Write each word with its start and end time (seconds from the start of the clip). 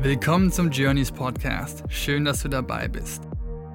Willkommen 0.00 0.52
zum 0.52 0.70
Journeys 0.70 1.10
Podcast. 1.10 1.82
Schön, 1.88 2.24
dass 2.24 2.42
du 2.42 2.48
dabei 2.48 2.86
bist. 2.86 3.24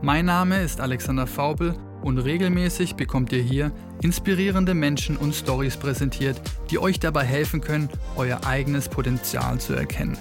Mein 0.02 0.28
Name 0.28 0.62
ist 0.62 0.80
Alexander 0.80 1.28
Faubel 1.28 1.76
und 2.02 2.18
regelmäßig 2.18 2.96
bekommt 2.96 3.34
ihr 3.34 3.42
hier 3.42 3.74
inspirierende 4.02 4.74
Menschen 4.74 5.18
und 5.18 5.36
Stories 5.36 5.76
präsentiert, 5.76 6.40
die 6.70 6.80
euch 6.80 7.02
dabei 7.02 7.26
helfen 7.26 7.60
können, 7.60 7.90
euer 8.16 8.46
eigenes 8.46 8.88
Potenzial 8.88 9.60
zu 9.60 9.74
erkennen. 9.74 10.18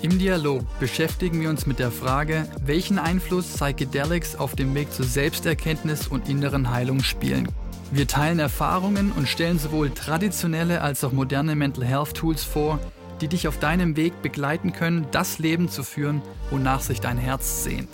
Im 0.00 0.18
Dialog 0.18 0.62
beschäftigen 0.80 1.42
wir 1.42 1.50
uns 1.50 1.66
mit 1.66 1.78
der 1.78 1.90
Frage, 1.90 2.48
welchen 2.64 2.98
Einfluss 2.98 3.48
Psychedelics 3.48 4.34
auf 4.34 4.56
dem 4.56 4.74
Weg 4.74 4.90
zur 4.94 5.04
Selbsterkenntnis 5.04 6.08
und 6.08 6.26
inneren 6.26 6.70
Heilung 6.70 7.00
spielen. 7.00 7.48
Wir 7.90 8.08
teilen 8.08 8.38
Erfahrungen 8.38 9.12
und 9.12 9.28
stellen 9.28 9.58
sowohl 9.58 9.90
traditionelle 9.90 10.80
als 10.80 11.04
auch 11.04 11.12
moderne 11.12 11.54
Mental 11.54 11.84
Health 11.84 12.14
Tools 12.14 12.42
vor, 12.42 12.80
die 13.20 13.28
dich 13.28 13.48
auf 13.48 13.58
deinem 13.58 13.96
Weg 13.96 14.22
begleiten 14.22 14.72
können, 14.72 15.06
das 15.10 15.38
Leben 15.38 15.68
zu 15.68 15.82
führen, 15.82 16.22
wonach 16.50 16.80
sich 16.80 17.00
dein 17.00 17.18
Herz 17.18 17.64
sehnt. 17.64 17.88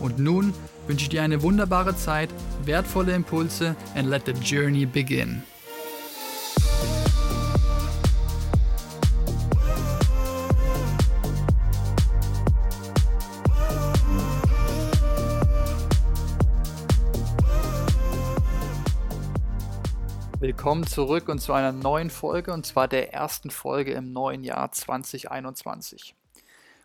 Und 0.00 0.18
nun 0.18 0.52
wünsche 0.86 1.04
ich 1.04 1.08
dir 1.08 1.22
eine 1.22 1.42
wunderbare 1.42 1.96
Zeit, 1.96 2.30
wertvolle 2.64 3.14
Impulse 3.14 3.76
and 3.94 4.08
let 4.08 4.26
the 4.26 4.32
journey 4.32 4.86
begin. 4.86 5.42
Willkommen 20.64 20.86
zurück 20.86 21.28
und 21.28 21.40
zu 21.40 21.52
einer 21.52 21.72
neuen 21.72 22.08
Folge 22.08 22.50
und 22.50 22.64
zwar 22.64 22.88
der 22.88 23.12
ersten 23.12 23.50
Folge 23.50 23.92
im 23.92 24.14
neuen 24.14 24.44
Jahr 24.44 24.72
2021. 24.72 26.14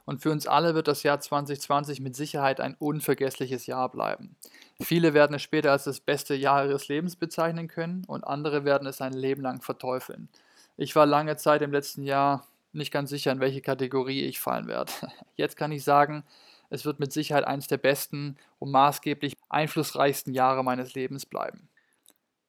Und 0.03 0.21
für 0.21 0.31
uns 0.31 0.47
alle 0.47 0.75
wird 0.75 0.89
das 0.89 1.03
Jahr 1.03 1.21
2020 1.21 2.01
mit 2.01 2.13
Sicherheit 2.13 2.59
ein 2.59 2.75
unvergessliches 2.77 3.67
Jahr 3.67 3.87
bleiben. 3.87 4.35
Viele 4.81 5.13
werden 5.13 5.33
es 5.33 5.43
später 5.43 5.71
als 5.71 5.85
das 5.85 6.01
beste 6.01 6.35
Jahr 6.35 6.65
ihres 6.65 6.89
Lebens 6.89 7.15
bezeichnen 7.15 7.69
können 7.69 8.03
und 8.05 8.25
andere 8.25 8.65
werden 8.65 8.85
es 8.85 8.99
ein 8.99 9.13
Leben 9.13 9.43
lang 9.43 9.61
verteufeln. 9.61 10.27
Ich 10.75 10.93
war 10.97 11.05
lange 11.05 11.37
Zeit 11.37 11.61
im 11.61 11.71
letzten 11.71 12.03
Jahr 12.03 12.45
nicht 12.73 12.91
ganz 12.91 13.09
sicher, 13.09 13.31
in 13.31 13.39
welche 13.39 13.61
Kategorie 13.61 14.25
ich 14.25 14.41
fallen 14.41 14.67
werde. 14.67 14.91
Jetzt 15.37 15.55
kann 15.55 15.71
ich 15.71 15.85
sagen, 15.85 16.25
es 16.69 16.83
wird 16.83 16.99
mit 16.99 17.13
Sicherheit 17.13 17.45
eines 17.45 17.67
der 17.67 17.77
besten 17.77 18.35
und 18.59 18.71
maßgeblich 18.71 19.37
einflussreichsten 19.47 20.33
Jahre 20.33 20.65
meines 20.65 20.95
Lebens 20.95 21.25
bleiben. 21.25 21.68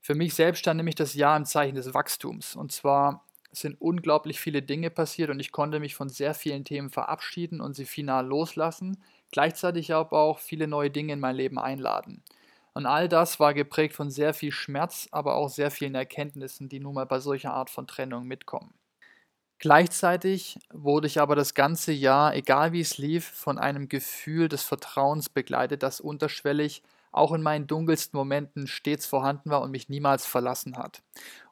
Für 0.01 0.15
mich 0.15 0.35
selbst 0.35 0.61
stand 0.61 0.79
nämlich 0.79 0.95
das 0.95 1.15
Jahr 1.15 1.37
im 1.37 1.45
Zeichen 1.45 1.75
des 1.75 1.93
Wachstums. 1.95 2.57
Und 2.57 2.73
zwar 2.73 3.25
sind 3.53 3.81
unglaublich 3.81 4.41
viele 4.41 4.63
Dinge 4.63 4.91
passiert 4.91 5.31
und 5.31 5.41
ich 5.41 5.53
konnte 5.53 5.81
mich 5.81 5.95
von 5.95 6.09
sehr 6.09 6.35
vielen 6.35 6.65
Themen 6.65 6.91
verabschieden 6.91 7.61
und 7.61 7.75
sie 7.75 7.85
final 7.85 8.27
loslassen, 8.27 9.03
gleichzeitig 9.33 9.93
aber 9.93 10.21
auch 10.21 10.39
viele 10.39 10.69
neue 10.69 10.91
Dinge 10.91 11.13
in 11.15 11.21
mein 11.21 11.37
Leben 11.37 11.59
einladen. 11.59 12.23
Und 12.73 12.87
all 12.87 13.09
das 13.09 13.41
war 13.41 13.53
geprägt 13.53 13.95
von 13.95 14.11
sehr 14.11 14.33
viel 14.33 14.53
Schmerz, 14.53 15.09
aber 15.11 15.35
auch 15.35 15.49
sehr 15.49 15.71
vielen 15.73 15.97
Erkenntnissen, 15.97 16.69
die 16.69 16.79
nun 16.81 16.95
mal 16.95 17.07
bei 17.07 17.19
solcher 17.19 17.53
Art 17.53 17.69
von 17.69 17.87
Trennung 17.89 18.27
mitkommen. 18.27 18.73
Gleichzeitig 19.59 20.59
wurde 20.73 21.07
ich 21.07 21.21
aber 21.21 21.37
das 21.37 21.55
ganze 21.55 21.93
Jahr, 21.93 22.35
egal 22.35 22.73
wie 22.73 22.81
es 22.81 22.99
lief, 22.99 23.27
von 23.27 23.59
einem 23.59 23.89
Gefühl 23.89 24.49
des 24.49 24.63
Vertrauens 24.63 25.29
begleitet, 25.29 25.83
das 25.83 26.01
unterschwellig 26.01 26.83
auch 27.13 27.33
in 27.33 27.43
meinen 27.43 27.67
dunkelsten 27.67 28.17
Momenten 28.17 28.67
stets 28.67 29.07
vorhanden 29.07 29.51
war 29.51 29.63
und 29.63 29.71
mich 29.71 29.89
niemals 29.89 30.27
verlassen 30.27 30.77
hat. 30.77 31.03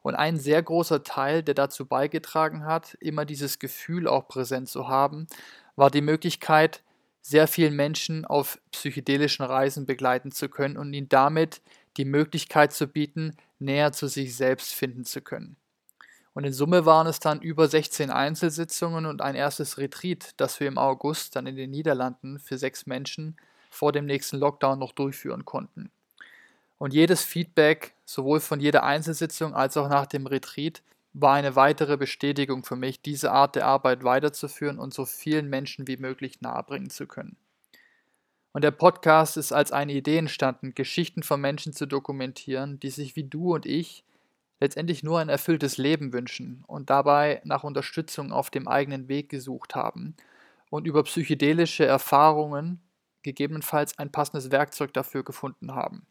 Und 0.01 0.15
ein 0.15 0.37
sehr 0.37 0.61
großer 0.63 1.03
Teil, 1.03 1.43
der 1.43 1.55
dazu 1.55 1.85
beigetragen 1.85 2.65
hat, 2.65 2.95
immer 3.01 3.25
dieses 3.25 3.59
Gefühl 3.59 4.07
auch 4.07 4.27
präsent 4.27 4.69
zu 4.69 4.87
haben, 4.87 5.27
war 5.75 5.91
die 5.91 6.01
Möglichkeit, 6.01 6.83
sehr 7.21 7.47
vielen 7.47 7.75
Menschen 7.75 8.25
auf 8.25 8.59
psychedelischen 8.71 9.45
Reisen 9.45 9.85
begleiten 9.85 10.31
zu 10.31 10.49
können 10.49 10.77
und 10.77 10.93
ihnen 10.93 11.09
damit 11.09 11.61
die 11.97 12.05
Möglichkeit 12.05 12.71
zu 12.73 12.87
bieten, 12.87 13.35
näher 13.59 13.91
zu 13.91 14.07
sich 14.07 14.35
selbst 14.35 14.73
finden 14.73 15.03
zu 15.03 15.21
können. 15.21 15.57
Und 16.33 16.45
in 16.45 16.53
Summe 16.53 16.85
waren 16.85 17.07
es 17.07 17.19
dann 17.19 17.41
über 17.41 17.67
16 17.67 18.11
Einzelsitzungen 18.11 19.05
und 19.05 19.21
ein 19.21 19.35
erstes 19.35 19.77
Retreat, 19.77 20.33
das 20.37 20.59
wir 20.59 20.67
im 20.67 20.77
August 20.77 21.35
dann 21.35 21.47
in 21.47 21.55
den 21.55 21.71
Niederlanden 21.71 22.39
für 22.39 22.57
sechs 22.57 22.85
Menschen 22.85 23.35
vor 23.69 23.91
dem 23.91 24.05
nächsten 24.05 24.37
Lockdown 24.37 24.79
noch 24.79 24.91
durchführen 24.91 25.45
konnten. 25.45 25.91
Und 26.77 26.93
jedes 26.93 27.23
Feedback, 27.23 27.93
sowohl 28.05 28.39
von 28.39 28.59
jeder 28.59 28.83
Einzelsitzung 28.83 29.53
als 29.53 29.77
auch 29.77 29.89
nach 29.89 30.05
dem 30.05 30.27
Retreat, 30.27 30.81
war 31.13 31.33
eine 31.33 31.55
weitere 31.55 31.97
Bestätigung 31.97 32.63
für 32.63 32.75
mich, 32.75 33.01
diese 33.01 33.31
Art 33.31 33.55
der 33.55 33.65
Arbeit 33.65 34.03
weiterzuführen 34.03 34.79
und 34.79 34.93
so 34.93 35.05
vielen 35.05 35.49
Menschen 35.49 35.87
wie 35.87 35.97
möglich 35.97 36.41
nahebringen 36.41 36.89
zu 36.89 37.07
können. 37.07 37.35
Und 38.51 38.63
der 38.63 38.71
Podcast 38.71 39.37
ist 39.37 39.51
als 39.51 39.71
eine 39.71 39.93
Idee 39.93 40.17
entstanden, 40.17 40.73
Geschichten 40.73 41.23
von 41.23 41.39
Menschen 41.39 41.73
zu 41.73 41.85
dokumentieren, 41.85 42.79
die 42.79 42.89
sich 42.89 43.15
wie 43.15 43.23
du 43.23 43.53
und 43.53 43.65
ich 43.65 44.03
letztendlich 44.59 45.03
nur 45.03 45.19
ein 45.19 45.29
erfülltes 45.29 45.77
Leben 45.77 46.11
wünschen 46.13 46.63
und 46.67 46.89
dabei 46.89 47.41
nach 47.43 47.63
Unterstützung 47.63 48.31
auf 48.31 48.49
dem 48.49 48.67
eigenen 48.67 49.07
Weg 49.07 49.29
gesucht 49.29 49.75
haben 49.75 50.15
und 50.69 50.85
über 50.85 51.03
psychedelische 51.03 51.85
Erfahrungen 51.85 52.81
gegebenenfalls 53.23 53.97
ein 53.97 54.11
passendes 54.11 54.51
Werkzeug 54.51 54.93
dafür 54.93 55.23
gefunden 55.23 55.75
haben. 55.75 56.05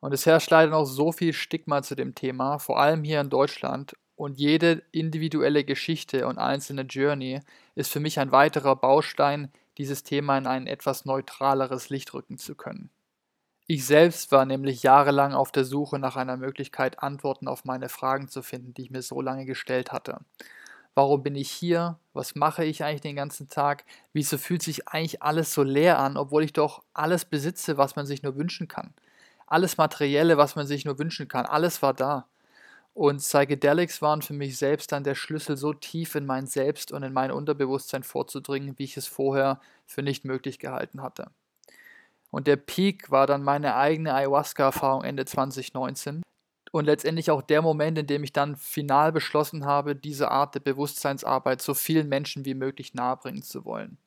Und 0.00 0.12
es 0.12 0.26
herrscht 0.26 0.50
leider 0.50 0.70
noch 0.70 0.84
so 0.84 1.12
viel 1.12 1.32
Stigma 1.32 1.82
zu 1.82 1.94
dem 1.94 2.14
Thema, 2.14 2.58
vor 2.58 2.78
allem 2.78 3.02
hier 3.02 3.20
in 3.20 3.30
Deutschland. 3.30 3.96
Und 4.14 4.38
jede 4.38 4.82
individuelle 4.90 5.64
Geschichte 5.64 6.26
und 6.26 6.38
einzelne 6.38 6.82
Journey 6.82 7.40
ist 7.74 7.92
für 7.92 8.00
mich 8.00 8.18
ein 8.18 8.32
weiterer 8.32 8.74
Baustein, 8.76 9.52
dieses 9.76 10.02
Thema 10.02 10.36
in 10.38 10.46
ein 10.46 10.66
etwas 10.66 11.04
neutraleres 11.04 11.88
Licht 11.88 12.12
rücken 12.14 12.36
zu 12.36 12.56
können. 12.56 12.90
Ich 13.68 13.86
selbst 13.86 14.32
war 14.32 14.46
nämlich 14.46 14.82
jahrelang 14.82 15.34
auf 15.34 15.52
der 15.52 15.64
Suche 15.64 15.98
nach 15.98 16.16
einer 16.16 16.36
Möglichkeit, 16.36 17.02
Antworten 17.02 17.46
auf 17.46 17.64
meine 17.64 17.88
Fragen 17.88 18.28
zu 18.28 18.42
finden, 18.42 18.72
die 18.72 18.82
ich 18.82 18.90
mir 18.90 19.02
so 19.02 19.20
lange 19.20 19.44
gestellt 19.44 19.92
hatte. 19.92 20.20
Warum 20.98 21.22
bin 21.22 21.36
ich 21.36 21.48
hier? 21.48 21.96
Was 22.12 22.34
mache 22.34 22.64
ich 22.64 22.82
eigentlich 22.82 23.02
den 23.02 23.14
ganzen 23.14 23.48
Tag? 23.48 23.84
Wieso 24.12 24.36
fühlt 24.36 24.64
sich 24.64 24.88
eigentlich 24.88 25.22
alles 25.22 25.54
so 25.54 25.62
leer 25.62 26.00
an, 26.00 26.16
obwohl 26.16 26.42
ich 26.42 26.52
doch 26.52 26.82
alles 26.92 27.24
besitze, 27.24 27.78
was 27.78 27.94
man 27.94 28.04
sich 28.04 28.24
nur 28.24 28.34
wünschen 28.34 28.66
kann? 28.66 28.92
Alles 29.46 29.76
Materielle, 29.76 30.38
was 30.38 30.56
man 30.56 30.66
sich 30.66 30.84
nur 30.84 30.98
wünschen 30.98 31.28
kann, 31.28 31.46
alles 31.46 31.82
war 31.82 31.94
da. 31.94 32.26
Und 32.94 33.18
Psychedelics 33.18 34.02
waren 34.02 34.22
für 34.22 34.32
mich 34.32 34.58
selbst 34.58 34.90
dann 34.90 35.04
der 35.04 35.14
Schlüssel, 35.14 35.56
so 35.56 35.72
tief 35.72 36.16
in 36.16 36.26
mein 36.26 36.48
Selbst 36.48 36.90
und 36.90 37.04
in 37.04 37.12
mein 37.12 37.30
Unterbewusstsein 37.30 38.02
vorzudringen, 38.02 38.76
wie 38.76 38.82
ich 38.82 38.96
es 38.96 39.06
vorher 39.06 39.60
für 39.86 40.02
nicht 40.02 40.24
möglich 40.24 40.58
gehalten 40.58 41.00
hatte. 41.00 41.30
Und 42.32 42.48
der 42.48 42.56
Peak 42.56 43.08
war 43.08 43.28
dann 43.28 43.44
meine 43.44 43.76
eigene 43.76 44.14
Ayahuasca-Erfahrung 44.14 45.04
Ende 45.04 45.26
2019, 45.26 46.22
und 46.72 46.84
letztendlich 46.84 47.30
auch 47.30 47.42
der 47.42 47.62
Moment, 47.62 47.98
in 47.98 48.06
dem 48.06 48.24
ich 48.24 48.32
dann 48.32 48.56
final 48.56 49.12
beschlossen 49.12 49.64
habe, 49.64 49.96
diese 49.96 50.30
Art 50.30 50.54
der 50.54 50.60
Bewusstseinsarbeit 50.60 51.62
so 51.62 51.74
vielen 51.74 52.08
Menschen 52.08 52.44
wie 52.44 52.54
möglich 52.54 52.94
nahebringen 52.94 53.42
zu 53.42 53.64
wollen. 53.64 53.98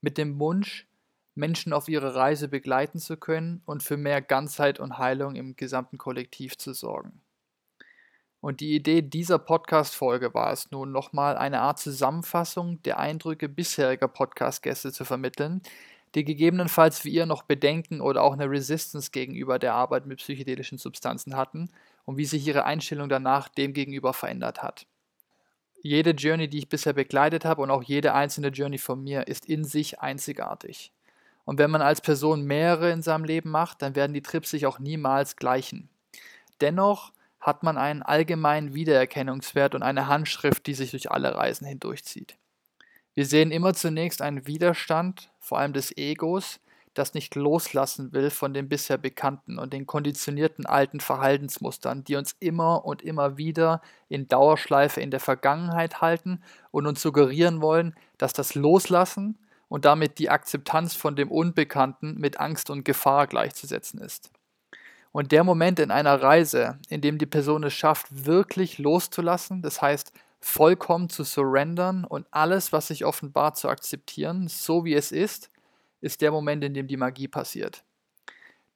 Mit 0.00 0.18
dem 0.18 0.38
Wunsch, 0.38 0.86
Menschen 1.34 1.72
auf 1.72 1.88
ihre 1.88 2.14
Reise 2.14 2.48
begleiten 2.48 2.98
zu 2.98 3.16
können 3.16 3.62
und 3.64 3.82
für 3.82 3.96
mehr 3.96 4.22
Ganzheit 4.22 4.78
und 4.78 4.98
Heilung 4.98 5.34
im 5.34 5.56
gesamten 5.56 5.98
Kollektiv 5.98 6.56
zu 6.58 6.72
sorgen. 6.72 7.20
Und 8.40 8.60
die 8.60 8.74
Idee 8.74 9.00
dieser 9.00 9.38
Podcast-Folge 9.38 10.34
war 10.34 10.52
es 10.52 10.70
nun, 10.70 10.92
nochmal 10.92 11.38
eine 11.38 11.62
Art 11.62 11.78
Zusammenfassung 11.78 12.82
der 12.82 12.98
Eindrücke 12.98 13.48
bisheriger 13.48 14.06
Podcast-Gäste 14.06 14.92
zu 14.92 15.06
vermitteln, 15.06 15.62
die 16.14 16.24
gegebenenfalls 16.24 17.04
wie 17.04 17.10
ihr 17.10 17.26
noch 17.26 17.42
Bedenken 17.42 18.00
oder 18.02 18.22
auch 18.22 18.34
eine 18.34 18.48
Resistance 18.48 19.10
gegenüber 19.10 19.58
der 19.58 19.74
Arbeit 19.74 20.06
mit 20.06 20.18
psychedelischen 20.18 20.78
Substanzen 20.78 21.36
hatten 21.36 21.70
und 22.04 22.16
wie 22.16 22.24
sich 22.24 22.46
ihre 22.46 22.64
Einstellung 22.64 23.08
danach 23.08 23.48
dem 23.48 23.72
gegenüber 23.72 24.12
verändert 24.12 24.62
hat. 24.62 24.86
Jede 25.82 26.12
Journey, 26.12 26.48
die 26.48 26.58
ich 26.58 26.68
bisher 26.68 26.94
begleitet 26.94 27.44
habe 27.44 27.62
und 27.62 27.70
auch 27.70 27.82
jede 27.82 28.14
einzelne 28.14 28.48
Journey 28.48 28.78
von 28.78 29.02
mir 29.02 29.26
ist 29.28 29.46
in 29.46 29.64
sich 29.64 30.00
einzigartig. 30.00 30.92
Und 31.44 31.58
wenn 31.58 31.70
man 31.70 31.82
als 31.82 32.00
Person 32.00 32.44
mehrere 32.44 32.90
in 32.90 33.02
seinem 33.02 33.24
Leben 33.24 33.50
macht, 33.50 33.82
dann 33.82 33.94
werden 33.94 34.14
die 34.14 34.22
Trips 34.22 34.50
sich 34.50 34.66
auch 34.66 34.78
niemals 34.78 35.36
gleichen. 35.36 35.90
Dennoch 36.60 37.12
hat 37.38 37.62
man 37.62 37.76
einen 37.76 38.02
allgemeinen 38.02 38.72
Wiedererkennungswert 38.72 39.74
und 39.74 39.82
eine 39.82 40.08
Handschrift, 40.08 40.66
die 40.66 40.72
sich 40.72 40.92
durch 40.92 41.10
alle 41.10 41.34
Reisen 41.34 41.66
hindurchzieht. 41.66 42.38
Wir 43.12 43.26
sehen 43.26 43.50
immer 43.50 43.74
zunächst 43.74 44.22
einen 44.22 44.46
Widerstand, 44.46 45.30
vor 45.38 45.58
allem 45.58 45.74
des 45.74 45.94
Egos, 45.96 46.60
das 46.94 47.14
nicht 47.14 47.34
loslassen 47.34 48.12
will 48.12 48.30
von 48.30 48.54
den 48.54 48.68
bisher 48.68 48.98
bekannten 48.98 49.58
und 49.58 49.72
den 49.72 49.86
konditionierten 49.86 50.66
alten 50.66 51.00
Verhaltensmustern, 51.00 52.04
die 52.04 52.16
uns 52.16 52.36
immer 52.40 52.84
und 52.84 53.02
immer 53.02 53.36
wieder 53.36 53.82
in 54.08 54.28
Dauerschleife 54.28 55.00
in 55.00 55.10
der 55.10 55.20
Vergangenheit 55.20 56.00
halten 56.00 56.40
und 56.70 56.86
uns 56.86 57.02
suggerieren 57.02 57.60
wollen, 57.60 57.94
dass 58.18 58.32
das 58.32 58.54
Loslassen 58.54 59.38
und 59.68 59.84
damit 59.84 60.18
die 60.18 60.30
Akzeptanz 60.30 60.94
von 60.94 61.16
dem 61.16 61.30
Unbekannten 61.30 62.14
mit 62.18 62.38
Angst 62.38 62.70
und 62.70 62.84
Gefahr 62.84 63.26
gleichzusetzen 63.26 64.00
ist. 64.00 64.30
Und 65.10 65.32
der 65.32 65.44
Moment 65.44 65.78
in 65.78 65.90
einer 65.90 66.20
Reise, 66.20 66.78
in 66.88 67.00
dem 67.00 67.18
die 67.18 67.26
Person 67.26 67.62
es 67.64 67.72
schafft, 67.72 68.26
wirklich 68.26 68.78
loszulassen, 68.78 69.62
das 69.62 69.80
heißt 69.80 70.12
vollkommen 70.40 71.08
zu 71.08 71.24
surrendern 71.24 72.04
und 72.04 72.26
alles, 72.30 72.72
was 72.72 72.88
sich 72.88 73.04
offenbart, 73.04 73.56
zu 73.56 73.68
akzeptieren, 73.68 74.48
so 74.48 74.84
wie 74.84 74.94
es 74.94 75.10
ist, 75.10 75.50
ist 76.04 76.20
der 76.20 76.30
Moment, 76.30 76.62
in 76.62 76.74
dem 76.74 76.86
die 76.86 76.96
Magie 76.96 77.28
passiert. 77.28 77.82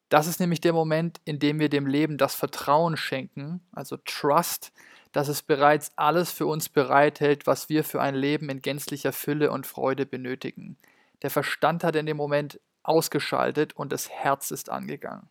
Das 0.09 0.27
ist 0.27 0.41
nämlich 0.41 0.63
der 0.63 0.73
Moment, 0.73 1.21
in 1.27 1.39
dem 1.39 1.61
wir 1.61 1.69
dem 1.69 1.87
Leben 1.87 2.17
das 2.17 2.35
Vertrauen 2.35 2.97
schenken, 2.97 3.61
also 3.73 3.99
Trust, 3.99 4.73
dass 5.13 5.29
es 5.29 5.43
bereits 5.43 5.93
alles 5.97 6.33
für 6.33 6.47
uns 6.47 6.71
bereithält, 6.71 7.47
was 7.47 7.69
wir 7.69 7.85
für 7.85 8.01
ein 8.01 8.15
Leben 8.15 8.49
in 8.49 8.63
gänzlicher 8.63 9.13
Fülle 9.13 9.51
und 9.51 9.67
Freude 9.67 10.07
benötigen. 10.07 10.79
Der 11.23 11.31
Verstand 11.31 11.85
hat 11.85 11.97
in 11.97 12.07
dem 12.07 12.17
Moment 12.17 12.61
ausgeschaltet 12.83 13.75
und 13.75 13.93
das 13.93 14.09
Herz 14.09 14.51
ist 14.51 14.71
angegangen. 14.71 15.29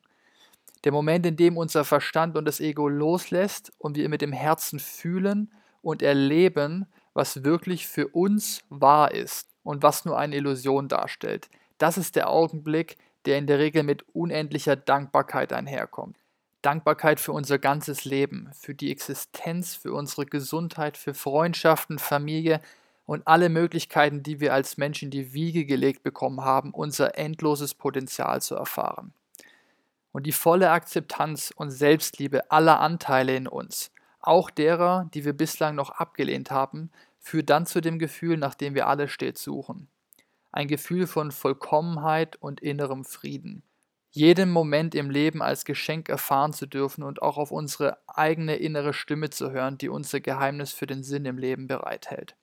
Der 0.84 0.92
Moment, 0.92 1.26
in 1.26 1.36
dem 1.36 1.58
unser 1.58 1.84
Verstand 1.84 2.38
und 2.38 2.46
das 2.46 2.60
Ego 2.60 2.88
loslässt 2.88 3.72
und 3.80 3.98
wir 3.98 4.10
mit 4.10 4.22
dem 4.22 4.34
Herzen 4.34 4.80
fühlen 4.80 5.52
und 5.82 6.04
erleben, 6.04 6.86
was 7.16 7.44
wirklich 7.44 7.88
für 7.88 8.10
uns 8.10 8.62
wahr 8.70 9.12
ist 9.12 9.50
und 9.64 9.82
was 9.82 10.06
nur 10.06 10.20
eine 10.20 10.36
Illusion 10.36 10.88
darstellt. 10.88 11.50
Das 11.78 11.98
ist 11.98 12.16
der 12.16 12.30
Augenblick, 12.30 12.98
der 13.26 13.38
in 13.38 13.48
der 13.48 13.60
Regel 13.60 13.84
mit 13.84 14.04
unendlicher 14.16 14.76
Dankbarkeit 14.76 15.54
einherkommt. 15.54 16.18
Dankbarkeit 16.62 17.20
für 17.20 17.34
unser 17.34 17.60
ganzes 17.60 18.04
Leben, 18.04 18.50
für 18.54 18.74
die 18.74 18.92
Existenz, 18.92 19.76
für 19.76 19.94
unsere 19.94 20.26
Gesundheit, 20.26 20.98
für 20.98 21.14
Freundschaften, 21.14 22.00
Familie 22.00 22.62
und 23.06 23.28
alle 23.28 23.50
Möglichkeiten, 23.50 24.24
die 24.24 24.40
wir 24.40 24.54
als 24.54 24.78
Mensch 24.78 25.04
in 25.04 25.12
die 25.12 25.34
Wiege 25.34 25.66
gelegt 25.66 26.04
bekommen 26.04 26.42
haben, 26.42 26.74
unser 26.74 27.18
endloses 27.18 27.76
Potenzial 27.76 28.42
zu 28.42 28.56
erfahren. 28.56 29.14
Und 30.12 30.26
die 30.26 30.32
volle 30.32 30.72
Akzeptanz 30.72 31.54
und 31.56 31.70
Selbstliebe 31.70 32.50
aller 32.50 32.80
Anteile 32.80 33.36
in 33.36 33.48
uns, 33.48 33.92
auch 34.20 34.50
derer, 34.50 35.08
die 35.14 35.26
wir 35.26 35.34
bislang 35.34 35.76
noch 35.76 35.92
abgelehnt 35.92 36.50
haben, 36.50 36.92
führt 37.20 37.50
dann 37.50 37.66
zu 37.66 37.82
dem 37.82 38.00
Gefühl, 38.00 38.38
nach 38.38 38.56
dem 38.56 38.74
wir 38.74 38.88
alle 38.88 39.08
stets 39.08 39.44
suchen 39.44 39.88
ein 40.58 40.68
Gefühl 40.68 41.06
von 41.06 41.32
Vollkommenheit 41.32 42.36
und 42.38 42.62
innerem 42.62 43.06
Frieden. 43.06 43.62
Jeden 44.10 44.50
Moment 44.50 44.96
im 44.96 45.12
Leben 45.12 45.44
als 45.44 45.66
Geschenk 45.66 46.10
erfahren 46.10 46.52
zu 46.52 46.66
dürfen 46.66 47.04
und 47.04 47.22
auch 47.22 47.38
auf 47.38 47.52
unsere 47.52 48.00
eigene 48.08 48.56
innere 48.56 48.92
Stimme 48.92 49.30
zu 49.30 49.52
hören, 49.52 49.78
die 49.78 49.88
unser 49.88 50.20
Geheimnis 50.20 50.72
für 50.74 50.88
den 50.88 51.04
Sinn 51.04 51.26
im 51.26 51.38
Leben 51.38 51.68
bereithält. 51.68 52.36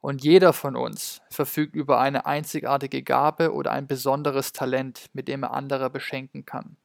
Und 0.00 0.24
jeder 0.24 0.54
von 0.54 0.76
uns 0.76 1.20
verfügt 1.28 1.76
über 1.76 2.00
eine 2.00 2.24
einzigartige 2.24 3.02
Gabe 3.02 3.52
oder 3.52 3.70
ein 3.70 3.86
besonderes 3.86 4.54
Talent, 4.54 5.10
mit 5.12 5.28
dem 5.28 5.42
er 5.42 5.52
andere 5.52 5.90
beschenken 5.90 6.46
kann. 6.46 6.78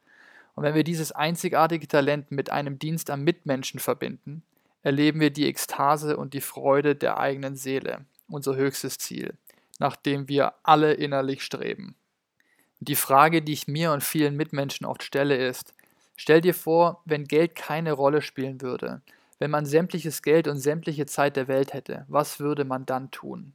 Und 0.53 0.63
wenn 0.65 0.75
wir 0.75 0.83
dieses 0.83 1.13
einzigartige 1.13 1.87
Talent 1.87 2.29
mit 2.29 2.51
einem 2.51 2.77
Dienst 2.77 3.09
am 3.09 3.23
Mitmenschen 3.23 3.79
verbinden, 3.79 4.43
erleben 4.83 5.21
wir 5.21 5.29
die 5.29 5.47
Ekstase 5.47 6.17
und 6.17 6.33
die 6.33 6.41
Freude 6.41 6.93
der 6.93 7.17
eigenen 7.17 7.55
Seele, 7.55 8.03
unser 8.27 8.57
höchstes 8.57 8.97
Ziel 8.97 9.37
nach 9.81 9.95
dem 9.95 10.29
wir 10.29 10.53
alle 10.61 10.93
innerlich 10.93 11.43
streben. 11.43 11.95
Die 12.79 12.95
Frage, 12.95 13.41
die 13.41 13.53
ich 13.53 13.67
mir 13.67 13.91
und 13.91 14.03
vielen 14.03 14.35
Mitmenschen 14.35 14.85
oft 14.85 15.01
stelle, 15.01 15.35
ist, 15.35 15.73
stell 16.15 16.39
dir 16.39 16.53
vor, 16.53 17.01
wenn 17.05 17.25
Geld 17.25 17.55
keine 17.55 17.91
Rolle 17.91 18.21
spielen 18.21 18.61
würde, 18.61 19.01
wenn 19.39 19.49
man 19.49 19.65
sämtliches 19.65 20.21
Geld 20.21 20.47
und 20.47 20.59
sämtliche 20.59 21.07
Zeit 21.07 21.35
der 21.35 21.47
Welt 21.47 21.73
hätte, 21.73 22.05
was 22.07 22.39
würde 22.39 22.63
man 22.63 22.85
dann 22.85 23.09
tun? 23.09 23.53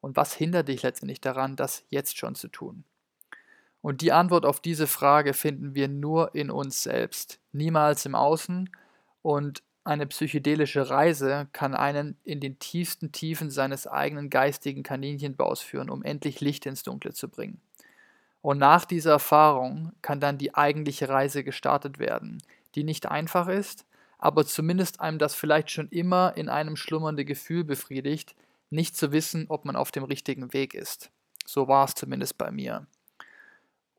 Und 0.00 0.16
was 0.16 0.34
hindert 0.34 0.66
dich 0.66 0.82
letztendlich 0.82 1.20
daran, 1.20 1.54
das 1.54 1.84
jetzt 1.88 2.18
schon 2.18 2.34
zu 2.34 2.48
tun? 2.48 2.82
Und 3.80 4.00
die 4.00 4.10
Antwort 4.10 4.44
auf 4.44 4.58
diese 4.58 4.88
Frage 4.88 5.34
finden 5.34 5.76
wir 5.76 5.86
nur 5.86 6.34
in 6.34 6.50
uns 6.50 6.82
selbst, 6.82 7.38
niemals 7.52 8.06
im 8.06 8.16
Außen 8.16 8.70
und 9.22 9.62
eine 9.84 10.06
psychedelische 10.06 10.90
Reise 10.90 11.48
kann 11.52 11.74
einen 11.74 12.16
in 12.22 12.40
den 12.40 12.58
tiefsten 12.58 13.12
Tiefen 13.12 13.50
seines 13.50 13.86
eigenen 13.86 14.30
geistigen 14.30 14.82
Kaninchenbaus 14.82 15.60
führen, 15.60 15.90
um 15.90 16.02
endlich 16.02 16.40
Licht 16.40 16.66
ins 16.66 16.82
Dunkle 16.82 17.12
zu 17.12 17.28
bringen. 17.28 17.60
Und 18.42 18.58
nach 18.58 18.84
dieser 18.84 19.12
Erfahrung 19.12 19.92
kann 20.02 20.20
dann 20.20 20.38
die 20.38 20.54
eigentliche 20.54 21.08
Reise 21.08 21.44
gestartet 21.44 21.98
werden, 21.98 22.42
die 22.74 22.84
nicht 22.84 23.06
einfach 23.06 23.48
ist, 23.48 23.86
aber 24.18 24.46
zumindest 24.46 25.00
einem 25.00 25.18
das 25.18 25.34
vielleicht 25.34 25.70
schon 25.70 25.88
immer 25.88 26.34
in 26.36 26.48
einem 26.48 26.76
schlummernde 26.76 27.24
Gefühl 27.24 27.64
befriedigt, 27.64 28.34
nicht 28.68 28.96
zu 28.96 29.12
wissen, 29.12 29.46
ob 29.48 29.64
man 29.64 29.76
auf 29.76 29.90
dem 29.90 30.04
richtigen 30.04 30.52
Weg 30.52 30.74
ist. 30.74 31.10
So 31.46 31.68
war 31.68 31.86
es 31.86 31.94
zumindest 31.94 32.38
bei 32.38 32.50
mir. 32.50 32.86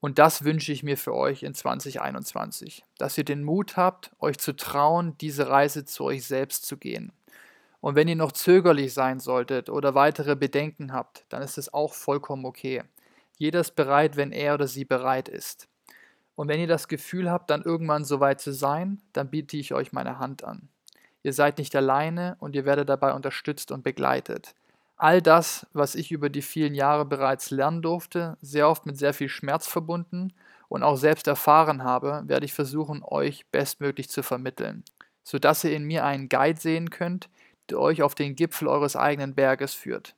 Und 0.02 0.18
das 0.18 0.44
wünsche 0.44 0.72
ich 0.74 0.82
mir 0.82 0.98
für 0.98 1.14
euch 1.14 1.44
in 1.44 1.54
2021, 1.54 2.84
dass 2.98 3.18
ihr 3.20 3.24
den 3.24 3.44
Mut 3.44 3.78
habt, 3.78 4.12
euch 4.20 4.40
zu 4.40 4.56
trauen, 4.56 5.16
diese 5.20 5.48
Reise 5.48 5.86
zu 5.86 6.06
euch 6.06 6.26
selbst 6.26 6.66
zu 6.66 6.78
gehen. 6.78 7.14
Und 7.82 7.96
wenn 7.96 8.08
ihr 8.08 8.16
noch 8.16 8.32
zögerlich 8.32 8.94
sein 8.94 9.20
solltet 9.20 9.70
oder 9.70 9.94
weitere 9.94 10.36
Bedenken 10.36 10.92
habt, 10.92 11.26
dann 11.30 11.44
ist 11.44 11.58
es 11.60 11.74
auch 11.74 11.94
vollkommen 11.94 12.46
okay. 12.46 12.84
Jeder 13.38 13.60
ist 13.60 13.76
bereit, 13.76 14.18
wenn 14.18 14.32
er 14.32 14.56
oder 14.56 14.68
sie 14.68 14.86
bereit 14.86 15.30
ist. 15.30 15.68
Und 16.36 16.48
wenn 16.48 16.60
ihr 16.60 16.68
das 16.68 16.88
Gefühl 16.88 17.30
habt, 17.30 17.52
dann 17.52 17.62
irgendwann 17.62 18.04
so 18.04 18.20
weit 18.20 18.42
zu 18.42 18.54
sein, 18.54 19.02
dann 19.14 19.30
biete 19.30 19.58
ich 19.58 19.74
euch 19.74 19.94
meine 19.94 20.18
Hand 20.18 20.44
an. 20.44 20.70
Ihr 21.22 21.34
seid 21.34 21.60
nicht 21.60 21.76
alleine 21.76 22.38
und 22.40 22.56
ihr 22.56 22.66
werdet 22.66 22.90
dabei 22.90 23.14
unterstützt 23.14 23.72
und 23.72 23.84
begleitet 23.84 24.56
all 25.02 25.20
das, 25.20 25.66
was 25.74 25.96
ich 25.96 26.12
über 26.12 26.30
die 26.30 26.44
vielen 26.44 26.76
Jahre 26.76 27.06
bereits 27.06 27.50
lernen 27.50 27.82
durfte, 27.82 28.38
sehr 28.42 28.70
oft 28.70 28.86
mit 28.86 28.98
sehr 28.98 29.16
viel 29.16 29.30
Schmerz 29.30 29.66
verbunden 29.68 30.32
und 30.70 30.84
auch 30.84 30.96
selbst 30.96 31.28
erfahren 31.28 31.84
habe, 31.84 32.22
werde 32.28 32.46
ich 32.46 32.54
versuchen, 32.54 33.02
euch 33.04 33.48
bestmöglich 33.48 34.10
zu 34.10 34.22
vermitteln, 34.22 34.84
sodass 35.24 35.64
ihr 35.64 35.76
in 35.76 35.86
mir 35.86 36.06
einen 36.06 36.30
Guide 36.30 36.60
sehen 36.60 36.92
könnt, 36.92 37.30
der 37.72 37.80
euch 37.80 38.04
auf 38.04 38.14
den 38.14 38.36
Gipfel 38.36 38.68
eures 38.68 38.96
eigenen 38.96 39.34
Berges 39.34 39.74
führt. 39.74 40.14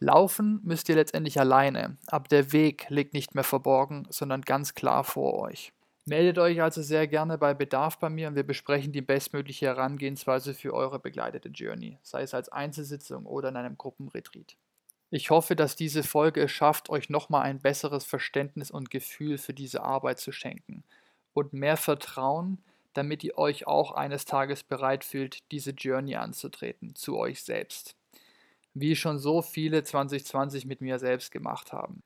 Laufen 0.00 0.60
müsst 0.64 0.88
ihr 0.88 0.96
letztendlich 0.96 1.38
alleine, 1.38 1.96
aber 2.08 2.26
der 2.26 2.50
Weg 2.50 2.86
liegt 2.88 3.14
nicht 3.14 3.36
mehr 3.36 3.44
verborgen, 3.44 4.04
sondern 4.10 4.42
ganz 4.42 4.74
klar 4.74 5.04
vor 5.04 5.38
euch. 5.38 5.72
Meldet 6.06 6.38
euch 6.38 6.60
also 6.60 6.82
sehr 6.82 7.06
gerne 7.06 7.38
bei 7.38 7.54
Bedarf 7.54 7.98
bei 7.98 8.10
mir 8.10 8.28
und 8.28 8.34
wir 8.34 8.42
besprechen 8.42 8.92
die 8.92 9.00
bestmögliche 9.00 9.66
Herangehensweise 9.66 10.52
für 10.52 10.74
eure 10.74 10.98
begleitete 10.98 11.48
Journey, 11.48 11.98
sei 12.02 12.22
es 12.22 12.34
als 12.34 12.50
Einzelsitzung 12.50 13.24
oder 13.24 13.48
in 13.48 13.56
einem 13.56 13.78
Gruppenretreat. 13.78 14.56
Ich 15.10 15.30
hoffe, 15.30 15.56
dass 15.56 15.76
diese 15.76 16.02
Folge 16.02 16.42
es 16.42 16.50
schafft, 16.50 16.90
euch 16.90 17.08
nochmal 17.08 17.42
ein 17.44 17.60
besseres 17.60 18.04
Verständnis 18.04 18.70
und 18.70 18.90
Gefühl 18.90 19.38
für 19.38 19.54
diese 19.54 19.82
Arbeit 19.82 20.18
zu 20.18 20.30
schenken 20.30 20.84
und 21.32 21.54
mehr 21.54 21.78
Vertrauen, 21.78 22.58
damit 22.92 23.24
ihr 23.24 23.38
euch 23.38 23.66
auch 23.66 23.92
eines 23.92 24.26
Tages 24.26 24.62
bereit 24.62 25.04
fühlt, 25.04 25.50
diese 25.52 25.70
Journey 25.70 26.16
anzutreten, 26.16 26.94
zu 26.94 27.16
euch 27.16 27.42
selbst. 27.42 27.96
Wie 28.74 28.94
schon 28.96 29.18
so 29.18 29.40
viele 29.40 29.84
2020 29.84 30.66
mit 30.66 30.80
mir 30.80 30.98
selbst 30.98 31.30
gemacht 31.30 31.72
haben. 31.72 32.02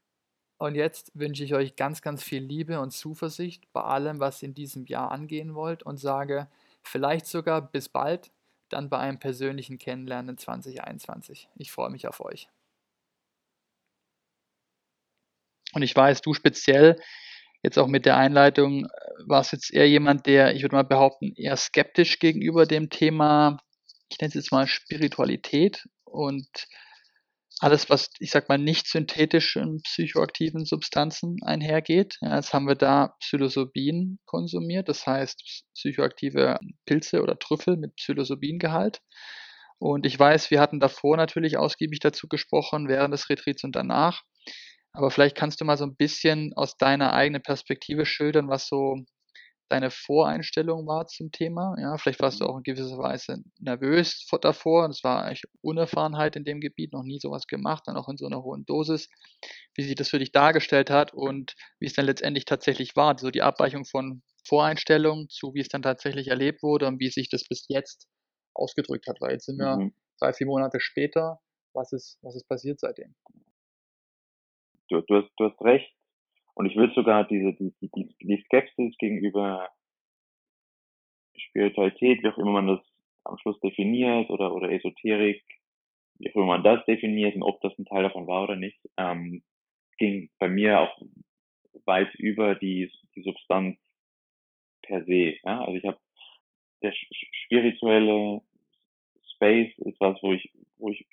Und 0.58 0.74
jetzt 0.74 1.12
wünsche 1.14 1.44
ich 1.44 1.54
euch 1.54 1.76
ganz, 1.76 2.02
ganz 2.02 2.22
viel 2.22 2.42
Liebe 2.42 2.80
und 2.80 2.90
Zuversicht 2.90 3.72
bei 3.72 3.82
allem, 3.82 4.18
was 4.18 4.42
in 4.42 4.54
diesem 4.54 4.86
Jahr 4.86 5.12
angehen 5.12 5.54
wollt 5.54 5.84
und 5.84 5.98
sage 5.98 6.48
vielleicht 6.82 7.26
sogar 7.26 7.62
bis 7.62 7.88
bald, 7.88 8.32
dann 8.68 8.90
bei 8.90 8.98
einem 8.98 9.20
persönlichen 9.20 9.78
Kennenlernen 9.78 10.36
2021. 10.36 11.48
Ich 11.56 11.70
freue 11.70 11.90
mich 11.90 12.08
auf 12.08 12.20
euch. 12.20 12.48
Und 15.74 15.82
ich 15.82 15.94
weiß, 15.94 16.22
du 16.22 16.34
speziell, 16.34 17.00
jetzt 17.62 17.78
auch 17.78 17.86
mit 17.86 18.04
der 18.04 18.16
Einleitung, 18.16 18.86
äh, 18.86 18.88
warst 19.26 19.52
jetzt 19.52 19.72
eher 19.72 19.88
jemand, 19.88 20.26
der, 20.26 20.54
ich 20.54 20.62
würde 20.62 20.74
mal 20.74 20.82
behaupten, 20.82 21.34
eher 21.36 21.56
skeptisch 21.56 22.18
gegenüber 22.18 22.66
dem 22.66 22.90
Thema, 22.90 23.58
ich 24.08 24.18
nenne 24.18 24.28
es 24.28 24.34
jetzt 24.34 24.52
mal 24.52 24.66
Spiritualität 24.66 25.86
und 26.04 26.48
alles, 27.60 27.90
was, 27.90 28.10
ich 28.20 28.30
sag 28.30 28.48
mal, 28.48 28.58
nicht 28.58 28.86
synthetischen 28.86 29.80
psychoaktiven 29.82 30.64
Substanzen 30.64 31.36
einhergeht. 31.42 32.16
Ja, 32.20 32.36
jetzt 32.36 32.52
haben 32.52 32.68
wir 32.68 32.76
da 32.76 33.14
Psilocybin 33.20 34.18
konsumiert, 34.26 34.88
das 34.88 35.06
heißt 35.06 35.64
psychoaktive 35.74 36.58
Pilze 36.86 37.22
oder 37.22 37.38
Trüffel 37.38 37.76
mit 37.76 37.96
Psilocybingehalt. 37.96 39.00
Und 39.78 40.06
ich 40.06 40.18
weiß, 40.18 40.50
wir 40.50 40.60
hatten 40.60 40.80
davor 40.80 41.16
natürlich 41.16 41.56
ausgiebig 41.56 42.00
dazu 42.00 42.28
gesprochen, 42.28 42.88
während 42.88 43.14
des 43.14 43.28
Retreats 43.30 43.64
und 43.64 43.76
danach. 43.76 44.22
Aber 44.92 45.10
vielleicht 45.10 45.36
kannst 45.36 45.60
du 45.60 45.64
mal 45.64 45.76
so 45.76 45.84
ein 45.84 45.96
bisschen 45.96 46.52
aus 46.54 46.76
deiner 46.76 47.12
eigenen 47.12 47.42
Perspektive 47.42 48.04
schildern, 48.04 48.48
was 48.48 48.66
so 48.66 48.96
deine 49.68 49.90
Voreinstellung 49.90 50.87
war 50.87 51.06
zum 51.06 51.30
Thema. 51.30 51.75
Ja, 51.78 51.96
vielleicht 51.98 52.20
warst 52.20 52.40
du 52.40 52.44
mhm. 52.44 52.50
auch 52.50 52.56
in 52.56 52.62
gewisser 52.62 52.98
Weise 52.98 53.42
nervös 53.58 54.26
davor. 54.40 54.88
Das 54.88 55.04
war 55.04 55.25
eigentlich 55.25 55.44
Unerfahrenheit 55.60 56.37
in 56.37 56.44
dem 56.44 56.60
Gebiet, 56.60 56.92
noch 56.92 57.02
nie 57.02 57.18
sowas 57.18 57.46
gemacht, 57.46 57.84
dann 57.87 57.96
auch 57.96 58.08
in 58.08 58.16
so 58.16 58.26
einer 58.26 58.42
hohen 58.42 58.64
Dosis. 58.66 59.08
Wie 59.75 59.82
sich 59.82 59.94
das 59.94 60.08
für 60.08 60.18
dich 60.18 60.32
dargestellt 60.32 60.90
hat 60.90 61.12
und 61.12 61.54
wie 61.78 61.87
es 61.87 61.94
dann 61.94 62.06
letztendlich 62.06 62.44
tatsächlich 62.44 62.96
war. 62.96 63.18
So 63.18 63.30
die 63.30 63.42
Abweichung 63.42 63.84
von 63.84 64.22
Voreinstellung 64.46 65.28
zu 65.28 65.52
wie 65.54 65.60
es 65.60 65.68
dann 65.68 65.82
tatsächlich 65.82 66.28
erlebt 66.28 66.62
wurde 66.62 66.87
und 66.87 67.00
wie 67.00 67.10
sich 67.10 67.28
das 67.28 67.44
bis 67.44 67.66
jetzt 67.68 68.08
ausgedrückt 68.54 69.06
hat. 69.06 69.20
Weil 69.20 69.32
jetzt 69.32 69.46
sind 69.46 69.58
wir 69.58 69.76
mhm. 69.76 69.94
drei, 70.18 70.32
vier 70.32 70.46
Monate 70.46 70.80
später. 70.80 71.40
Was 71.75 71.92
ist, 71.92 72.18
was 72.22 72.34
ist 72.34 72.48
passiert 72.48 72.80
seitdem? 72.80 73.14
Du, 74.88 75.02
du, 75.02 75.16
hast, 75.16 75.30
du 75.37 75.44
hast 75.44 75.60
recht 75.60 75.92
und 76.58 76.66
ich 76.66 76.76
will 76.76 76.92
sogar 76.92 77.22
diese, 77.24 77.52
die, 77.52 77.72
die, 77.80 78.16
die 78.20 78.42
Skepsis 78.46 78.98
gegenüber 78.98 79.68
Spiritualität, 81.36 82.20
wie 82.20 82.28
auch 82.28 82.36
immer 82.36 82.50
man 82.50 82.66
das 82.66 82.80
am 83.22 83.38
Schluss 83.38 83.60
definiert 83.60 84.28
oder, 84.28 84.52
oder 84.52 84.68
Esoterik, 84.68 85.40
wie 86.18 86.28
auch 86.30 86.34
immer 86.34 86.46
man 86.46 86.64
das 86.64 86.84
definiert 86.84 87.36
und 87.36 87.44
ob 87.44 87.60
das 87.60 87.78
ein 87.78 87.84
Teil 87.84 88.02
davon 88.02 88.26
war 88.26 88.42
oder 88.42 88.56
nicht, 88.56 88.76
ähm, 88.96 89.44
ging 89.98 90.30
bei 90.40 90.48
mir 90.48 90.80
auch 90.80 91.00
weit 91.84 92.12
über 92.16 92.56
die, 92.56 92.90
die 93.14 93.22
Substanz 93.22 93.78
per 94.82 95.04
se. 95.04 95.36
Ja? 95.44 95.60
Also 95.60 95.74
ich 95.74 95.84
habe 95.84 95.98
der 96.82 96.92
spirituelle 97.44 98.40
Space 99.34 99.78
ist 99.78 100.00
was, 100.00 100.20
wo 100.24 100.32
ich, 100.32 100.50
wo 100.78 100.88
ich 100.88 101.06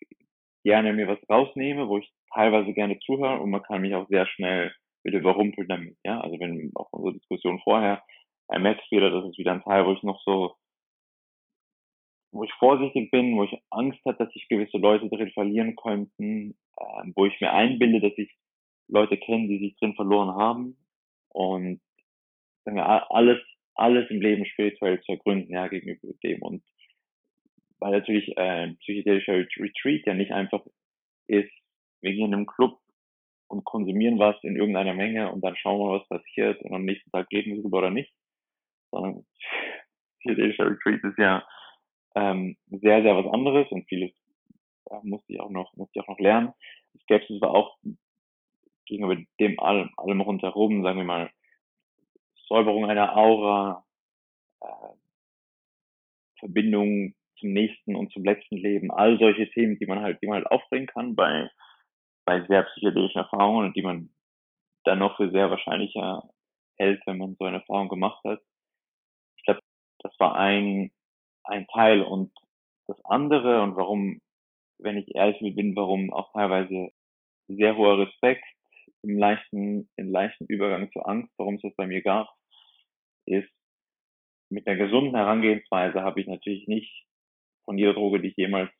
gerne 0.63 0.91
mir 0.91 1.07
was 1.07 1.19
rausnehme, 1.29 1.87
wo 1.87 1.99
ich 1.99 2.11
teilweise 2.33 2.73
gerne 2.73 2.97
zuhöre 2.97 3.39
und 3.41 3.51
man 3.51 3.61
kann 3.61 3.81
mich 3.81 3.93
auch 3.93 4.07
sehr 4.07 4.25
schnell 4.25 4.73
wieder 5.05 5.19
überrumpeln 5.19 5.67
damit. 5.67 5.97
Ja, 6.03 6.19
also 6.19 6.39
wenn 6.39 6.71
auch 6.75 6.91
unsere 6.91 7.13
Diskussion 7.13 7.59
vorher, 7.63 8.03
ein 8.47 8.63
wieder, 8.63 9.09
das 9.09 9.29
ist 9.29 9.37
wieder 9.37 9.53
ein 9.53 9.63
Teil, 9.63 9.85
wo 9.85 9.93
ich 9.93 10.03
noch 10.03 10.21
so, 10.23 10.55
wo 12.31 12.43
ich 12.43 12.53
vorsichtig 12.53 13.11
bin, 13.11 13.37
wo 13.37 13.43
ich 13.43 13.57
Angst 13.69 13.99
habe, 14.05 14.17
dass 14.17 14.33
sich 14.33 14.47
gewisse 14.49 14.77
Leute 14.77 15.09
drin 15.09 15.31
verlieren 15.31 15.75
könnten, 15.75 16.51
äh, 16.77 17.11
wo 17.15 17.25
ich 17.25 17.39
mir 17.39 17.53
einbilde, 17.53 18.01
dass 18.01 18.17
ich 18.17 18.31
Leute 18.87 19.17
kenne, 19.17 19.47
die 19.47 19.59
sich 19.59 19.77
drin 19.77 19.95
verloren 19.95 20.35
haben 20.35 20.77
und 21.29 21.81
sagen 22.65 22.77
wir, 22.77 23.11
alles, 23.11 23.39
alles 23.75 24.09
im 24.09 24.21
Leben 24.21 24.45
spirituell 24.45 25.01
zu 25.01 25.13
ergründen, 25.13 25.51
ja, 25.51 25.67
gegenüber 25.67 26.13
dem 26.23 26.41
und 26.41 26.63
weil 27.79 27.91
natürlich 27.91 28.35
äh, 28.37 28.73
psychedelischer 28.79 29.33
Retreat 29.33 30.05
ja 30.05 30.13
nicht 30.13 30.31
einfach 30.31 30.65
ist, 31.27 31.51
wir 32.01 32.13
gehen 32.13 32.27
in 32.27 32.33
einem 32.33 32.45
Club 32.45 32.79
und 33.55 33.63
konsumieren 33.63 34.19
was 34.19 34.35
in 34.43 34.55
irgendeiner 34.55 34.93
Menge 34.93 35.31
und 35.31 35.41
dann 35.41 35.55
schauen 35.55 35.79
wir, 35.79 35.99
was 35.99 36.07
passiert 36.07 36.61
und 36.61 36.73
am 36.73 36.85
nächsten 36.85 37.09
Tag 37.11 37.29
gehen 37.29 37.45
wir 37.45 37.61
drüber 37.61 37.79
oder 37.79 37.89
nicht, 37.89 38.13
sondern 38.91 39.25
psychedelischer 40.19 40.69
Retreat 40.69 41.03
ist 41.03 41.17
ja 41.17 41.47
ähm, 42.15 42.57
sehr, 42.67 43.01
sehr 43.01 43.15
was 43.15 43.31
anderes 43.31 43.67
und 43.71 43.87
vieles 43.87 44.11
äh, 44.89 44.99
musste 45.03 45.33
ich 45.33 45.39
auch 45.39 45.49
noch, 45.49 45.73
musste 45.75 45.99
ich 45.99 46.03
auch 46.03 46.09
noch 46.09 46.19
lernen. 46.19 46.53
Skepsis 47.03 47.41
war 47.41 47.51
auch 47.51 47.77
gegenüber 48.85 49.17
dem 49.39 49.59
allem, 49.59 49.89
allem 49.97 50.21
rundherum, 50.21 50.83
sagen 50.83 50.97
wir 50.97 51.05
mal, 51.05 51.31
Säuberung 52.47 52.85
einer 52.85 53.15
Aura, 53.17 53.85
äh, 54.61 54.67
Verbindung 56.39 57.15
zum 57.39 57.53
nächsten 57.53 57.95
und 57.95 58.11
zum 58.11 58.23
letzten 58.23 58.57
Leben, 58.57 58.91
all 58.91 59.17
solche 59.19 59.49
Themen, 59.49 59.77
die 59.79 59.85
man 59.85 60.01
halt, 60.01 60.21
die 60.21 60.27
man 60.27 60.35
halt 60.35 60.47
aufbringen 60.47 60.87
kann 60.87 61.15
bei, 61.15 61.49
bei 62.25 62.45
sehr 62.47 62.63
psychedelischen 62.63 63.21
Erfahrungen 63.21 63.73
die 63.73 63.81
man 63.81 64.09
dann 64.85 64.99
noch 64.99 65.17
für 65.17 65.31
sehr 65.31 65.49
wahrscheinlicher 65.49 66.23
hält, 66.77 67.01
wenn 67.05 67.17
man 67.17 67.35
so 67.39 67.45
eine 67.45 67.57
Erfahrung 67.57 67.89
gemacht 67.89 68.23
hat. 68.23 68.41
Ich 69.37 69.43
glaube, 69.43 69.61
das 69.99 70.13
war 70.19 70.35
ein, 70.35 70.91
ein 71.43 71.67
Teil 71.67 72.01
und 72.01 72.31
das 72.87 73.03
andere 73.05 73.61
und 73.63 73.75
warum, 73.75 74.21
wenn 74.79 74.97
ich 74.97 75.15
ehrlich 75.15 75.39
bin, 75.55 75.75
warum 75.75 76.13
auch 76.13 76.31
teilweise 76.33 76.91
sehr 77.47 77.75
hoher 77.77 77.99
Respekt 77.99 78.45
im 79.01 79.17
leichten, 79.17 79.89
im 79.97 80.11
leichten 80.11 80.45
Übergang 80.45 80.91
zur 80.91 81.07
Angst, 81.07 81.33
warum 81.37 81.55
es 81.55 81.61
das 81.61 81.75
bei 81.75 81.87
mir 81.87 82.01
gab, 82.01 82.29
ist, 83.25 83.49
mit 84.49 84.67
der 84.67 84.77
gesunden 84.77 85.15
Herangehensweise 85.15 86.01
habe 86.01 86.21
ich 86.21 86.27
natürlich 86.27 86.67
nicht 86.67 87.05
von 87.65 87.77
jeder 87.77 87.93
Droge, 87.93 88.21
die 88.21 88.29
ich 88.29 88.37
jemals 88.37 88.71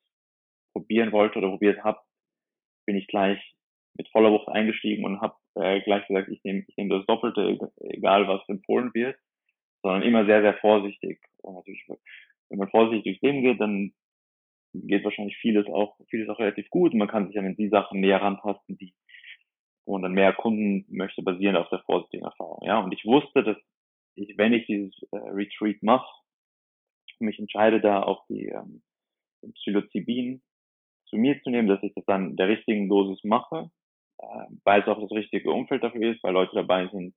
probieren 0.74 1.12
wollte 1.12 1.40
oder 1.40 1.50
probiert 1.50 1.84
habe, 1.84 2.00
bin 2.86 2.96
ich 2.96 3.08
gleich 3.08 3.40
mit 3.98 4.10
voller 4.10 4.32
Wucht 4.32 4.50
eingestiegen 4.50 5.06
und 5.06 5.22
habe 5.22 5.36
äh, 5.56 5.82
gleich 5.82 6.06
gesagt, 6.08 6.30
ich 6.30 6.44
nehme 6.44 6.66
ich 6.68 6.76
nehm 6.78 6.90
das 6.90 7.06
Doppelte, 7.06 7.72
egal 7.80 8.28
was 8.28 8.48
empfohlen 8.50 8.94
wird, 8.94 9.18
sondern 9.82 10.04
immer 10.04 10.26
sehr, 10.26 10.42
sehr 10.42 10.56
vorsichtig. 10.56 11.22
Und 11.42 11.56
natürlich, 11.56 11.84
wenn 12.50 12.60
man 12.60 12.70
vorsichtig 12.70 13.04
durchs 13.04 13.22
Leben 13.22 13.42
geht, 13.42 13.62
dann 13.62 13.94
geht 14.74 15.04
wahrscheinlich 15.06 15.38
vieles 15.38 15.68
auch, 15.68 15.98
vieles 16.10 16.28
auch 16.30 16.40
relativ 16.40 16.70
gut 16.70 16.94
man 16.94 17.08
kann 17.08 17.28
sich 17.28 17.36
dann 17.36 17.46
in 17.46 17.56
die 17.56 17.70
Sachen 17.70 18.02
näher 18.02 18.22
ranpassen, 18.22 18.78
die 18.78 18.94
und 19.86 20.02
dann 20.02 20.14
mehr 20.14 20.34
Kunden 20.34 20.86
möchte, 20.90 21.22
basierend 21.22 21.60
auf 21.60 21.70
der 21.70 21.84
vorsichtigen 21.86 22.26
Erfahrung. 22.26 22.66
Ja, 22.66 22.80
und 22.80 22.92
ich 22.92 23.06
wusste, 23.06 23.44
dass 23.44 23.58
ich, 24.16 24.36
wenn 24.38 24.54
ich 24.54 24.66
dieses 24.66 24.96
äh, 25.12 25.18
Retreat 25.18 25.82
mache, 25.84 26.08
mich 27.20 27.40
entscheide, 27.40 27.80
da 27.80 28.04
auch 28.04 28.26
die 28.28 28.48
ähm, 28.48 28.82
Psilocybin 29.54 30.42
zu 31.16 31.22
mir 31.22 31.42
zu 31.42 31.50
nehmen, 31.50 31.68
dass 31.68 31.82
ich 31.82 31.94
das 31.94 32.06
dann 32.06 32.36
der 32.36 32.50
richtigen 32.50 32.90
Dosis 32.90 33.24
mache, 33.24 33.72
äh, 34.20 34.26
weil 34.64 34.82
es 34.82 34.88
auch 34.88 35.00
das 35.00 35.12
richtige 35.12 35.52
Umfeld 35.52 35.84
dafür 35.84 36.12
ist, 36.14 36.24
weil 36.24 36.34
Leute 36.34 36.56
dabei 36.56 36.88
sind, 36.88 37.16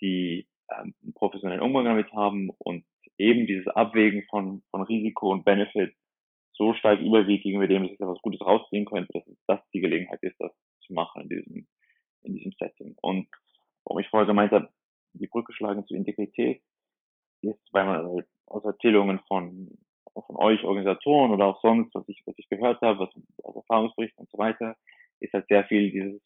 die 0.00 0.46
ähm, 0.70 0.94
einen 1.02 1.14
professionellen 1.14 1.60
Umgang 1.60 1.84
damit 1.84 2.12
haben 2.12 2.50
und 2.58 2.84
eben 3.18 3.46
dieses 3.46 3.66
Abwägen 3.68 4.24
von, 4.30 4.62
von 4.70 4.82
Risiko 4.82 5.32
und 5.32 5.44
Benefit 5.44 5.94
so 6.52 6.72
stark 6.74 7.00
überwiegt 7.00 7.42
gegenüber 7.42 7.66
dem, 7.66 7.82
dass 7.82 7.92
ich 7.92 7.98
da 7.98 8.06
was 8.06 8.22
Gutes 8.22 8.40
rausziehen 8.40 8.84
könnte, 8.84 9.12
dass 9.12 9.24
das 9.46 9.60
die 9.72 9.80
Gelegenheit 9.80 10.22
ist, 10.22 10.36
das 10.38 10.52
zu 10.86 10.92
machen 10.92 11.22
in 11.22 11.28
diesem, 11.28 11.66
in 12.22 12.34
diesem 12.34 12.52
Setting. 12.52 12.94
Und 13.02 13.28
warum 13.84 14.00
ich 14.00 14.08
vorher 14.08 14.26
gemeint 14.26 14.52
habe, 14.52 14.68
die 15.14 15.26
Brücke 15.26 15.52
schlagen 15.52 15.84
zur 15.86 15.96
Integrität, 15.96 16.62
ist, 17.42 17.60
weil 17.72 17.86
man 17.86 18.24
aus 18.46 18.64
Erzählungen 18.64 19.20
von, 19.26 19.78
von 20.14 20.36
euch 20.36 20.62
Organisatoren 20.64 21.30
oder 21.30 21.46
auch 21.46 21.60
sonst, 21.62 21.94
was 21.94 22.08
ich, 22.08 22.22
was 22.26 22.34
ich 22.38 22.48
gehört 22.48 22.80
habe, 22.80 22.98
was 23.00 23.10
aus 23.44 23.56
Erfahrungsberichten 23.56 24.20
und 24.20 24.30
so 24.30 24.38
weiter, 24.38 24.76
ist 25.20 25.32
halt 25.32 25.46
sehr 25.48 25.64
viel 25.64 25.90
dieses 25.90 26.22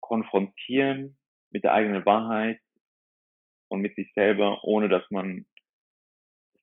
Konfrontieren 0.00 1.16
mit 1.50 1.64
der 1.64 1.74
eigenen 1.74 2.04
Wahrheit 2.06 2.60
und 3.68 3.80
mit 3.80 3.94
sich 3.96 4.12
selber, 4.14 4.62
ohne 4.64 4.88
dass 4.88 5.08
man 5.10 5.46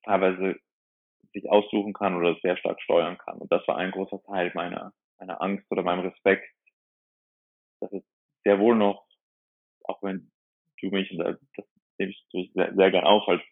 teilweise 0.04 0.56
sich 1.32 1.48
aussuchen 1.50 1.92
kann 1.92 2.14
oder 2.14 2.36
sehr 2.42 2.56
stark 2.56 2.80
steuern 2.80 3.18
kann. 3.18 3.38
Und 3.38 3.50
das 3.50 3.66
war 3.66 3.76
ein 3.76 3.90
großer 3.90 4.22
Teil 4.22 4.52
meiner, 4.54 4.92
meiner 5.18 5.40
Angst 5.42 5.70
oder 5.70 5.82
meinem 5.82 6.06
Respekt, 6.06 6.48
dass 7.80 7.92
es 7.92 8.02
sehr 8.44 8.58
wohl 8.60 8.76
noch, 8.76 9.06
auch 9.84 10.02
wenn 10.02 10.30
du 10.80 10.90
mich, 10.90 11.08
das 11.16 11.66
nehme 11.98 12.12
ich 12.12 12.52
sehr, 12.54 12.74
sehr 12.74 12.90
gern 12.90 13.04
auf, 13.04 13.26
als 13.28 13.42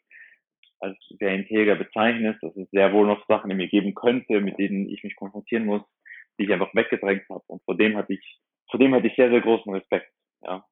als 0.82 0.98
sehr 1.18 1.34
integer 1.34 1.76
bezeichnest, 1.76 2.42
dass 2.42 2.56
es 2.56 2.68
sehr 2.70 2.92
wohl 2.92 3.06
noch 3.06 3.24
Sachen 3.26 3.50
in 3.50 3.56
mir 3.56 3.68
geben 3.68 3.94
könnte, 3.94 4.40
mit 4.40 4.58
denen 4.58 4.88
ich 4.88 5.04
mich 5.04 5.14
konfrontieren 5.14 5.64
muss, 5.64 5.82
die 6.38 6.44
ich 6.44 6.52
einfach 6.52 6.74
weggedrängt 6.74 7.28
habe. 7.28 7.44
Und 7.46 7.62
vor 7.64 7.76
dem 7.76 7.96
hatte 7.96 8.14
ich, 8.14 8.40
vor 8.70 8.80
dem 8.80 8.94
hatte 8.94 9.06
ich 9.06 9.14
sehr, 9.14 9.30
sehr 9.30 9.40
großen 9.40 9.72
Respekt, 9.72 10.12
ja, 10.42 10.64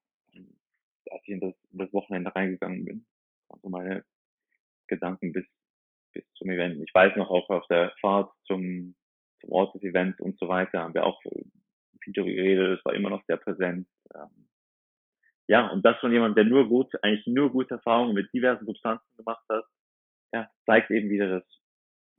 als 1.11 1.23
ich 1.23 1.29
in 1.29 1.41
das, 1.41 1.55
in 1.73 1.79
das 1.79 1.93
Wochenende 1.93 2.35
reingegangen 2.35 2.85
bin. 2.85 3.07
Also 3.49 3.69
meine 3.69 4.05
Gedanken 4.89 5.33
bis, 5.33 5.47
bis 6.13 6.25
zum 6.35 6.51
Event. 6.51 6.83
Ich 6.83 6.95
weiß 6.95 7.17
noch 7.17 7.31
auch 7.31 7.49
auf 7.49 7.67
der 7.69 7.93
Fahrt 8.01 8.33
zum, 8.47 8.97
zum 9.41 9.53
Ort 9.53 9.75
des 9.77 9.83
Events 9.85 10.21
und 10.21 10.39
so 10.39 10.49
weiter 10.49 10.81
haben 10.81 10.95
wir 10.95 11.07
auch 11.07 11.21
viel 11.23 12.13
darüber 12.15 12.35
geredet, 12.35 12.79
es 12.79 12.85
war 12.85 12.95
immer 12.95 13.11
noch 13.11 13.25
sehr 13.27 13.37
präsent. 13.37 13.87
Ähm, 14.15 14.49
ja, 15.47 15.69
und 15.69 15.85
das 15.85 15.99
von 15.99 16.13
jemandem, 16.13 16.37
der 16.37 16.53
nur 16.53 16.69
gut, 16.69 16.93
eigentlich 17.03 17.27
nur 17.27 17.51
gute 17.51 17.75
Erfahrungen 17.75 18.15
mit 18.15 18.33
diversen 18.33 18.67
Substanzen 18.67 19.17
gemacht 19.17 19.45
hat, 19.49 19.65
ja, 20.33 20.51
zeigt 20.67 20.91
eben 20.91 21.11
wieder, 21.11 21.29
dass 21.29 21.45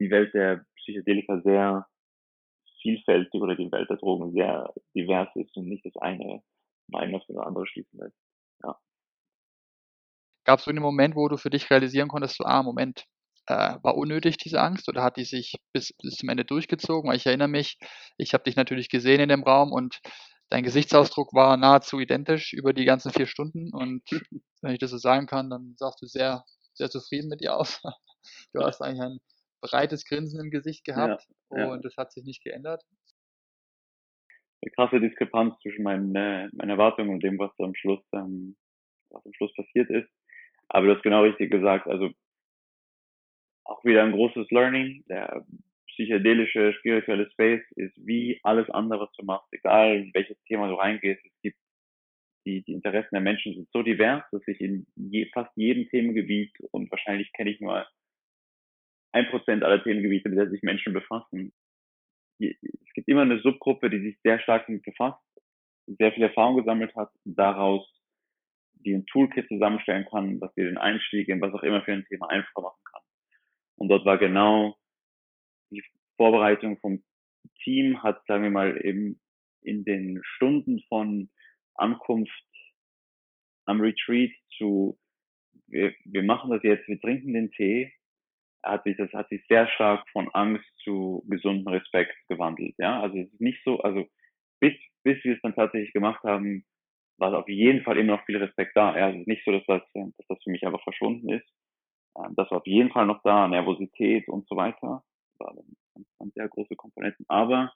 die 0.00 0.10
Welt 0.10 0.34
der 0.34 0.64
Psychedelika 0.76 1.40
sehr 1.40 1.86
vielfältig 2.80 3.40
oder 3.40 3.54
die 3.54 3.70
Welt 3.70 3.88
der 3.88 3.96
Drogen 3.96 4.32
sehr 4.32 4.72
divers 4.94 5.28
ist 5.36 5.56
und 5.56 5.68
nicht 5.68 5.84
das 5.86 5.96
eine 5.96 6.42
eine 6.94 7.16
auf 7.16 7.24
das 7.26 7.36
andere 7.36 7.66
schließen 7.66 7.98
lässt. 7.98 8.16
Ja. 8.62 8.78
Gab 10.44 10.58
es 10.58 10.64
so 10.64 10.70
einen 10.70 10.82
Moment, 10.82 11.14
wo 11.14 11.28
du 11.28 11.36
für 11.36 11.50
dich 11.50 11.70
realisieren 11.70 12.08
konntest, 12.08 12.36
so, 12.36 12.44
ah, 12.44 12.62
Moment, 12.62 13.04
äh, 13.46 13.76
war 13.82 13.96
unnötig 13.96 14.36
diese 14.36 14.60
Angst 14.60 14.88
oder 14.88 15.02
hat 15.02 15.16
die 15.16 15.24
sich 15.24 15.56
bis, 15.72 15.92
bis 16.02 16.16
zum 16.16 16.28
Ende 16.28 16.44
durchgezogen? 16.44 17.08
Weil 17.08 17.16
ich 17.16 17.26
erinnere 17.26 17.48
mich, 17.48 17.78
ich 18.16 18.34
habe 18.34 18.44
dich 18.44 18.56
natürlich 18.56 18.88
gesehen 18.88 19.20
in 19.20 19.28
dem 19.28 19.42
Raum 19.42 19.72
und 19.72 20.00
dein 20.48 20.62
Gesichtsausdruck 20.62 21.32
war 21.32 21.56
nahezu 21.56 21.98
identisch 21.98 22.52
über 22.52 22.72
die 22.72 22.84
ganzen 22.84 23.10
vier 23.12 23.26
Stunden 23.26 23.72
und 23.72 24.02
wenn 24.62 24.72
ich 24.72 24.78
das 24.78 24.90
so 24.90 24.98
sagen 24.98 25.26
kann, 25.26 25.50
dann 25.50 25.74
sahst 25.76 26.00
du 26.02 26.06
sehr, 26.06 26.44
sehr 26.74 26.90
zufrieden 26.90 27.28
mit 27.28 27.40
dir 27.40 27.56
aus. 27.56 27.80
Du 28.52 28.60
hast 28.60 28.80
eigentlich 28.80 29.00
ein 29.00 29.18
breites 29.60 30.04
Grinsen 30.04 30.38
im 30.38 30.50
Gesicht 30.50 30.84
gehabt 30.84 31.26
ja, 31.50 31.72
und 31.72 31.84
das 31.84 31.96
hat 31.96 32.12
sich 32.12 32.22
nicht 32.22 32.44
geändert. 32.44 32.84
Eine 34.60 34.70
krasse 34.76 35.00
Diskrepanz 35.00 35.58
zwischen 35.60 35.82
meinen, 35.82 36.14
äh, 36.14 36.48
meinen 36.52 36.70
Erwartungen 36.70 37.10
und 37.10 37.22
dem, 37.24 37.36
was 37.38 37.50
am 37.58 37.74
Schluss, 37.74 38.04
ähm, 38.12 38.56
was 39.10 39.26
am 39.26 39.32
Schluss 39.34 39.52
passiert 39.54 39.90
ist. 39.90 40.08
Aber 40.68 40.86
du 40.86 40.94
hast 40.94 41.02
genau 41.02 41.22
richtig 41.22 41.50
gesagt, 41.50 41.88
also 41.88 42.10
auch 43.64 43.84
wieder 43.84 44.04
ein 44.04 44.12
großes 44.12 44.50
Learning. 44.50 45.04
Der 45.08 45.44
psychedelische, 45.88 46.72
spirituelle 46.74 47.30
Space 47.30 47.64
ist 47.76 47.94
wie 47.96 48.40
alles 48.42 48.68
andere, 48.70 49.00
was 49.00 49.12
du 49.12 49.24
machst, 49.24 49.52
egal 49.52 49.96
in 49.96 50.14
welches 50.14 50.40
Thema 50.44 50.68
du 50.68 50.74
reingehst. 50.74 51.24
Es 51.24 51.40
gibt 51.42 51.58
die, 52.44 52.62
die 52.62 52.72
Interessen 52.72 53.10
der 53.12 53.20
Menschen 53.20 53.54
sind 53.54 53.68
so 53.72 53.82
divers, 53.82 54.24
dass 54.32 54.46
ich 54.46 54.60
in 54.60 54.86
je, 54.96 55.26
fast 55.32 55.50
jedem 55.56 55.88
Themengebiet 55.88 56.52
und 56.70 56.90
wahrscheinlich 56.90 57.32
kenne 57.32 57.50
ich 57.50 57.60
nur 57.60 57.86
ein 59.12 59.28
Prozent 59.28 59.62
aller 59.62 59.82
Themengebiete, 59.82 60.28
mit 60.28 60.38
denen 60.38 60.50
sich 60.50 60.62
Menschen 60.62 60.92
befassen. 60.92 61.52
Es 62.38 62.92
gibt 62.94 63.08
immer 63.08 63.22
eine 63.22 63.40
Subgruppe, 63.40 63.90
die 63.90 64.00
sich 64.00 64.18
sehr 64.22 64.40
stark 64.40 64.66
damit 64.66 64.82
befasst, 64.82 65.22
sehr 65.86 66.12
viel 66.12 66.22
Erfahrung 66.24 66.56
gesammelt 66.56 66.94
hat, 66.96 67.10
daraus 67.24 67.88
die 68.84 68.94
ein 68.94 69.06
Toolkit 69.06 69.46
zusammenstellen 69.48 70.06
kann, 70.10 70.40
was 70.40 70.52
dir 70.54 70.64
den 70.64 70.78
Einstieg 70.78 71.28
in 71.28 71.40
was 71.40 71.54
auch 71.54 71.62
immer 71.62 71.82
für 71.82 71.92
ein 71.92 72.04
Thema 72.06 72.28
einfacher 72.30 72.62
machen 72.62 72.82
kann. 72.90 73.02
Und 73.76 73.88
dort 73.88 74.04
war 74.04 74.18
genau 74.18 74.76
die 75.70 75.84
Vorbereitung 76.16 76.78
vom 76.78 77.02
Team 77.62 78.02
hat, 78.02 78.24
sagen 78.26 78.42
wir 78.42 78.50
mal, 78.50 78.84
eben 78.84 79.20
in 79.62 79.84
den 79.84 80.20
Stunden 80.24 80.82
von 80.88 81.30
Ankunft 81.74 82.32
am 83.66 83.80
Retreat 83.80 84.32
zu, 84.56 84.98
wir, 85.66 85.94
wir 86.04 86.22
machen 86.22 86.50
das 86.50 86.62
jetzt, 86.62 86.86
wir 86.88 87.00
trinken 87.00 87.32
den 87.32 87.50
Tee, 87.52 87.92
hat 88.62 88.84
sich, 88.84 88.96
das 88.96 89.12
hat 89.12 89.28
sich 89.28 89.44
sehr 89.48 89.66
stark 89.68 90.08
von 90.10 90.28
Angst 90.34 90.68
zu 90.84 91.24
gesunden 91.28 91.68
Respekt 91.68 92.14
gewandelt, 92.28 92.74
ja. 92.78 93.00
Also 93.00 93.18
es 93.18 93.32
ist 93.32 93.40
nicht 93.40 93.62
so, 93.64 93.80
also 93.80 94.06
bis, 94.60 94.74
bis 95.02 95.22
wir 95.24 95.34
es 95.34 95.42
dann 95.42 95.54
tatsächlich 95.54 95.92
gemacht 95.92 96.22
haben, 96.22 96.64
war 97.18 97.38
auf 97.38 97.48
jeden 97.48 97.82
Fall 97.82 97.98
immer 97.98 98.16
noch 98.16 98.24
viel 98.26 98.36
Respekt 98.36 98.76
da. 98.76 98.96
Ja, 98.96 99.10
es 99.10 99.20
ist 99.20 99.28
nicht 99.28 99.44
so, 99.44 99.52
dass 99.52 99.64
das, 99.66 99.82
dass 99.94 100.26
das 100.28 100.42
für 100.42 100.50
mich 100.50 100.64
einfach 100.66 100.82
verschwunden 100.82 101.28
ist. 101.30 101.48
Ähm, 102.16 102.34
das 102.36 102.50
war 102.50 102.58
auf 102.58 102.66
jeden 102.66 102.90
Fall 102.90 103.06
noch 103.06 103.22
da, 103.22 103.48
Nervosität 103.48 104.28
und 104.28 104.46
so 104.48 104.56
weiter. 104.56 105.04
Das 105.38 105.48
waren 106.18 106.32
sehr 106.34 106.48
große 106.48 106.76
Komponenten. 106.76 107.24
Aber 107.28 107.72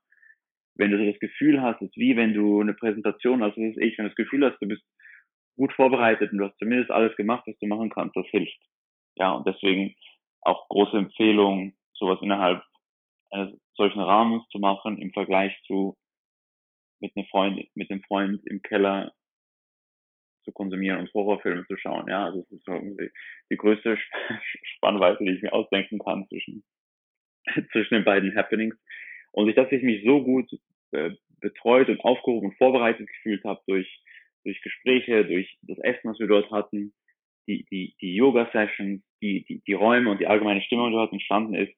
wenn 0.76 0.90
du 0.90 0.98
so 0.98 1.10
das 1.10 1.20
Gefühl 1.20 1.62
hast, 1.62 1.80
es 1.82 1.88
ist 1.88 1.96
wie 1.96 2.16
wenn 2.16 2.34
du 2.34 2.60
eine 2.60 2.74
Präsentation 2.74 3.42
hast, 3.42 3.56
das 3.56 3.64
ist 3.64 3.78
ich, 3.78 3.96
wenn 3.98 4.04
du 4.04 4.10
das 4.10 4.16
Gefühl 4.16 4.44
hast, 4.44 4.60
du 4.60 4.68
bist 4.68 4.82
gut 5.56 5.72
vorbereitet 5.72 6.32
und 6.32 6.38
du 6.38 6.44
hast 6.44 6.58
zumindest 6.58 6.90
alles 6.90 7.16
gemacht, 7.16 7.44
was 7.46 7.58
du 7.58 7.66
machen 7.66 7.90
kannst, 7.90 8.16
das 8.16 8.26
hilft. 8.28 8.58
Ja, 9.16 9.32
und 9.32 9.46
deswegen 9.46 9.94
auch 10.42 10.68
große 10.68 10.96
Empfehlung, 10.96 11.74
sowas 11.94 12.18
innerhalb 12.22 12.62
eines 13.30 13.58
solchen 13.74 14.00
Rahmens 14.00 14.46
zu 14.50 14.58
machen 14.58 14.98
im 14.98 15.12
Vergleich 15.12 15.58
zu 15.66 15.96
mit 17.00 17.12
einem 17.16 17.26
Freund, 17.26 17.68
mit 17.74 17.90
einem 17.90 18.02
Freund 18.02 18.46
im 18.46 18.62
Keller 18.62 19.12
zu 20.44 20.52
konsumieren 20.52 21.00
und 21.00 21.12
Horrorfilme 21.12 21.66
zu 21.66 21.76
schauen. 21.76 22.08
Ja, 22.08 22.24
also 22.24 22.40
es 22.40 22.52
ist 22.52 22.68
irgendwie 22.68 23.10
die 23.50 23.56
größte 23.56 23.98
Spannweite, 24.76 25.24
die 25.24 25.32
ich 25.32 25.42
mir 25.42 25.52
ausdenken 25.52 25.98
kann 25.98 26.26
zwischen, 26.28 26.64
zwischen 27.72 27.94
den 27.94 28.04
beiden 28.04 28.34
Happenings. 28.36 28.76
Und 29.36 29.48
ich, 29.48 29.54
dass 29.54 29.70
ich 29.70 29.82
mich 29.82 30.02
so 30.04 30.22
gut 30.22 30.50
äh, 30.92 31.10
betreut 31.40 31.90
und 31.90 32.00
aufgehoben 32.00 32.48
und 32.48 32.56
vorbereitet 32.56 33.06
gefühlt 33.06 33.44
habe 33.44 33.60
durch, 33.66 34.02
durch 34.44 34.60
Gespräche, 34.62 35.26
durch 35.26 35.58
das 35.62 35.78
Essen, 35.78 36.10
was 36.10 36.18
wir 36.18 36.26
dort 36.26 36.50
hatten, 36.50 36.94
die, 37.46 37.64
die, 37.70 37.94
die 38.00 38.14
Yoga-Sessions, 38.14 39.02
die, 39.20 39.44
die, 39.44 39.62
die 39.66 39.72
Räume 39.74 40.10
und 40.10 40.20
die 40.20 40.26
allgemeine 40.26 40.62
Stimmung, 40.62 40.88
die 40.88 40.96
dort 40.96 41.12
entstanden 41.12 41.54
ist, 41.54 41.74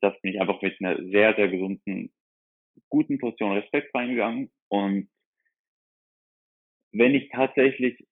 das 0.00 0.20
bin 0.20 0.34
ich 0.34 0.40
einfach 0.40 0.60
mit 0.60 0.76
einer 0.80 0.96
sehr, 1.10 1.34
sehr 1.34 1.48
gesunden, 1.48 2.12
guten 2.90 3.18
Portion 3.18 3.52
Respekt 3.52 3.94
reingegangen 3.94 4.50
und 4.68 5.08
wenn 6.92 7.14
ich 7.14 7.28
tatsächlich, 7.30 8.06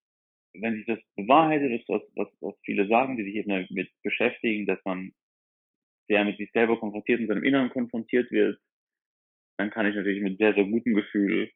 wenn 0.55 0.75
sich 0.75 0.87
das 0.87 0.99
bewahrheitet, 1.17 1.81
ist 1.81 1.89
was, 1.89 2.03
was, 2.15 2.29
was 2.41 2.55
viele 2.63 2.87
sagen, 2.87 3.17
die 3.17 3.25
sich 3.25 3.35
eben 3.35 3.51
damit 3.51 3.91
beschäftigen, 4.03 4.67
dass 4.67 4.79
man 4.85 5.13
sehr 6.09 6.25
mit 6.25 6.37
sich 6.39 6.51
selber 6.53 6.79
konfrontiert 6.79 7.21
und 7.21 7.27
seinem 7.27 7.43
Inneren 7.43 7.71
konfrontiert 7.71 8.31
wird, 8.31 8.61
dann 9.59 9.71
kann 9.71 9.87
ich 9.87 9.95
natürlich 9.95 10.23
mit 10.23 10.39
sehr, 10.39 10.55
sehr 10.55 10.65
gutem 10.65 10.95
Gefühl 10.95 11.51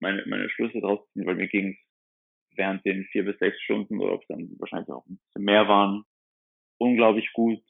meine, 0.00 0.24
meine 0.26 0.48
Schlüsse 0.50 0.80
draus 0.80 1.00
ziehen, 1.12 1.26
weil 1.26 1.36
mir 1.36 1.48
ging 1.48 1.72
es 1.72 2.56
während 2.56 2.84
den 2.84 3.04
vier 3.06 3.24
bis 3.24 3.38
sechs 3.38 3.60
Stunden 3.62 4.00
oder 4.00 4.14
ob 4.14 4.22
es 4.22 4.28
dann 4.28 4.50
wahrscheinlich 4.58 4.88
auch 4.90 5.06
ein 5.06 5.18
bisschen 5.18 5.44
mehr 5.44 5.68
waren, 5.68 6.04
unglaublich 6.78 7.30
gut. 7.32 7.62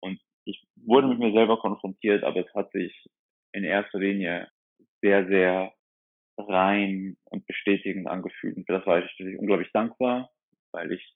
Und 0.00 0.20
ich 0.44 0.62
wurde 0.76 1.08
mit 1.08 1.18
mir 1.18 1.32
selber 1.32 1.58
konfrontiert, 1.58 2.24
aber 2.24 2.46
es 2.46 2.54
hat 2.54 2.70
sich 2.72 2.94
in 3.52 3.64
erster 3.64 3.98
Linie 3.98 4.48
sehr, 5.00 5.26
sehr 5.26 5.74
rein 6.36 7.16
und 7.24 7.46
bestätigend 7.46 8.06
angefühlt. 8.06 8.56
Und 8.56 8.66
für 8.66 8.74
das 8.74 8.86
war 8.86 8.98
ich 8.98 9.06
natürlich 9.06 9.38
unglaublich 9.38 9.70
dankbar, 9.72 10.30
weil 10.72 10.92
ich 10.92 11.14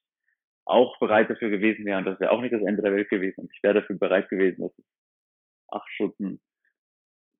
auch 0.64 0.98
bereit 0.98 1.28
dafür 1.28 1.50
gewesen 1.50 1.84
wäre 1.84 1.98
und 1.98 2.04
das 2.04 2.20
wäre 2.20 2.30
auch 2.30 2.40
nicht 2.40 2.52
das 2.52 2.62
Ende 2.62 2.82
der 2.82 2.94
Welt 2.94 3.08
gewesen. 3.08 3.42
Und 3.42 3.52
ich 3.54 3.62
wäre 3.62 3.74
dafür 3.74 3.98
bereit 3.98 4.28
gewesen, 4.28 4.62
dass 4.62 4.78
es 4.78 4.84
acht 5.68 5.88
Stunden 5.90 6.40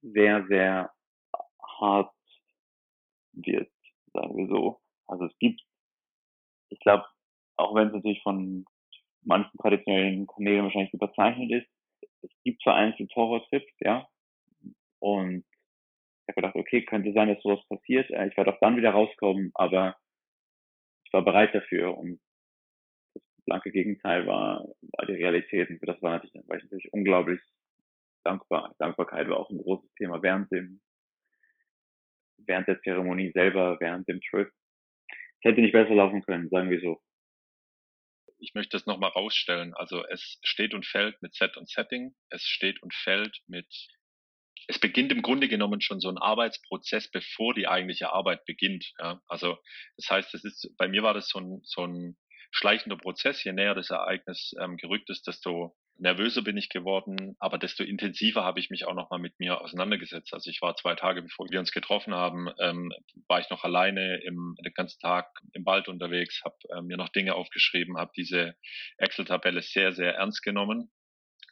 sehr, 0.03 0.47
sehr 0.49 0.91
hart 1.81 2.13
wird, 3.33 3.71
sagen 4.13 4.37
wir 4.37 4.49
so. 4.49 4.81
Also 5.07 5.27
es 5.27 5.39
gibt, 5.39 5.61
ich 6.71 6.81
glaube, 6.81 7.05
auch 7.57 7.75
wenn 7.75 7.89
es 7.89 7.95
natürlich 7.95 8.23
von 8.23 8.65
manchen 9.23 9.57
traditionellen 9.59 10.27
Kanälen 10.27 10.65
wahrscheinlich 10.65 10.93
überzeichnet 10.93 11.51
ist, 11.51 11.69
es 12.23 12.31
gibt 12.45 12.63
vereinzelt 12.63 13.15
Horror-Trips, 13.15 13.73
ja. 13.81 14.09
Und 15.01 15.45
ich 16.23 16.29
habe 16.29 16.41
gedacht, 16.41 16.55
okay, 16.55 16.85
könnte 16.85 17.13
sein, 17.13 17.29
dass 17.29 17.43
sowas 17.43 17.67
passiert. 17.69 18.11
Äh, 18.11 18.29
ich 18.29 18.37
werde 18.37 18.55
auch 18.55 18.61
dann 18.61 18.77
wieder 18.77 18.91
rauskommen, 18.91 19.51
aber 19.55 19.97
ich 21.05 21.13
war 21.13 21.25
bereit 21.25 21.55
dafür 21.55 21.97
und 21.99 22.21
das 23.15 23.23
blanke 23.45 23.73
Gegenteil 23.73 24.27
war, 24.27 24.65
war 24.65 25.07
die 25.07 25.15
Realität. 25.15 25.69
Und 25.69 25.81
das 25.83 26.01
war 26.01 26.13
natürlich, 26.13 26.35
war 26.49 26.57
ich 26.57 26.63
natürlich 26.63 26.93
unglaublich 26.93 27.41
dankbar. 28.25 28.75
Dankbarkeit 28.79 29.29
war 29.29 29.39
auch 29.39 29.51
ein 29.51 29.59
großes 29.59 29.93
Thema 29.95 30.23
während 30.23 30.51
dem, 30.51 30.81
während 32.39 32.69
der 32.69 32.81
Zeremonie 32.83 33.33
selber, 33.33 33.79
während 33.81 34.09
dem 34.09 34.21
Trip. 34.21 34.51
Es 35.09 35.51
hätte 35.51 35.61
nicht 35.61 35.73
besser 35.73 35.95
laufen 35.95 36.23
können, 36.23 36.49
sagen 36.49 36.71
wir 36.71 36.81
so. 36.81 37.01
Ich 38.39 38.55
möchte 38.55 38.77
das 38.77 38.87
nochmal 38.87 39.11
rausstellen. 39.11 39.75
Also 39.75 40.05
es 40.07 40.39
steht 40.43 40.75
und 40.75 40.87
fällt 40.87 41.21
mit 41.23 41.35
Set 41.35 41.57
und 41.57 41.69
Setting. 41.69 42.15
Es 42.29 42.43
steht 42.43 42.83
und 42.83 42.93
fällt 42.93 43.41
mit 43.47 43.69
es 44.69 44.79
beginnt 44.79 45.13
im 45.13 45.23
Grunde 45.23 45.49
genommen 45.49 45.81
schon 45.81 46.01
so 46.01 46.09
ein 46.09 46.19
Arbeitsprozess, 46.19 47.11
bevor 47.11 47.55
die 47.55 47.69
eigentliche 47.69 48.13
Arbeit 48.13 48.45
beginnt. 48.45 48.93
Ja. 48.99 49.21
Also 49.27 49.59
das 49.97 50.11
heißt, 50.11 50.35
das 50.35 50.45
ist, 50.45 50.75
bei 50.77 50.89
mir 50.89 51.03
war 51.03 51.15
das 51.15 51.29
so 51.29 51.41
ein, 51.41 51.61
so 51.65 51.87
ein 51.87 52.17
schleichender 52.53 52.97
Prozess. 52.97 53.43
Je 53.45 53.53
näher 53.53 53.75
das 53.75 53.91
Ereignis 53.91 54.55
ähm, 54.61 54.77
gerückt 54.77 55.11
ist, 55.11 55.27
desto 55.27 55.77
nervöser 56.03 56.43
bin 56.43 56.57
ich 56.57 56.69
geworden, 56.69 57.37
aber 57.39 57.59
desto 57.59 57.83
intensiver 57.85 58.45
habe 58.45 58.61
ich 58.61 58.71
mich 58.71 58.87
auch 58.87 58.95
nochmal 58.95 59.21
mit 59.21 59.39
mir 59.39 59.61
auseinandergesetzt. 59.61 60.35
Also 60.35 60.51
ich 60.51 60.61
war 60.61 60.77
zwei 60.77 60.95
Tage, 60.95 61.23
bevor 61.23 61.49
wir 61.51 61.61
uns 61.61 61.73
getroffen 61.73 62.15
haben, 62.15 62.49
ähm, 62.61 62.93
war 63.29 63.41
ich 63.41 63.49
noch 63.51 63.65
alleine 63.65 64.17
im, 64.23 64.57
den 64.65 64.75
ganzen 64.75 65.01
Tag 65.01 65.29
im 65.53 65.65
Wald 65.65 65.89
unterwegs, 65.89 66.43
habe 66.45 66.57
ähm, 66.77 66.87
mir 66.87 66.97
noch 66.97 67.09
Dinge 67.09 67.35
aufgeschrieben, 67.35 67.97
habe 67.97 68.13
diese 68.17 68.55
Excel-Tabelle 68.99 69.63
sehr, 69.63 69.93
sehr 69.93 70.15
ernst 70.15 70.43
genommen, 70.43 70.91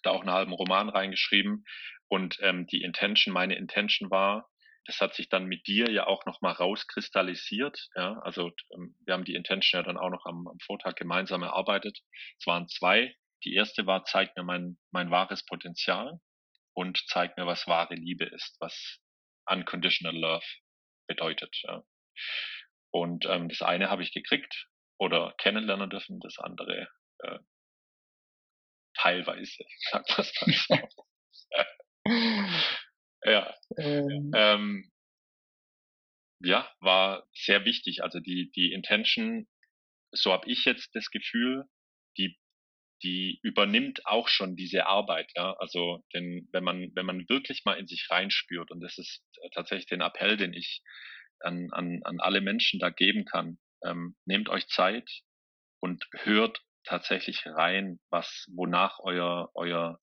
da 0.02 0.10
auch 0.10 0.20
einen 0.20 0.32
halben 0.32 0.52
Roman 0.52 0.88
reingeschrieben 0.88 1.64
und 2.08 2.38
ähm, 2.40 2.66
die 2.66 2.82
Intention, 2.82 3.32
meine 3.32 3.54
Intention 3.54 4.10
war, 4.10 4.48
das 4.86 5.00
hat 5.00 5.14
sich 5.14 5.28
dann 5.28 5.46
mit 5.46 5.68
dir 5.68 5.88
ja 5.90 6.06
auch 6.08 6.26
nochmal 6.26 6.54
rauskristallisiert. 6.54 7.88
Ja? 7.94 8.18
Also 8.22 8.50
ähm, 8.74 8.96
wir 9.04 9.14
haben 9.14 9.24
die 9.24 9.34
Intention 9.34 9.80
ja 9.80 9.84
dann 9.84 9.96
auch 9.96 10.10
noch 10.10 10.26
am, 10.26 10.48
am 10.48 10.58
Vortag 10.58 10.96
gemeinsam 10.96 11.42
erarbeitet. 11.44 12.00
Es 12.38 12.46
waren 12.46 12.66
zwei. 12.66 13.14
Die 13.44 13.54
erste 13.54 13.86
war, 13.86 14.04
zeig 14.04 14.36
mir 14.36 14.42
mein, 14.42 14.78
mein 14.90 15.10
wahres 15.10 15.44
Potenzial 15.44 16.20
und 16.74 17.02
zeig 17.08 17.36
mir, 17.36 17.46
was 17.46 17.66
wahre 17.66 17.94
Liebe 17.94 18.24
ist, 18.24 18.56
was 18.60 19.00
unconditional 19.46 20.16
love 20.16 20.46
bedeutet. 21.06 21.56
Ja? 21.62 21.82
Und 22.90 23.26
ähm, 23.26 23.48
das 23.48 23.62
eine 23.62 23.90
habe 23.90 24.02
ich 24.02 24.12
gekriegt 24.12 24.68
oder 24.98 25.34
kennenlernen 25.38 25.90
dürfen, 25.90 26.20
das 26.20 26.38
andere 26.38 26.88
äh, 27.18 27.38
teilweise, 28.94 29.64
sagt 29.90 30.10
man 30.10 30.26
mal 30.40 30.88
so. 30.88 31.06
ja. 33.24 33.54
Ähm. 33.78 34.30
Ähm, 34.34 34.90
ja, 36.42 36.70
war 36.80 37.26
sehr 37.34 37.64
wichtig. 37.64 38.02
Also 38.02 38.18
die, 38.20 38.50
die 38.52 38.72
Intention, 38.72 39.46
so 40.12 40.32
habe 40.32 40.50
ich 40.50 40.64
jetzt 40.64 40.94
das 40.94 41.10
Gefühl, 41.10 41.66
die 43.02 43.40
übernimmt 43.42 44.06
auch 44.06 44.28
schon 44.28 44.56
diese 44.56 44.86
Arbeit. 44.86 45.30
Ja? 45.36 45.54
Also 45.58 46.04
denn 46.14 46.48
wenn 46.52 46.64
man, 46.64 46.90
wenn 46.94 47.06
man 47.06 47.28
wirklich 47.28 47.64
mal 47.64 47.78
in 47.78 47.86
sich 47.86 48.08
reinspürt, 48.10 48.70
und 48.70 48.80
das 48.80 48.98
ist 48.98 49.22
tatsächlich 49.52 49.86
den 49.86 50.00
Appell, 50.00 50.36
den 50.36 50.52
ich 50.52 50.82
an, 51.40 51.68
an, 51.72 52.00
an 52.04 52.20
alle 52.20 52.40
Menschen 52.40 52.80
da 52.80 52.90
geben 52.90 53.24
kann, 53.24 53.58
ähm, 53.84 54.16
nehmt 54.26 54.48
euch 54.48 54.66
Zeit 54.68 55.08
und 55.80 56.04
hört 56.12 56.62
tatsächlich 56.84 57.46
rein, 57.46 57.98
was, 58.10 58.46
wonach 58.54 58.98
euer, 59.00 59.50
euer 59.54 60.00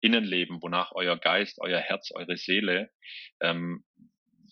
Innenleben, 0.00 0.62
wonach 0.62 0.92
euer 0.92 1.18
Geist, 1.18 1.58
euer 1.60 1.80
Herz, 1.80 2.10
eure 2.14 2.36
Seele, 2.36 2.90
ähm, 3.40 3.84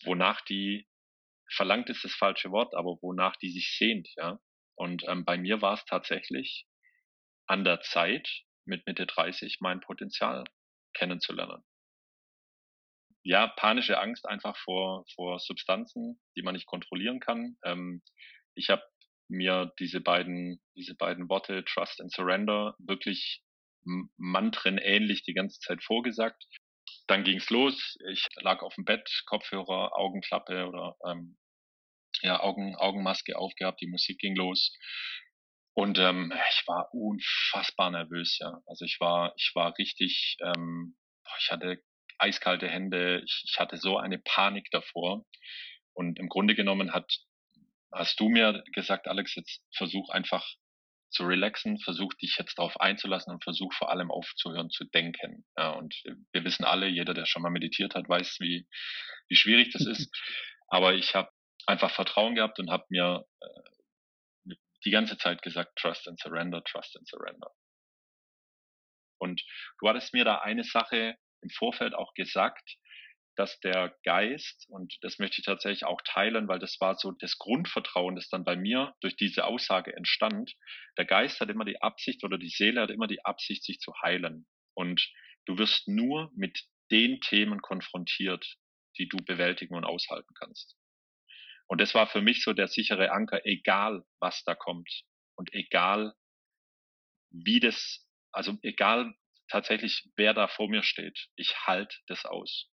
wonach 0.05 0.43
die 0.43 0.87
verlangt 1.51 1.89
ist 1.89 2.05
das 2.05 2.13
falsche 2.13 2.51
Wort, 2.51 2.75
aber 2.75 2.99
wonach 3.01 3.37
die 3.37 3.51
sich 3.51 3.77
sehnt, 3.79 4.09
ja. 4.17 4.39
Und 4.75 5.05
ähm, 5.09 5.25
bei 5.25 5.39
mir 5.39 5.63
war 5.63 5.75
es 5.75 5.85
tatsächlich 5.87 6.67
an 7.47 7.65
der 7.65 7.81
Zeit, 7.81 8.29
mit 8.65 8.87
Mitte 8.87 9.07
30 9.07 9.59
mein 9.61 9.81
Potenzial 9.81 10.45
kennenzulernen. 10.95 11.63
Ja, 13.23 13.49
panische 13.49 13.99
Angst 13.99 14.27
einfach 14.27 14.57
vor, 14.57 15.05
vor 15.15 15.39
Substanzen, 15.41 16.21
die 16.37 16.43
man 16.43 16.55
nicht 16.55 16.67
kontrollieren 16.67 17.21
kann. 17.21 17.57
Ähm, 17.65 18.03
ich 18.55 18.71
habe 18.71 18.83
mir 19.29 19.73
diese 19.81 20.01
beiden, 20.01 20.63
diese 20.77 20.95
beiden 20.95 21.29
Worte 21.29 21.65
Trust 21.65 22.01
and 22.01 22.13
Surrender 22.13 22.77
wirklich 22.79 23.43
Mantren 24.17 24.79
ähnlich 24.79 25.23
die 25.23 25.35
ganze 25.35 25.61
Zeit 25.61 25.83
vorgesagt. 25.83 26.45
Dann 27.07 27.25
ging's 27.25 27.51
los. 27.51 27.97
Ich 28.11 28.27
lag 28.37 28.63
auf 28.63 28.75
dem 28.75 28.85
Bett, 28.85 29.09
Kopfhörer, 29.27 29.97
Augenklappe 29.97 30.67
oder 30.67 30.97
ähm, 31.07 31.37
ja, 32.23 32.41
Augen, 32.41 32.75
Augenmaske 32.77 33.37
aufgehabt, 33.37 33.81
die 33.81 33.89
Musik 33.89 34.19
ging 34.19 34.35
los. 34.35 34.73
Und 35.77 35.99
ähm, 35.99 36.33
ich 36.51 36.67
war 36.67 36.89
unfassbar 36.95 37.91
nervös, 37.91 38.39
ja. 38.39 38.63
Also 38.67 38.87
ich 38.87 38.99
war, 38.99 39.35
ich 39.37 39.53
war 39.55 39.77
richtig, 39.77 40.39
ähm, 40.41 40.97
ich 41.39 41.51
hatte 41.51 41.83
eiskalte 42.17 42.67
Hände, 42.67 43.21
ich, 43.23 43.45
ich 43.47 43.61
hatte 43.61 43.77
so 43.77 43.99
eine 43.99 44.19
Panik 44.19 44.69
davor. 44.71 45.27
Und 45.93 46.19
im 46.19 46.31
Grunde 46.31 46.55
genommen 46.55 46.95
hat, 46.95 47.13
hast 47.93 48.19
du 48.19 48.31
mir 48.31 48.65
gesagt, 48.73 49.07
Alex, 49.07 49.35
jetzt 49.35 49.61
versuch 49.77 50.09
einfach 50.09 50.47
zu 51.11 51.25
relaxen, 51.25 51.79
versuch 51.79 52.15
dich 52.15 52.37
jetzt 52.39 52.59
darauf 52.59 52.81
einzulassen 52.81 53.35
und 53.35 53.45
versuch 53.45 53.75
vor 53.75 53.91
allem 53.91 54.11
aufzuhören 54.11 54.71
zu 54.71 54.85
denken. 54.85 55.45
Ja, 55.59 55.73
und 55.73 55.95
wir 56.33 56.45
wissen 56.45 56.65
alle, 56.65 56.89
jeder, 56.89 57.13
der 57.13 57.27
schon 57.27 57.43
mal 57.43 57.51
meditiert 57.51 57.95
hat, 57.95 58.09
weiß, 58.09 58.39
wie, 58.41 58.67
wie 59.29 59.37
schwierig 59.37 59.75
das 59.75 59.85
ist. 59.85 60.11
Aber 60.69 60.95
ich 60.95 61.15
habe 61.15 61.29
einfach 61.67 61.91
Vertrauen 61.91 62.35
gehabt 62.35 62.59
und 62.61 62.71
habe 62.71 62.87
mir 62.89 63.27
äh, 63.43 63.76
die 64.87 64.91
ganze 64.91 65.19
Zeit 65.19 65.43
gesagt, 65.43 65.77
Trust 65.77 66.09
and 66.09 66.19
Surrender, 66.21 66.63
Trust 66.65 66.97
and 66.97 67.09
Surrender. 67.09 67.51
Und 69.19 69.43
du 69.81 69.89
hattest 69.89 70.15
mir 70.15 70.25
da 70.25 70.39
eine 70.39 70.65
Sache 70.65 71.17
im 71.43 71.51
Vorfeld 71.51 71.95
auch 71.95 72.15
gesagt, 72.15 72.77
dass 73.37 73.61
der 73.61 73.95
Geist, 74.03 74.67
und 74.69 74.97
das 75.03 75.19
möchte 75.19 75.41
ich 75.41 75.45
tatsächlich 75.45 75.85
auch 75.85 76.01
teilen, 76.05 76.49
weil 76.49 76.59
das 76.59 76.81
war 76.81 76.97
so 76.97 77.13
das 77.13 77.37
Grundvertrauen, 77.37 78.17
das 78.17 78.29
dann 78.31 78.45
bei 78.45 78.57
mir 78.57 78.95
durch 79.01 79.17
diese 79.17 79.45
Aussage 79.45 79.95
entstand. 79.95 80.55
Der 80.97 81.05
Geist 81.05 81.41
hat 81.41 81.51
immer 81.51 81.65
die 81.65 81.83
Absicht 81.83 82.25
oder 82.25 82.39
die 82.39 82.49
Seele 82.49 82.81
hat 82.81 82.91
immer 82.91 83.07
die 83.07 83.25
Absicht, 83.25 83.63
sich 83.65 83.79
zu 83.79 83.93
heilen. 84.03 84.47
Und 84.75 85.13
du 85.45 85.59
wirst 85.59 85.87
nur 85.87 86.31
mit 86.35 86.63
den 86.91 87.21
Themen 87.21 87.61
konfrontiert, 87.61 88.57
die 88.99 89.09
du 89.09 89.19
bewältigen 89.19 89.75
und 89.75 89.85
aushalten 89.85 90.33
kannst. 90.39 90.77
Und 91.69 91.81
das 91.81 91.95
war 91.95 92.07
für 92.07 92.23
mich 92.23 92.43
so 92.43 92.53
der 92.53 92.69
sichere 92.69 93.11
Anker, 93.11 93.45
egal 93.45 94.05
was 94.21 94.45
da 94.45 94.55
kommt 94.55 94.89
und 95.37 95.53
egal 95.53 96.15
wie 97.31 97.61
das, 97.61 98.07
also 98.33 98.57
egal 98.63 99.15
tatsächlich, 99.49 100.09
wer 100.17 100.35
da 100.35 100.49
vor 100.49 100.69
mir 100.69 100.83
steht. 100.83 101.29
Ich 101.37 101.67
halte 101.67 101.97
das 102.07 102.25
aus. 102.25 102.71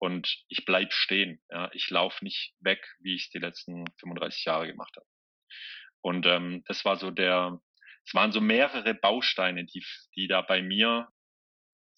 Und 0.00 0.44
ich 0.48 0.64
bleib 0.64 0.92
stehen. 0.92 1.42
Ja. 1.50 1.70
Ich 1.72 1.90
laufe 1.90 2.24
nicht 2.24 2.54
weg, 2.60 2.84
wie 3.00 3.16
ich 3.16 3.24
es 3.24 3.30
die 3.30 3.38
letzten 3.38 3.84
35 4.00 4.44
Jahre 4.44 4.66
gemacht 4.68 4.94
habe. 4.96 5.06
Und 6.00 6.26
ähm, 6.26 6.62
das 6.66 6.84
war 6.84 6.96
so 6.96 7.10
der, 7.10 7.60
es 8.06 8.14
waren 8.14 8.30
so 8.30 8.40
mehrere 8.40 8.94
Bausteine, 8.94 9.64
die, 9.64 9.84
die 10.14 10.28
da 10.28 10.42
bei 10.42 10.62
mir 10.62 11.08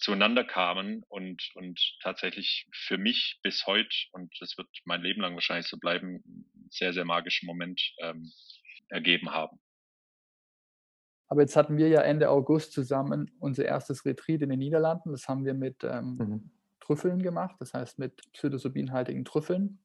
zueinander 0.01 0.45
kamen 0.45 1.05
und, 1.09 1.51
und 1.55 1.79
tatsächlich 2.03 2.67
für 2.73 2.99
mich 2.99 3.39
bis 3.43 3.67
heute, 3.67 3.95
und 4.13 4.35
das 4.41 4.57
wird 4.57 4.69
mein 4.85 5.03
Leben 5.03 5.21
lang 5.21 5.35
wahrscheinlich 5.35 5.69
so 5.69 5.79
bleiben, 5.79 6.23
einen 6.25 6.69
sehr, 6.71 6.93
sehr 6.93 7.05
magischen 7.05 7.47
Moment 7.47 7.81
ähm, 7.99 8.33
ergeben 8.89 9.31
haben. 9.31 9.61
Aber 11.29 11.43
jetzt 11.43 11.55
hatten 11.55 11.77
wir 11.77 11.89
ja 11.89 12.01
Ende 12.01 12.29
August 12.29 12.73
zusammen 12.73 13.31
unser 13.39 13.65
erstes 13.65 14.05
Retreat 14.05 14.43
in 14.43 14.51
den 14.51 14.59
Niederlanden. 14.59 15.13
Das 15.13 15.29
haben 15.29 15.45
wir 15.45 15.55
mit 15.55 15.85
ähm, 15.85 16.17
mhm. 16.17 16.51
Trüffeln 16.81 17.23
gemacht, 17.23 17.55
das 17.61 17.73
heißt 17.73 18.01
mit 18.01 18.21
psilocybinhaltigen 18.33 19.25
Trüffeln. 19.25 19.79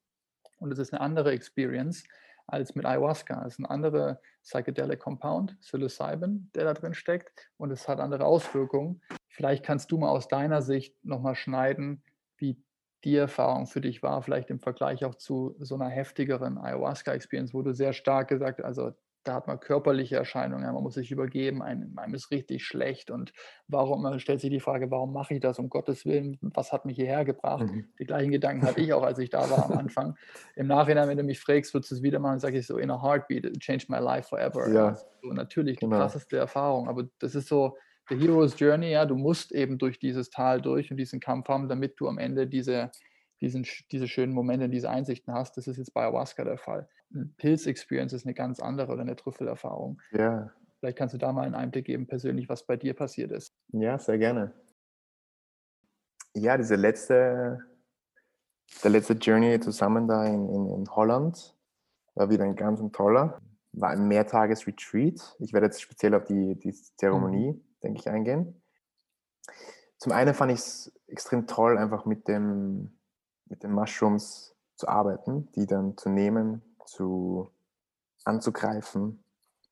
Und 0.58 0.72
es 0.72 0.78
ist 0.78 0.92
eine 0.92 1.00
andere 1.02 1.30
Experience 1.30 2.02
als 2.48 2.74
mit 2.74 2.84
Ayahuasca. 2.84 3.44
Es 3.46 3.54
ist 3.54 3.58
ein 3.60 3.66
anderer 3.66 4.20
Psychedelic 4.42 4.98
Compound, 4.98 5.58
Psilocybin, 5.60 6.50
der 6.54 6.64
da 6.64 6.74
drin 6.74 6.94
steckt. 6.94 7.50
Und 7.58 7.70
es 7.70 7.86
hat 7.86 8.00
andere 8.00 8.24
Auswirkungen. 8.24 9.00
Vielleicht 9.36 9.66
kannst 9.66 9.92
du 9.92 9.98
mal 9.98 10.08
aus 10.08 10.28
deiner 10.28 10.62
Sicht 10.62 10.94
nochmal 11.04 11.34
schneiden, 11.34 12.02
wie 12.38 12.56
die 13.04 13.16
Erfahrung 13.16 13.66
für 13.66 13.82
dich 13.82 14.02
war, 14.02 14.22
vielleicht 14.22 14.48
im 14.48 14.60
Vergleich 14.60 15.04
auch 15.04 15.14
zu 15.14 15.54
so 15.60 15.74
einer 15.74 15.90
heftigeren 15.90 16.56
Ayahuasca-Experience, 16.56 17.52
wo 17.52 17.60
du 17.60 17.74
sehr 17.74 17.92
stark 17.92 18.28
gesagt 18.28 18.60
hast, 18.60 18.64
also 18.64 18.92
da 19.24 19.34
hat 19.34 19.46
man 19.46 19.60
körperliche 19.60 20.16
Erscheinungen, 20.16 20.72
man 20.72 20.82
muss 20.82 20.94
sich 20.94 21.10
übergeben, 21.10 21.62
einem, 21.62 21.98
einem 21.98 22.14
ist 22.14 22.30
richtig 22.30 22.64
schlecht 22.64 23.10
und 23.10 23.34
warum, 23.68 24.02
man 24.02 24.20
stellt 24.20 24.40
sich 24.40 24.48
die 24.50 24.60
Frage, 24.60 24.90
warum 24.90 25.12
mache 25.12 25.34
ich 25.34 25.40
das 25.40 25.58
um 25.58 25.68
Gottes 25.68 26.06
Willen, 26.06 26.38
was 26.40 26.72
hat 26.72 26.86
mich 26.86 26.96
hierher 26.96 27.26
gebracht? 27.26 27.66
Mhm. 27.66 27.88
Die 27.98 28.06
gleichen 28.06 28.30
Gedanken 28.30 28.64
hatte 28.64 28.80
ich 28.80 28.94
auch, 28.94 29.02
als 29.02 29.18
ich 29.18 29.28
da 29.28 29.50
war 29.50 29.66
am 29.66 29.76
Anfang. 29.76 30.16
Im 30.56 30.66
Nachhinein, 30.66 31.08
wenn 31.08 31.18
du 31.18 31.24
mich 31.24 31.40
fragst, 31.40 31.74
würdest 31.74 31.90
du 31.90 31.96
es 31.96 32.02
wieder 32.02 32.20
machen, 32.20 32.40
sage 32.40 32.58
ich 32.58 32.66
so, 32.66 32.78
in 32.78 32.90
a 32.90 33.02
heartbeat, 33.02 33.44
it 33.44 33.60
changed 33.60 33.90
my 33.90 33.98
life 33.98 34.28
forever. 34.28 34.72
Ja. 34.72 34.94
So, 34.94 35.28
natürlich, 35.28 35.76
die 35.78 35.84
genau. 35.84 35.98
krasseste 35.98 36.38
Erfahrung, 36.38 36.88
aber 36.88 37.08
das 37.18 37.34
ist 37.34 37.48
so, 37.48 37.76
the 38.08 38.16
hero's 38.16 38.58
journey, 38.58 38.90
ja, 38.90 39.04
du 39.04 39.16
musst 39.16 39.52
eben 39.52 39.78
durch 39.78 39.98
dieses 39.98 40.30
Tal 40.30 40.60
durch 40.60 40.90
und 40.90 40.96
diesen 40.96 41.20
Kampf 41.20 41.48
haben, 41.48 41.68
damit 41.68 41.98
du 41.98 42.08
am 42.08 42.18
Ende 42.18 42.46
diese 42.46 42.90
diesen, 43.40 43.66
diese 43.90 44.08
schönen 44.08 44.32
Momente, 44.32 44.68
diese 44.68 44.90
Einsichten 44.90 45.32
hast. 45.32 45.56
Das 45.56 45.66
ist 45.66 45.76
jetzt 45.76 45.92
bei 45.92 46.02
Ayahuasca 46.02 46.44
der 46.44 46.58
Fall. 46.58 46.88
Eine 47.14 47.26
Pilz-Experience 47.36 48.12
ist 48.12 48.26
eine 48.26 48.34
ganz 48.34 48.60
andere 48.60 48.92
oder 48.92 49.02
eine 49.02 49.16
Trüffelerfahrung. 49.16 50.00
Ja. 50.12 50.50
Vielleicht 50.80 50.98
kannst 50.98 51.14
du 51.14 51.18
da 51.18 51.32
mal 51.32 51.42
einen 51.42 51.54
Einblick 51.54 51.86
geben, 51.86 52.06
persönlich, 52.06 52.48
was 52.48 52.64
bei 52.64 52.76
dir 52.76 52.94
passiert 52.94 53.32
ist. 53.32 53.54
Ja, 53.68 53.98
sehr 53.98 54.18
gerne. 54.18 54.52
Ja, 56.34 56.56
diese 56.56 56.76
letzte, 56.76 57.60
der 58.82 58.90
letzte 58.90 59.14
Journey 59.14 59.58
zusammen 59.60 60.06
da 60.06 60.26
in, 60.26 60.48
in, 60.48 60.68
in 60.68 60.90
Holland 60.90 61.54
war 62.14 62.30
wieder 62.30 62.44
ein 62.44 62.56
ganz 62.56 62.80
toller. 62.92 63.40
War 63.72 63.90
ein 63.90 64.08
Mehrtages-Retreat. 64.08 65.36
Ich 65.38 65.52
werde 65.52 65.66
jetzt 65.66 65.80
speziell 65.82 66.14
auf 66.14 66.24
die, 66.24 66.58
die 66.58 66.72
Zeremonie, 66.72 67.52
mhm. 67.52 67.60
Denke 67.86 68.00
ich, 68.00 68.08
eingehen. 68.10 68.60
Zum 69.98 70.12
einen 70.12 70.34
fand 70.34 70.52
ich 70.52 70.58
es 70.58 70.92
extrem 71.06 71.46
toll, 71.46 71.78
einfach 71.78 72.04
mit 72.04 72.28
dem, 72.28 72.98
mit 73.46 73.62
den 73.62 73.72
Mushrooms 73.72 74.54
zu 74.74 74.88
arbeiten, 74.88 75.50
die 75.52 75.66
dann 75.66 75.96
zu 75.96 76.10
nehmen, 76.10 76.62
zu 76.84 77.50
anzugreifen, 78.24 79.24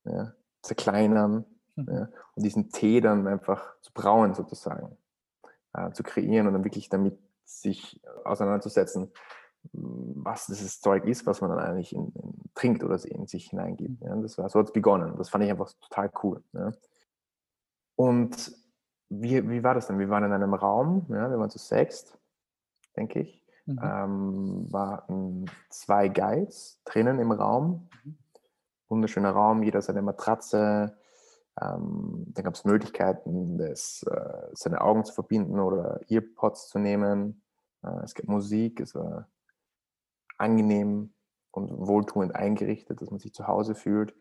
ja, 0.04 0.32
zerkleinern 0.62 1.44
mhm. 1.74 1.88
ja, 1.90 2.08
und 2.34 2.44
diesen 2.44 2.70
Tee 2.70 3.00
dann 3.00 3.26
einfach 3.26 3.78
zu 3.80 3.92
brauen 3.92 4.34
sozusagen, 4.34 4.96
äh, 5.74 5.90
zu 5.90 6.02
kreieren 6.02 6.46
und 6.46 6.54
dann 6.54 6.64
wirklich 6.64 6.88
damit 6.88 7.18
sich 7.44 8.00
auseinanderzusetzen, 8.24 9.12
was 9.72 10.46
dieses 10.46 10.80
Zeug 10.80 11.04
ist, 11.04 11.26
was 11.26 11.40
man 11.40 11.50
dann 11.50 11.58
eigentlich 11.58 11.94
in, 11.94 12.12
in, 12.12 12.34
trinkt 12.54 12.84
oder 12.84 13.02
in 13.04 13.26
sich 13.26 13.50
hineingibt. 13.50 14.02
Ja. 14.02 14.14
Das 14.16 14.38
war, 14.38 14.48
so 14.48 14.60
hat 14.60 14.66
es 14.66 14.72
begonnen. 14.72 15.14
Das 15.18 15.30
fand 15.30 15.44
ich 15.44 15.50
einfach 15.50 15.72
total 15.80 16.10
cool. 16.22 16.42
Ja. 16.52 16.72
Und 17.96 18.52
wie, 19.08 19.48
wie 19.48 19.62
war 19.62 19.74
das 19.74 19.86
dann? 19.86 19.98
Wir 19.98 20.08
waren 20.08 20.24
in 20.24 20.32
einem 20.32 20.54
Raum, 20.54 21.06
ja, 21.08 21.30
wir 21.30 21.38
waren 21.38 21.50
zu 21.50 21.58
sechst, 21.58 22.18
denke 22.96 23.20
ich. 23.20 23.44
Mhm. 23.66 23.80
Ähm, 23.82 24.72
waren 24.72 25.50
zwei 25.70 26.08
Guides 26.08 26.80
drinnen 26.84 27.18
im 27.18 27.32
Raum. 27.32 27.88
Mhm. 28.04 28.18
Wunderschöner 28.88 29.30
Raum, 29.30 29.62
jeder 29.62 29.80
seine 29.80 30.02
Matratze. 30.02 30.96
Ähm, 31.60 32.24
dann 32.28 32.44
gab 32.44 32.54
es 32.54 32.64
Möglichkeiten, 32.64 33.58
das, 33.58 34.02
äh, 34.02 34.48
seine 34.52 34.80
Augen 34.80 35.04
zu 35.04 35.14
verbinden 35.14 35.60
oder 35.60 36.00
Earpods 36.08 36.68
zu 36.68 36.78
nehmen. 36.78 37.42
Äh, 37.82 38.02
es 38.02 38.14
gibt 38.14 38.28
Musik, 38.28 38.80
es 38.80 38.94
war 38.94 39.28
angenehm 40.36 41.14
und 41.52 41.70
wohltuend 41.70 42.34
eingerichtet, 42.34 43.00
dass 43.00 43.10
man 43.10 43.20
sich 43.20 43.32
zu 43.32 43.46
Hause 43.46 43.74
fühlt. 43.74 44.14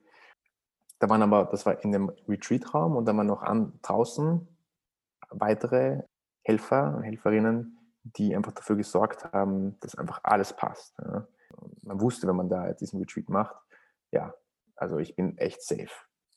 Da 1.00 1.10
waren 1.10 1.22
aber, 1.22 1.46
das 1.46 1.66
war 1.66 1.84
in 1.84 1.92
dem 1.92 2.10
Retreat-Raum 2.28 2.96
und 2.96 3.06
da 3.06 3.16
waren 3.16 3.28
noch 3.28 3.42
an, 3.42 3.74
draußen 3.82 4.48
weitere 5.30 6.04
Helfer 6.44 6.96
und 6.96 7.04
Helferinnen, 7.04 7.78
die 8.04 8.36
einfach 8.36 8.52
dafür 8.52 8.76
gesorgt 8.76 9.32
haben, 9.34 9.80
dass 9.80 9.96
einfach 9.96 10.20
alles 10.24 10.54
passt. 10.54 10.98
Ja. 11.00 11.28
Man 11.82 12.02
wusste, 12.02 12.28
wenn 12.28 12.36
man 12.36 12.50
da 12.50 12.74
diesen 12.74 13.00
Retreat 13.00 13.30
macht, 13.30 13.56
ja, 14.12 14.34
also 14.76 14.98
ich 14.98 15.16
bin 15.16 15.38
echt 15.38 15.62
safe. 15.62 15.90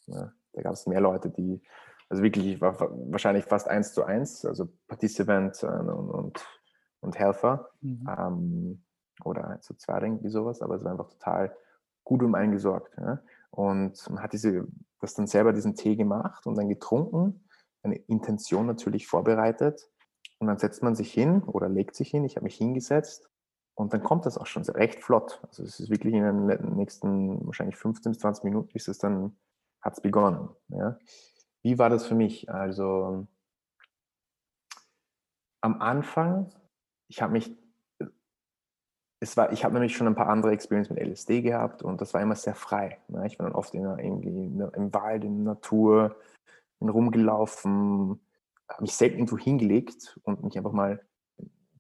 Ja. 0.07 0.33
Da 0.53 0.63
gab 0.63 0.73
es 0.73 0.87
mehr 0.87 1.01
Leute, 1.01 1.31
die, 1.31 1.61
also 2.09 2.23
wirklich, 2.23 2.47
ich 2.47 2.61
war 2.61 2.79
wahrscheinlich 3.11 3.45
fast 3.45 3.69
eins 3.69 3.93
zu 3.93 4.05
eins, 4.05 4.45
also 4.45 4.69
Participant 4.89 5.63
äh, 5.63 5.67
und, 5.67 6.11
und, 6.11 6.47
und 7.01 7.19
Helfer 7.19 7.69
mhm. 7.81 8.09
ähm, 8.19 8.85
oder 9.25 9.59
zu 9.61 9.75
zweit 9.75 10.03
irgendwie 10.03 10.29
sowas, 10.29 10.63
aber 10.63 10.77
es 10.77 10.85
war 10.85 10.93
einfach 10.93 11.09
total 11.09 11.57
gut 12.05 12.23
um 12.23 12.35
einen 12.35 12.53
gesorgt. 12.53 12.97
Ja. 12.97 13.21
Und 13.51 14.09
man 14.11 14.23
hat 14.23 14.33
diese, 14.33 14.67
das 15.01 15.15
dann 15.15 15.27
selber 15.27 15.53
diesen 15.53 15.75
Tee 15.75 15.97
gemacht 15.97 16.47
und 16.47 16.57
dann 16.57 16.69
getrunken, 16.69 17.49
eine 17.83 17.97
Intention 17.97 18.67
natürlich 18.67 19.07
vorbereitet 19.07 19.89
und 20.39 20.49
dann 20.49 20.59
setzt 20.59 20.83
man 20.83 20.95
sich 20.95 21.13
hin 21.13 21.43
oder 21.43 21.69
legt 21.69 21.95
sich 21.95 22.11
hin. 22.11 22.25
Ich 22.25 22.37
habe 22.37 22.45
mich 22.45 22.57
hingesetzt 22.57 23.31
und 23.75 23.93
dann 23.93 24.03
kommt 24.03 24.27
das 24.27 24.39
auch 24.39 24.47
schon 24.47 24.63
recht 24.65 25.03
flott. 25.05 25.41
Also 25.47 25.63
es 25.63 25.81
ist 25.81 25.91
wirklich 25.91 26.15
in 26.15 26.23
den 26.23 26.77
nächsten 26.77 27.47
wahrscheinlich 27.47 27.77
15 27.77 28.13
bis 28.13 28.19
20 28.21 28.45
Minuten 28.45 28.71
ist 28.75 28.89
es 28.89 28.99
dann, 28.99 29.37
hat 29.81 29.95
es 29.95 30.01
begonnen. 30.01 30.49
Ja. 30.69 30.99
Wie 31.63 31.79
war 31.79 31.91
das 31.91 32.07
für 32.07 32.15
mich? 32.15 32.51
Also 32.51 33.27
am 35.61 35.81
Anfang, 35.81 36.53
ich 37.09 37.23
habe 37.23 37.33
mich, 37.33 37.57
es 39.21 39.37
war, 39.37 39.53
ich 39.53 39.65
habe 39.65 39.75
nämlich 39.75 39.97
schon 39.97 40.07
ein 40.07 40.15
paar 40.15 40.29
andere 40.29 40.53
Experiences 40.53 40.95
mit 40.95 41.03
LSD 41.03 41.43
gehabt 41.43 41.83
und 41.83 42.01
das 42.01 42.13
war 42.13 42.21
immer 42.21 42.35
sehr 42.35 42.55
frei. 42.55 42.99
Ne? 43.09 43.27
Ich 43.27 43.39
war 43.39 43.47
dann 43.47 43.55
oft 43.55 43.75
in, 43.75 43.85
in, 43.99 44.61
im 44.61 44.95
Wald, 44.95 45.25
in 45.25 45.45
der 45.45 45.55
Natur, 45.55 46.17
bin 46.79 46.89
rumgelaufen, 46.91 48.21
habe 48.69 48.83
mich 48.83 48.95
selbst 48.95 49.17
irgendwo 49.17 49.39
hingelegt 49.39 50.19
und 50.25 50.45
mich 50.45 50.57
einfach 50.59 50.73
mal 50.73 51.01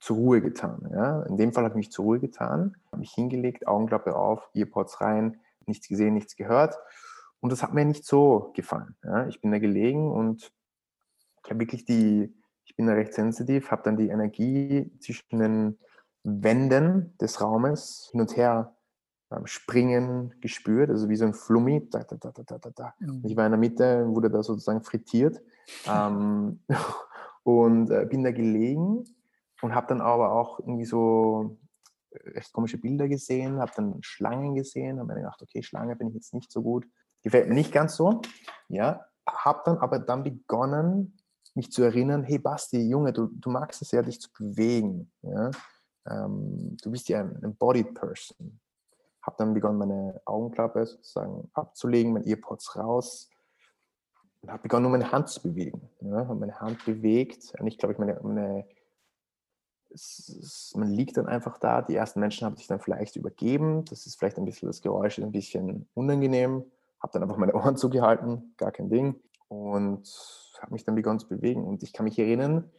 zur 0.00 0.16
Ruhe 0.16 0.40
getan. 0.40 0.88
Ja? 0.90 1.22
In 1.24 1.36
dem 1.36 1.52
Fall 1.52 1.64
habe 1.64 1.74
ich 1.74 1.86
mich 1.86 1.92
zur 1.92 2.06
Ruhe 2.06 2.20
getan, 2.20 2.76
habe 2.86 3.00
mich 3.00 3.12
hingelegt, 3.12 3.66
Augenklappe 3.66 4.16
auf, 4.16 4.48
Earpods 4.54 5.00
rein, 5.02 5.40
nichts 5.66 5.88
gesehen, 5.88 6.14
nichts 6.14 6.36
gehört 6.36 6.78
Und 7.40 7.52
das 7.52 7.62
hat 7.62 7.74
mir 7.74 7.84
nicht 7.84 8.06
so 8.06 8.52
gefallen. 8.54 8.96
Ja. 9.04 9.26
Ich 9.26 9.40
bin 9.40 9.50
da 9.50 9.58
gelegen 9.58 10.10
und 10.10 10.52
ich 11.44 11.50
habe 11.50 11.60
wirklich 11.60 11.84
die, 11.84 12.34
ich 12.64 12.76
bin 12.76 12.86
da 12.86 12.94
recht 12.94 13.12
sensitiv, 13.12 13.70
habe 13.70 13.82
dann 13.82 13.96
die 13.96 14.08
Energie 14.08 14.90
zwischen 15.00 15.38
den 15.38 15.78
Wänden 16.26 17.16
des 17.18 17.40
Raumes 17.40 18.08
hin 18.10 18.20
und 18.20 18.36
her 18.36 18.74
ähm, 19.30 19.46
springen 19.46 20.34
gespürt, 20.40 20.90
also 20.90 21.08
wie 21.08 21.16
so 21.16 21.24
ein 21.24 21.34
Flummi. 21.34 21.88
Da, 21.88 22.02
da, 22.02 22.16
da. 22.16 22.94
Ich 23.22 23.36
war 23.36 23.46
in 23.46 23.52
der 23.52 23.58
Mitte, 23.58 24.06
wurde 24.08 24.30
da 24.30 24.42
sozusagen 24.42 24.82
frittiert 24.82 25.40
ähm, 25.88 26.60
und 27.44 27.90
äh, 27.90 28.06
bin 28.06 28.24
da 28.24 28.32
gelegen 28.32 29.04
und 29.62 29.74
habe 29.74 29.86
dann 29.86 30.00
aber 30.00 30.32
auch 30.32 30.58
irgendwie 30.58 30.84
so 30.84 31.58
äh, 32.10 32.30
recht 32.30 32.52
komische 32.52 32.78
Bilder 32.78 33.08
gesehen, 33.08 33.60
habe 33.60 33.72
dann 33.76 33.98
Schlangen 34.02 34.56
gesehen, 34.56 34.98
habe 34.98 35.14
mir 35.14 35.20
gedacht, 35.20 35.40
okay, 35.42 35.62
Schlange 35.62 35.94
bin 35.94 36.08
ich 36.08 36.14
jetzt 36.14 36.34
nicht 36.34 36.50
so 36.50 36.62
gut, 36.62 36.86
gefällt 37.22 37.48
mir 37.48 37.54
nicht 37.54 37.72
ganz 37.72 37.94
so, 37.94 38.20
ja, 38.68 39.06
habe 39.28 39.62
dann 39.64 39.78
aber 39.78 40.00
dann 40.00 40.24
begonnen, 40.24 41.16
mich 41.54 41.70
zu 41.72 41.82
erinnern, 41.82 42.24
hey 42.24 42.38
Basti, 42.38 42.88
Junge, 42.88 43.12
du, 43.12 43.28
du 43.32 43.50
magst 43.50 43.80
es 43.80 43.92
ja, 43.92 44.02
dich 44.02 44.20
zu 44.20 44.28
bewegen, 44.32 45.10
ja, 45.22 45.50
ähm, 46.08 46.76
du 46.82 46.90
bist 46.90 47.08
ja 47.08 47.20
ein 47.20 47.42
Embodied 47.42 47.94
Person, 47.94 48.60
habe 49.22 49.36
dann 49.38 49.54
begonnen, 49.54 49.78
meine 49.78 50.20
Augenklappe 50.24 50.86
sozusagen 50.86 51.50
abzulegen, 51.54 52.12
meine 52.12 52.26
Earpods 52.26 52.76
raus 52.76 53.30
und 54.42 54.50
habe 54.50 54.62
begonnen, 54.62 54.82
nur 54.82 54.92
meine 54.92 55.10
Hand 55.10 55.28
zu 55.28 55.42
bewegen. 55.42 55.88
Ja, 56.00 56.28
habe 56.28 56.34
meine 56.34 56.60
Hand 56.60 56.84
bewegt 56.84 57.52
und 57.58 57.66
ich 57.66 57.78
glaube, 57.78 57.94
ich 57.94 57.98
meine, 57.98 58.20
meine 58.22 58.66
man 60.74 60.90
liegt 60.90 61.16
dann 61.16 61.26
einfach 61.26 61.58
da. 61.58 61.82
Die 61.82 61.94
ersten 61.94 62.20
Menschen 62.20 62.44
haben 62.44 62.56
sich 62.56 62.66
dann 62.66 62.80
vielleicht 62.80 63.16
übergeben. 63.16 63.84
Das 63.88 64.06
ist 64.06 64.18
vielleicht 64.18 64.38
ein 64.38 64.44
bisschen, 64.44 64.68
das 64.68 64.82
Geräusch 64.82 65.18
ist 65.18 65.24
ein 65.24 65.32
bisschen 65.32 65.88
unangenehm. 65.94 66.64
Habe 67.00 67.12
dann 67.12 67.22
einfach 67.22 67.36
meine 67.36 67.54
Ohren 67.54 67.76
zugehalten, 67.76 68.54
gar 68.56 68.72
kein 68.72 68.88
Ding. 68.88 69.20
Und 69.48 70.08
habe 70.60 70.72
mich 70.72 70.84
dann 70.84 70.94
begonnen 70.94 71.20
zu 71.20 71.28
bewegen. 71.28 71.64
Und 71.64 71.82
ich 71.82 71.92
kann 71.92 72.04
mich 72.04 72.18
erinnern, 72.18 72.70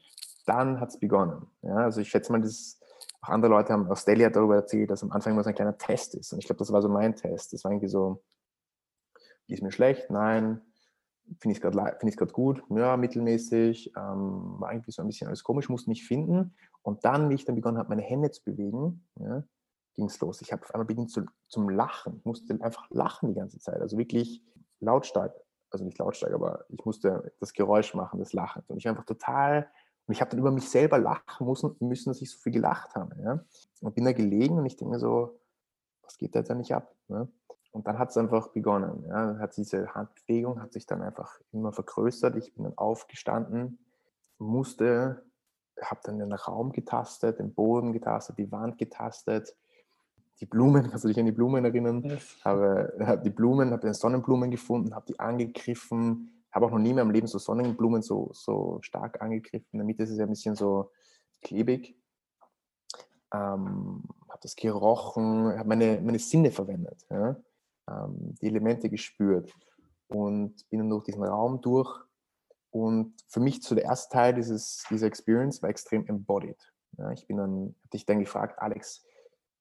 dann 0.45 0.79
hat 0.79 0.89
es 0.89 0.99
begonnen. 0.99 1.47
Ja, 1.61 1.75
also 1.75 2.01
ich 2.01 2.09
schätze 2.09 2.31
mal, 2.31 2.41
das 2.41 2.79
auch 3.21 3.29
andere 3.29 3.51
Leute 3.51 3.73
haben, 3.73 3.89
auch 3.89 3.97
Stelly 3.97 4.23
hat 4.23 4.35
darüber 4.35 4.55
erzählt, 4.55 4.89
dass 4.89 5.03
am 5.03 5.11
Anfang 5.11 5.33
immer 5.33 5.43
so 5.43 5.49
ein 5.49 5.55
kleiner 5.55 5.77
Test 5.77 6.15
ist. 6.15 6.33
Und 6.33 6.39
ich 6.39 6.45
glaube, 6.45 6.59
das 6.59 6.71
war 6.71 6.81
so 6.81 6.89
mein 6.89 7.15
Test. 7.15 7.53
Das 7.53 7.63
war 7.63 7.71
irgendwie 7.71 7.87
so, 7.87 8.23
ist 9.47 9.63
mir 9.63 9.71
schlecht? 9.71 10.09
Nein. 10.09 10.61
Finde 11.39 11.57
ich 11.57 11.63
es 11.63 12.17
gerade 12.17 12.31
gut? 12.31 12.63
Ja, 12.69 12.95
mittelmäßig. 12.95 13.93
Ähm, 13.97 14.55
war 14.59 14.71
irgendwie 14.71 14.91
so 14.91 15.01
ein 15.01 15.07
bisschen 15.07 15.27
alles 15.27 15.43
komisch, 15.43 15.67
musste 15.67 15.89
mich 15.89 16.07
finden. 16.07 16.55
Und 16.83 17.03
dann, 17.03 17.29
wie 17.29 17.35
ich 17.35 17.43
dann 17.43 17.55
begonnen 17.55 17.77
habe, 17.77 17.89
meine 17.89 18.01
Hände 18.01 18.31
zu 18.31 18.43
bewegen, 18.43 19.05
ja, 19.19 19.43
ging 19.93 20.05
es 20.05 20.19
los. 20.21 20.41
Ich 20.41 20.53
habe 20.53 20.63
auf 20.63 20.73
einmal 20.73 20.85
begonnen 20.85 21.09
zu, 21.09 21.25
zum 21.47 21.69
Lachen. 21.69 22.17
Ich 22.19 22.25
musste 22.25 22.57
einfach 22.61 22.89
lachen 22.91 23.29
die 23.29 23.35
ganze 23.35 23.59
Zeit. 23.59 23.81
Also 23.81 23.97
wirklich 23.97 24.41
lautstark. 24.79 25.35
Also 25.69 25.83
nicht 25.83 25.97
lautstark, 25.97 26.33
aber 26.33 26.63
ich 26.69 26.85
musste 26.85 27.33
das 27.41 27.51
Geräusch 27.51 27.93
machen 27.93 28.19
des 28.19 28.31
Lachens. 28.31 28.69
Und 28.69 28.77
ich 28.77 28.85
war 28.85 28.91
einfach 28.91 29.05
total 29.05 29.69
und 30.07 30.13
ich 30.13 30.21
habe 30.21 30.31
dann 30.31 30.39
über 30.39 30.51
mich 30.51 30.69
selber 30.69 30.97
lachen 30.97 31.45
müssen, 31.45 31.75
müssen, 31.79 32.09
dass 32.09 32.21
ich 32.21 32.31
so 32.31 32.39
viel 32.39 32.53
gelacht 32.53 32.95
habe. 32.95 33.15
Ja? 33.21 33.39
Und 33.81 33.93
bin 33.93 34.05
da 34.05 34.13
gelegen 34.13 34.57
und 34.57 34.65
ich 34.65 34.77
denke 34.77 34.99
so, 34.99 35.37
was 36.01 36.17
geht 36.17 36.33
da 36.33 36.39
jetzt 36.39 36.49
nicht 36.55 36.73
ab? 36.73 36.95
Ne? 37.09 37.27
Und 37.71 37.87
dann 37.87 37.99
hat 37.99 38.09
es 38.09 38.17
einfach 38.17 38.47
begonnen. 38.47 39.03
Ja? 39.09 39.37
Hat 39.37 39.57
diese 39.57 39.93
Handbewegung 39.93 40.61
hat 40.61 40.71
sich 40.71 40.85
dann 40.85 41.01
einfach 41.01 41.39
immer 41.51 41.73
vergrößert. 41.73 42.37
Ich 42.37 42.53
bin 42.53 42.63
dann 42.63 42.77
aufgestanden, 42.77 43.79
musste, 44.37 45.23
habe 45.81 45.99
dann 46.05 46.19
den 46.19 46.31
Raum 46.31 46.71
getastet, 46.71 47.39
den 47.39 47.53
Boden 47.53 47.91
getastet, 47.91 48.37
die 48.37 48.49
Wand 48.49 48.77
getastet, 48.77 49.57
die 50.39 50.45
Blumen, 50.45 50.83
kannst 50.89 51.03
du 51.03 51.09
dich 51.09 51.19
an 51.19 51.25
die 51.25 51.33
Blumen 51.33 51.65
erinnern? 51.65 52.01
Yes. 52.03 52.37
Habe, 52.45 52.93
habe 53.01 53.21
die 53.23 53.29
Blumen, 53.29 53.71
habe 53.71 53.81
den 53.81 53.93
Sonnenblumen 53.93 54.51
gefunden, 54.51 54.95
habe 54.95 55.05
die 55.05 55.19
angegriffen, 55.19 56.36
habe 56.57 56.65
auch 56.65 56.71
noch 56.71 56.79
nie 56.79 56.89
in 56.89 56.95
meinem 56.95 57.11
Leben 57.11 57.27
so 57.27 57.37
Sonnenblumen 57.37 58.01
so, 58.01 58.31
so 58.33 58.79
stark 58.81 59.21
angegriffen. 59.21 59.67
In 59.73 59.77
der 59.77 59.85
Mitte 59.85 60.03
ist 60.03 60.09
es 60.09 60.17
ja 60.17 60.23
ein 60.23 60.29
bisschen 60.29 60.55
so 60.55 60.91
klebig. 61.43 61.95
Ähm, 63.31 64.03
habe 64.27 64.39
das 64.41 64.55
gerochen, 64.55 65.55
habe 65.55 65.69
meine, 65.69 66.01
meine 66.01 66.17
Sinne 66.17 66.49
verwendet, 66.49 67.05
ja? 67.11 67.35
ähm, 67.89 68.35
die 68.41 68.47
Elemente 68.47 68.89
gespürt 68.89 69.53
und 70.07 70.67
bin 70.69 70.79
dann 70.79 70.89
durch 70.89 71.03
diesen 71.03 71.23
Raum 71.23 71.61
durch. 71.61 71.93
Und 72.71 73.13
für 73.27 73.39
mich 73.39 73.61
so 73.61 73.75
der 73.75 73.83
erste 73.83 74.13
Teil 74.13 74.33
dieses, 74.33 74.83
dieser 74.89 75.05
Experience 75.05 75.61
war 75.61 75.69
extrem 75.69 76.07
embodied. 76.07 76.73
Ja? 76.97 77.11
Ich 77.11 77.27
bin 77.27 77.37
dann, 77.37 77.75
habe 77.83 77.89
dich 77.93 78.05
dann 78.05 78.19
gefragt, 78.19 78.57
Alex, 78.57 79.05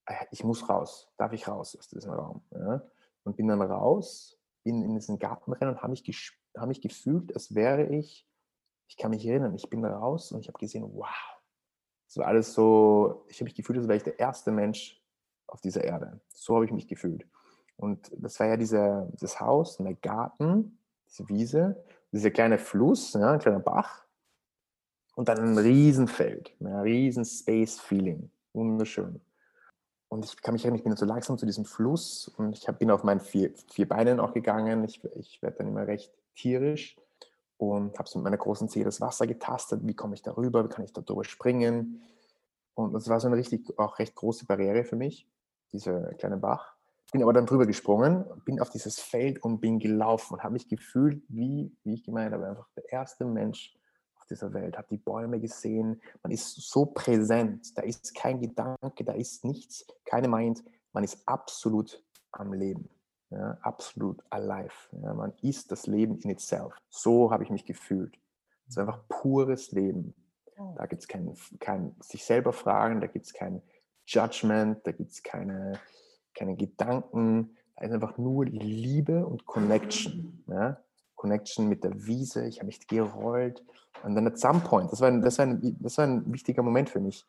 äh, 0.07 0.15
ich 0.31 0.45
muss 0.45 0.67
raus, 0.67 1.13
darf 1.19 1.35
ich 1.35 1.47
raus 1.47 1.77
aus 1.79 1.89
diesem 1.89 2.13
Raum? 2.13 2.43
Ja? 2.53 2.83
Und 3.25 3.37
bin 3.37 3.49
dann 3.49 3.61
raus, 3.61 4.36
bin 4.67 4.83
in 4.83 4.95
diesen 4.95 5.21
Garten 5.21 5.53
rein 5.53 5.69
und 5.69 5.81
habe 5.81 5.93
mich 5.93 6.03
habe 6.57 6.67
mich 6.67 6.81
gefühlt, 6.81 7.33
als 7.35 7.55
wäre 7.55 7.87
ich, 7.87 8.27
ich 8.89 8.97
kann 8.97 9.13
mich 9.13 9.25
erinnern, 9.25 9.55
ich 9.55 9.71
bin 9.71 9.85
raus 9.85 10.33
und 10.33 10.41
ich 10.41 10.49
habe 10.49 10.59
gesehen, 10.59 10.83
wow, 10.93 11.07
es 12.09 12.17
war 12.17 12.27
alles 12.27 12.53
so, 12.53 13.25
ich 13.29 13.37
habe 13.37 13.45
mich 13.45 13.55
gefühlt, 13.55 13.79
als 13.79 13.87
wäre 13.87 13.97
ich 13.97 14.03
der 14.03 14.19
erste 14.19 14.51
Mensch 14.51 15.01
auf 15.47 15.61
dieser 15.61 15.85
Erde. 15.85 16.21
So 16.33 16.57
habe 16.57 16.65
ich 16.65 16.73
mich 16.73 16.89
gefühlt. 16.89 17.25
Und 17.77 18.11
das 18.17 18.41
war 18.41 18.49
ja 18.49 18.57
dieser, 18.57 19.09
das 19.21 19.41
Haus, 19.41 19.77
der 19.77 19.95
Garten, 19.95 20.79
diese 21.09 21.29
Wiese, 21.29 21.85
dieser 22.11 22.33
kleine 22.33 22.59
Fluss, 22.59 23.13
ja, 23.13 23.33
ein 23.33 23.39
kleiner 23.39 23.61
Bach 23.61 24.05
und 25.15 25.29
dann 25.29 25.39
ein 25.39 25.59
Riesenfeld, 25.59 26.57
ein 26.61 26.67
riesen 26.67 27.25
Space-Feeling. 27.25 28.31
Wunderschön. 28.53 29.21
Und 30.09 30.25
ich 30.25 30.41
kann 30.41 30.55
mich 30.55 30.65
erinnern, 30.65 30.79
ich 30.79 30.85
bin 30.85 30.97
so 30.97 31.05
langsam 31.05 31.37
zu 31.37 31.47
diesem 31.47 31.65
Fluss 31.65 32.29
und 32.37 32.57
ich 32.57 32.69
hab, 32.69 32.79
bin 32.79 32.91
auf 32.91 33.03
meinen 33.03 33.21
vier, 33.21 33.53
vier 33.73 33.89
Beinen 33.89 34.21
auch 34.21 34.33
gegangen. 34.33 34.85
Ich, 34.85 35.03
ich 35.17 35.43
werde 35.43 35.59
dann 35.59 35.69
immer 35.69 35.87
recht 35.87 36.13
tierisch 36.37 36.97
und 37.57 37.99
habe 37.99 38.09
so 38.09 38.19
mit 38.19 38.25
meiner 38.25 38.37
großen 38.37 38.69
Zehe 38.69 38.85
das 38.85 39.01
Wasser 39.01 39.27
getastet. 39.27 39.81
Wie 39.85 39.95
komme 39.95 40.15
ich 40.15 40.23
darüber? 40.23 40.65
Wie 40.65 40.69
kann 40.69 40.85
ich 40.85 40.93
da 40.93 41.01
drüber 41.01 41.25
springen? 41.25 42.03
Und 42.75 42.93
das 42.93 43.09
war 43.09 43.19
so 43.19 43.27
eine 43.27 43.37
richtig, 43.37 43.79
auch 43.79 43.99
recht 43.99 44.15
große 44.15 44.47
Barriere 44.47 44.85
für 44.85 44.97
mich, 44.97 45.27
dieser 45.73 46.15
kleine 46.15 46.37
Bach. 46.37 46.75
Bin 47.11 47.23
aber 47.23 47.33
dann 47.33 47.47
drüber 47.47 47.67
gesprungen, 47.67 48.25
bin 48.45 48.61
auf 48.61 48.71
dieses 48.71 49.01
Feld 49.01 49.43
und 49.43 49.61
bin 49.61 49.79
gelaufen 49.79 50.35
und 50.35 50.43
habe 50.43 50.53
mich 50.53 50.69
gefühlt, 50.69 51.23
wie, 51.29 51.73
wie 51.85 51.95
ich 51.95 52.05
gemeint 52.05 52.35
habe, 52.35 52.47
einfach 52.47 52.69
der 52.77 52.93
erste 52.93 53.25
Mensch 53.25 53.75
dieser 54.31 54.53
Welt, 54.53 54.77
habe 54.77 54.89
die 54.91 54.99
Bäume 54.99 55.41
gesehen. 55.41 56.01
Man 56.23 56.33
ist 56.33 56.55
so 56.71 56.87
präsent, 56.87 57.77
da 57.77 57.83
ist 57.83 58.15
kein 58.15 58.41
Gedanke, 58.41 59.05
da 59.05 59.13
ist 59.13 59.45
nichts, 59.45 59.87
keine 60.05 60.29
Mind. 60.29 60.63
Man 60.93 61.05
ist 61.05 61.21
absolut 61.27 62.03
am 62.33 62.53
Leben 62.53 62.89
ja, 63.31 63.59
absolut 63.63 64.23
alive. 64.31 64.89
Ja, 65.03 65.15
man 65.15 65.33
ist 65.43 65.71
das 65.71 65.87
Leben 65.87 66.19
in 66.21 66.31
itself. 66.31 66.75
So 66.89 67.31
habe 67.31 67.45
ich 67.45 67.51
mich 67.51 67.65
gefühlt. 67.65 68.19
Es 68.67 68.75
ist 68.75 68.79
einfach 68.79 69.01
pures 69.09 69.73
Leben. 69.73 70.15
Da 70.77 70.87
gibt 70.87 71.03
es 71.03 71.09
kein, 71.09 71.35
kein 71.61 71.95
sich 72.01 72.25
selber 72.25 72.53
fragen, 72.53 73.01
da 73.01 73.07
gibt 73.09 73.27
es 73.27 73.35
kein 73.35 73.61
Judgment, 74.07 74.87
da 74.87 74.93
gibt 74.93 75.13
es 75.13 75.23
keine, 75.23 75.79
keine 76.35 76.57
Gedanken. 76.57 77.57
Da 77.77 77.85
ist 77.85 77.93
einfach 77.93 78.17
nur 78.17 78.47
Liebe 78.47 79.27
und 79.27 79.45
Connection. 79.45 80.43
Ja? 80.47 80.81
Connection 81.17 81.69
mit 81.69 81.83
der 81.83 82.07
Wiese, 82.07 82.47
ich 82.47 82.59
habe 82.59 82.67
mich 82.67 82.87
gerollt. 82.87 83.65
Und 84.03 84.15
dann 84.15 84.27
at 84.27 84.39
some 84.39 84.61
point, 84.61 84.93
das 84.93 85.01
war 85.01 85.09
ein, 85.09 85.23
das 85.23 85.39
war 85.39 85.47
ein, 85.47 85.77
das 85.81 85.99
war 85.99 86.07
ein 86.07 86.33
wichtiger 86.33 86.63
Moment 86.63 86.91
für 86.91 87.01
mich. 87.01 87.27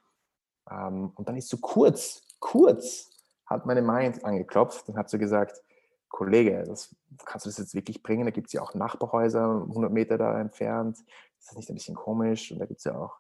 Ähm, 0.69 1.11
und 1.15 1.27
dann 1.27 1.37
ist 1.37 1.49
so 1.49 1.57
kurz, 1.57 2.23
kurz, 2.39 3.09
hat 3.45 3.65
meine 3.65 3.81
Mind 3.81 4.23
angeklopft 4.25 4.89
und 4.89 4.97
hat 4.97 5.09
so 5.09 5.17
gesagt, 5.17 5.63
Kollege, 6.09 6.63
das, 6.65 6.95
kannst 7.25 7.45
du 7.45 7.49
das 7.49 7.57
jetzt 7.57 7.73
wirklich 7.73 8.03
bringen? 8.03 8.25
Da 8.25 8.31
gibt 8.31 8.47
es 8.47 8.53
ja 8.53 8.61
auch 8.61 8.73
Nachbarhäuser 8.73 9.65
100 9.67 9.91
Meter 9.91 10.17
da 10.17 10.39
entfernt. 10.39 10.97
Ist 11.39 11.49
das 11.49 11.55
nicht 11.55 11.69
ein 11.69 11.75
bisschen 11.75 11.95
komisch? 11.95 12.51
Und 12.51 12.59
da 12.59 12.65
gibt 12.65 12.79
es 12.79 12.85
ja 12.85 12.97
auch. 12.97 13.17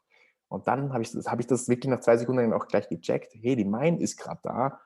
Und 0.49 0.67
dann 0.67 0.93
habe 0.93 1.03
ich, 1.03 1.13
hab 1.13 1.39
ich 1.39 1.47
das 1.47 1.67
wirklich 1.67 1.89
nach 1.89 1.99
zwei 1.99 2.17
Sekunden 2.17 2.53
auch 2.53 2.67
gleich 2.67 2.87
gecheckt. 2.87 3.33
Hey, 3.35 3.55
die 3.55 3.65
Mind 3.65 4.01
ist 4.01 4.17
gerade 4.17 4.39
da. 4.43 4.79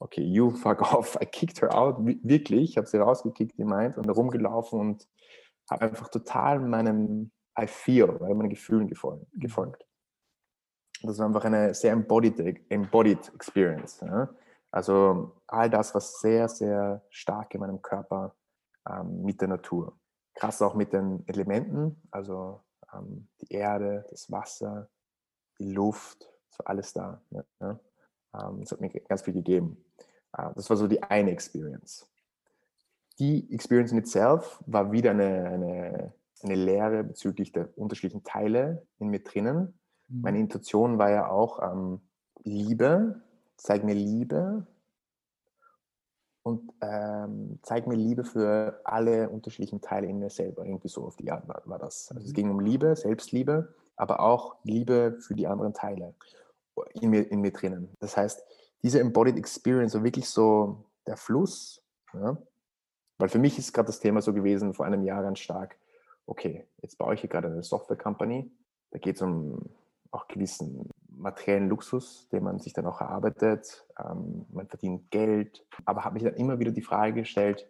Okay, 0.00 0.22
you 0.22 0.50
fuck 0.62 0.80
off. 0.92 1.16
I 1.20 1.26
kicked 1.26 1.60
her 1.60 1.74
out. 1.74 1.96
Wirklich. 1.98 2.70
Ich 2.70 2.76
habe 2.76 2.86
sie 2.86 2.98
rausgekickt, 2.98 3.58
die 3.58 3.64
Mind, 3.64 3.98
und 3.98 4.08
rumgelaufen 4.08 4.80
und 4.80 5.08
habe 5.70 5.82
einfach 5.86 6.08
total 6.08 6.60
meinem 6.60 7.30
I 7.60 7.66
feel, 7.66 8.18
meinen 8.20 8.48
Gefühlen 8.48 8.86
mhm. 8.86 9.40
gefolgt. 9.40 9.84
Das 11.02 11.18
war 11.18 11.26
einfach 11.26 11.44
eine 11.44 11.74
sehr 11.74 11.92
embodied, 11.92 12.70
embodied 12.70 13.32
Experience. 13.34 14.00
Ja? 14.00 14.28
Also 14.70 15.40
all 15.46 15.70
das, 15.70 15.94
was 15.94 16.20
sehr, 16.20 16.48
sehr 16.48 17.02
stark 17.10 17.54
in 17.54 17.60
meinem 17.60 17.82
Körper 17.82 18.34
ähm, 18.88 19.22
mit 19.22 19.40
der 19.40 19.48
Natur. 19.48 19.98
Krass 20.34 20.62
auch 20.62 20.74
mit 20.74 20.92
den 20.92 21.26
Elementen, 21.26 22.00
also 22.10 22.60
ähm, 22.92 23.28
die 23.40 23.52
Erde, 23.52 24.04
das 24.10 24.30
Wasser, 24.30 24.88
die 25.58 25.72
Luft, 25.72 26.32
so 26.50 26.64
alles 26.64 26.92
da. 26.92 27.20
Ja, 27.60 27.80
das 28.32 28.72
hat 28.72 28.80
mir 28.80 28.88
ganz 28.88 29.22
viel 29.22 29.34
gegeben. 29.34 29.76
Äh, 30.36 30.50
das 30.54 30.68
war 30.70 30.76
so 30.76 30.86
die 30.86 31.02
eine 31.02 31.30
Experience. 31.30 32.06
Die 33.18 33.52
Experience 33.52 33.92
in 33.92 33.98
itself 33.98 34.62
war 34.66 34.92
wieder 34.92 35.10
eine, 35.10 35.44
eine, 35.46 36.12
eine 36.42 36.54
Lehre 36.54 37.04
bezüglich 37.04 37.52
der 37.52 37.76
unterschiedlichen 37.76 38.22
Teile 38.22 38.86
in 38.98 39.08
mir 39.08 39.20
drinnen. 39.20 39.78
Mhm. 40.08 40.20
Meine 40.20 40.38
Intuition 40.38 40.98
war 40.98 41.10
ja 41.10 41.28
auch 41.28 41.60
ähm, 41.62 42.00
Liebe, 42.44 43.20
zeig 43.56 43.82
mir 43.82 43.94
Liebe 43.94 44.66
und 46.44 46.72
ähm, 46.80 47.58
zeig 47.62 47.88
mir 47.88 47.96
Liebe 47.96 48.24
für 48.24 48.80
alle 48.84 49.28
unterschiedlichen 49.28 49.80
Teile 49.80 50.06
in 50.06 50.20
mir 50.20 50.30
selber. 50.30 50.64
Irgendwie 50.64 50.88
so 50.88 51.04
auf 51.04 51.16
die 51.16 51.30
Art 51.30 51.48
war, 51.48 51.62
war 51.64 51.78
das. 51.78 52.10
Also 52.12 52.24
es 52.24 52.30
mhm. 52.30 52.34
ging 52.34 52.50
um 52.50 52.60
Liebe, 52.60 52.94
Selbstliebe, 52.94 53.74
aber 53.96 54.20
auch 54.20 54.56
Liebe 54.62 55.18
für 55.20 55.34
die 55.34 55.48
anderen 55.48 55.74
Teile 55.74 56.14
in 56.94 57.10
mir, 57.10 57.30
in 57.30 57.40
mir 57.40 57.52
drinnen. 57.52 57.90
Das 58.00 58.16
heißt, 58.16 58.42
diese 58.82 59.00
Embodied 59.00 59.36
Experience, 59.36 59.92
so 59.92 60.04
wirklich 60.04 60.28
so 60.28 60.84
der 61.06 61.16
Fluss, 61.16 61.82
ja, 62.12 62.36
weil 63.18 63.28
für 63.28 63.38
mich 63.38 63.58
ist 63.58 63.72
gerade 63.72 63.86
das 63.86 64.00
Thema 64.00 64.22
so 64.22 64.32
gewesen, 64.32 64.74
vor 64.74 64.86
einem 64.86 65.02
Jahr 65.02 65.22
ganz 65.22 65.40
stark, 65.40 65.76
okay, 66.26 66.66
jetzt 66.82 66.98
baue 66.98 67.14
ich 67.14 67.20
hier 67.20 67.30
gerade 67.30 67.48
eine 67.48 67.62
Software-Company, 67.62 68.50
da 68.90 68.98
geht 68.98 69.16
es 69.16 69.22
um 69.22 69.62
auch 70.10 70.28
gewissen 70.28 70.88
materiellen 71.10 71.68
Luxus, 71.68 72.28
den 72.30 72.44
man 72.44 72.60
sich 72.60 72.72
dann 72.72 72.86
auch 72.86 73.00
erarbeitet, 73.00 73.86
ähm, 73.98 74.46
man 74.50 74.68
verdient 74.68 75.10
Geld, 75.10 75.66
aber 75.84 76.04
habe 76.04 76.14
mich 76.14 76.22
dann 76.22 76.34
immer 76.34 76.60
wieder 76.60 76.70
die 76.70 76.82
Frage 76.82 77.14
gestellt, 77.14 77.68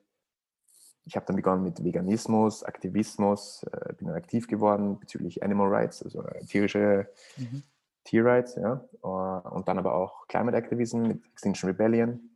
ich 1.08 1.16
habe 1.16 1.24
dann 1.24 1.36
begonnen 1.36 1.62
mit 1.62 1.82
Veganismus, 1.82 2.62
Aktivismus, 2.62 3.62
äh, 3.72 3.94
bin 3.94 4.08
dann 4.08 4.16
aktiv 4.16 4.46
geworden 4.46 5.00
bezüglich 5.00 5.42
Animal 5.42 5.68
Rights, 5.68 6.02
also 6.02 6.22
tierische 6.46 7.08
mhm. 7.38 7.62
Tierrights, 8.08 8.54
ja, 8.56 8.82
uh, 9.02 9.48
und 9.50 9.68
dann 9.68 9.78
aber 9.78 9.94
auch 9.94 10.26
Climate 10.28 10.56
Activism 10.56 11.02
mit 11.02 11.26
Extinction 11.26 11.68
Rebellion 11.68 12.30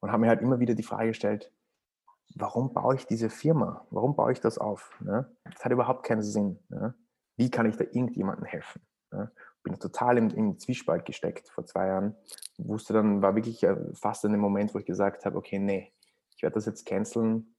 und 0.00 0.10
habe 0.10 0.22
mir 0.22 0.28
halt 0.28 0.42
immer 0.42 0.58
wieder 0.58 0.74
die 0.74 0.82
Frage 0.82 1.08
gestellt, 1.08 1.52
warum 2.34 2.72
baue 2.72 2.96
ich 2.96 3.06
diese 3.06 3.30
Firma? 3.30 3.86
Warum 3.90 4.16
baue 4.16 4.32
ich 4.32 4.40
das 4.40 4.58
auf? 4.58 4.98
Ne? 5.00 5.30
Das 5.44 5.64
hat 5.64 5.70
überhaupt 5.70 6.04
keinen 6.04 6.22
Sinn. 6.22 6.58
Ne? 6.70 6.94
Wie 7.36 7.52
kann 7.52 7.66
ich 7.66 7.76
da 7.76 7.84
irgendjemandem 7.84 8.46
helfen? 8.46 8.82
Ne? 9.12 9.30
Bin 9.62 9.78
total 9.78 10.18
im, 10.18 10.30
im, 10.30 10.58
Zwiespalt 10.58 11.04
gesteckt 11.04 11.48
vor 11.50 11.64
zwei 11.64 11.86
Jahren. 11.86 12.16
Wusste 12.56 12.92
dann, 12.92 13.22
war 13.22 13.36
wirklich 13.36 13.62
äh, 13.62 13.76
fast 13.94 14.24
in 14.24 14.32
dem 14.32 14.40
Moment, 14.40 14.74
wo 14.74 14.80
ich 14.80 14.86
gesagt 14.86 15.24
habe, 15.24 15.36
okay, 15.36 15.60
nee, 15.60 15.92
ich 16.34 16.42
werde 16.42 16.54
das 16.54 16.66
jetzt 16.66 16.84
canceln. 16.84 17.54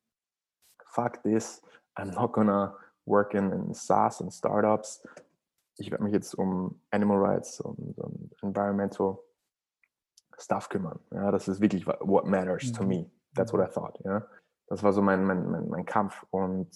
Fuck 0.86 1.24
this. 1.24 1.62
I'm 1.96 2.14
not 2.14 2.34
gonna 2.34 2.76
work 3.06 3.34
in, 3.34 3.52
in 3.54 3.74
SaaS 3.74 4.20
und 4.20 4.32
Startups. 4.32 5.02
Ich 5.80 5.92
werde 5.92 6.04
mich 6.04 6.14
jetzt 6.14 6.36
um 6.36 6.82
Animal 6.92 7.18
Rights 7.18 7.62
und, 7.62 7.98
und 7.98 8.36
Environmental 8.42 9.18
Stuff 10.38 10.70
kümmern. 10.70 11.00
Ja, 11.12 11.32
das 11.32 11.48
ist 11.48 11.62
wirklich 11.62 11.86
what 11.88 12.26
matters 12.26 12.72
to 12.72 12.84
mhm. 12.84 12.90
me. 12.90 13.12
That's 13.36 13.54
what 13.54 13.68
I 13.68 13.72
thought. 13.72 14.00
Ja. 14.04 14.26
Das 14.68 14.84
war 14.84 14.94
so 14.94 15.02
mein, 15.02 15.24
mein, 15.24 15.50
mein, 15.50 15.70
mein 15.70 15.86
Kampf. 15.86 16.26
Und 16.30 16.70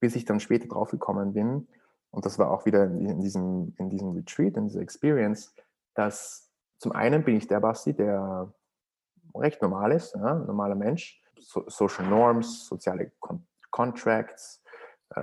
bis 0.00 0.16
ich 0.16 0.24
dann 0.24 0.40
später 0.40 0.68
drauf 0.68 0.90
gekommen 0.90 1.32
bin, 1.32 1.68
und 2.10 2.26
das 2.26 2.38
war 2.38 2.50
auch 2.50 2.66
wieder 2.66 2.84
in 2.84 3.20
diesem, 3.20 3.74
in 3.78 3.88
diesem 3.88 4.10
Retreat, 4.10 4.56
in 4.56 4.66
dieser 4.66 4.80
Experience, 4.80 5.54
dass 5.94 6.50
zum 6.78 6.92
einen 6.92 7.24
bin 7.24 7.36
ich 7.36 7.46
der 7.46 7.60
Basti, 7.60 7.94
der 7.94 8.52
recht 9.34 9.62
normal 9.62 9.92
ist, 9.92 10.14
ja, 10.14 10.34
normaler 10.34 10.74
Mensch, 10.74 11.22
so, 11.38 11.64
Social 11.68 12.06
Norms, 12.08 12.66
soziale 12.66 13.12
Con 13.20 13.46
Contracts, 13.70 14.59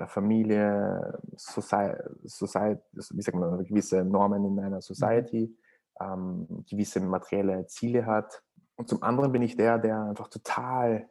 Familie, 0.07 1.17
Society, 1.35 2.03
Society, 2.25 2.81
wie 2.91 3.21
sagt 3.21 3.37
man, 3.37 3.63
gewisse 3.63 4.03
Normen 4.03 4.45
in 4.45 4.59
einer 4.59 4.81
Society, 4.81 5.55
ähm, 6.01 6.65
gewisse 6.69 6.99
materielle 6.99 7.65
Ziele 7.67 8.05
hat. 8.05 8.43
Und 8.75 8.89
zum 8.89 9.01
anderen 9.01 9.31
bin 9.31 9.41
ich 9.41 9.55
der, 9.55 9.77
der 9.79 10.01
einfach 10.01 10.27
total 10.27 11.09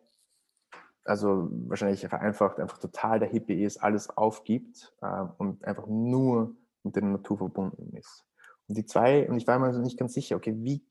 also 1.07 1.49
wahrscheinlich 1.69 2.07
vereinfacht, 2.07 2.59
einfach 2.59 2.79
total 2.79 3.21
der 3.21 3.29
Hippie 3.29 3.62
ist, 3.62 3.79
alles 3.79 4.11
aufgibt 4.11 4.93
äh, 5.01 5.25
und 5.39 5.65
einfach 5.65 5.87
nur 5.87 6.55
mit 6.83 6.97
der 6.97 7.05
Natur 7.05 7.39
verbunden 7.39 7.97
ist. 7.97 8.25
Und 8.69 8.77
die 8.77 8.85
zwei, 8.85 9.29
und 9.29 9.37
ich 9.37 9.47
war 9.47 9.59
mir 9.59 9.67
also 9.67 9.81
nicht 9.81 9.99
ganz 9.99 10.15
sicher, 10.15 10.37
okay, 10.37 10.55
wie, 10.59 10.85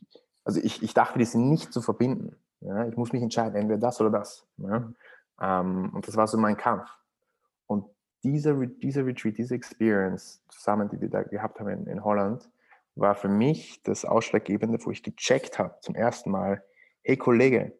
also 0.43 0.59
ich, 0.61 0.81
ich 0.81 0.93
dachte, 0.93 1.19
die 1.19 1.25
sind 1.25 1.49
nicht 1.49 1.73
zu 1.73 1.81
verbinden. 1.81 2.35
Ja? 2.61 2.87
Ich 2.87 2.95
muss 2.95 3.11
mich 3.11 3.21
entscheiden, 3.21 3.55
entweder 3.55 3.79
das 3.79 3.99
oder 3.99 4.11
das. 4.11 4.47
Ja? 4.57 4.91
Ähm, 5.41 5.91
und 5.93 6.07
das 6.07 6.15
war 6.15 6.27
so 6.27 6.37
mein 6.37 6.57
Kampf. 6.57 6.89
Und 7.67 7.85
dieser, 8.23 8.55
dieser 8.65 9.05
Retreat, 9.05 9.37
diese 9.37 9.55
Experience 9.55 10.43
zusammen, 10.49 10.89
die 10.89 10.99
wir 10.99 11.09
da 11.09 11.23
gehabt 11.23 11.59
haben 11.59 11.69
in, 11.69 11.87
in 11.87 12.03
Holland, 12.03 12.49
war 12.95 13.15
für 13.15 13.27
mich 13.27 13.83
das 13.83 14.05
Ausschlaggebende, 14.05 14.79
wo 14.83 14.91
ich 14.91 15.03
gecheckt 15.03 15.59
habe 15.59 15.75
zum 15.81 15.95
ersten 15.95 16.31
Mal, 16.31 16.63
hey 17.03 17.17
Kollege, 17.17 17.77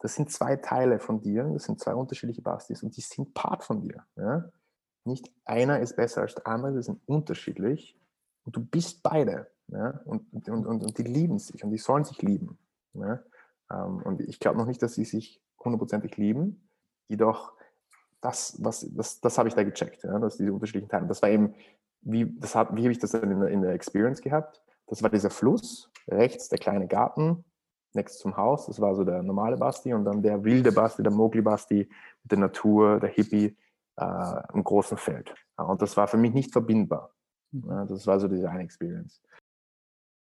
das 0.00 0.14
sind 0.14 0.30
zwei 0.30 0.56
Teile 0.56 0.98
von 0.98 1.20
dir, 1.20 1.44
das 1.52 1.64
sind 1.64 1.80
zwei 1.80 1.94
unterschiedliche 1.94 2.42
Bastis 2.42 2.82
und 2.82 2.96
die 2.96 3.00
sind 3.00 3.34
Part 3.34 3.64
von 3.64 3.80
dir. 3.80 4.04
Ja? 4.16 4.50
Nicht 5.04 5.30
einer 5.44 5.80
ist 5.80 5.96
besser 5.96 6.22
als 6.22 6.34
der 6.34 6.46
andere, 6.46 6.74
die 6.74 6.82
sind 6.82 7.00
unterschiedlich 7.06 7.98
und 8.44 8.56
du 8.56 8.64
bist 8.64 9.02
beide. 9.02 9.50
Ja? 9.68 10.00
Und, 10.04 10.32
und, 10.32 10.48
und, 10.48 10.82
und 10.82 10.98
die 10.98 11.02
lieben 11.02 11.38
sich 11.38 11.62
und 11.62 11.70
die 11.70 11.78
sollen 11.78 12.04
sich 12.04 12.20
lieben. 12.22 12.58
Ja? 12.94 13.22
Ähm, 13.70 14.02
und 14.02 14.20
ich 14.20 14.40
glaube 14.40 14.58
noch 14.58 14.66
nicht, 14.66 14.82
dass 14.82 14.94
sie 14.94 15.04
sich 15.04 15.42
hundertprozentig 15.62 16.16
lieben, 16.16 16.68
jedoch 17.08 17.55
das, 18.20 18.56
was, 18.62 18.86
das, 18.94 19.20
das 19.20 19.38
habe 19.38 19.48
ich 19.48 19.54
da 19.54 19.62
gecheckt, 19.62 20.04
ja? 20.04 20.18
dass 20.18 20.36
diese 20.36 20.52
unterschiedlichen 20.52 20.88
Teile. 20.88 21.06
Das 21.06 21.22
war 21.22 21.28
eben, 21.28 21.54
wie, 22.02 22.26
das 22.38 22.54
hat, 22.54 22.74
wie 22.74 22.82
habe 22.82 22.92
ich 22.92 22.98
das 22.98 23.12
dann 23.12 23.30
in 23.30 23.40
der, 23.40 23.48
in 23.50 23.62
der 23.62 23.72
Experience 23.72 24.20
gehabt? 24.20 24.62
Das 24.86 25.02
war 25.02 25.10
dieser 25.10 25.30
Fluss, 25.30 25.90
rechts 26.08 26.48
der 26.48 26.58
kleine 26.58 26.86
Garten, 26.86 27.44
next 27.94 28.20
zum 28.20 28.36
Haus. 28.36 28.66
Das 28.66 28.80
war 28.80 28.94
so 28.94 29.04
der 29.04 29.22
normale 29.22 29.56
Basti 29.56 29.92
und 29.92 30.04
dann 30.04 30.22
der 30.22 30.44
wilde 30.44 30.72
Basti, 30.72 31.02
der 31.02 31.12
Mogli-Basti 31.12 31.88
mit 32.22 32.30
der 32.30 32.38
Natur, 32.38 33.00
der 33.00 33.10
Hippie 33.10 33.56
äh, 33.96 34.42
im 34.54 34.62
großen 34.62 34.96
Feld. 34.96 35.34
Und 35.56 35.82
das 35.82 35.96
war 35.96 36.06
für 36.06 36.18
mich 36.18 36.32
nicht 36.32 36.52
verbindbar. 36.52 37.12
Mhm. 37.52 37.86
das 37.88 38.06
war 38.06 38.20
so 38.20 38.28
diese 38.28 38.50
eine 38.50 38.62
Experience. 38.62 39.22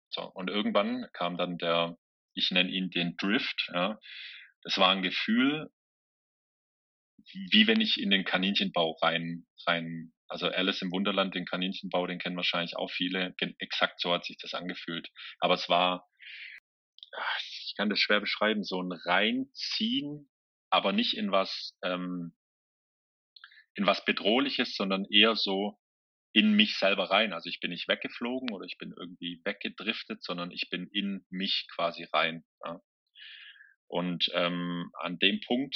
So, 0.09 0.23
und 0.33 0.49
irgendwann 0.49 1.07
kam 1.13 1.37
dann 1.37 1.57
der, 1.57 1.97
ich 2.33 2.51
nenne 2.51 2.69
ihn 2.69 2.89
den 2.89 3.15
Drift. 3.17 3.69
Ja. 3.73 3.99
Das 4.63 4.77
war 4.77 4.89
ein 4.89 5.01
Gefühl, 5.01 5.69
wie 7.51 7.67
wenn 7.67 7.81
ich 7.81 7.99
in 7.99 8.09
den 8.09 8.25
Kaninchenbau 8.25 8.97
rein, 9.01 9.45
rein, 9.65 10.13
also 10.27 10.47
Alice 10.47 10.81
im 10.81 10.91
Wunderland, 10.91 11.35
den 11.35 11.45
Kaninchenbau, 11.45 12.07
den 12.07 12.19
kennen 12.19 12.35
wahrscheinlich 12.35 12.75
auch 12.75 12.91
viele. 12.91 13.33
Exakt 13.59 14.01
so 14.01 14.13
hat 14.13 14.25
sich 14.25 14.37
das 14.37 14.53
angefühlt. 14.53 15.09
Aber 15.39 15.53
es 15.53 15.69
war 15.69 16.05
ich 17.39 17.73
kann 17.77 17.89
das 17.89 17.99
schwer 17.99 18.19
beschreiben, 18.19 18.63
so 18.63 18.81
ein 18.81 18.91
Reinziehen, 18.91 20.29
aber 20.69 20.91
nicht 20.91 21.15
in 21.15 21.31
was, 21.31 21.77
ähm, 21.83 22.35
in 23.75 23.85
was 23.85 24.03
Bedrohliches, 24.05 24.75
sondern 24.75 25.05
eher 25.05 25.35
so 25.35 25.79
in 26.33 26.53
mich 26.53 26.77
selber 26.77 27.09
rein. 27.09 27.33
Also 27.33 27.49
ich 27.49 27.59
bin 27.59 27.71
nicht 27.71 27.87
weggeflogen 27.87 28.51
oder 28.51 28.65
ich 28.65 28.77
bin 28.77 28.93
irgendwie 28.97 29.41
weggedriftet, 29.43 30.23
sondern 30.23 30.51
ich 30.51 30.69
bin 30.69 30.87
in 30.91 31.25
mich 31.29 31.67
quasi 31.73 32.05
rein. 32.13 32.43
Ja. 32.65 32.81
Und 33.87 34.29
ähm, 34.33 34.91
an 34.99 35.17
dem 35.19 35.39
Punkt, 35.47 35.75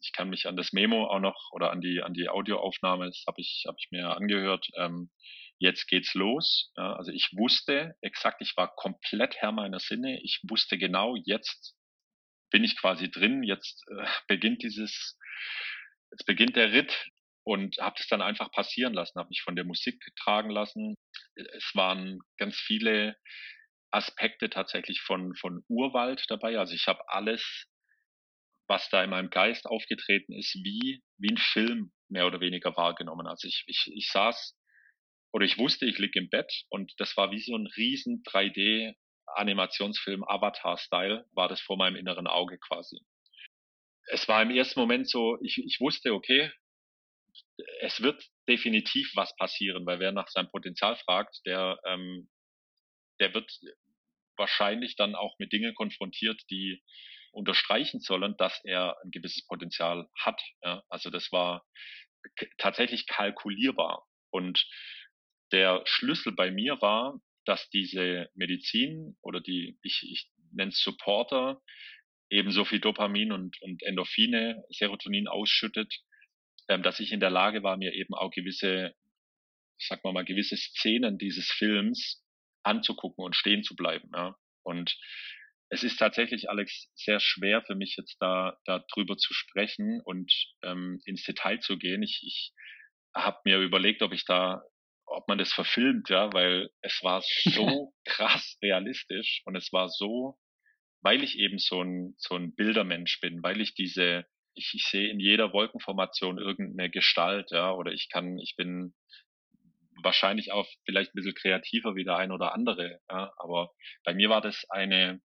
ich 0.00 0.12
kann 0.12 0.30
mich 0.30 0.46
an 0.46 0.56
das 0.56 0.72
Memo 0.72 1.06
auch 1.06 1.20
noch 1.20 1.50
oder 1.52 1.70
an 1.70 1.80
die 1.80 2.02
an 2.02 2.14
die 2.14 2.28
Audioaufnahme, 2.28 3.06
das 3.06 3.24
habe 3.26 3.40
ich 3.40 3.64
habe 3.66 3.76
ich 3.78 3.88
mir 3.90 4.16
angehört. 4.16 4.68
Ähm, 4.76 5.10
jetzt 5.58 5.86
geht's 5.86 6.14
los. 6.14 6.72
Ja, 6.76 6.94
also 6.94 7.12
ich 7.12 7.30
wusste 7.36 7.94
exakt, 8.00 8.40
ich 8.40 8.56
war 8.56 8.74
komplett 8.74 9.36
Herr 9.36 9.52
meiner 9.52 9.78
Sinne. 9.78 10.20
Ich 10.22 10.40
wusste 10.48 10.76
genau, 10.78 11.16
jetzt 11.24 11.76
bin 12.50 12.64
ich 12.64 12.76
quasi 12.76 13.10
drin, 13.10 13.42
jetzt 13.42 13.84
äh, 13.88 14.04
beginnt 14.28 14.62
dieses, 14.62 15.18
jetzt 16.10 16.26
beginnt 16.26 16.56
der 16.56 16.72
Ritt 16.72 17.08
und 17.44 17.78
habe 17.78 17.96
das 17.96 18.06
dann 18.06 18.22
einfach 18.22 18.52
passieren 18.52 18.94
lassen, 18.94 19.18
habe 19.18 19.30
mich 19.30 19.42
von 19.42 19.56
der 19.56 19.64
Musik 19.64 20.00
tragen 20.16 20.50
lassen. 20.50 20.96
Es 21.34 21.70
waren 21.74 22.20
ganz 22.38 22.56
viele 22.56 23.16
Aspekte 23.90 24.48
tatsächlich 24.48 25.00
von, 25.00 25.34
von 25.34 25.64
Urwald 25.68 26.24
dabei. 26.28 26.58
Also 26.58 26.74
ich 26.74 26.86
habe 26.86 27.00
alles, 27.08 27.66
was 28.72 28.88
da 28.88 29.04
in 29.04 29.10
meinem 29.10 29.28
Geist 29.28 29.66
aufgetreten 29.66 30.32
ist, 30.32 30.54
wie, 30.64 31.02
wie 31.18 31.30
ein 31.30 31.36
Film 31.36 31.92
mehr 32.08 32.26
oder 32.26 32.40
weniger 32.40 32.74
wahrgenommen. 32.74 33.26
Also 33.26 33.46
ich, 33.46 33.64
ich, 33.66 33.92
ich 33.94 34.08
saß 34.08 34.58
oder 35.30 35.44
ich 35.44 35.58
wusste, 35.58 35.84
ich 35.84 35.98
liege 35.98 36.18
im 36.18 36.30
Bett 36.30 36.50
und 36.70 36.90
das 36.96 37.14
war 37.18 37.30
wie 37.32 37.38
so 37.38 37.54
ein 37.54 37.66
riesen 37.76 38.22
3D 38.22 38.94
Animationsfilm 39.26 40.24
Avatar-Style, 40.24 41.26
war 41.32 41.48
das 41.48 41.60
vor 41.60 41.76
meinem 41.76 41.96
inneren 41.96 42.26
Auge 42.26 42.58
quasi. 42.58 42.98
Es 44.06 44.26
war 44.26 44.40
im 44.40 44.50
ersten 44.50 44.80
Moment 44.80 45.06
so, 45.06 45.36
ich, 45.42 45.58
ich 45.58 45.78
wusste, 45.78 46.14
okay, 46.14 46.50
es 47.82 48.00
wird 48.00 48.24
definitiv 48.48 49.12
was 49.14 49.36
passieren, 49.36 49.84
weil 49.84 50.00
wer 50.00 50.12
nach 50.12 50.28
seinem 50.28 50.50
Potenzial 50.50 50.96
fragt, 50.96 51.40
der, 51.44 51.78
ähm, 51.84 52.30
der 53.20 53.34
wird 53.34 53.52
wahrscheinlich 54.38 54.96
dann 54.96 55.14
auch 55.14 55.38
mit 55.38 55.52
Dingen 55.52 55.74
konfrontiert, 55.74 56.40
die 56.50 56.82
unterstreichen 57.32 58.00
sollen, 58.00 58.36
dass 58.36 58.60
er 58.64 58.96
ein 59.02 59.10
gewisses 59.10 59.46
Potenzial 59.46 60.08
hat. 60.18 60.40
Ja? 60.62 60.82
Also 60.88 61.10
das 61.10 61.32
war 61.32 61.64
tatsächlich 62.58 63.06
kalkulierbar. 63.06 64.06
Und 64.30 64.66
der 65.50 65.82
Schlüssel 65.84 66.32
bei 66.32 66.50
mir 66.50 66.80
war, 66.80 67.20
dass 67.44 67.68
diese 67.70 68.30
Medizin 68.34 69.16
oder 69.22 69.40
die, 69.40 69.78
ich, 69.82 70.02
ich 70.02 70.30
nenne 70.52 70.70
es 70.70 70.80
Supporter, 70.80 71.60
eben 72.30 72.50
so 72.50 72.64
viel 72.64 72.80
Dopamin 72.80 73.32
und, 73.32 73.60
und 73.60 73.82
Endorphine, 73.82 74.64
Serotonin 74.70 75.28
ausschüttet, 75.28 75.92
ähm, 76.68 76.82
dass 76.82 77.00
ich 77.00 77.12
in 77.12 77.20
der 77.20 77.30
Lage 77.30 77.62
war, 77.62 77.76
mir 77.76 77.92
eben 77.92 78.14
auch 78.14 78.30
gewisse, 78.30 78.94
sag 79.78 80.02
mal 80.04 80.12
mal, 80.12 80.24
gewisse 80.24 80.56
Szenen 80.56 81.18
dieses 81.18 81.50
Films 81.50 82.24
anzugucken 82.62 83.24
und 83.24 83.36
stehen 83.36 83.64
zu 83.64 83.74
bleiben. 83.76 84.10
Ja. 84.14 84.36
Und 84.62 84.96
es 85.72 85.82
ist 85.82 85.96
tatsächlich, 85.96 86.50
Alex, 86.50 86.90
sehr 86.94 87.18
schwer 87.18 87.62
für 87.62 87.74
mich 87.74 87.96
jetzt 87.96 88.18
da 88.20 88.58
darüber 88.66 89.16
zu 89.16 89.32
sprechen 89.32 90.02
und 90.04 90.30
ähm, 90.62 91.00
ins 91.06 91.24
Detail 91.24 91.60
zu 91.60 91.78
gehen. 91.78 92.02
Ich, 92.02 92.20
ich 92.22 92.52
habe 93.14 93.38
mir 93.46 93.58
überlegt, 93.58 94.02
ob 94.02 94.12
ich 94.12 94.26
da, 94.26 94.62
ob 95.06 95.26
man 95.28 95.38
das 95.38 95.50
verfilmt, 95.50 96.10
ja, 96.10 96.30
weil 96.34 96.68
es 96.82 97.02
war 97.02 97.22
so 97.22 97.94
krass 98.04 98.58
realistisch 98.62 99.40
und 99.46 99.56
es 99.56 99.72
war 99.72 99.88
so, 99.88 100.38
weil 101.00 101.24
ich 101.24 101.38
eben 101.38 101.58
so 101.58 101.82
ein 101.82 102.16
so 102.18 102.34
ein 102.34 102.54
Bildermensch 102.54 103.18
bin, 103.20 103.42
weil 103.42 103.62
ich 103.62 103.72
diese 103.72 104.26
ich, 104.54 104.72
ich 104.74 104.84
sehe 104.84 105.08
in 105.08 105.20
jeder 105.20 105.54
Wolkenformation 105.54 106.36
irgendeine 106.36 106.90
Gestalt, 106.90 107.50
ja, 107.50 107.72
oder 107.72 107.92
ich 107.92 108.10
kann, 108.10 108.38
ich 108.38 108.56
bin 108.58 108.94
wahrscheinlich 110.02 110.52
auch 110.52 110.68
vielleicht 110.84 111.14
ein 111.14 111.16
bisschen 111.16 111.34
kreativer 111.34 111.94
wie 111.94 112.04
der 112.04 112.18
ein 112.18 112.30
oder 112.30 112.52
andere, 112.52 113.00
ja, 113.08 113.32
aber 113.38 113.70
bei 114.04 114.12
mir 114.12 114.28
war 114.28 114.42
das 114.42 114.66
eine, 114.68 115.22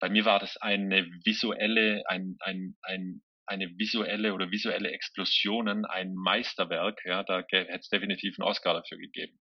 bei 0.00 0.08
mir 0.08 0.24
war 0.24 0.38
das 0.38 0.56
eine 0.56 1.06
visuelle, 1.24 2.02
ein, 2.06 2.36
ein, 2.40 2.76
ein, 2.82 3.22
eine 3.46 3.68
visuelle 3.78 4.34
oder 4.34 4.50
visuelle 4.50 4.90
Explosionen, 4.90 5.84
ein 5.84 6.14
Meisterwerk, 6.14 7.00
ja, 7.04 7.22
da 7.22 7.44
hätte 7.48 7.68
es 7.68 7.88
definitiv 7.88 8.38
einen 8.38 8.48
Oscar 8.48 8.74
dafür 8.74 8.98
gegeben. 8.98 9.38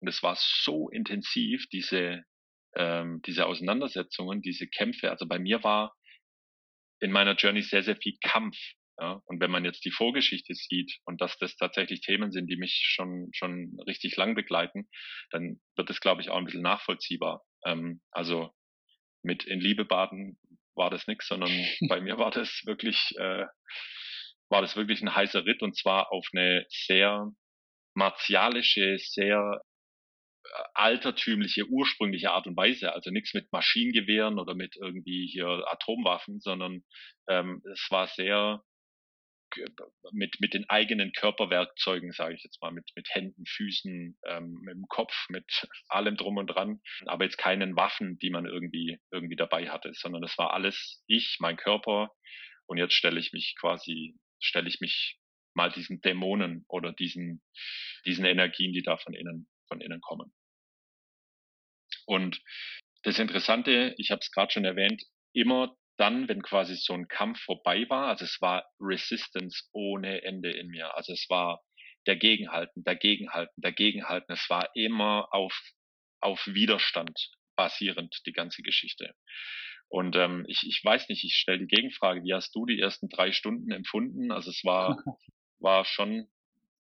Und 0.00 0.08
es 0.08 0.22
war 0.22 0.36
so 0.36 0.88
intensiv, 0.88 1.66
diese, 1.68 2.24
ähm, 2.74 3.20
diese 3.22 3.46
Auseinandersetzungen, 3.46 4.42
diese 4.42 4.66
Kämpfe. 4.66 5.10
Also 5.10 5.28
bei 5.28 5.38
mir 5.38 5.62
war 5.62 5.94
in 7.00 7.12
meiner 7.12 7.34
Journey 7.34 7.62
sehr, 7.62 7.82
sehr 7.82 7.96
viel 7.96 8.16
Kampf. 8.20 8.56
Ja? 8.98 9.20
Und 9.24 9.40
wenn 9.40 9.50
man 9.50 9.64
jetzt 9.64 9.84
die 9.84 9.90
Vorgeschichte 9.90 10.54
sieht 10.54 10.98
und 11.04 11.20
dass 11.20 11.36
das 11.38 11.56
tatsächlich 11.56 12.00
Themen 12.00 12.32
sind, 12.32 12.48
die 12.48 12.56
mich 12.56 12.82
schon, 12.84 13.28
schon 13.32 13.78
richtig 13.86 14.16
lang 14.16 14.34
begleiten, 14.34 14.88
dann 15.30 15.60
wird 15.76 15.90
es, 15.90 16.00
glaube 16.00 16.22
ich, 16.22 16.30
auch 16.30 16.36
ein 16.36 16.44
bisschen 16.44 16.62
nachvollziehbar. 16.62 17.42
Ähm, 17.64 18.00
also 18.10 18.50
mit 19.22 19.44
in 19.44 19.60
Liebe 19.60 19.84
baden 19.84 20.38
war 20.74 20.90
das 20.90 21.06
nichts, 21.06 21.28
sondern 21.28 21.50
bei 21.88 22.00
mir 22.00 22.18
war 22.18 22.30
das 22.30 22.62
wirklich, 22.64 22.98
äh, 23.18 23.46
war 24.50 24.62
das 24.62 24.76
wirklich 24.76 25.00
ein 25.02 25.14
heißer 25.14 25.44
Ritt 25.46 25.62
und 25.62 25.76
zwar 25.76 26.12
auf 26.12 26.26
eine 26.32 26.66
sehr 26.68 27.30
martialische, 27.94 28.98
sehr 28.98 29.62
altertümliche, 30.74 31.66
ursprüngliche 31.66 32.30
Art 32.30 32.46
und 32.46 32.56
Weise. 32.56 32.92
Also 32.92 33.10
nichts 33.10 33.32
mit 33.34 33.50
Maschinengewehren 33.52 34.38
oder 34.38 34.54
mit 34.54 34.76
irgendwie 34.76 35.26
hier 35.26 35.64
Atomwaffen, 35.68 36.40
sondern 36.40 36.84
ähm, 37.28 37.62
es 37.72 37.86
war 37.90 38.08
sehr 38.08 38.62
mit, 40.12 40.40
mit 40.40 40.54
den 40.54 40.68
eigenen 40.68 41.12
Körperwerkzeugen, 41.12 42.12
sage 42.12 42.34
ich 42.34 42.42
jetzt 42.42 42.60
mal, 42.60 42.72
mit, 42.72 42.90
mit 42.94 43.08
Händen, 43.10 43.44
Füßen, 43.46 44.18
ähm, 44.26 44.58
mit 44.62 44.74
dem 44.74 44.86
Kopf, 44.88 45.14
mit 45.28 45.46
allem 45.88 46.16
drum 46.16 46.36
und 46.36 46.48
dran, 46.48 46.80
aber 47.06 47.24
jetzt 47.24 47.38
keinen 47.38 47.76
Waffen, 47.76 48.18
die 48.18 48.30
man 48.30 48.46
irgendwie, 48.46 48.98
irgendwie 49.10 49.36
dabei 49.36 49.70
hatte, 49.70 49.92
sondern 49.94 50.22
es 50.24 50.36
war 50.38 50.52
alles 50.52 51.02
ich, 51.06 51.36
mein 51.40 51.56
Körper 51.56 52.10
und 52.66 52.78
jetzt 52.78 52.94
stelle 52.94 53.20
ich 53.20 53.32
mich 53.32 53.54
quasi, 53.60 54.16
stelle 54.40 54.68
ich 54.68 54.80
mich 54.80 55.18
mal 55.54 55.70
diesen 55.70 56.00
Dämonen 56.00 56.64
oder 56.68 56.92
diesen, 56.92 57.42
diesen 58.06 58.24
Energien, 58.24 58.72
die 58.72 58.82
da 58.82 58.96
von 58.96 59.14
innen, 59.14 59.48
von 59.68 59.80
innen 59.80 60.00
kommen. 60.00 60.32
Und 62.06 62.40
das 63.02 63.18
Interessante, 63.18 63.94
ich 63.98 64.10
habe 64.10 64.20
es 64.20 64.30
gerade 64.30 64.52
schon 64.52 64.64
erwähnt, 64.64 65.02
immer 65.34 65.76
dann, 65.96 66.28
wenn 66.28 66.42
quasi 66.42 66.76
so 66.76 66.94
ein 66.94 67.08
Kampf 67.08 67.40
vorbei 67.40 67.86
war, 67.88 68.08
also 68.08 68.24
es 68.24 68.40
war 68.40 68.64
Resistance 68.80 69.64
ohne 69.72 70.22
Ende 70.22 70.50
in 70.50 70.68
mir. 70.68 70.94
Also 70.96 71.12
es 71.12 71.26
war 71.28 71.62
dagegenhalten, 72.04 72.82
dagegenhalten, 72.84 73.54
dagegenhalten. 73.60 74.32
Es 74.32 74.48
war 74.48 74.74
immer 74.74 75.28
auf, 75.32 75.58
auf 76.20 76.44
Widerstand 76.46 77.30
basierend, 77.56 78.20
die 78.26 78.32
ganze 78.32 78.62
Geschichte. 78.62 79.14
Und 79.88 80.16
ähm, 80.16 80.44
ich, 80.48 80.62
ich 80.66 80.80
weiß 80.82 81.08
nicht, 81.10 81.22
ich 81.24 81.34
stelle 81.34 81.58
die 81.58 81.66
Gegenfrage, 81.66 82.24
wie 82.24 82.32
hast 82.32 82.54
du 82.54 82.64
die 82.64 82.80
ersten 82.80 83.08
drei 83.08 83.30
Stunden 83.32 83.70
empfunden? 83.70 84.32
Also 84.32 84.50
es 84.50 84.64
war, 84.64 84.96
war 85.60 85.84
schon, 85.84 86.28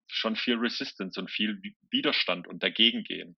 schon 0.06 0.36
viel 0.36 0.56
Resistance 0.56 1.20
und 1.20 1.30
viel 1.30 1.60
Widerstand 1.90 2.46
und 2.46 2.62
dagegengehen 2.62 3.36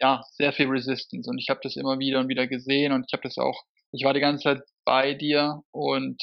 ja, 0.00 0.22
sehr 0.32 0.52
viel 0.52 0.66
Resistance 0.66 1.28
und 1.30 1.38
ich 1.38 1.48
habe 1.48 1.60
das 1.62 1.76
immer 1.76 1.98
wieder 1.98 2.20
und 2.20 2.28
wieder 2.28 2.46
gesehen 2.46 2.92
und 2.92 3.06
ich 3.06 3.12
habe 3.12 3.22
das 3.22 3.38
auch, 3.38 3.64
ich 3.94 4.04
war 4.04 4.14
die 4.14 4.20
ganze 4.20 4.42
Zeit 4.42 4.62
bei 4.84 5.14
dir 5.14 5.62
und 5.70 6.22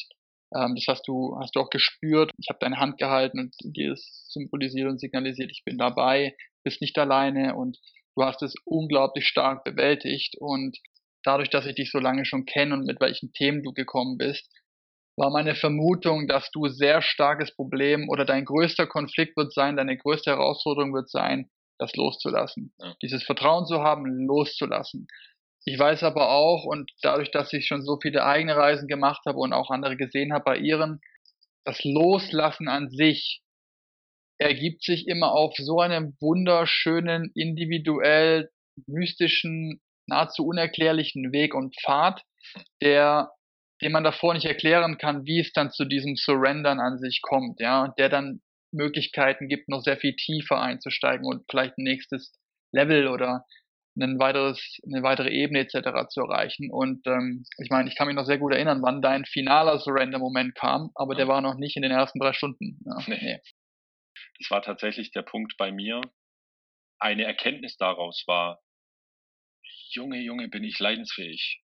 ähm, 0.54 0.76
das 0.76 0.86
hast 0.88 1.08
du, 1.08 1.38
hast 1.40 1.56
du 1.56 1.62
auch 1.62 1.70
gespürt. 1.70 2.32
Ich 2.38 2.50
habe 2.50 2.60
deine 2.60 2.78
Hand 2.78 2.98
gehalten 2.98 3.40
und 3.40 3.56
dir 3.64 3.94
ist 3.94 4.32
symbolisiert 4.32 4.90
und 4.90 5.00
signalisiert, 5.00 5.52
ich 5.52 5.64
bin 5.64 5.78
dabei, 5.78 6.36
bist 6.64 6.82
nicht 6.82 6.98
alleine 6.98 7.56
und 7.56 7.78
du 8.16 8.24
hast 8.24 8.42
es 8.42 8.54
unglaublich 8.66 9.26
stark 9.26 9.64
bewältigt 9.64 10.36
und 10.38 10.78
dadurch, 11.24 11.50
dass 11.50 11.66
ich 11.66 11.76
dich 11.76 11.92
so 11.92 12.00
lange 12.00 12.26
schon 12.26 12.46
kenne 12.46 12.74
und 12.74 12.86
mit 12.86 13.00
welchen 13.00 13.32
Themen 13.32 13.64
du 13.64 13.72
gekommen 13.72 14.18
bist, 14.18 14.50
war 15.18 15.30
meine 15.30 15.56
Vermutung, 15.56 16.28
dass 16.28 16.52
du 16.52 16.68
sehr 16.68 17.02
starkes 17.02 17.56
Problem 17.56 18.10
oder 18.10 18.26
dein 18.26 18.46
größter 18.46 18.88
Konflikt 18.88 19.38
wird 19.38 19.54
sein, 19.54 19.78
deine 19.78 19.98
größte 19.98 20.32
Herausforderung 20.32 20.94
wird 20.94 21.10
sein, 21.10 21.50
das 21.78 21.96
loszulassen. 21.96 22.74
Ja. 22.80 22.96
Dieses 23.02 23.24
Vertrauen 23.24 23.66
zu 23.66 23.82
haben, 23.82 24.06
loszulassen. 24.06 25.08
Ich 25.66 25.78
weiß 25.78 26.04
aber 26.04 26.30
auch, 26.30 26.66
und 26.66 26.92
dadurch, 27.02 27.32
dass 27.32 27.54
ich 27.54 27.68
schon 27.68 27.84
so 27.84 28.00
viele 28.02 28.26
eigene 28.26 28.56
Reisen 28.56 28.88
gemacht 28.88 29.22
habe 29.28 29.38
und 29.38 29.54
auch 29.54 29.70
andere 29.70 29.96
gesehen 29.96 30.34
habe 30.34 30.44
bei 30.44 30.58
ihren, 30.58 31.02
das 31.66 31.84
Loslassen 31.84 32.68
an 32.68 32.90
sich 32.90 33.42
ergibt 34.40 34.84
sich 34.84 35.08
immer 35.08 35.34
auf 35.34 35.54
so 35.56 35.80
einem 35.80 36.18
wunderschönen, 36.20 37.32
individuell, 37.36 38.50
mystischen, 38.88 39.82
nahezu 40.08 40.46
unerklärlichen 40.46 41.32
Weg 41.32 41.54
und 41.54 41.76
Pfad, 41.80 42.24
der, 42.82 43.32
den 43.84 43.92
man 43.92 44.04
davor 44.04 44.34
nicht 44.34 44.46
erklären 44.46 44.98
kann, 44.98 45.26
wie 45.26 45.42
es 45.42 45.54
dann 45.54 45.72
zu 45.72 45.86
diesem 45.86 46.16
Surrendern 46.16 46.80
an 46.80 46.98
sich 46.98 47.22
kommt, 47.22 47.60
ja, 47.60 47.94
der 48.00 48.10
dann 48.10 48.42
Möglichkeiten 48.72 49.48
gibt, 49.48 49.70
noch 49.70 49.84
sehr 49.84 49.98
viel 49.98 50.16
tiefer 50.16 50.60
einzusteigen 50.60 51.26
und 51.26 51.44
vielleicht 51.50 51.78
ein 51.78 51.84
nächstes 51.84 52.34
Level 52.72 53.08
oder 53.08 53.46
ein 53.96 54.20
weiteres, 54.20 54.80
eine 54.86 55.04
weitere 55.04 55.30
Ebene 55.30 55.60
etc. 55.60 56.08
zu 56.10 56.22
erreichen. 56.22 56.72
Und 56.72 57.06
ähm, 57.08 57.46
ich 57.58 57.70
meine, 57.70 57.90
ich 57.90 57.96
kann 57.96 58.08
mich 58.08 58.16
noch 58.16 58.26
sehr 58.26 58.38
gut 58.38 58.54
erinnern, 58.54 58.82
wann 58.82 59.02
dein 59.02 59.26
finaler 59.26 59.80
Surrender-Moment 59.80 60.56
kam, 60.56 60.92
aber 60.96 61.16
der 61.16 61.28
war 61.28 61.42
noch 61.42 61.56
nicht 61.56 61.76
in 61.76 61.82
den 61.82 61.92
ersten 61.92 62.20
drei 62.20 62.34
Stunden. 62.34 62.80
Ja, 62.86 62.98
nee. 63.08 63.20
nee. 63.22 63.40
Das 64.40 64.50
war 64.50 64.62
tatsächlich 64.62 65.12
der 65.12 65.22
Punkt 65.24 65.56
bei 65.58 65.72
mir. 65.72 66.02
Eine 67.00 67.24
Erkenntnis 67.26 67.78
daraus 67.78 68.24
war, 68.28 68.62
Junge, 69.94 70.20
Junge, 70.20 70.48
bin 70.48 70.64
ich 70.64 70.80
leidensfähig. 70.80 71.62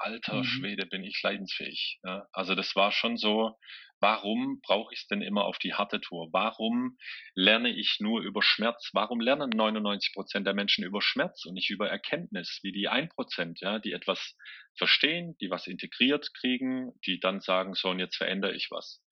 Alter 0.00 0.38
mhm. 0.38 0.44
Schwede, 0.44 0.86
bin 0.86 1.04
ich 1.04 1.20
leidensfähig. 1.22 1.98
Ja, 2.02 2.26
also 2.32 2.54
das 2.54 2.74
war 2.74 2.92
schon 2.92 3.16
so, 3.16 3.56
Warum 4.00 4.62
brauche 4.62 4.94
ich 4.94 5.00
es 5.00 5.06
denn 5.08 5.20
immer 5.20 5.44
auf 5.44 5.58
die 5.58 5.74
harte 5.74 6.00
Tour? 6.00 6.30
Warum 6.32 6.96
lerne 7.34 7.68
ich 7.68 7.98
nur 8.00 8.22
über 8.22 8.42
Schmerz? 8.42 8.88
Warum 8.94 9.20
lernen 9.20 9.50
99 9.50 10.14
Prozent 10.14 10.46
der 10.46 10.54
Menschen 10.54 10.84
über 10.84 11.02
Schmerz 11.02 11.44
und 11.44 11.52
nicht 11.52 11.68
über 11.68 11.90
Erkenntnis, 11.90 12.60
wie 12.62 12.72
die 12.72 12.88
1 12.88 13.14
Prozent, 13.14 13.60
ja, 13.60 13.78
die 13.78 13.92
etwas 13.92 14.36
verstehen, 14.74 15.36
die 15.42 15.50
was 15.50 15.66
integriert 15.66 16.32
kriegen, 16.32 16.98
die 17.04 17.20
dann 17.20 17.40
sagen, 17.40 17.74
so 17.74 17.90
und 17.90 17.98
jetzt 17.98 18.16
verändere 18.16 18.54
ich 18.54 18.70
was. 18.70 19.02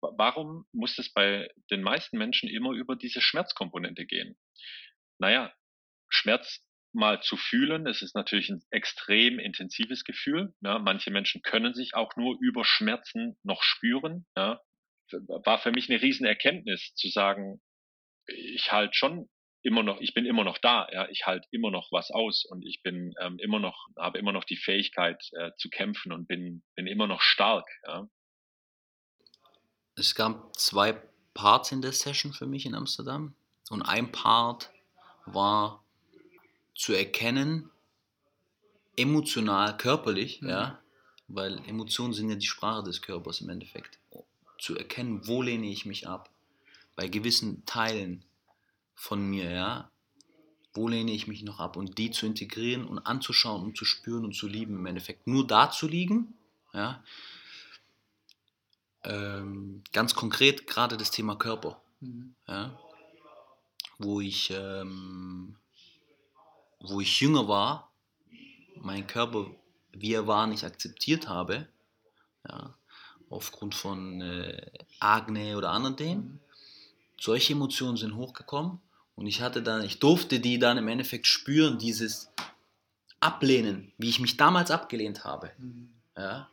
Warum 0.00 0.66
muss 0.72 0.98
es 0.98 1.12
bei 1.12 1.48
den 1.70 1.82
meisten 1.82 2.18
Menschen 2.18 2.48
immer 2.48 2.72
über 2.72 2.96
diese 2.96 3.20
Schmerzkomponente 3.20 4.06
gehen? 4.06 4.36
Naja, 5.18 5.52
Schmerz 6.08 6.66
mal 6.94 7.22
zu 7.22 7.36
fühlen. 7.36 7.86
Es 7.86 8.02
ist 8.02 8.14
natürlich 8.14 8.50
ein 8.50 8.62
extrem 8.70 9.38
intensives 9.38 10.04
Gefühl. 10.04 10.54
Ja. 10.60 10.78
Manche 10.78 11.10
Menschen 11.10 11.42
können 11.42 11.74
sich 11.74 11.94
auch 11.94 12.16
nur 12.16 12.36
über 12.40 12.64
Schmerzen 12.64 13.36
noch 13.42 13.62
spüren. 13.62 14.26
Ja. 14.36 14.60
War 15.10 15.58
für 15.58 15.72
mich 15.72 15.90
eine 15.90 16.00
Riesenerkenntnis 16.00 16.94
zu 16.94 17.08
sagen, 17.08 17.60
ich 18.26 18.72
halt 18.72 18.96
schon 18.96 19.28
immer 19.62 19.82
noch, 19.82 20.00
ich 20.00 20.14
bin 20.14 20.26
immer 20.26 20.44
noch 20.44 20.58
da, 20.58 20.88
ja, 20.92 21.08
ich 21.08 21.26
halte 21.26 21.46
immer 21.50 21.70
noch 21.70 21.90
was 21.92 22.10
aus 22.10 22.44
und 22.44 22.64
ich 22.66 22.82
bin 22.82 23.14
ähm, 23.20 23.38
immer 23.38 23.60
noch, 23.60 23.86
habe 23.96 24.18
immer 24.18 24.32
noch 24.32 24.44
die 24.44 24.56
Fähigkeit 24.56 25.22
äh, 25.32 25.52
zu 25.56 25.68
kämpfen 25.70 26.12
und 26.12 26.26
bin, 26.26 26.64
bin 26.74 26.86
immer 26.86 27.06
noch 27.06 27.20
stark. 27.20 27.68
Ja. 27.86 28.08
Es 29.94 30.14
gab 30.14 30.56
zwei 30.56 31.00
Parts 31.34 31.72
in 31.72 31.82
der 31.82 31.92
Session 31.92 32.32
für 32.32 32.46
mich 32.46 32.66
in 32.66 32.74
Amsterdam 32.74 33.36
und 33.70 33.82
ein 33.82 34.10
Part 34.10 34.70
war 35.26 35.81
zu 36.82 36.94
erkennen, 36.94 37.70
emotional, 38.96 39.76
körperlich, 39.76 40.42
mhm. 40.42 40.48
ja, 40.48 40.80
weil 41.28 41.64
Emotionen 41.68 42.12
sind 42.12 42.28
ja 42.28 42.34
die 42.34 42.44
Sprache 42.44 42.82
des 42.82 43.02
Körpers 43.02 43.40
im 43.40 43.50
Endeffekt. 43.50 44.00
Zu 44.58 44.76
erkennen, 44.76 45.24
wo 45.28 45.42
lehne 45.42 45.68
ich 45.68 45.86
mich 45.86 46.08
ab, 46.08 46.28
bei 46.96 47.06
gewissen 47.06 47.64
Teilen 47.66 48.24
von 48.96 49.24
mir, 49.24 49.48
ja, 49.48 49.92
wo 50.74 50.88
lehne 50.88 51.12
ich 51.12 51.28
mich 51.28 51.44
noch 51.44 51.60
ab 51.60 51.76
und 51.76 51.98
die 51.98 52.10
zu 52.10 52.26
integrieren 52.26 52.84
und 52.84 52.98
anzuschauen 52.98 53.62
und 53.62 53.76
zu 53.76 53.84
spüren 53.84 54.24
und 54.24 54.34
zu 54.34 54.48
lieben 54.48 54.74
im 54.74 54.86
Endeffekt. 54.86 55.28
Nur 55.28 55.46
da 55.46 55.70
zu 55.70 55.86
liegen, 55.86 56.34
ja, 56.72 57.04
ähm, 59.04 59.84
ganz 59.92 60.16
konkret 60.16 60.66
gerade 60.66 60.96
das 60.96 61.12
Thema 61.12 61.36
Körper, 61.36 61.80
mhm. 62.00 62.34
ja, 62.48 62.76
wo 63.98 64.20
ich 64.20 64.50
ähm, 64.50 65.58
wo 66.82 67.00
ich 67.00 67.20
jünger 67.20 67.48
war, 67.48 67.90
meinen 68.76 69.06
Körper, 69.06 69.46
wie 69.92 70.14
er 70.14 70.26
war, 70.26 70.46
nicht 70.46 70.64
akzeptiert 70.64 71.28
habe, 71.28 71.68
ja, 72.48 72.74
aufgrund 73.30 73.74
von 73.74 74.20
äh, 74.20 74.70
Agne 75.00 75.56
oder 75.56 75.70
anderen 75.70 75.96
Themen. 75.96 76.40
Solche 77.18 77.52
Emotionen 77.52 77.96
sind 77.96 78.16
hochgekommen 78.16 78.80
und 79.14 79.26
ich 79.26 79.40
hatte 79.40 79.62
dann, 79.62 79.84
ich 79.84 80.00
durfte 80.00 80.40
die 80.40 80.58
dann 80.58 80.78
im 80.78 80.88
Endeffekt 80.88 81.26
spüren, 81.26 81.78
dieses 81.78 82.30
Ablehnen, 83.20 83.92
wie 83.98 84.08
ich 84.08 84.18
mich 84.18 84.36
damals 84.36 84.70
abgelehnt 84.70 85.24
habe, 85.24 85.52
ja, 86.16 86.48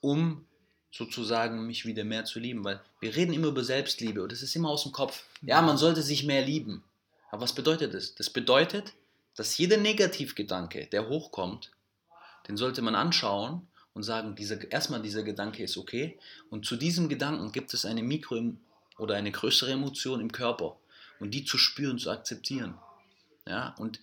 um 0.00 0.46
sozusagen 0.92 1.66
mich 1.66 1.86
wieder 1.86 2.04
mehr 2.04 2.24
zu 2.24 2.38
lieben, 2.38 2.62
weil 2.62 2.80
wir 3.00 3.16
reden 3.16 3.32
immer 3.32 3.48
über 3.48 3.64
Selbstliebe 3.64 4.22
und 4.22 4.30
das 4.30 4.42
ist 4.42 4.54
immer 4.54 4.68
aus 4.68 4.84
dem 4.84 4.92
Kopf. 4.92 5.24
Ja, 5.42 5.60
man 5.60 5.76
sollte 5.76 6.02
sich 6.02 6.24
mehr 6.24 6.42
lieben. 6.42 6.84
Aber 7.34 7.42
was 7.42 7.52
bedeutet 7.52 7.94
das? 7.94 8.14
Das 8.14 8.30
bedeutet, 8.30 8.92
dass 9.34 9.58
jeder 9.58 9.76
Negativgedanke, 9.76 10.86
der 10.86 11.08
hochkommt, 11.08 11.72
den 12.46 12.56
sollte 12.56 12.80
man 12.80 12.94
anschauen 12.94 13.66
und 13.92 14.04
sagen, 14.04 14.36
dieser, 14.36 14.70
erstmal 14.70 15.02
dieser 15.02 15.24
Gedanke 15.24 15.64
ist 15.64 15.76
okay 15.76 16.16
und 16.48 16.64
zu 16.64 16.76
diesem 16.76 17.08
Gedanken 17.08 17.50
gibt 17.50 17.74
es 17.74 17.86
eine 17.86 18.04
Mikro- 18.04 18.54
oder 18.98 19.16
eine 19.16 19.32
größere 19.32 19.72
Emotion 19.72 20.20
im 20.20 20.30
Körper 20.30 20.76
und 21.18 21.32
die 21.32 21.44
zu 21.44 21.58
spüren, 21.58 21.98
zu 21.98 22.08
akzeptieren. 22.12 22.78
Ja, 23.48 23.74
und 23.78 23.98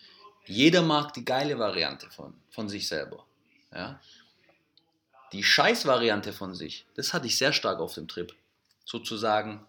jeder 0.46 0.82
mag 0.82 1.14
die 1.14 1.24
geile 1.24 1.58
Variante 1.58 2.12
von, 2.12 2.34
von 2.50 2.68
sich 2.68 2.90
selber. 2.90 3.26
Ja. 3.74 4.02
Die 5.32 5.46
Scheiß-Variante 5.46 6.34
von 6.34 6.54
sich, 6.54 6.86
das 6.96 7.14
hatte 7.14 7.28
ich 7.28 7.38
sehr 7.38 7.54
stark 7.54 7.80
auf 7.80 7.94
dem 7.94 8.10
Trip. 8.10 8.36
Sozusagen, 8.84 9.66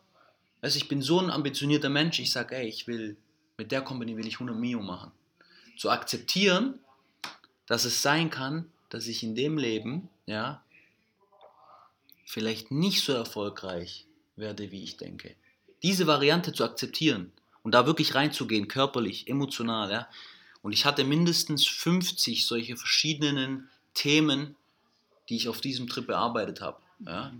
weißt, 0.62 0.74
ich 0.74 0.88
bin 0.88 1.00
so 1.00 1.20
ein 1.20 1.30
ambitionierter 1.30 1.90
Mensch, 1.90 2.18
ich 2.18 2.32
sage, 2.32 2.56
ey, 2.56 2.66
ich 2.66 2.88
will, 2.88 3.16
mit 3.56 3.72
der 3.72 3.82
Company 3.82 4.16
will 4.16 4.26
ich 4.26 4.34
100 4.34 4.56
Mio 4.56 4.80
machen. 4.80 5.12
Zu 5.76 5.90
akzeptieren, 5.90 6.78
dass 7.66 7.84
es 7.84 8.02
sein 8.02 8.30
kann, 8.30 8.70
dass 8.90 9.06
ich 9.06 9.22
in 9.22 9.34
dem 9.34 9.58
Leben, 9.58 10.08
ja, 10.26 10.62
vielleicht 12.26 12.70
nicht 12.70 13.04
so 13.04 13.12
erfolgreich 13.12 14.06
werde, 14.36 14.70
wie 14.70 14.82
ich 14.82 14.96
denke. 14.96 15.34
Diese 15.82 16.06
Variante 16.06 16.52
zu 16.52 16.64
akzeptieren 16.64 17.32
und 17.62 17.72
da 17.72 17.86
wirklich 17.86 18.14
reinzugehen, 18.14 18.68
körperlich, 18.68 19.28
emotional, 19.28 19.90
ja. 19.90 20.08
Und 20.62 20.72
ich 20.72 20.84
hatte 20.84 21.04
mindestens 21.04 21.66
50 21.66 22.46
solche 22.46 22.76
verschiedenen 22.76 23.68
Themen, 23.94 24.54
die 25.28 25.36
ich 25.36 25.48
auf 25.48 25.60
diesem 25.60 25.88
Trip 25.88 26.06
bearbeitet 26.06 26.60
habe, 26.60 26.80
ja, 27.00 27.32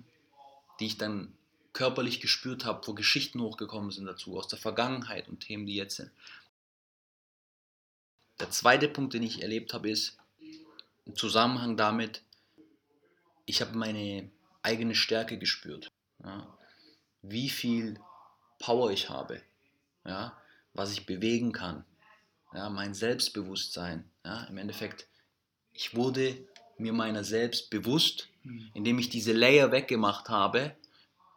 die 0.81 0.87
ich 0.87 0.99
dann 0.99 1.33
körperlich 1.73 2.21
gespürt 2.21 2.65
habe, 2.65 2.87
wo 2.87 2.95
Geschichten 2.95 3.41
hochgekommen 3.41 3.91
sind 3.91 4.07
dazu, 4.07 4.39
aus 4.39 4.49
der 4.49 4.59
Vergangenheit 4.59 5.29
und 5.29 5.41
Themen, 5.41 5.67
die 5.67 5.75
jetzt 5.75 5.97
sind. 5.97 6.11
Der 8.41 8.51
zweite 8.51 8.89
Punkt, 8.89 9.15
den 9.15 9.23
ich 9.23 9.43
erlebt 9.43 9.73
habe, 9.73 9.91
ist 9.91 10.19
im 11.07 11.17
Zusammenhang 11.17 11.77
damit, 11.77 12.23
ich 13.47 13.61
habe 13.61 13.77
meine 13.77 14.31
eigene 14.63 14.95
Stärke 14.95 15.39
gespürt. 15.39 15.89
Ja, 16.25 16.47
wie 17.23 17.49
viel 17.49 17.99
Power 18.59 18.91
ich 18.91 19.11
habe, 19.11 19.43
ja, 20.05 20.37
was 20.75 20.93
ich 20.93 21.07
bewegen 21.07 21.53
kann, 21.53 21.85
ja, 22.53 22.69
mein 22.69 22.95
Selbstbewusstsein. 22.95 24.11
Ja, 24.25 24.45
Im 24.45 24.59
Endeffekt, 24.59 25.07
ich 25.73 25.97
wurde 25.97 26.47
mir 26.79 26.93
meiner 26.93 27.25
selbst 27.25 27.71
bewusst, 27.71 28.29
mhm. 28.43 28.71
indem 28.75 28.99
ich 28.99 29.09
diese 29.09 29.33
Layer 29.33 29.73
weggemacht 29.73 30.29
habe, 30.29 30.77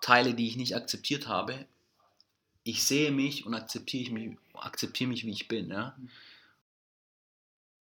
Teile, 0.02 0.34
die 0.34 0.48
ich 0.48 0.58
nicht 0.58 0.76
akzeptiert 0.76 1.28
habe. 1.28 1.54
Ich 2.64 2.84
sehe 2.84 3.12
mich 3.12 3.46
und 3.46 3.54
akzeptiere 3.54 4.12
mich, 4.14 4.38
akzeptiere 4.54 5.10
mich, 5.10 5.26
wie 5.26 5.32
ich 5.32 5.48
bin. 5.48 5.70
Ja? 5.70 5.96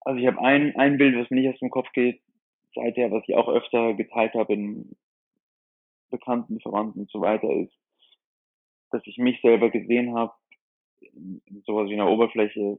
Also 0.01 0.21
ich 0.21 0.27
habe 0.27 0.41
ein, 0.41 0.75
ein 0.77 0.97
Bild, 0.97 1.17
was 1.17 1.31
mir 1.31 1.41
nicht 1.41 1.55
aus 1.55 1.61
dem 1.61 1.71
Kopf 1.71 1.93
geht, 1.93 2.21
seither, 2.75 3.11
was 3.11 3.23
ich 3.27 3.35
auch 3.35 3.49
öfter 3.49 3.95
geteilt 3.95 4.35
habe 4.35 4.53
in 4.53 4.97
Bekannten, 6.11 6.61
Verwandten 6.61 7.01
und 7.01 7.11
so 7.11 7.21
weiter, 7.21 7.49
ist, 7.51 7.73
dass 8.91 9.03
ich 9.07 9.19
mich 9.19 9.41
selber 9.43 9.71
gesehen 9.71 10.15
habe, 10.15 10.33
sowas 11.65 11.89
wie 11.89 11.95
einer 11.95 12.11
Oberfläche, 12.11 12.79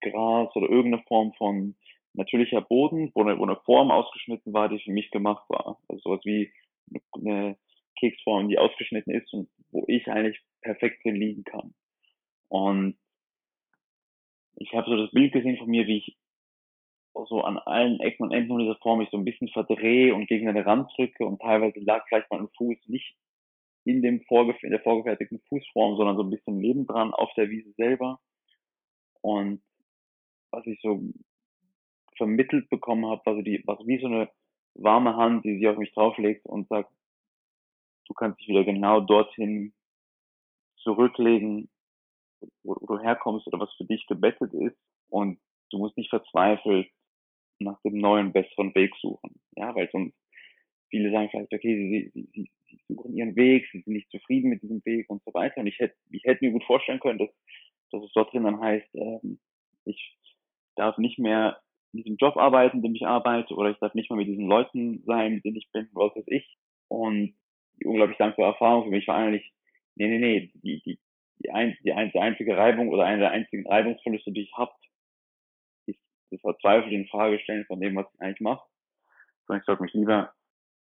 Gras 0.00 0.54
oder 0.54 0.68
irgendeine 0.68 1.02
Form 1.04 1.32
von 1.34 1.74
natürlicher 2.14 2.62
Boden, 2.62 3.10
wo 3.14 3.22
eine, 3.22 3.38
wo 3.38 3.44
eine 3.44 3.56
Form 3.56 3.90
ausgeschnitten 3.90 4.52
war, 4.52 4.68
die 4.68 4.78
für 4.78 4.90
mich 4.90 5.10
gemacht 5.10 5.44
war. 5.48 5.78
Also 5.88 6.02
sowas 6.02 6.24
wie 6.24 6.52
eine 7.12 7.56
Keksform, 7.98 8.48
die 8.48 8.58
ausgeschnitten 8.58 9.12
ist 9.12 9.32
und 9.32 9.48
wo 9.70 9.84
ich 9.88 10.06
eigentlich 10.08 10.40
perfekt 10.62 11.04
drin 11.04 11.16
liegen 11.16 11.44
kann. 11.44 11.74
Und 12.48 12.96
ich 14.56 14.72
habe 14.72 14.88
so 14.88 14.96
das 14.96 15.10
Bild 15.10 15.32
gesehen 15.32 15.58
von 15.58 15.68
mir, 15.68 15.86
wie 15.86 15.98
ich 15.98 16.16
so 17.28 17.40
an 17.42 17.58
allen 17.58 17.98
Ecken 18.00 18.24
und 18.24 18.32
Enden 18.32 18.58
dieser 18.58 18.76
Form 18.76 18.98
mich 18.98 19.08
so 19.10 19.16
ein 19.16 19.24
bisschen 19.24 19.48
verdrehe 19.48 20.14
und 20.14 20.26
gegen 20.26 20.48
eine 20.48 20.66
Rand 20.66 20.90
drücke 20.96 21.24
und 21.24 21.40
teilweise 21.40 21.80
lag 21.80 22.04
vielleicht 22.08 22.30
mein 22.30 22.48
Fuß 22.56 22.76
nicht 22.86 23.16
in 23.84 24.02
dem 24.02 24.20
vorgef 24.22 24.62
in 24.62 24.70
der 24.70 24.80
vorgefertigten 24.80 25.40
Fußform, 25.48 25.96
sondern 25.96 26.16
so 26.16 26.24
ein 26.24 26.30
bisschen 26.30 26.58
nebendran 26.58 27.14
auf 27.14 27.32
der 27.34 27.48
Wiese 27.50 27.70
selber. 27.76 28.18
Und 29.22 29.62
was 30.50 30.66
ich 30.66 30.80
so 30.82 31.00
vermittelt 32.16 32.68
bekommen 32.68 33.06
habe, 33.06 33.22
also 33.24 33.42
die, 33.42 33.62
was 33.64 33.78
wie 33.86 34.00
so 34.00 34.06
eine 34.06 34.28
warme 34.74 35.16
Hand, 35.16 35.44
die 35.44 35.54
sich 35.56 35.68
auf 35.68 35.78
mich 35.78 35.92
drauflegt 35.92 36.44
und 36.46 36.68
sagt, 36.68 36.90
du 38.06 38.14
kannst 38.14 38.40
dich 38.40 38.48
wieder 38.48 38.64
genau 38.64 39.00
dorthin 39.00 39.72
zurücklegen, 40.78 41.68
wo, 42.62 42.76
wo 42.80 42.96
du 42.96 43.02
herkommst 43.02 43.46
oder 43.46 43.60
was 43.60 43.74
für 43.74 43.84
dich 43.84 44.06
gebettet 44.06 44.52
ist 44.54 44.76
und 45.08 45.38
du 45.70 45.78
musst 45.78 45.96
nicht 45.96 46.10
verzweifelt 46.10 46.88
nach 47.58 47.80
dem 47.82 47.98
neuen, 47.98 48.32
besseren 48.32 48.74
Weg 48.74 48.94
suchen. 49.00 49.40
Ja, 49.56 49.74
weil 49.74 49.88
sonst 49.90 50.14
viele 50.90 51.10
sagen 51.10 51.28
vielleicht, 51.30 51.52
okay, 51.52 52.10
sie, 52.14 52.28
sie, 52.32 52.50
sie 52.66 52.80
suchen 52.88 53.14
ihren 53.14 53.34
Weg, 53.36 53.66
sie 53.72 53.80
sind 53.80 53.92
nicht 53.92 54.10
zufrieden 54.10 54.50
mit 54.50 54.62
diesem 54.62 54.84
Weg 54.84 55.08
und 55.08 55.22
so 55.24 55.32
weiter. 55.34 55.60
Und 55.60 55.66
ich 55.66 55.78
hätte, 55.78 55.96
ich 56.10 56.24
hätte 56.24 56.44
mir 56.44 56.52
gut 56.52 56.64
vorstellen 56.64 57.00
können, 57.00 57.18
dass, 57.18 57.30
dass 57.90 58.04
es 58.04 58.12
dort 58.12 58.32
drin 58.32 58.44
dann 58.44 58.60
heißt, 58.60 58.88
ähm, 58.94 59.40
ich 59.84 60.16
darf 60.76 60.98
nicht 60.98 61.18
mehr 61.18 61.60
in 61.92 62.02
diesem 62.02 62.16
Job 62.16 62.36
arbeiten, 62.36 62.78
in 62.78 62.82
dem 62.82 62.94
ich 62.94 63.06
arbeite, 63.06 63.54
oder 63.54 63.70
ich 63.70 63.78
darf 63.78 63.94
nicht 63.94 64.10
mehr 64.10 64.18
mit 64.18 64.28
diesen 64.28 64.46
Leuten 64.46 65.02
sein, 65.06 65.34
mit 65.34 65.44
denen 65.44 65.56
ich 65.56 65.70
bin, 65.72 65.88
was 65.92 66.14
weiß 66.14 66.26
ich. 66.28 66.58
Und 66.88 67.34
unglaublich 67.84 68.18
dankbare 68.18 68.52
Erfahrung 68.52 68.84
für 68.84 68.90
mich 68.90 69.06
war 69.06 69.16
eigentlich, 69.16 69.52
nee, 69.96 70.08
nee, 70.08 70.18
nee, 70.18 70.50
die, 70.54 70.80
die, 70.82 70.98
die, 71.38 71.50
ein, 71.50 71.76
die, 71.84 71.92
ein, 71.92 72.10
die 72.12 72.18
einzige 72.18 72.56
Reibung 72.56 72.88
oder 72.88 73.04
eine 73.04 73.20
der 73.20 73.30
einzigen 73.30 73.66
Reibungsverluste, 73.66 74.32
die 74.32 74.42
ich 74.42 74.52
habe, 74.54 74.72
ist 75.86 76.00
das 76.30 76.40
Verzweifeln 76.40 76.92
in 76.92 77.08
Frage 77.08 77.38
stellen 77.40 77.66
von 77.66 77.80
dem, 77.80 77.96
was 77.96 78.06
ich 78.14 78.20
eigentlich 78.20 78.40
mache. 78.40 78.66
Sondern 79.46 79.60
ich 79.60 79.66
sollte 79.66 79.82
mich 79.82 79.94
lieber 79.94 80.32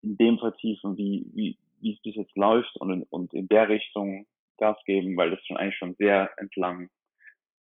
in 0.02 0.16
dem 0.16 0.38
vertiefen, 0.38 0.96
wie, 0.96 1.26
wie, 1.34 1.58
wie 1.80 1.94
es 1.94 2.02
bis 2.02 2.14
jetzt 2.14 2.36
läuft 2.36 2.76
und 2.76 2.92
in, 2.92 3.02
und 3.04 3.34
in 3.34 3.48
der 3.48 3.68
Richtung 3.68 4.26
Gas 4.58 4.76
geben, 4.84 5.16
weil 5.16 5.30
das 5.30 5.44
schon 5.46 5.56
eigentlich 5.56 5.76
schon 5.76 5.94
sehr 5.96 6.30
entlang 6.38 6.88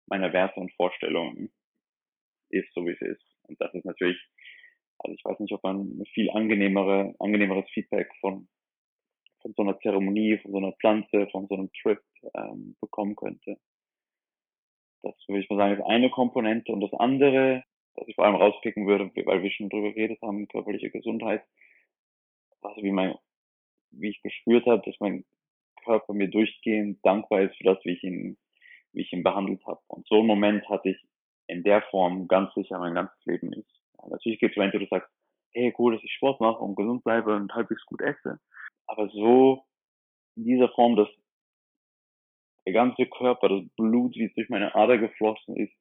meiner 0.07 0.33
Werte 0.33 0.59
und 0.59 0.73
Vorstellungen 0.73 1.51
ist, 2.49 2.73
so 2.73 2.85
wie 2.85 2.91
es 2.91 3.01
ist. 3.01 3.23
Und 3.43 3.59
das 3.61 3.73
ist 3.73 3.85
natürlich, 3.85 4.19
also 4.99 5.15
ich 5.15 5.23
weiß 5.23 5.39
nicht, 5.39 5.53
ob 5.53 5.63
man 5.63 6.03
viel 6.13 6.29
angenehmere, 6.31 7.15
angenehmeres 7.19 7.69
Feedback 7.71 8.09
von, 8.21 8.47
von 9.41 9.53
so 9.55 9.63
einer 9.63 9.79
Zeremonie, 9.79 10.37
von 10.39 10.51
so 10.51 10.57
einer 10.57 10.73
Pflanze, 10.73 11.27
von 11.31 11.47
so 11.47 11.55
einem 11.55 11.71
Trip 11.81 12.01
ähm, 12.35 12.75
bekommen 12.81 13.15
könnte. 13.15 13.57
Das 15.01 15.15
würde 15.27 15.41
ich 15.41 15.49
mal 15.49 15.57
sagen, 15.57 15.73
ist 15.73 15.85
eine 15.85 16.09
Komponente. 16.09 16.71
Und 16.71 16.81
das 16.81 16.93
andere, 16.93 17.63
was 17.95 18.07
ich 18.07 18.15
vor 18.15 18.25
allem 18.25 18.35
rauspicken 18.35 18.85
würde, 18.85 19.11
weil 19.25 19.43
wir 19.43 19.51
schon 19.51 19.69
drüber 19.69 19.93
geredet 19.93 20.21
haben, 20.21 20.47
körperliche 20.47 20.89
Gesundheit, 20.89 21.43
also 22.61 22.83
wie 22.83 22.91
mein, 22.91 23.15
wie 23.91 24.09
ich 24.09 24.21
gespürt 24.21 24.65
habe, 24.65 24.81
dass 24.85 24.99
mein 24.99 25.25
Körper 25.83 26.13
mir 26.13 26.29
durchgehend 26.29 26.99
dankbar 27.05 27.43
ist 27.43 27.55
für 27.57 27.63
das, 27.63 27.77
wie 27.85 27.93
ich 27.93 28.03
ihn, 28.03 28.37
wie 28.91 29.01
ich 29.01 29.13
ihn 29.13 29.23
behandelt 29.23 29.65
habe. 29.65 29.79
Und 29.87 30.05
so 30.07 30.15
einen 30.19 30.27
Moment 30.27 30.67
hatte 30.69 30.89
ich 30.89 30.97
in 31.47 31.63
der 31.63 31.81
Form 31.83 32.27
ganz 32.27 32.53
sicher 32.53 32.77
mein 32.79 32.93
ganzes 32.93 33.25
Leben 33.25 33.49
nicht. 33.49 33.69
Natürlich 34.07 34.39
gibt 34.39 34.51
es 34.51 34.57
Momente, 34.57 34.77
wo 34.77 34.83
du 34.83 34.89
sagst, 34.89 35.09
hey, 35.53 35.73
cool, 35.77 35.95
dass 35.95 36.03
ich 36.03 36.13
Sport 36.13 36.39
mache 36.39 36.59
und 36.59 36.75
gesund 36.75 37.03
bleibe 37.03 37.35
und 37.35 37.53
halbwegs 37.53 37.85
gut 37.85 38.01
esse. 38.01 38.39
Aber 38.89 39.07
so 39.09 39.63
in 40.35 40.45
dieser 40.45 40.69
Form, 40.69 40.95
dass 40.95 41.07
der 42.65 42.73
ganze 42.73 43.05
Körper, 43.05 43.47
das 43.49 43.69
Blut, 43.75 44.15
wie 44.15 44.25
es 44.25 44.33
durch 44.33 44.49
meine 44.49 44.73
Ader 44.73 44.97
geflossen 44.97 45.55
ist, 45.55 45.73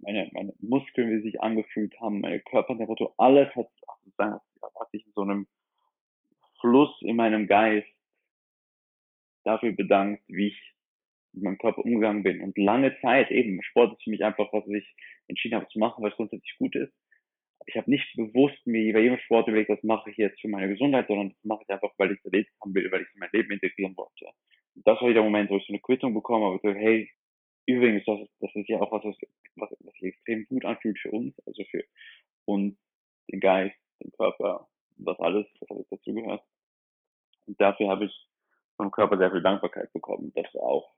meine, 0.00 0.30
meine 0.32 0.54
Muskeln, 0.60 1.10
wie 1.10 1.16
sie 1.18 1.30
sich 1.30 1.40
angefühlt 1.42 1.94
haben, 2.00 2.22
meine 2.22 2.40
Körpertemperatur, 2.40 3.14
alles 3.18 3.54
hat, 3.54 3.68
hat 4.18 4.90
sich 4.92 5.04
in 5.04 5.12
so 5.14 5.22
einem 5.22 5.46
Fluss 6.60 6.90
in 7.02 7.16
meinem 7.16 7.46
Geist 7.46 7.86
dafür 9.44 9.72
bedankt, 9.72 10.22
wie 10.28 10.48
ich 10.48 10.74
mit 11.34 11.44
meinem 11.44 11.58
Körper 11.58 11.84
umgegangen 11.84 12.22
bin. 12.22 12.40
Und 12.40 12.56
lange 12.56 12.98
Zeit 13.00 13.30
eben, 13.30 13.62
Sport 13.62 13.92
ist 13.92 14.04
für 14.04 14.10
mich 14.10 14.24
einfach, 14.24 14.50
was 14.52 14.66
ich 14.68 14.94
entschieden 15.28 15.56
habe 15.56 15.68
zu 15.68 15.78
machen, 15.78 16.02
weil 16.02 16.12
es 16.12 16.16
grundsätzlich 16.16 16.56
gut 16.58 16.74
ist. 16.76 16.94
Ich 17.66 17.76
habe 17.76 17.90
nicht 17.90 18.06
bewusst 18.16 18.66
mir 18.66 18.92
bei 18.92 19.00
jedem 19.00 19.18
Sport 19.18 19.48
überlegt, 19.48 19.70
was 19.70 19.82
mache 19.82 20.10
ich 20.10 20.16
jetzt 20.16 20.40
für 20.40 20.48
meine 20.48 20.68
Gesundheit, 20.68 21.06
sondern 21.06 21.30
das 21.30 21.44
mache 21.44 21.62
ich 21.62 21.70
einfach, 21.70 21.92
weil 21.96 22.12
ich 22.12 22.18
es 22.18 22.24
erlebt 22.24 22.50
haben 22.60 22.74
will, 22.74 22.90
weil 22.90 23.02
ich 23.02 23.08
es 23.08 23.14
in 23.14 23.20
mein 23.20 23.30
Leben 23.32 23.52
integrieren 23.52 23.96
wollte. 23.96 24.26
Und 24.74 24.86
das 24.86 25.00
war 25.00 25.12
der 25.12 25.22
Moment, 25.22 25.50
wo 25.50 25.56
ich 25.56 25.66
so 25.66 25.72
eine 25.72 25.80
Quittung 25.80 26.14
bekommen 26.14 26.44
habe, 26.44 26.60
so, 26.62 26.70
hey, 26.70 27.10
übrigens, 27.66 28.04
das, 28.04 28.18
das 28.40 28.54
ist 28.54 28.68
ja 28.68 28.80
auch 28.80 28.90
was, 28.90 29.04
was, 29.04 29.70
was 29.80 29.94
sich 29.94 30.14
extrem 30.14 30.46
gut 30.46 30.64
anfühlt 30.64 30.98
für 30.98 31.10
uns, 31.10 31.34
also 31.46 31.62
für 31.70 31.84
uns, 32.46 32.76
den 33.30 33.40
Geist, 33.40 33.76
den 34.02 34.10
Körper, 34.12 34.68
das 34.96 35.18
alles, 35.20 35.46
was 35.60 35.70
alles 35.70 35.88
dazugehört. 35.88 36.42
Und 37.46 37.60
dafür 37.60 37.88
habe 37.88 38.06
ich 38.06 38.28
vom 38.76 38.90
Körper 38.90 39.18
sehr 39.18 39.30
viel 39.30 39.42
Dankbarkeit 39.42 39.92
bekommen. 39.92 40.32
Das 40.34 40.52
war 40.54 40.62
auch 40.62 40.92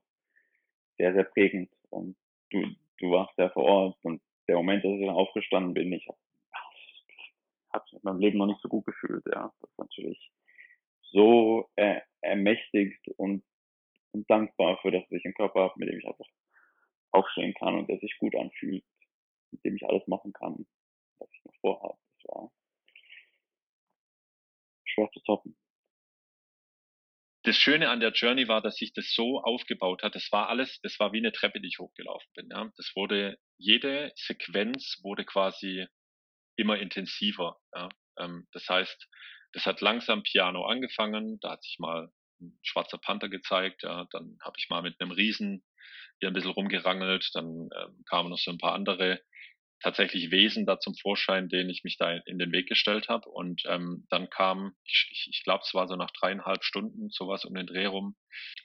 sehr, 0.99 1.13
sehr 1.13 1.25
prägend. 1.25 1.71
Und 1.91 2.17
du, 2.51 2.65
du 2.99 3.11
warst 3.11 3.37
ja 3.39 3.51
vor 3.51 3.65
Ort 3.65 3.99
und 4.03 4.23
der 4.49 4.57
Moment, 4.57 4.85
dass 4.85 4.93
ich 4.93 5.01
dann 5.01 5.15
aufgestanden 5.15 5.75
bin, 5.75 5.93
ich 5.93 6.07
habe 6.09 6.19
hab 7.75 7.85
mich 7.85 7.93
in 7.95 8.01
meinem 8.03 8.21
Leben 8.21 8.39
noch 8.39 8.47
nicht 8.47 8.61
so 8.61 8.69
gut 8.69 8.87
gefühlt. 8.87 9.25
Ja, 9.27 9.53
das 9.61 9.71
ist 9.71 9.79
natürlich 9.79 10.33
so 11.03 11.69
äh, 11.77 12.01
ermächtigt 12.21 13.07
und, 13.17 13.45
und 14.13 14.29
dankbar 14.31 14.79
für 14.81 14.91
das, 14.91 15.03
dass 15.03 15.19
ich 15.19 15.25
einen 15.25 15.35
Körper 15.35 15.61
habe, 15.63 15.75
mit 15.77 15.89
dem 15.89 15.99
ich 15.99 16.07
einfach 16.07 16.27
aufstehen 17.13 17.55
kann 17.55 17.79
und 17.79 17.89
der 17.89 17.99
sich 17.99 18.17
gut 18.19 18.35
anfühlt, 18.35 18.85
mit 19.51 19.65
dem 19.65 19.77
ich 19.77 19.87
alles 19.87 20.07
machen 20.07 20.33
kann, 20.33 20.67
was 21.19 21.29
ich 21.33 21.45
noch 21.45 21.55
vorhabe. 21.61 21.99
Das 22.23 22.35
war 22.35 22.53
schwer 24.85 25.11
zu 25.13 25.21
toppen 25.21 25.57
das 27.45 27.57
Schöne 27.57 27.91
an 27.91 28.01
der 28.01 28.13
Journey 28.13 28.49
war, 28.49 28.63
dass 28.63 28.77
sich 28.77 28.93
das 28.95 29.13
so 29.15 29.41
aufgebaut 29.43 30.03
hat. 30.03 30.15
Das 30.15 30.33
war 30.33 30.49
alles, 30.49 30.81
das 30.83 30.99
war 30.99 31.13
wie 31.13 31.19
eine 31.19 31.33
Treppe, 31.33 31.61
die 31.61 31.69
ich 31.69 31.79
hochgelaufen 31.79 32.29
bin. 32.35 32.49
Ja. 32.51 32.71
Das 32.77 32.93
wurde, 32.97 33.37
jede 33.59 34.13
Sequenz 34.17 34.99
wurde 35.03 35.25
quasi 35.25 35.87
immer 36.57 36.79
intensiver. 36.79 37.59
Ja. 37.75 37.89
Ähm, 38.19 38.47
das 38.53 38.69
heißt, 38.69 39.09
das 39.53 39.67
hat 39.67 39.81
langsam 39.81 40.23
Piano 40.23 40.67
angefangen. 40.67 41.39
Da 41.41 41.53
hat 41.53 41.63
sich 41.63 41.79
mal 41.79 42.11
ein 42.41 42.59
schwarzer 42.63 42.99
Panther 42.99 43.29
gezeigt. 43.29 43.83
Ja. 43.83 44.07
Dann 44.11 44.39
habe 44.43 44.57
ich 44.59 44.69
mal 44.69 44.83
mit 44.83 45.01
einem 45.01 45.13
Riesen 45.13 45.65
hier 46.21 46.29
ein 46.29 46.35
bisschen 46.35 46.51
rumgerangelt. 46.51 47.31
Dann 47.35 47.69
ähm, 47.77 48.05
kamen 48.09 48.31
noch 48.31 48.39
so 48.39 48.51
ein 48.51 48.59
paar 48.59 48.75
andere 48.75 49.21
tatsächlich 49.85 50.31
Wesen 50.31 50.65
da 50.65 50.81
zum 50.81 50.95
Vorschein, 50.95 51.49
denen 51.49 51.69
ich 51.69 51.85
mich 51.85 51.99
da 51.99 52.11
in 52.11 52.39
den 52.39 52.53
Weg 52.53 52.69
gestellt 52.69 53.09
habe. 53.09 53.29
Und 53.29 53.63
ähm, 53.67 54.07
dann 54.09 54.31
kam, 54.31 54.75
ich, 54.85 55.09
ich, 55.11 55.29
ich 55.31 55.45
glaube, 55.45 55.63
es 55.67 55.75
war 55.75 55.87
so 55.89 55.97
nach 55.97 56.11
dreieinhalb 56.11 56.65
Stunden, 56.65 57.11
sowas 57.11 57.45
um 57.45 57.55
den 57.55 57.67
Dreh 57.67 57.85
rum, 57.85 58.17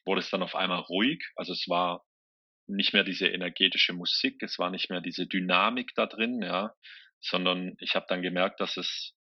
wurde 0.05 0.21
es 0.21 0.29
dann 0.29 0.41
auf 0.41 0.55
einmal 0.55 0.79
ruhig. 0.79 1.21
Also 1.35 1.51
es 1.51 1.67
war 1.67 2.05
nicht 2.67 2.93
mehr 2.93 3.03
diese 3.03 3.27
energetische 3.27 3.93
Musik, 3.93 4.41
es 4.43 4.59
war 4.59 4.69
nicht 4.69 4.89
mehr 4.89 5.01
diese 5.01 5.27
Dynamik 5.27 5.91
da 5.95 6.05
drin, 6.05 6.41
ja, 6.41 6.73
sondern 7.21 7.75
ich 7.79 7.95
habe 7.95 8.05
dann 8.09 8.21
gemerkt, 8.21 8.59
dass 8.59 8.77
es, 8.77 9.15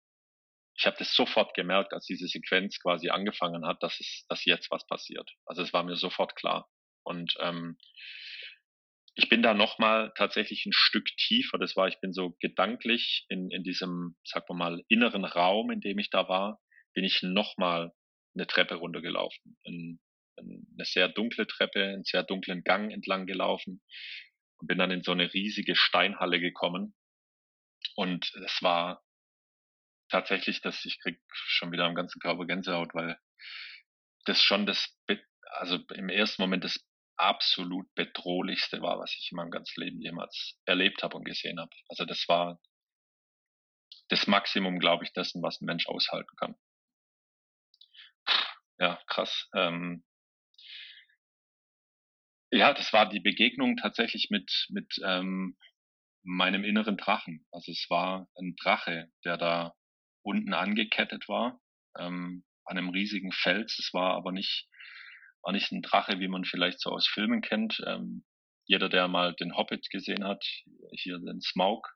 ich 0.77 0.87
habe 0.87 0.97
das 0.99 1.15
sofort 1.15 1.55
gemerkt, 1.55 1.93
als 1.93 2.07
diese 2.07 2.29
Sequenz 2.29 2.79
quasi 2.81 3.11
angefangen 3.11 3.67
hat, 3.67 3.83
dass 3.83 3.99
es, 4.01 4.25
dass 4.29 4.45
jetzt 4.45 4.71
was 4.71 4.87
passiert. 4.87 5.31
Also 5.47 5.63
es 5.63 5.73
war 5.73 5.83
mir 5.83 5.97
sofort 5.97 6.37
klar. 6.37 6.69
Und 7.05 7.35
ähm, 7.41 7.79
ich 9.15 9.29
bin 9.29 9.43
da 9.43 9.53
nochmal 9.53 10.13
tatsächlich 10.17 10.65
ein 10.65 10.73
Stück 10.73 11.07
tiefer. 11.17 11.59
Das 11.59 11.75
war, 11.75 11.89
ich 11.89 11.99
bin 12.01 12.13
so 12.13 12.37
gedanklich 12.41 13.27
in, 13.29 13.51
in 13.51 13.65
diesem, 13.65 14.17
sagen 14.25 14.45
wir 14.49 14.55
mal, 14.55 14.85
inneren 14.89 15.25
Raum, 15.25 15.73
in 15.73 15.81
dem 15.81 15.99
ich 15.99 16.11
da 16.11 16.29
war, 16.29 16.61
bin 16.95 17.05
ich 17.05 17.23
nochmal 17.23 17.93
eine 18.37 18.47
Treppe 18.47 18.77
runtergelaufen. 18.77 19.59
In, 19.65 19.99
in 20.37 20.67
eine 20.77 20.85
sehr 20.85 21.09
dunkle 21.09 21.49
Treppe, 21.49 21.83
einen 21.83 22.05
sehr 22.05 22.23
dunklen 22.23 22.63
Gang 22.63 22.93
entlang 22.93 23.27
gelaufen 23.27 23.83
und 24.59 24.69
bin 24.69 24.79
dann 24.79 24.93
in 24.93 25.03
so 25.03 25.11
eine 25.11 25.33
riesige 25.33 25.75
Steinhalle 25.75 26.39
gekommen. 26.39 26.95
Und 27.97 28.33
es 28.45 28.63
war 28.63 29.03
tatsächlich, 30.09 30.61
dass 30.61 30.85
ich 30.85 31.01
krieg 31.01 31.21
schon 31.33 31.73
wieder 31.73 31.85
am 31.85 31.95
ganzen 31.95 32.21
Körper 32.21 32.47
Gänsehaut, 32.47 32.95
weil 32.95 33.19
das 34.25 34.43
schon 34.43 34.67
das, 34.67 34.97
also 35.51 35.79
im 35.95 36.09
ersten 36.09 36.43
Moment 36.43 36.65
das 36.65 36.85
absolut 37.17 37.93
bedrohlichste 37.95 38.81
war, 38.81 38.99
was 38.99 39.13
ich 39.13 39.31
in 39.33 39.37
meinem 39.37 39.51
ganzen 39.51 39.81
Leben 39.81 40.01
jemals 40.01 40.59
erlebt 40.65 41.03
habe 41.03 41.17
und 41.17 41.25
gesehen 41.25 41.59
habe. 41.59 41.75
Also 41.89 42.05
das 42.05 42.25
war 42.29 42.61
das 44.09 44.27
Maximum, 44.27 44.79
glaube 44.79 45.05
ich, 45.05 45.13
dessen, 45.13 45.43
was 45.43 45.61
ein 45.61 45.67
Mensch 45.67 45.87
aushalten 45.89 46.35
kann. 46.37 46.55
Ja, 48.79 49.03
krass. 49.07 49.49
Ähm 49.55 50.05
ja, 52.51 52.73
das 52.73 52.93
war 52.93 53.09
die 53.09 53.21
Begegnung 53.21 53.77
tatsächlich 53.77 54.29
mit, 54.31 54.67
mit 54.71 54.95
ähm, 55.05 55.59
meinem 56.29 56.65
inneren 56.65 56.97
Drachen. 56.97 57.47
Also 57.51 57.73
es 57.73 57.87
war 57.89 58.29
ein 58.37 58.55
Drache, 58.57 59.11
der 59.25 59.37
da 59.37 59.75
unten 60.23 60.53
angekettet 60.53 61.29
war, 61.29 61.61
ähm, 61.99 62.45
an 62.65 62.79
einem 62.79 62.91
riesigen 62.91 63.33
Fels. 63.33 63.79
Es 63.79 63.95
war 63.95 64.15
aber 64.15 64.33
nicht 64.33 64.69
war 65.43 65.53
nicht 65.53 65.73
ein 65.73 65.83
Drache, 65.83 66.21
wie 66.21 66.29
man 66.29 66.45
vielleicht 66.45 66.81
so 66.81 66.91
aus 66.91 67.07
Filmen 67.09 67.41
kennt. 67.41 67.83
Ähm, 67.87 68.25
jeder, 68.67 68.89
der 68.89 69.09
mal 69.09 69.35
den 69.35 69.57
Hobbit 69.57 69.89
gesehen 69.91 70.25
hat, 70.25 70.45
hier 70.93 71.19
den 71.19 71.41
Smaug, 71.41 71.89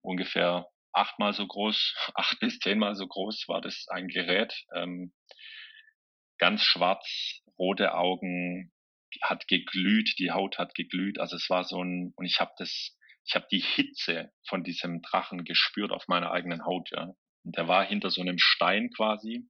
ungefähr 0.00 0.66
achtmal 0.92 1.34
so 1.34 1.46
groß, 1.46 1.94
acht 2.14 2.40
bis 2.40 2.58
zehnmal 2.60 2.94
so 2.94 3.06
groß 3.06 3.44
war 3.48 3.60
das 3.60 3.86
ein 3.88 4.08
Gerät. 4.08 4.54
Ähm, 4.74 5.12
ganz 6.38 6.62
schwarz, 6.62 7.42
rote 7.58 7.94
Augen, 7.94 8.72
hat 9.22 9.48
geglüht, 9.48 10.14
die 10.18 10.30
Haut 10.30 10.58
hat 10.58 10.74
geglüht. 10.74 11.18
Also 11.18 11.36
es 11.36 11.50
war 11.50 11.64
so 11.64 11.82
ein, 11.82 12.12
und 12.16 12.26
ich 12.26 12.40
habe 12.40 12.52
das, 12.58 12.96
ich 13.28 13.34
habe 13.34 13.46
die 13.50 13.60
Hitze 13.60 14.32
von 14.48 14.64
diesem 14.64 15.02
Drachen 15.02 15.44
gespürt 15.44 15.92
auf 15.92 16.08
meiner 16.08 16.32
eigenen 16.32 16.64
Haut, 16.64 16.90
ja. 16.90 17.14
Und 17.44 17.56
der 17.56 17.68
war 17.68 17.84
hinter 17.84 18.10
so 18.10 18.22
einem 18.22 18.38
Stein 18.38 18.90
quasi. 18.90 19.46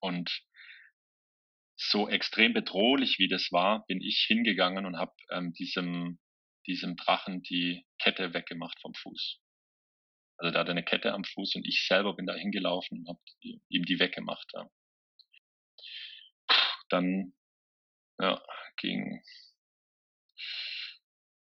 Und 0.00 0.42
so 1.76 2.08
extrem 2.08 2.54
bedrohlich 2.54 3.18
wie 3.18 3.28
das 3.28 3.52
war, 3.52 3.84
bin 3.86 4.00
ich 4.00 4.24
hingegangen 4.26 4.86
und 4.86 4.96
habe 4.96 5.12
ähm, 5.30 5.52
diesem, 5.52 6.18
diesem 6.66 6.96
Drachen 6.96 7.42
die 7.42 7.84
Kette 7.98 8.32
weggemacht 8.32 8.80
vom 8.80 8.94
Fuß. 8.94 9.40
Also 10.38 10.52
da 10.52 10.60
hat 10.60 10.68
er 10.68 10.72
eine 10.72 10.84
Kette 10.84 11.12
am 11.12 11.24
Fuß 11.24 11.56
und 11.56 11.66
ich 11.66 11.86
selber 11.86 12.16
bin 12.16 12.26
da 12.26 12.34
hingelaufen 12.34 13.00
und 13.00 13.08
habe 13.08 13.20
ihm 13.68 13.84
die 13.84 13.98
weggemacht. 13.98 14.50
Ja. 14.54 14.70
Dann 16.88 17.34
ja, 18.18 18.42
ging 18.78 19.22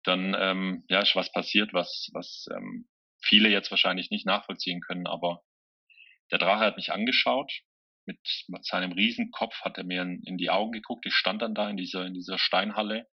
dann 0.04 0.36
ähm, 0.38 0.84
ja 0.88 1.00
ist 1.00 1.16
was 1.16 1.32
passiert, 1.32 1.72
was 1.72 2.10
was 2.12 2.46
ähm, 2.54 2.88
viele 3.22 3.48
jetzt 3.48 3.70
wahrscheinlich 3.70 4.10
nicht 4.10 4.26
nachvollziehen 4.26 4.80
können, 4.80 5.06
aber 5.06 5.42
der 6.30 6.38
Drache 6.38 6.64
hat 6.64 6.76
mich 6.76 6.92
angeschaut 6.92 7.52
mit, 8.06 8.18
mit 8.48 8.64
seinem 8.64 8.92
Riesenkopf 8.92 9.60
hat 9.62 9.78
er 9.78 9.84
mir 9.84 10.02
in, 10.02 10.22
in, 10.24 10.36
die 10.36 10.50
Augen 10.50 10.72
geguckt. 10.72 11.06
Ich 11.06 11.14
stand 11.14 11.42
dann 11.42 11.54
da 11.54 11.68
in 11.70 11.76
dieser, 11.76 12.06
in 12.06 12.14
dieser 12.14 12.38
Steinhalle 12.38 13.06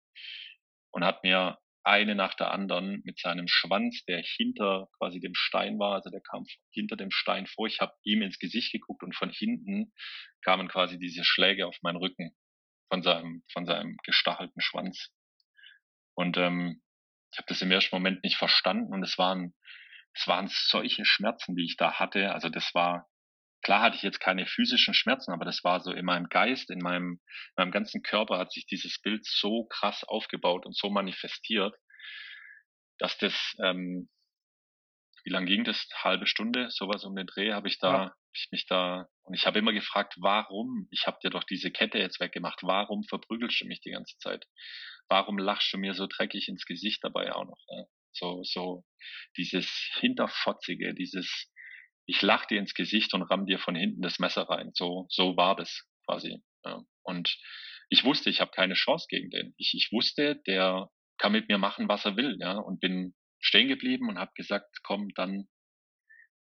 und 0.92 1.06
hat 1.06 1.24
mir 1.24 1.58
eine 1.84 2.14
nach 2.14 2.36
der 2.36 2.52
anderen 2.52 3.02
mit 3.06 3.20
seinem 3.20 3.48
Schwanz, 3.48 4.04
der 4.06 4.22
hinter 4.22 4.88
quasi 4.98 5.20
dem 5.20 5.34
Stein 5.34 5.80
war, 5.80 5.96
also 5.96 6.10
der 6.12 6.22
kam 6.22 6.46
hinter 6.72 6.96
dem 6.96 7.10
Stein 7.10 7.48
vor. 7.48 7.68
Ich 7.68 7.80
habe 7.80 7.94
ihm 8.04 8.22
ins 8.22 8.38
Gesicht 8.38 8.72
geguckt 8.72 9.02
und 9.04 9.16
von 9.16 9.32
hinten 9.32 9.92
kamen 10.44 10.68
quasi 10.68 11.00
diese 11.00 11.24
Schläge 11.24 11.66
auf 11.66 11.78
meinen 11.82 11.98
Rücken 11.98 12.36
von 12.90 13.02
seinem, 13.02 13.44
von 13.52 13.66
seinem 13.66 13.98
gestachelten 14.04 14.62
Schwanz. 14.62 15.12
Und 16.22 16.38
ähm, 16.38 16.82
ich 17.32 17.40
habe 17.40 17.48
das 17.48 17.62
im 17.62 17.72
ersten 17.72 17.96
Moment 17.96 18.24
nicht 18.24 18.38
verstanden 18.38 18.94
und 18.94 19.04
es 19.04 19.18
waren, 19.18 19.54
es 20.14 20.28
waren 20.28 20.50
solche 20.50 21.06
Schmerzen, 21.06 21.56
die 21.56 21.66
ich 21.66 21.78
da 21.78 21.94
hatte. 21.94 22.34
Also 22.34 22.50
das 22.50 22.74
war, 22.74 23.08
Klar 23.64 23.84
hatte 23.84 23.96
ich 23.96 24.02
jetzt 24.02 24.20
keine 24.20 24.48
physischen 24.48 24.94
Schmerzen, 24.94 25.32
aber 25.32 25.46
das 25.46 25.64
war 25.64 25.82
so 25.82 25.92
in 25.92 26.06
meinem 26.06 26.30
Geist, 26.30 26.72
in 26.72 26.80
meinem, 26.80 27.20
in 27.22 27.54
meinem 27.58 27.72
ganzen 27.72 28.02
Körper 28.02 28.40
hat 28.40 28.52
sich 28.52 28.66
dieses 28.66 29.00
Bild 29.00 29.24
so 29.24 29.66
krass 29.66 30.04
aufgebaut 30.04 30.66
und 30.66 30.76
so 30.76 30.90
manifestiert, 30.90 31.76
dass 32.98 33.18
das, 33.20 33.34
ähm, 33.64 34.10
wie 35.24 35.30
lang 35.30 35.46
ging 35.46 35.64
das? 35.64 35.88
Halbe 35.94 36.26
Stunde, 36.26 36.72
sowas 36.72 37.04
um 37.04 37.16
den 37.16 37.28
Dreh, 37.28 37.54
habe 37.54 37.68
ich 37.68 37.78
da, 37.78 37.94
ja. 37.94 38.16
ich 38.34 38.48
mich 38.52 38.66
da, 38.66 39.08
und 39.22 39.36
ich 39.36 39.46
habe 39.46 39.60
immer 39.60 39.74
gefragt, 39.74 40.16
warum? 40.20 40.88
Ich 40.90 41.06
habe 41.06 41.20
dir 41.24 41.30
doch 41.30 41.44
diese 41.44 41.70
Kette 41.70 42.00
jetzt 42.00 42.20
weggemacht. 42.20 42.64
Warum 42.64 43.04
verprügelst 43.04 43.62
du 43.62 43.68
mich 43.68 43.82
die 43.82 43.92
ganze 43.92 44.18
Zeit? 44.18 44.48
Warum 45.12 45.38
lachst 45.38 45.74
du 45.74 45.78
mir 45.78 45.94
so 45.94 46.08
dreckig 46.08 46.48
ins 46.48 46.66
Gesicht 46.66 47.04
dabei 47.04 47.34
auch 47.34 47.44
noch? 47.44 47.60
Ja? 47.68 47.86
So, 48.14 48.44
so 48.44 48.86
dieses 49.36 49.68
Hinterfotzige, 50.00 50.94
dieses 50.94 51.52
ich 52.06 52.22
lach 52.22 52.46
dir 52.46 52.60
ins 52.60 52.74
Gesicht 52.74 53.14
und 53.14 53.24
ramm 53.24 53.46
dir 53.46 53.60
von 53.60 53.76
hinten 53.76 54.02
das 54.02 54.20
Messer 54.20 54.44
rein. 54.44 54.72
So, 54.74 55.08
so 55.10 55.36
war 55.36 55.58
das 55.58 55.86
quasi. 56.06 56.42
Ja. 56.64 56.82
Und 57.04 57.38
ich 57.90 58.06
wusste, 58.06 58.30
ich 58.30 58.40
habe 58.40 58.52
keine 58.52 58.74
Chance 58.74 59.08
gegen 59.10 59.30
den. 59.30 59.54
Ich, 59.58 59.74
ich 59.74 59.90
wusste, 59.92 60.42
der 60.48 60.90
kann 61.18 61.34
mit 61.34 61.50
mir 61.50 61.58
machen, 61.58 61.90
was 61.90 62.06
er 62.06 62.16
will, 62.16 62.38
ja, 62.40 62.54
und 62.54 62.80
bin 62.80 63.14
stehen 63.40 63.68
geblieben 63.68 64.08
und 64.08 64.18
habe 64.18 64.32
gesagt, 64.36 64.80
komm, 64.84 65.10
dann 65.16 65.50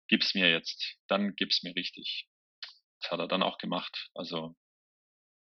gib's 0.09 0.35
mir 0.35 0.51
jetzt, 0.51 0.99
dann 1.09 1.35
gib's 1.35 1.65
mir 1.65 1.75
richtig. 1.75 2.29
Das 3.01 3.11
hat 3.11 3.19
er 3.19 3.29
dann 3.29 3.43
auch 3.43 3.59
gemacht. 3.59 4.11
Also 4.15 4.55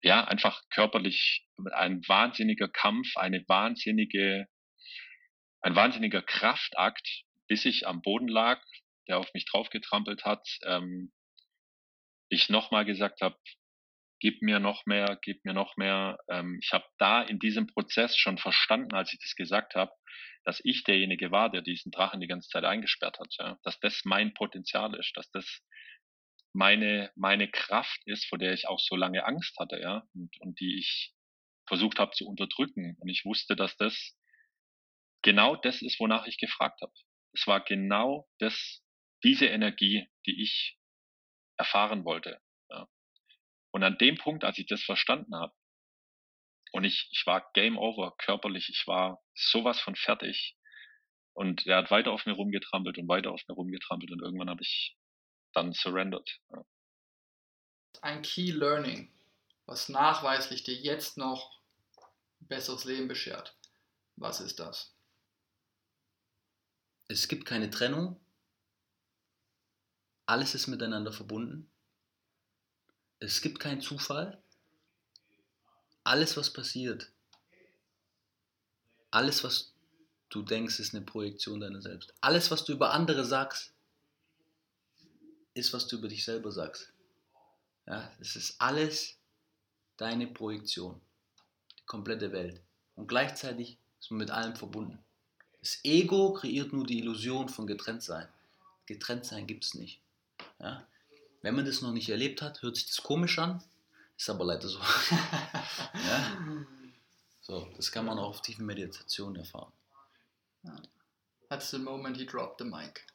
ja, 0.02 0.24
einfach 0.24 0.62
körperlich 0.70 1.46
ein 1.72 2.06
wahnsinniger 2.06 2.68
Kampf, 2.68 3.16
eine 3.16 3.44
wahnsinnige, 3.48 4.46
ein 5.60 5.74
wahnsinniger 5.74 6.22
Kraftakt, 6.22 7.24
bis 7.48 7.64
ich 7.64 7.86
am 7.86 8.02
Boden 8.02 8.28
lag, 8.28 8.62
der 9.08 9.18
auf 9.18 9.32
mich 9.34 9.46
draufgetrampelt 9.46 10.24
hat, 10.24 10.46
ähm, 10.64 11.12
ich 12.28 12.48
nochmal 12.48 12.84
gesagt 12.84 13.22
habe, 13.22 13.36
gib 14.20 14.42
mir 14.42 14.60
noch 14.60 14.84
mehr, 14.86 15.18
gib 15.22 15.44
mir 15.44 15.54
noch 15.54 15.76
mehr. 15.76 16.18
Ähm, 16.28 16.58
ich 16.62 16.72
habe 16.72 16.84
da 16.98 17.22
in 17.22 17.38
diesem 17.38 17.66
Prozess 17.66 18.16
schon 18.16 18.38
verstanden, 18.38 18.94
als 18.94 19.12
ich 19.12 19.20
das 19.20 19.34
gesagt 19.34 19.74
habe, 19.74 19.92
dass 20.44 20.60
ich 20.64 20.84
derjenige 20.84 21.30
war, 21.30 21.50
der 21.50 21.62
diesen 21.62 21.90
Drachen 21.90 22.20
die 22.20 22.26
ganze 22.26 22.48
Zeit 22.48 22.64
eingesperrt 22.64 23.18
hat. 23.18 23.34
Ja? 23.38 23.58
Dass 23.62 23.78
das 23.80 24.02
mein 24.04 24.34
Potenzial 24.34 24.94
ist, 24.94 25.16
dass 25.16 25.30
das 25.30 25.62
meine, 26.52 27.12
meine 27.14 27.48
Kraft 27.48 28.00
ist, 28.06 28.26
vor 28.26 28.38
der 28.38 28.52
ich 28.52 28.68
auch 28.68 28.80
so 28.80 28.96
lange 28.96 29.24
Angst 29.24 29.58
hatte, 29.58 29.78
ja, 29.80 30.06
und, 30.14 30.30
und 30.40 30.60
die 30.60 30.78
ich 30.78 31.14
versucht 31.66 31.98
habe 31.98 32.12
zu 32.12 32.26
unterdrücken. 32.26 32.96
Und 32.98 33.08
ich 33.08 33.24
wusste, 33.24 33.54
dass 33.54 33.76
das 33.76 34.16
genau 35.22 35.56
das 35.56 35.82
ist, 35.82 36.00
wonach 36.00 36.26
ich 36.26 36.38
gefragt 36.38 36.80
habe. 36.80 36.92
Es 37.34 37.46
war 37.46 37.62
genau 37.62 38.28
das, 38.38 38.82
diese 39.22 39.46
Energie, 39.46 40.08
die 40.26 40.42
ich 40.42 40.78
erfahren 41.58 42.04
wollte. 42.04 42.40
Ja. 42.70 42.88
Und 43.72 43.84
an 43.84 43.98
dem 43.98 44.16
Punkt, 44.16 44.44
als 44.44 44.58
ich 44.58 44.66
das 44.66 44.82
verstanden 44.82 45.34
habe, 45.34 45.52
und 46.72 46.84
ich, 46.84 47.08
ich 47.12 47.26
war 47.26 47.50
game 47.52 47.78
over 47.78 48.14
körperlich, 48.18 48.68
ich 48.68 48.86
war 48.86 49.22
sowas 49.34 49.80
von 49.80 49.96
fertig. 49.96 50.56
Und 51.32 51.66
er 51.66 51.78
hat 51.78 51.90
weiter 51.90 52.12
auf 52.12 52.26
mir 52.26 52.32
rumgetrampelt 52.32 52.98
und 52.98 53.08
weiter 53.08 53.30
auf 53.30 53.42
mir 53.48 53.54
rumgetrampelt 53.54 54.10
und 54.10 54.20
irgendwann 54.20 54.50
habe 54.50 54.62
ich 54.62 54.97
dann 55.58 55.72
surrendered. 55.72 56.40
Ja. 56.50 56.64
Ein 58.00 58.22
Key 58.22 58.52
Learning, 58.52 59.12
was 59.66 59.88
nachweislich 59.88 60.62
dir 60.62 60.74
jetzt 60.74 61.16
noch 61.16 61.60
ein 62.40 62.46
besseres 62.46 62.84
Leben 62.84 63.08
beschert. 63.08 63.56
Was 64.16 64.40
ist 64.40 64.60
das? 64.60 64.94
Es 67.08 67.26
gibt 67.28 67.44
keine 67.44 67.70
Trennung. 67.70 68.20
Alles 70.26 70.54
ist 70.54 70.66
miteinander 70.66 71.12
verbunden. 71.12 71.70
Es 73.18 73.40
gibt 73.40 73.58
keinen 73.58 73.80
Zufall. 73.80 74.40
Alles, 76.04 76.36
was 76.36 76.52
passiert, 76.52 77.12
alles, 79.10 79.42
was 79.44 79.74
du 80.28 80.42
denkst, 80.42 80.78
ist 80.78 80.94
eine 80.94 81.04
Projektion 81.04 81.60
deiner 81.60 81.80
selbst. 81.80 82.14
Alles, 82.20 82.50
was 82.50 82.64
du 82.64 82.72
über 82.72 82.92
andere 82.92 83.24
sagst, 83.24 83.74
ist, 85.58 85.72
was 85.72 85.86
du 85.86 85.96
über 85.96 86.08
dich 86.08 86.24
selber 86.24 86.50
sagst. 86.52 86.92
Ja, 87.86 88.10
es 88.20 88.36
ist 88.36 88.60
alles 88.60 89.16
deine 89.96 90.26
Projektion. 90.26 91.00
Die 91.78 91.86
komplette 91.86 92.32
Welt. 92.32 92.60
Und 92.96 93.08
gleichzeitig 93.08 93.78
ist 94.00 94.10
man 94.10 94.18
mit 94.18 94.30
allem 94.30 94.56
verbunden. 94.56 94.98
Das 95.60 95.80
Ego 95.84 96.32
kreiert 96.32 96.72
nur 96.72 96.86
die 96.86 96.98
Illusion 96.98 97.48
von 97.48 97.66
Getrenntsein. 97.66 98.28
Getrenntsein 98.86 99.46
gibt 99.46 99.64
es 99.64 99.74
nicht. 99.74 100.00
Ja? 100.60 100.86
Wenn 101.42 101.54
man 101.54 101.64
das 101.64 101.82
noch 101.82 101.92
nicht 101.92 102.08
erlebt 102.08 102.42
hat, 102.42 102.62
hört 102.62 102.76
sich 102.76 102.86
das 102.86 103.02
komisch 103.02 103.38
an, 103.38 103.62
ist 104.16 104.30
aber 104.30 104.44
leider 104.44 104.68
so. 104.68 104.78
ja? 105.94 106.36
So, 107.40 107.68
das 107.76 107.90
kann 107.90 108.04
man 108.04 108.18
auch 108.18 108.28
auf 108.28 108.42
tiefen 108.42 108.66
Meditation 108.66 109.36
erfahren. 109.36 109.72
That's 111.48 111.70
the 111.70 111.78
moment 111.78 112.16
he 112.16 112.26
dropped 112.26 112.58
the 112.58 112.64
mic. 112.64 113.06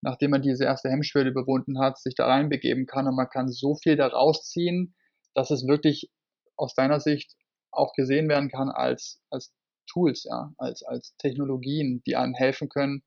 Nachdem 0.00 0.30
man 0.30 0.42
diese 0.42 0.64
erste 0.64 0.90
Hemmschwelle 0.90 1.30
überwunden 1.30 1.78
hat, 1.78 1.98
sich 1.98 2.14
da 2.14 2.26
reinbegeben 2.26 2.86
kann 2.86 3.06
und 3.06 3.16
man 3.16 3.28
kann 3.28 3.48
so 3.48 3.74
viel 3.74 3.96
daraus 3.96 4.48
ziehen, 4.48 4.94
dass 5.34 5.50
es 5.50 5.66
wirklich 5.66 6.10
aus 6.56 6.74
deiner 6.74 7.00
Sicht 7.00 7.34
auch 7.72 7.92
gesehen 7.94 8.28
werden 8.28 8.48
kann 8.48 8.68
als, 8.68 9.20
als 9.30 9.54
Tools, 9.90 10.24
ja, 10.24 10.52
als, 10.58 10.82
als 10.82 11.16
Technologien, 11.16 12.02
die 12.06 12.16
einem 12.16 12.34
helfen 12.34 12.68
können, 12.68 13.02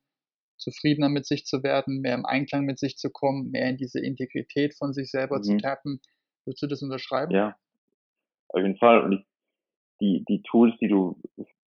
zufriedener 0.58 1.08
mit 1.08 1.26
sich 1.26 1.44
zu 1.44 1.62
werden, 1.62 2.00
mehr 2.00 2.14
im 2.14 2.26
Einklang 2.26 2.64
mit 2.64 2.78
sich 2.78 2.96
zu 2.96 3.10
kommen, 3.10 3.50
mehr 3.50 3.68
in 3.68 3.76
diese 3.76 4.00
Integrität 4.00 4.74
von 4.76 4.92
sich 4.92 5.10
selber 5.10 5.38
mhm. 5.38 5.42
zu 5.42 5.56
tappen. 5.58 6.00
Würdest 6.44 6.62
du 6.62 6.66
das 6.66 6.82
unterschreiben? 6.82 7.32
Ja, 7.32 7.56
auf 8.48 8.60
jeden 8.60 8.76
Fall. 8.76 9.02
Und 9.02 9.24
die, 10.00 10.24
die 10.28 10.42
Tools, 10.42 10.74
die 10.80 10.88
du 10.88 11.20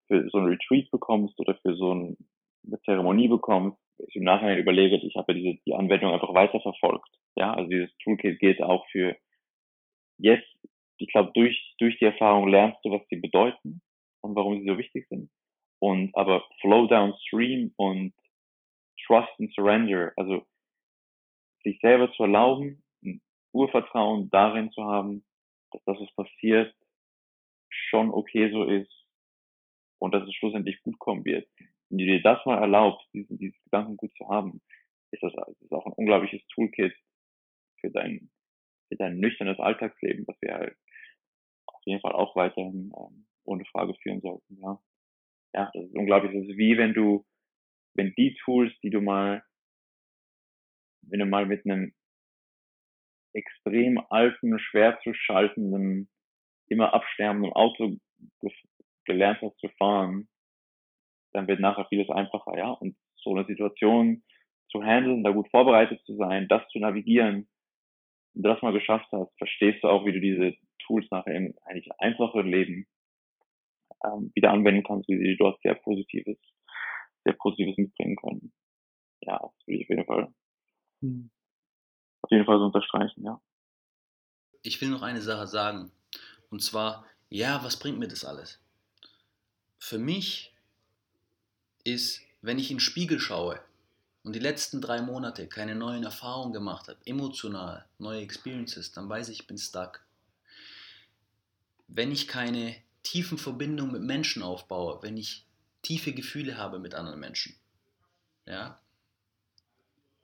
für 0.07 0.27
so 0.29 0.37
ein 0.37 0.45
Retreat 0.45 0.91
bekommst 0.91 1.39
oder 1.39 1.55
für 1.55 1.75
so 1.75 1.93
ein, 1.93 2.17
eine 2.65 2.79
Zeremonie 2.81 3.27
bekommst, 3.27 3.77
ich 3.97 4.15
im 4.15 4.23
Nachhinein 4.23 4.57
überlege, 4.57 4.97
ich 4.97 5.15
habe 5.15 5.33
diese, 5.33 5.59
die 5.65 5.73
Anwendung 5.73 6.13
einfach 6.13 6.33
weiterverfolgt. 6.33 7.09
Ja, 7.35 7.53
also 7.53 7.69
dieses 7.69 7.95
Toolkit 8.03 8.39
gilt 8.39 8.61
auch 8.61 8.85
für 8.89 9.15
jetzt, 10.17 10.47
ich 10.97 11.11
glaube, 11.11 11.31
durch, 11.33 11.75
durch 11.79 11.97
die 11.99 12.05
Erfahrung 12.05 12.47
lernst 12.47 12.79
du, 12.83 12.91
was 12.91 13.01
sie 13.09 13.17
bedeuten 13.17 13.81
und 14.21 14.35
warum 14.35 14.59
sie 14.59 14.67
so 14.67 14.77
wichtig 14.77 15.07
sind. 15.09 15.29
Und 15.79 16.15
aber 16.15 16.45
Flow 16.61 16.87
Downstream 16.87 17.73
und 17.75 18.13
Trust 19.05 19.29
and 19.39 19.53
Surrender, 19.53 20.13
also 20.15 20.45
sich 21.63 21.79
selber 21.81 22.11
zu 22.13 22.23
erlauben, 22.23 22.83
ein 23.03 23.21
Urvertrauen 23.51 24.29
darin 24.29 24.71
zu 24.71 24.83
haben, 24.83 25.25
dass 25.71 25.83
das, 25.85 25.99
was 25.99 26.15
passiert, 26.15 26.73
schon 27.69 28.09
okay 28.11 28.51
so 28.51 28.63
ist 28.63 28.91
und 29.99 30.13
dass 30.13 30.23
es 30.23 30.33
schlussendlich 30.35 30.81
gut 30.81 30.97
kommen 30.99 31.25
wird. 31.25 31.47
Wenn 31.89 31.99
du 31.99 32.05
dir 32.05 32.21
das 32.21 32.45
mal 32.45 32.59
erlaubst, 32.59 33.07
diesen, 33.13 33.37
dieses 33.37 33.61
Gedankengut 33.65 34.13
zu 34.15 34.27
haben, 34.27 34.61
ist 35.11 35.23
das, 35.23 35.33
das 35.33 35.61
ist 35.61 35.71
auch 35.71 35.85
ein 35.85 35.93
unglaubliches 35.93 36.45
Toolkit 36.47 36.95
für 37.79 37.91
dein, 37.91 38.31
für 38.89 38.95
dein 38.97 39.17
nüchternes 39.17 39.59
Alltagsleben, 39.59 40.25
was 40.27 40.37
wir 40.41 40.53
halt 40.53 40.77
auf 41.67 41.81
jeden 41.85 42.01
Fall 42.01 42.13
auch 42.13 42.35
weiterhin 42.35 42.91
ähm, 42.97 43.27
ohne 43.45 43.65
Frage 43.65 43.93
führen 44.01 44.21
sollten, 44.21 44.57
ja. 44.61 44.79
Ja, 45.53 45.71
das 45.73 45.85
ist 45.85 45.95
unglaublich. 45.95 46.33
Das 46.33 46.49
ist 46.49 46.57
wie 46.57 46.77
wenn 46.77 46.93
du 46.93 47.25
wenn 47.95 48.13
die 48.15 48.35
Tools, 48.43 48.71
die 48.83 48.89
du 48.89 49.01
mal, 49.01 49.43
wenn 51.01 51.19
du 51.19 51.25
mal 51.25 51.45
mit 51.45 51.65
einem 51.65 51.93
extrem 53.33 53.99
alten, 54.09 54.59
schwer 54.59 54.99
zu 55.03 55.13
schaltenden, 55.13 56.09
immer 56.67 56.93
absterbenden 56.93 57.53
Auto 57.53 57.97
gelernt 59.05 59.41
hast 59.41 59.57
zu 59.59 59.69
fahren, 59.77 60.27
dann 61.35 61.47
wird 61.47 61.59
nachher 61.59 61.85
vieles 61.89 62.09
einfacher, 62.09 62.57
ja. 62.57 62.71
Und 62.71 62.95
so 63.15 63.35
eine 63.35 63.45
Situation 63.45 64.23
zu 64.69 64.83
handeln, 64.83 65.23
da 65.23 65.31
gut 65.31 65.49
vorbereitet 65.49 66.01
zu 66.05 66.15
sein, 66.15 66.47
das 66.47 66.67
zu 66.69 66.79
navigieren, 66.79 67.47
wenn 68.33 68.43
du 68.43 68.49
das 68.49 68.61
mal 68.61 68.73
geschafft 68.73 69.07
hast, 69.11 69.31
verstehst 69.37 69.83
du 69.83 69.87
auch, 69.87 70.05
wie 70.05 70.11
du 70.11 70.19
diese 70.19 70.53
Tools 70.85 71.05
nachher 71.11 71.35
im 71.35 71.53
eigentlich 71.63 71.89
einfacheren 71.99 72.47
Leben 72.47 72.85
ähm, 74.03 74.31
wieder 74.35 74.51
anwenden 74.51 74.83
kannst, 74.83 75.07
wie 75.07 75.17
sie 75.17 75.37
dort 75.37 75.61
sehr 75.61 75.75
positives 75.75 76.37
sehr 77.25 77.33
Positives 77.33 77.77
mitbringen 77.77 78.15
können. 78.15 78.53
Ja, 79.21 79.39
das 79.39 79.67
will 79.67 79.75
ich 79.75 79.85
auf 79.85 79.89
jeden 79.89 80.05
Fall, 80.05 80.33
hm. 81.01 81.31
auf 82.21 82.31
jeden 82.31 82.45
Fall 82.45 82.59
so 82.59 82.65
unterstreichen, 82.65 83.23
ja. 83.23 83.41
Ich 84.61 84.79
will 84.81 84.89
noch 84.89 85.01
eine 85.01 85.21
Sache 85.21 85.47
sagen. 85.47 85.91
Und 86.49 86.61
zwar, 86.61 87.05
ja, 87.29 87.63
was 87.63 87.77
bringt 87.77 87.99
mir 87.99 88.07
das 88.07 88.23
alles? 88.23 88.63
Für 89.77 89.99
mich 89.99 90.54
ist, 91.85 92.21
wenn 92.41 92.59
ich 92.59 92.69
in 92.69 92.77
den 92.77 92.81
Spiegel 92.81 93.19
schaue 93.19 93.61
und 94.23 94.33
die 94.33 94.39
letzten 94.39 94.81
drei 94.81 95.01
Monate 95.01 95.47
keine 95.47 95.75
neuen 95.75 96.03
Erfahrungen 96.03 96.51
gemacht 96.51 96.89
habe, 96.89 96.99
emotional, 97.05 97.85
neue 97.97 98.21
Experiences, 98.21 98.91
dann 98.91 99.07
weiß 99.07 99.29
ich, 99.29 99.41
ich 99.41 99.47
bin 99.47 99.57
stuck. 99.57 100.03
Wenn 101.87 102.11
ich 102.11 102.27
keine 102.27 102.75
tiefen 103.03 103.37
Verbindungen 103.37 103.93
mit 103.93 104.01
Menschen 104.01 104.43
aufbaue, 104.43 105.01
wenn 105.03 105.15
ich 105.15 105.45
tiefe 105.83 106.13
Gefühle 106.13 106.57
habe 106.57 106.79
mit 106.79 106.95
anderen 106.95 107.19
Menschen, 107.19 107.55
ja, 108.45 108.79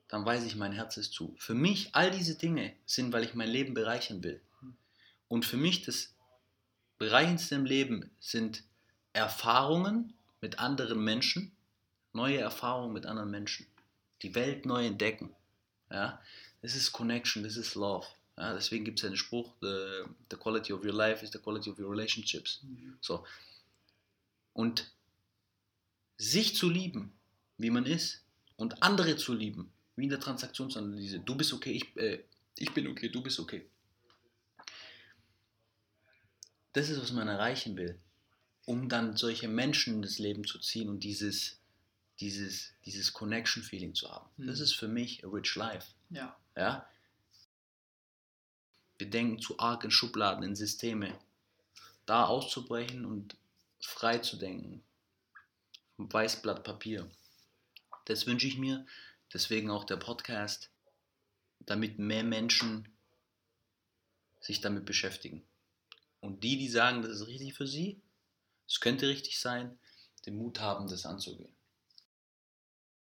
dann 0.08 0.26
weiß 0.26 0.44
ich, 0.44 0.56
mein 0.56 0.72
Herz 0.72 0.96
ist 0.98 1.12
zu. 1.12 1.34
Für 1.38 1.54
mich 1.54 1.94
all 1.94 2.10
diese 2.10 2.36
Dinge 2.36 2.74
sind, 2.84 3.12
weil 3.12 3.24
ich 3.24 3.34
mein 3.34 3.48
Leben 3.48 3.72
bereichern 3.72 4.22
will. 4.22 4.42
Und 5.28 5.46
für 5.46 5.56
mich 5.56 5.82
das 5.82 6.14
Bereichendste 6.98 7.54
im 7.54 7.64
Leben 7.64 8.10
sind 8.20 8.64
Erfahrungen 9.14 10.12
mit 10.42 10.58
anderen 10.58 11.02
Menschen, 11.02 11.52
neue 12.12 12.38
Erfahrungen 12.38 12.92
mit 12.92 13.06
anderen 13.06 13.30
Menschen, 13.30 13.66
die 14.20 14.34
Welt 14.34 14.66
neu 14.66 14.84
entdecken. 14.84 15.34
Ja, 15.90 16.20
das 16.60 16.74
ist 16.74 16.92
Connection, 16.92 17.42
das 17.44 17.56
ist 17.56 17.74
Love. 17.74 18.06
Ja, 18.36 18.52
deswegen 18.52 18.84
gibt 18.84 18.98
es 18.98 19.04
einen 19.04 19.16
Spruch, 19.16 19.54
the, 19.60 20.04
the 20.30 20.36
quality 20.36 20.72
of 20.72 20.84
your 20.84 20.92
life 20.92 21.24
is 21.24 21.32
the 21.32 21.38
quality 21.38 21.70
of 21.70 21.78
your 21.78 21.90
relationships. 21.90 22.60
Mhm. 22.62 22.98
So. 23.00 23.24
Und 24.52 24.90
sich 26.18 26.56
zu 26.56 26.68
lieben, 26.68 27.12
wie 27.58 27.70
man 27.70 27.86
ist, 27.86 28.22
und 28.56 28.82
andere 28.82 29.16
zu 29.16 29.32
lieben, 29.32 29.72
wie 29.96 30.04
in 30.04 30.10
der 30.10 30.20
Transaktionsanalyse. 30.20 31.20
Du 31.20 31.34
bist 31.34 31.52
okay, 31.52 31.72
ich, 31.72 31.96
äh, 31.96 32.22
ich 32.56 32.72
bin 32.72 32.86
okay, 32.88 33.08
du 33.08 33.22
bist 33.22 33.40
okay. 33.40 33.66
Das 36.72 36.88
ist, 36.88 37.00
was 37.02 37.12
man 37.12 37.28
erreichen 37.28 37.76
will, 37.76 37.98
um 38.64 38.88
dann 38.88 39.16
solche 39.16 39.48
Menschen 39.48 39.94
in 39.94 40.02
das 40.02 40.18
Leben 40.18 40.44
zu 40.44 40.58
ziehen 40.58 40.88
und 40.88 41.00
dieses, 41.00 41.58
dieses, 42.20 42.72
dieses 42.84 43.12
Connection-Feeling 43.12 43.94
zu 43.94 44.10
haben. 44.10 44.28
Mhm. 44.36 44.46
Das 44.46 44.60
ist 44.60 44.74
für 44.74 44.88
mich 44.88 45.24
a 45.24 45.28
rich 45.28 45.54
life. 45.56 45.92
Ja. 46.10 46.36
ja. 46.56 46.86
Wir 48.98 49.10
denken 49.10 49.40
zu 49.40 49.58
arg 49.58 49.84
in 49.84 49.90
Schubladen, 49.90 50.44
in 50.44 50.54
Systeme. 50.54 51.18
Da 52.06 52.24
auszubrechen 52.26 53.04
und 53.04 53.36
frei 53.80 54.18
zu 54.18 54.36
denken, 54.36 54.82
Weißblatt 55.96 56.64
Papier. 56.64 57.08
Das 58.06 58.26
wünsche 58.26 58.46
ich 58.46 58.58
mir, 58.58 58.86
deswegen 59.32 59.70
auch 59.70 59.84
der 59.84 59.96
Podcast, 59.96 60.70
damit 61.60 61.98
mehr 61.98 62.24
Menschen 62.24 62.88
sich 64.40 64.60
damit 64.60 64.84
beschäftigen. 64.84 65.42
Und 66.20 66.42
die, 66.44 66.56
die 66.56 66.68
sagen, 66.68 67.02
das 67.02 67.12
ist 67.12 67.26
richtig 67.26 67.54
für 67.54 67.66
sie, 67.66 68.00
es 68.72 68.80
könnte 68.80 69.06
richtig 69.06 69.38
sein, 69.38 69.78
den 70.24 70.36
Mut 70.36 70.60
haben, 70.60 70.88
das 70.88 71.04
anzugehen. 71.04 71.54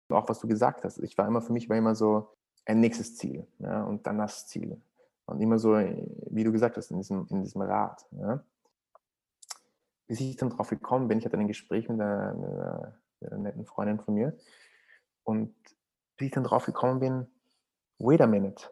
Auch 0.09 0.27
was 0.27 0.39
du 0.41 0.47
gesagt 0.47 0.83
hast, 0.83 0.97
ich 0.99 1.17
war 1.17 1.25
immer 1.25 1.41
für 1.41 1.53
mich 1.53 1.69
war 1.69 1.77
immer 1.77 1.95
so 1.95 2.35
ein 2.65 2.81
nächstes 2.81 3.15
Ziel 3.15 3.47
ja, 3.59 3.83
und 3.83 4.05
dann 4.05 4.17
das 4.17 4.45
Ziel. 4.47 4.79
Und 5.25 5.39
immer 5.39 5.57
so, 5.57 5.71
wie 5.71 6.43
du 6.43 6.51
gesagt 6.51 6.75
hast, 6.75 6.91
in 6.91 6.97
diesem, 6.97 7.27
in 7.29 7.41
diesem 7.41 7.61
Rad. 7.61 8.05
Ja. 8.11 8.43
Bis 10.05 10.19
ich 10.19 10.35
dann 10.35 10.49
drauf 10.49 10.69
gekommen 10.69 11.07
bin, 11.07 11.17
ich 11.17 11.25
hatte 11.25 11.37
ein 11.37 11.47
Gespräch 11.47 11.87
mit 11.87 12.01
einer, 12.01 12.33
mit 12.33 12.49
einer, 12.49 12.99
mit 13.21 13.31
einer 13.31 13.41
netten 13.41 13.65
Freundin 13.65 13.99
von 14.01 14.15
mir 14.15 14.37
und 15.23 15.55
bis 16.17 16.27
ich 16.27 16.33
dann 16.33 16.43
drauf 16.43 16.65
gekommen 16.65 16.99
bin, 16.99 17.27
wait 17.99 18.19
a 18.19 18.27
minute, 18.27 18.69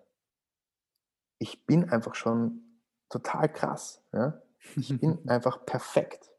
ich 1.39 1.65
bin 1.65 1.89
einfach 1.89 2.15
schon 2.15 2.61
total 3.09 3.51
krass. 3.51 4.03
Ja? 4.11 4.41
Ich 4.75 4.99
bin 4.99 5.17
einfach 5.29 5.65
perfekt. 5.65 6.31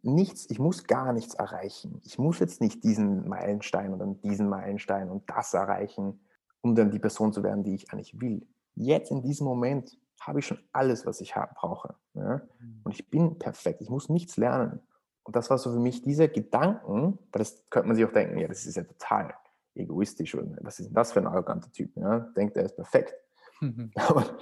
Nichts, 0.00 0.48
ich 0.48 0.58
muss 0.58 0.84
gar 0.84 1.12
nichts 1.12 1.34
erreichen. 1.34 2.00
Ich 2.04 2.18
muss 2.18 2.38
jetzt 2.38 2.60
nicht 2.60 2.82
diesen 2.82 3.28
Meilenstein 3.28 3.92
oder 3.92 4.06
diesen 4.22 4.48
Meilenstein 4.48 5.10
und 5.10 5.28
das 5.28 5.52
erreichen, 5.52 6.20
um 6.62 6.74
dann 6.74 6.90
die 6.90 6.98
Person 6.98 7.32
zu 7.32 7.42
werden, 7.42 7.62
die 7.62 7.74
ich 7.74 7.92
eigentlich 7.92 8.18
will. 8.20 8.46
Jetzt 8.74 9.10
in 9.10 9.22
diesem 9.22 9.46
Moment 9.46 9.98
habe 10.20 10.38
ich 10.38 10.46
schon 10.46 10.58
alles, 10.72 11.04
was 11.04 11.20
ich 11.20 11.36
haben, 11.36 11.52
brauche. 11.54 11.94
Ja? 12.14 12.42
Mhm. 12.58 12.80
Und 12.84 12.94
ich 12.94 13.10
bin 13.10 13.38
perfekt. 13.38 13.80
Ich 13.82 13.90
muss 13.90 14.08
nichts 14.08 14.36
lernen. 14.36 14.80
Und 15.24 15.36
das 15.36 15.50
war 15.50 15.58
so 15.58 15.72
für 15.72 15.78
mich 15.78 16.02
dieser 16.02 16.28
Gedanken, 16.28 17.18
weil 17.30 17.38
das 17.38 17.62
könnte 17.70 17.88
man 17.88 17.96
sich 17.96 18.04
auch 18.04 18.12
denken, 18.12 18.38
ja, 18.38 18.48
das 18.48 18.66
ist 18.66 18.76
ja 18.76 18.84
total 18.84 19.34
egoistisch. 19.74 20.34
Und 20.34 20.56
was 20.62 20.78
ist 20.78 20.86
denn 20.86 20.94
das 20.94 21.12
für 21.12 21.20
ein 21.20 21.26
arroganter 21.26 21.70
Typ? 21.70 21.96
Ja? 21.96 22.20
Denkt, 22.36 22.56
er 22.56 22.64
ist 22.64 22.76
perfekt. 22.76 23.14
Mhm. 23.60 23.90
Aber 23.96 24.38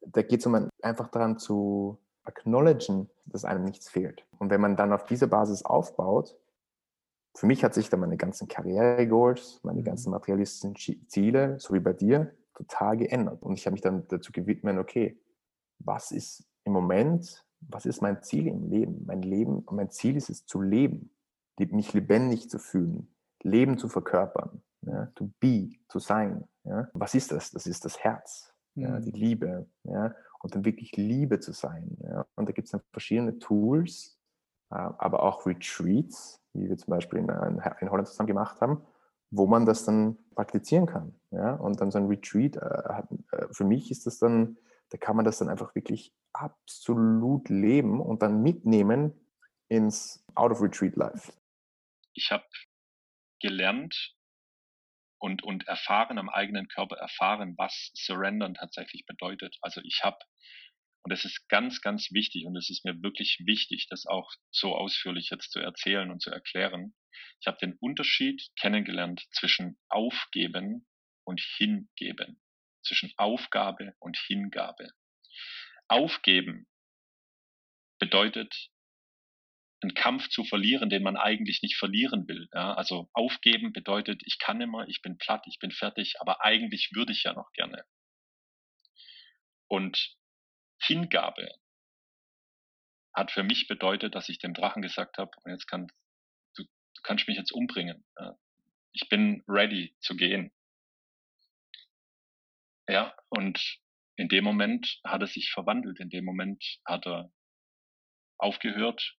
da 0.00 0.22
geht 0.22 0.40
es 0.40 0.46
um 0.46 0.68
einfach 0.82 1.08
daran 1.08 1.38
zu 1.38 1.98
acknowledgen, 2.28 3.08
dass 3.26 3.44
einem 3.44 3.64
nichts 3.64 3.88
fehlt. 3.88 4.24
Und 4.38 4.50
wenn 4.50 4.60
man 4.60 4.76
dann 4.76 4.92
auf 4.92 5.04
dieser 5.04 5.26
Basis 5.26 5.64
aufbaut, 5.64 6.36
für 7.34 7.46
mich 7.46 7.64
hat 7.64 7.74
sich 7.74 7.88
dann 7.88 8.00
meine 8.00 8.16
ganzen 8.16 8.48
Karriere-Goals, 8.48 9.60
meine 9.62 9.80
mhm. 9.80 9.84
ganzen 9.84 10.10
materialistischen 10.10 11.08
Ziele, 11.08 11.58
so 11.58 11.74
wie 11.74 11.80
bei 11.80 11.92
dir, 11.92 12.34
total 12.54 12.96
geändert. 12.96 13.42
Und 13.42 13.54
ich 13.54 13.66
habe 13.66 13.72
mich 13.72 13.80
dann 13.80 14.06
dazu 14.08 14.32
gewidmet, 14.32 14.78
okay, 14.78 15.20
was 15.78 16.10
ist 16.10 16.44
im 16.64 16.72
Moment, 16.72 17.44
was 17.60 17.86
ist 17.86 18.02
mein 18.02 18.22
Ziel 18.22 18.46
im 18.46 18.68
Leben? 18.68 19.04
Mein 19.06 19.22
Leben, 19.22 19.64
mein 19.70 19.90
Ziel 19.90 20.16
ist 20.16 20.30
es 20.30 20.46
zu 20.46 20.60
leben, 20.60 21.10
mich 21.58 21.92
lebendig 21.92 22.48
zu 22.50 22.58
fühlen, 22.58 23.12
Leben 23.42 23.78
zu 23.78 23.88
verkörpern, 23.88 24.62
ja, 24.82 25.06
to 25.14 25.30
be, 25.40 25.70
zu 25.88 25.98
sein. 25.98 26.46
Ja. 26.64 26.88
Was 26.92 27.14
ist 27.14 27.32
das? 27.32 27.50
Das 27.50 27.66
ist 27.66 27.84
das 27.84 27.98
Herz 27.98 28.52
ja, 28.78 29.00
die 29.00 29.10
mhm. 29.10 29.16
Liebe, 29.16 29.66
ja, 29.84 30.14
und 30.40 30.54
dann 30.54 30.64
wirklich 30.64 30.96
Liebe 30.96 31.40
zu 31.40 31.52
sein. 31.52 31.96
Ja. 32.02 32.26
Und 32.34 32.48
da 32.48 32.52
gibt 32.52 32.66
es 32.66 32.72
dann 32.72 32.82
verschiedene 32.92 33.38
Tools, 33.38 34.18
äh, 34.70 34.74
aber 34.74 35.22
auch 35.22 35.46
Retreats, 35.46 36.40
wie 36.52 36.68
wir 36.68 36.76
zum 36.76 36.90
Beispiel 36.90 37.18
in, 37.18 37.30
Holland 37.30 38.08
zusammen 38.08 38.26
gemacht 38.26 38.60
haben, 38.60 38.82
wo 39.30 39.46
man 39.46 39.66
das 39.66 39.84
dann 39.84 40.16
praktizieren 40.34 40.86
kann. 40.86 41.14
Ja. 41.30 41.54
Und 41.54 41.80
dann 41.80 41.90
so 41.90 41.98
ein 41.98 42.06
Retreat, 42.06 42.56
äh, 42.56 43.02
äh, 43.32 43.46
für 43.50 43.64
mich 43.64 43.90
ist 43.90 44.06
das 44.06 44.18
dann, 44.18 44.56
da 44.90 44.98
kann 44.98 45.16
man 45.16 45.24
das 45.24 45.38
dann 45.38 45.48
einfach 45.48 45.74
wirklich 45.74 46.14
absolut 46.32 47.48
leben 47.48 48.00
und 48.00 48.22
dann 48.22 48.42
mitnehmen 48.42 49.12
ins 49.68 50.24
Out-of-Retreat-Life. 50.34 51.32
Ich 52.14 52.30
habe 52.30 52.44
gelernt, 53.40 54.17
und, 55.18 55.42
und 55.42 55.66
erfahren, 55.66 56.18
am 56.18 56.28
eigenen 56.28 56.68
Körper 56.68 56.96
erfahren, 56.96 57.54
was 57.56 57.90
Surrendern 57.94 58.54
tatsächlich 58.54 59.04
bedeutet. 59.06 59.56
Also 59.60 59.80
ich 59.82 60.02
habe, 60.02 60.18
und 61.02 61.12
das 61.12 61.24
ist 61.24 61.48
ganz, 61.48 61.80
ganz 61.80 62.12
wichtig 62.12 62.46
und 62.46 62.56
es 62.56 62.70
ist 62.70 62.84
mir 62.84 63.02
wirklich 63.02 63.38
wichtig, 63.44 63.86
das 63.88 64.06
auch 64.06 64.30
so 64.50 64.74
ausführlich 64.76 65.30
jetzt 65.30 65.50
zu 65.50 65.60
erzählen 65.60 66.10
und 66.10 66.22
zu 66.22 66.30
erklären. 66.30 66.94
Ich 67.40 67.46
habe 67.46 67.58
den 67.58 67.76
Unterschied 67.80 68.42
kennengelernt 68.58 69.26
zwischen 69.32 69.78
Aufgeben 69.88 70.86
und 71.24 71.40
Hingeben, 71.40 72.40
zwischen 72.82 73.12
Aufgabe 73.16 73.94
und 73.98 74.16
Hingabe. 74.16 74.90
Aufgeben 75.88 76.66
bedeutet 77.98 78.70
einen 79.80 79.94
Kampf 79.94 80.28
zu 80.28 80.44
verlieren, 80.44 80.90
den 80.90 81.02
man 81.02 81.16
eigentlich 81.16 81.62
nicht 81.62 81.76
verlieren 81.76 82.26
will. 82.26 82.48
Ja? 82.52 82.74
Also 82.74 83.08
aufgeben 83.12 83.72
bedeutet, 83.72 84.22
ich 84.24 84.38
kann 84.38 84.60
immer, 84.60 84.88
ich 84.88 85.02
bin 85.02 85.18
platt, 85.18 85.44
ich 85.46 85.58
bin 85.58 85.70
fertig, 85.70 86.20
aber 86.20 86.44
eigentlich 86.44 86.90
würde 86.94 87.12
ich 87.12 87.22
ja 87.22 87.32
noch 87.32 87.52
gerne. 87.52 87.84
Und 89.68 90.16
Hingabe 90.82 91.48
hat 93.14 93.30
für 93.30 93.42
mich 93.42 93.68
bedeutet, 93.68 94.14
dass 94.14 94.28
ich 94.28 94.38
dem 94.38 94.54
Drachen 94.54 94.82
gesagt 94.82 95.18
habe, 95.18 95.30
jetzt 95.46 95.66
kann, 95.66 95.88
du, 96.56 96.64
du 96.64 97.02
kannst 97.02 97.28
mich 97.28 97.36
jetzt 97.36 97.52
umbringen. 97.52 98.04
Ja? 98.18 98.36
Ich 98.92 99.08
bin 99.08 99.44
ready 99.46 99.94
zu 100.00 100.16
gehen. 100.16 100.52
Ja, 102.88 103.14
und 103.28 103.78
in 104.16 104.28
dem 104.28 104.44
Moment 104.44 105.00
hat 105.04 105.20
er 105.20 105.26
sich 105.26 105.50
verwandelt. 105.50 106.00
In 106.00 106.08
dem 106.08 106.24
Moment 106.24 106.64
hat 106.84 107.06
er 107.06 107.30
aufgehört, 108.38 109.17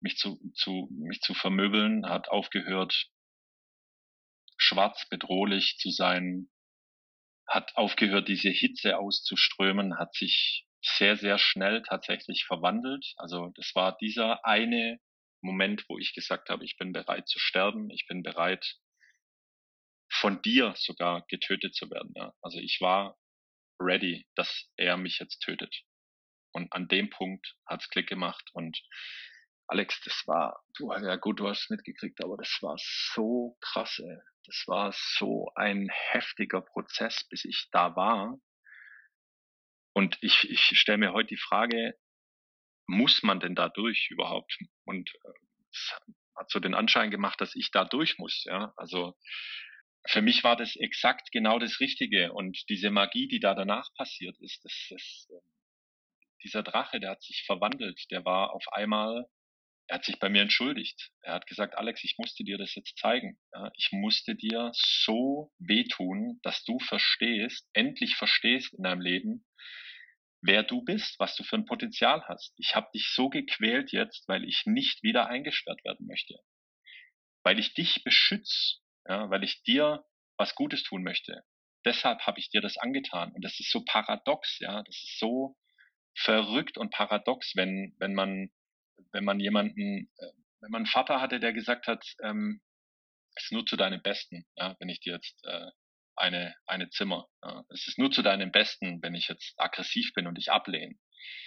mich 0.00 0.16
zu, 0.16 0.40
zu, 0.54 0.88
mich 0.90 1.20
zu 1.20 1.34
vermöbeln, 1.34 2.06
hat 2.06 2.28
aufgehört, 2.28 3.08
schwarz 4.56 5.06
bedrohlich 5.08 5.76
zu 5.78 5.90
sein, 5.90 6.50
hat 7.46 7.76
aufgehört, 7.76 8.28
diese 8.28 8.50
Hitze 8.50 8.98
auszuströmen, 8.98 9.98
hat 9.98 10.14
sich 10.14 10.66
sehr, 10.82 11.16
sehr 11.16 11.38
schnell 11.38 11.82
tatsächlich 11.82 12.44
verwandelt. 12.46 13.12
Also 13.16 13.50
das 13.56 13.72
war 13.74 13.96
dieser 13.98 14.44
eine 14.44 14.98
Moment, 15.42 15.84
wo 15.88 15.98
ich 15.98 16.14
gesagt 16.14 16.48
habe, 16.50 16.64
ich 16.64 16.76
bin 16.76 16.92
bereit 16.92 17.28
zu 17.28 17.38
sterben, 17.38 17.90
ich 17.90 18.06
bin 18.06 18.22
bereit, 18.22 18.76
von 20.12 20.42
dir 20.42 20.74
sogar 20.76 21.24
getötet 21.28 21.74
zu 21.74 21.90
werden. 21.90 22.12
Ja. 22.16 22.32
Also 22.42 22.58
ich 22.58 22.78
war 22.80 23.16
ready, 23.80 24.26
dass 24.34 24.68
er 24.76 24.96
mich 24.96 25.18
jetzt 25.18 25.40
tötet. 25.40 25.82
Und 26.52 26.72
an 26.72 26.88
dem 26.88 27.10
Punkt 27.10 27.56
hat's 27.66 27.88
Klick 27.88 28.08
gemacht 28.08 28.50
und 28.52 28.78
Alex, 29.70 30.00
das 30.00 30.26
war, 30.26 30.64
du, 30.76 30.92
ja 30.92 31.14
gut, 31.14 31.38
du 31.38 31.48
hast 31.48 31.62
es 31.62 31.70
mitgekriegt, 31.70 32.24
aber 32.24 32.36
das 32.36 32.58
war 32.60 32.74
so 32.76 33.56
krass, 33.60 34.00
ey. 34.00 34.18
Das 34.44 34.64
war 34.66 34.92
so 35.16 35.48
ein 35.54 35.88
heftiger 35.90 36.60
Prozess, 36.60 37.24
bis 37.28 37.44
ich 37.44 37.68
da 37.70 37.94
war. 37.94 38.36
Und 39.92 40.18
ich, 40.22 40.50
ich 40.50 40.60
stelle 40.76 40.98
mir 40.98 41.12
heute 41.12 41.28
die 41.28 41.36
Frage, 41.36 41.96
muss 42.88 43.22
man 43.22 43.38
denn 43.38 43.54
da 43.54 43.68
durch 43.68 44.08
überhaupt? 44.10 44.58
Und 44.86 45.08
äh, 45.14 45.28
es 45.70 45.94
hat 46.36 46.50
so 46.50 46.58
den 46.58 46.74
Anschein 46.74 47.12
gemacht, 47.12 47.40
dass 47.40 47.54
ich 47.54 47.70
da 47.70 47.84
durch 47.84 48.18
muss, 48.18 48.42
ja. 48.46 48.72
Also, 48.76 49.16
für 50.04 50.20
mich 50.20 50.42
war 50.42 50.56
das 50.56 50.74
exakt 50.74 51.30
genau 51.30 51.60
das 51.60 51.78
Richtige. 51.78 52.32
Und 52.32 52.68
diese 52.68 52.90
Magie, 52.90 53.28
die 53.28 53.38
da 53.38 53.54
danach 53.54 53.94
passiert 53.94 54.36
ist, 54.40 54.64
das, 54.64 54.86
das, 54.90 55.28
ähm, 55.30 55.54
dieser 56.42 56.64
Drache, 56.64 56.98
der 56.98 57.10
hat 57.10 57.22
sich 57.22 57.44
verwandelt, 57.46 58.10
der 58.10 58.24
war 58.24 58.52
auf 58.52 58.64
einmal 58.72 59.28
er 59.90 59.96
hat 59.96 60.04
sich 60.04 60.20
bei 60.20 60.28
mir 60.28 60.42
entschuldigt. 60.42 61.10
Er 61.20 61.34
hat 61.34 61.48
gesagt, 61.48 61.76
Alex, 61.76 62.04
ich 62.04 62.14
musste 62.16 62.44
dir 62.44 62.58
das 62.58 62.76
jetzt 62.76 62.96
zeigen. 62.96 63.40
Ja, 63.52 63.72
ich 63.74 63.88
musste 63.90 64.36
dir 64.36 64.70
so 64.72 65.52
wehtun, 65.58 66.38
dass 66.44 66.62
du 66.62 66.78
verstehst, 66.78 67.68
endlich 67.72 68.14
verstehst 68.14 68.72
in 68.72 68.84
deinem 68.84 69.00
Leben, 69.00 69.44
wer 70.42 70.62
du 70.62 70.84
bist, 70.84 71.18
was 71.18 71.34
du 71.34 71.42
für 71.42 71.56
ein 71.56 71.66
Potenzial 71.66 72.22
hast. 72.28 72.54
Ich 72.56 72.76
habe 72.76 72.86
dich 72.94 73.08
so 73.12 73.30
gequält 73.30 73.90
jetzt, 73.90 74.28
weil 74.28 74.44
ich 74.44 74.62
nicht 74.64 75.02
wieder 75.02 75.26
eingesperrt 75.26 75.84
werden 75.84 76.06
möchte. 76.06 76.38
Weil 77.42 77.58
ich 77.58 77.74
dich 77.74 78.04
beschütze, 78.04 78.76
ja, 79.08 79.28
weil 79.28 79.42
ich 79.42 79.64
dir 79.64 80.04
was 80.36 80.54
Gutes 80.54 80.84
tun 80.84 81.02
möchte. 81.02 81.42
Deshalb 81.84 82.20
habe 82.28 82.38
ich 82.38 82.48
dir 82.50 82.60
das 82.60 82.76
angetan. 82.76 83.32
Und 83.32 83.44
das 83.44 83.58
ist 83.58 83.72
so 83.72 83.84
paradox, 83.84 84.60
ja. 84.60 84.84
Das 84.84 84.94
ist 84.94 85.18
so 85.18 85.56
verrückt 86.14 86.78
und 86.78 86.92
paradox, 86.92 87.56
wenn, 87.56 87.96
wenn 87.98 88.14
man 88.14 88.52
wenn 89.12 89.24
man 89.24 89.40
jemanden, 89.40 90.10
äh, 90.18 90.26
wenn 90.60 90.70
man 90.70 90.80
einen 90.80 90.86
Vater 90.86 91.20
hatte, 91.20 91.40
der 91.40 91.52
gesagt 91.52 91.86
hat, 91.86 92.04
ähm, 92.22 92.60
es 93.34 93.44
ist 93.44 93.52
nur 93.52 93.66
zu 93.66 93.76
deinem 93.76 94.02
Besten, 94.02 94.44
ja, 94.56 94.76
wenn 94.80 94.88
ich 94.88 95.00
dir 95.00 95.14
jetzt 95.14 95.44
äh, 95.44 95.70
eine, 96.16 96.54
eine 96.66 96.90
Zimmer. 96.90 97.28
Ja. 97.42 97.64
Es 97.70 97.86
ist 97.86 97.98
nur 97.98 98.10
zu 98.10 98.22
deinem 98.22 98.52
Besten, 98.52 99.02
wenn 99.02 99.14
ich 99.14 99.28
jetzt 99.28 99.54
aggressiv 99.56 100.12
bin 100.14 100.26
und 100.26 100.36
dich 100.36 100.50
ablehne. 100.50 100.94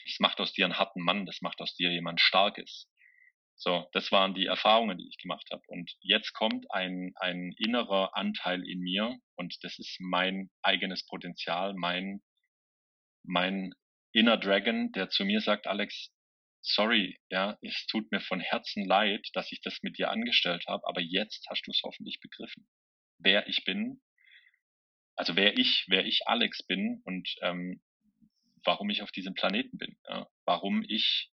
Das 0.05 0.19
macht 0.19 0.39
aus 0.39 0.53
dir 0.53 0.65
einen 0.65 0.77
harten 0.77 1.01
Mann, 1.01 1.25
das 1.25 1.41
macht 1.41 1.61
aus 1.61 1.75
dir 1.75 1.91
jemand 1.91 2.21
Starkes. 2.21 2.87
So, 3.55 3.87
das 3.93 4.11
waren 4.11 4.33
die 4.33 4.47
Erfahrungen, 4.47 4.97
die 4.97 5.07
ich 5.07 5.17
gemacht 5.17 5.47
habe. 5.51 5.61
Und 5.67 5.91
jetzt 6.01 6.33
kommt 6.33 6.69
ein, 6.71 7.13
ein 7.15 7.53
innerer 7.57 8.15
Anteil 8.15 8.67
in 8.67 8.79
mir 8.79 9.17
und 9.35 9.55
das 9.63 9.77
ist 9.77 9.97
mein 9.99 10.49
eigenes 10.61 11.05
Potenzial, 11.05 11.73
mein, 11.75 12.21
mein 13.23 13.73
inner 14.11 14.37
Dragon, 14.37 14.91
der 14.91 15.09
zu 15.09 15.23
mir 15.23 15.41
sagt, 15.41 15.67
Alex, 15.67 16.11
sorry, 16.63 17.19
ja, 17.29 17.57
es 17.61 17.85
tut 17.87 18.11
mir 18.11 18.21
von 18.21 18.39
Herzen 18.39 18.85
leid, 18.85 19.27
dass 19.33 19.51
ich 19.51 19.61
das 19.61 19.81
mit 19.81 19.97
dir 19.97 20.09
angestellt 20.09 20.65
habe, 20.67 20.87
aber 20.87 21.01
jetzt 21.01 21.45
hast 21.49 21.67
du 21.67 21.71
es 21.71 21.81
hoffentlich 21.83 22.19
begriffen, 22.21 22.67
wer 23.19 23.47
ich 23.47 23.63
bin, 23.65 24.01
also 25.15 25.35
wer 25.35 25.57
ich, 25.57 25.85
wer 25.87 26.05
ich 26.05 26.21
Alex 26.25 26.63
bin 26.63 27.01
und 27.03 27.29
ähm, 27.41 27.83
warum 28.63 28.89
ich 28.89 29.01
auf 29.01 29.11
diesem 29.11 29.33
Planeten 29.33 29.77
bin, 29.77 29.97
ja? 30.07 30.27
warum 30.45 30.83
ich 30.87 31.29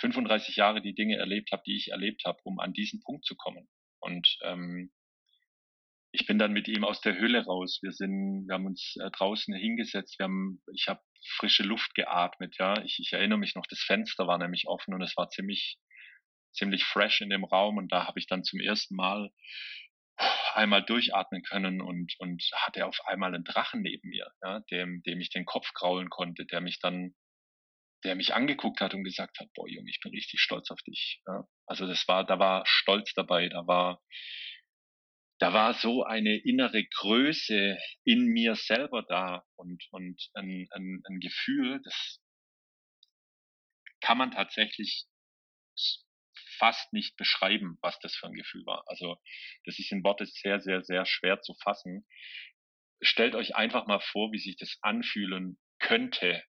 35 0.00 0.56
Jahre 0.56 0.82
die 0.82 0.94
Dinge 0.94 1.16
erlebt 1.16 1.52
habe, 1.52 1.62
die 1.66 1.76
ich 1.76 1.88
erlebt 1.88 2.24
habe, 2.24 2.38
um 2.42 2.58
an 2.58 2.72
diesen 2.72 3.00
Punkt 3.00 3.24
zu 3.24 3.34
kommen. 3.36 3.68
Und 4.00 4.38
ähm, 4.42 4.92
ich 6.18 6.26
bin 6.26 6.38
dann 6.38 6.52
mit 6.52 6.66
ihm 6.66 6.82
aus 6.82 7.02
der 7.02 7.18
Höhle 7.18 7.44
raus. 7.44 7.78
Wir 7.82 7.92
sind, 7.92 8.46
wir 8.48 8.54
haben 8.54 8.64
uns 8.64 8.96
äh, 8.96 9.10
draußen 9.10 9.54
hingesetzt. 9.54 10.18
Wir 10.18 10.24
haben, 10.24 10.62
ich 10.72 10.88
habe 10.88 11.02
frische 11.36 11.62
Luft 11.62 11.94
geatmet. 11.94 12.56
Ja, 12.58 12.82
ich, 12.82 12.98
ich 12.98 13.12
erinnere 13.12 13.38
mich 13.38 13.54
noch, 13.54 13.66
das 13.68 13.80
Fenster 13.80 14.26
war 14.26 14.38
nämlich 14.38 14.66
offen 14.66 14.94
und 14.94 15.02
es 15.02 15.14
war 15.18 15.28
ziemlich, 15.28 15.76
ziemlich 16.54 16.84
fresh 16.84 17.20
in 17.20 17.28
dem 17.28 17.44
Raum. 17.44 17.76
Und 17.76 17.92
da 17.92 18.06
habe 18.06 18.18
ich 18.18 18.26
dann 18.26 18.44
zum 18.44 18.60
ersten 18.60 18.96
Mal 18.96 19.30
einmal 20.54 20.82
durchatmen 20.82 21.42
können 21.42 21.82
und 21.82 22.14
und 22.18 22.42
hatte 22.54 22.86
auf 22.86 22.98
einmal 23.04 23.34
einen 23.34 23.44
Drachen 23.44 23.82
neben 23.82 24.08
mir, 24.08 24.30
ja, 24.42 24.60
dem 24.70 25.02
dem 25.02 25.20
ich 25.20 25.28
den 25.28 25.44
Kopf 25.44 25.74
kraulen 25.74 26.08
konnte, 26.08 26.46
der 26.46 26.62
mich 26.62 26.78
dann 26.80 27.14
der 28.04 28.14
mich 28.14 28.32
angeguckt 28.32 28.80
hat 28.80 28.94
und 28.94 29.04
gesagt 29.04 29.38
hat, 29.38 29.48
boah 29.54 29.68
Junge, 29.68 29.90
ich 29.90 30.00
bin 30.00 30.12
richtig 30.12 30.40
stolz 30.40 30.70
auf 30.70 30.80
dich. 30.82 31.20
Ja. 31.26 31.44
Also 31.66 31.86
das 31.86 32.08
war, 32.08 32.24
da 32.24 32.38
war 32.38 32.64
Stolz 32.64 33.12
dabei, 33.14 33.50
da 33.50 33.66
war 33.66 34.00
da 35.38 35.52
war 35.52 35.74
so 35.74 36.02
eine 36.02 36.36
innere 36.36 36.84
Größe 36.84 37.76
in 38.04 38.26
mir 38.26 38.54
selber 38.54 39.02
da 39.02 39.44
und, 39.56 39.86
und 39.90 40.30
ein, 40.34 40.66
ein, 40.70 41.02
ein 41.04 41.20
Gefühl, 41.20 41.80
das 41.82 42.20
kann 44.00 44.18
man 44.18 44.30
tatsächlich 44.30 45.06
fast 46.58 46.92
nicht 46.92 47.16
beschreiben, 47.16 47.76
was 47.82 47.98
das 48.00 48.14
für 48.14 48.26
ein 48.26 48.34
Gefühl 48.34 48.64
war. 48.64 48.84
Also 48.86 49.16
das 49.64 49.78
ist 49.78 49.92
in 49.92 50.02
Worte 50.04 50.24
sehr, 50.26 50.60
sehr, 50.60 50.82
sehr 50.82 51.04
schwer 51.04 51.42
zu 51.42 51.54
fassen. 51.62 52.06
Stellt 53.02 53.34
euch 53.34 53.54
einfach 53.56 53.86
mal 53.86 54.00
vor, 54.00 54.32
wie 54.32 54.38
sich 54.38 54.56
das 54.56 54.78
anfühlen 54.80 55.58
könnte. 55.78 56.42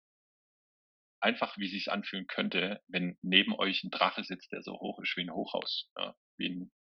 Einfach, 1.19 1.57
wie 1.57 1.67
sich 1.67 1.87
es 1.87 1.87
anfühlen 1.89 2.27
könnte, 2.27 2.81
wenn 2.87 3.17
neben 3.21 3.53
euch 3.53 3.83
ein 3.83 3.89
Drache 3.89 4.23
sitzt, 4.23 4.51
der 4.53 4.61
so 4.61 4.73
hoch 4.79 4.99
ist 5.01 5.17
wie 5.17 5.23
ein 5.23 5.33
Hochhaus, 5.33 5.89
ja, 5.97 6.15
wie 6.37 6.47
ein 6.47 6.71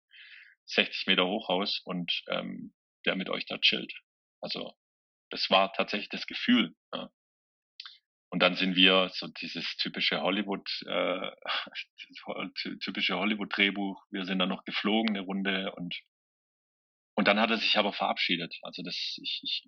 60 0.67 1.07
Meter 1.07 1.27
Hochhaus 1.27 1.81
und 1.85 2.23
ähm, 2.29 2.75
der 3.05 3.17
mit 3.17 3.29
euch 3.29 3.47
da 3.47 3.59
chillt. 3.59 3.93
Also 4.41 4.75
das 5.31 5.51
war 5.51 5.73
tatsächlich 5.73 6.09
das 6.09 6.27
Gefühl. 6.27 6.75
Ja. 6.93 7.11
Und 8.31 8.41
dann 8.41 8.57
sind 8.57 8.77
wir 8.77 9.09
so 9.15 9.29
dieses 9.29 9.77
typische 9.77 10.21
Hollywood, 10.21 10.69
äh, 10.87 11.31
typische 12.81 13.17
Hollywood-Drehbuch. 13.17 14.03
Wir 14.11 14.25
sind 14.25 14.39
dann 14.39 14.49
noch 14.49 14.65
geflogen 14.65 15.17
eine 15.17 15.21
Runde 15.21 15.73
und 15.75 15.95
und 17.17 17.29
dann 17.29 17.41
hat 17.41 17.51
er 17.51 17.57
sich 17.57 17.79
aber 17.79 17.93
verabschiedet. 17.95 18.59
Also 18.63 18.83
das, 18.83 18.95
ich, 18.95 19.41
ich, 19.43 19.65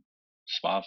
es 0.47 0.63
war 0.63 0.87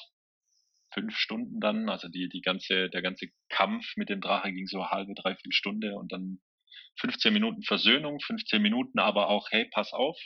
fünf 0.93 1.17
Stunden 1.17 1.59
dann, 1.59 1.89
also 1.89 2.07
die, 2.07 2.29
die 2.29 2.41
ganze, 2.41 2.89
der 2.89 3.01
ganze 3.01 3.29
Kampf 3.49 3.95
mit 3.95 4.09
dem 4.09 4.21
Drache 4.21 4.51
ging 4.51 4.67
so 4.67 4.89
halbe, 4.89 5.13
dreiviertel 5.15 5.51
Stunde 5.53 5.95
und 5.95 6.11
dann 6.11 6.39
15 6.99 7.33
Minuten 7.33 7.63
Versöhnung, 7.63 8.19
15 8.19 8.61
Minuten 8.61 8.99
aber 8.99 9.29
auch, 9.29 9.49
hey, 9.51 9.69
pass 9.71 9.93
auf, 9.93 10.17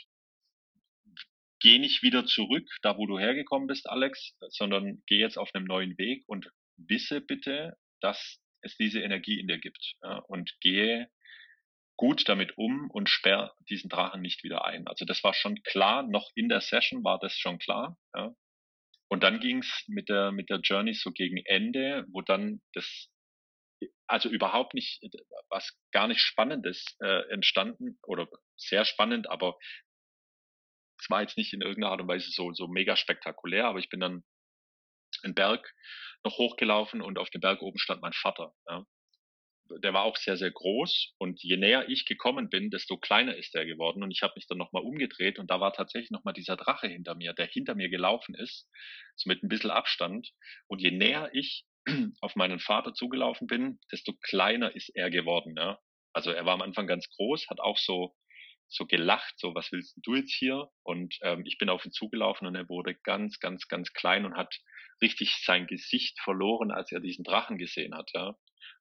geh 1.60 1.78
nicht 1.78 2.02
wieder 2.02 2.26
zurück, 2.26 2.68
da 2.82 2.96
wo 2.96 3.06
du 3.06 3.18
hergekommen 3.18 3.66
bist, 3.66 3.88
Alex, 3.88 4.34
sondern 4.50 5.02
geh 5.06 5.18
jetzt 5.18 5.38
auf 5.38 5.50
einem 5.54 5.66
neuen 5.66 5.96
Weg 5.98 6.24
und 6.26 6.50
wisse 6.76 7.20
bitte, 7.20 7.76
dass 8.00 8.40
es 8.62 8.76
diese 8.76 9.00
Energie 9.00 9.40
in 9.40 9.48
dir 9.48 9.58
gibt 9.58 9.94
ja, 10.02 10.18
und 10.28 10.52
gehe 10.60 11.08
gut 11.96 12.28
damit 12.28 12.58
um 12.58 12.90
und 12.90 13.08
sperr 13.08 13.54
diesen 13.70 13.88
Drachen 13.88 14.20
nicht 14.20 14.44
wieder 14.44 14.64
ein. 14.66 14.86
Also 14.86 15.04
das 15.04 15.24
war 15.24 15.34
schon 15.34 15.62
klar, 15.62 16.02
noch 16.02 16.30
in 16.34 16.48
der 16.48 16.60
Session 16.60 17.04
war 17.04 17.18
das 17.18 17.34
schon 17.34 17.58
klar. 17.58 17.96
Ja. 18.14 18.34
Und 19.08 19.22
dann 19.22 19.40
ging's 19.40 19.84
mit 19.86 20.08
der 20.08 20.32
mit 20.32 20.50
der 20.50 20.60
Journey 20.60 20.92
so 20.94 21.12
gegen 21.12 21.38
Ende, 21.38 22.04
wo 22.10 22.20
dann 22.20 22.60
das 22.74 23.08
also 24.06 24.28
überhaupt 24.28 24.74
nicht, 24.74 25.02
was 25.48 25.76
gar 25.92 26.08
nicht 26.08 26.20
Spannendes 26.20 26.84
äh, 27.00 27.28
entstanden 27.30 27.98
oder 28.02 28.28
sehr 28.56 28.84
spannend, 28.84 29.28
aber 29.28 29.58
es 30.98 31.10
war 31.10 31.22
jetzt 31.22 31.36
nicht 31.36 31.52
in 31.52 31.60
irgendeiner 31.60 31.92
Art 31.92 32.00
und 32.00 32.08
Weise 32.08 32.30
so, 32.30 32.52
so 32.52 32.68
mega 32.68 32.96
spektakulär, 32.96 33.66
aber 33.66 33.78
ich 33.78 33.88
bin 33.88 34.00
dann 34.00 34.24
einen 35.22 35.34
Berg 35.34 35.74
noch 36.24 36.38
hochgelaufen 36.38 37.02
und 37.02 37.18
auf 37.18 37.30
dem 37.30 37.40
Berg 37.40 37.62
oben 37.62 37.78
stand 37.78 38.02
mein 38.02 38.12
Vater. 38.12 38.54
Ja. 38.68 38.84
Der 39.82 39.92
war 39.92 40.04
auch 40.04 40.16
sehr, 40.16 40.36
sehr 40.36 40.52
groß 40.52 41.14
und 41.18 41.42
je 41.42 41.56
näher 41.56 41.88
ich 41.88 42.04
gekommen 42.04 42.48
bin, 42.48 42.70
desto 42.70 42.98
kleiner 42.98 43.36
ist 43.36 43.54
er 43.54 43.66
geworden 43.66 44.04
und 44.04 44.12
ich 44.12 44.22
habe 44.22 44.34
mich 44.36 44.46
dann 44.46 44.58
nochmal 44.58 44.82
umgedreht 44.82 45.40
und 45.40 45.50
da 45.50 45.60
war 45.60 45.72
tatsächlich 45.72 46.12
nochmal 46.12 46.34
dieser 46.34 46.56
Drache 46.56 46.86
hinter 46.86 47.16
mir, 47.16 47.32
der 47.32 47.46
hinter 47.46 47.74
mir 47.74 47.88
gelaufen 47.88 48.36
ist, 48.36 48.68
so 49.16 49.28
mit 49.28 49.42
ein 49.42 49.48
bisschen 49.48 49.72
Abstand 49.72 50.30
und 50.68 50.80
je 50.80 50.92
näher 50.92 51.30
ich 51.32 51.66
auf 52.20 52.36
meinen 52.36 52.60
Vater 52.60 52.94
zugelaufen 52.94 53.46
bin, 53.46 53.78
desto 53.92 54.12
kleiner 54.12 54.74
ist 54.74 54.90
er 54.94 55.10
geworden. 55.10 55.54
Ja. 55.56 55.78
Also 56.12 56.30
er 56.30 56.44
war 56.46 56.54
am 56.54 56.62
Anfang 56.62 56.86
ganz 56.86 57.08
groß, 57.16 57.48
hat 57.48 57.60
auch 57.60 57.78
so 57.78 58.14
so 58.68 58.86
gelacht, 58.86 59.34
so 59.38 59.54
was 59.54 59.70
willst 59.72 59.96
du 60.02 60.14
jetzt 60.14 60.34
hier? 60.34 60.68
Und 60.82 61.16
ähm, 61.22 61.42
ich 61.46 61.58
bin 61.58 61.68
auf 61.68 61.84
ihn 61.84 61.92
zugelaufen 61.92 62.46
und 62.46 62.54
er 62.54 62.68
wurde 62.68 62.94
ganz, 62.94 63.38
ganz, 63.38 63.68
ganz 63.68 63.92
klein 63.92 64.24
und 64.24 64.36
hat 64.36 64.54
richtig 65.00 65.36
sein 65.44 65.66
Gesicht 65.66 66.18
verloren, 66.20 66.70
als 66.70 66.90
er 66.92 67.00
diesen 67.00 67.24
Drachen 67.24 67.58
gesehen 67.58 67.94
hat, 67.94 68.10
ja. 68.14 68.34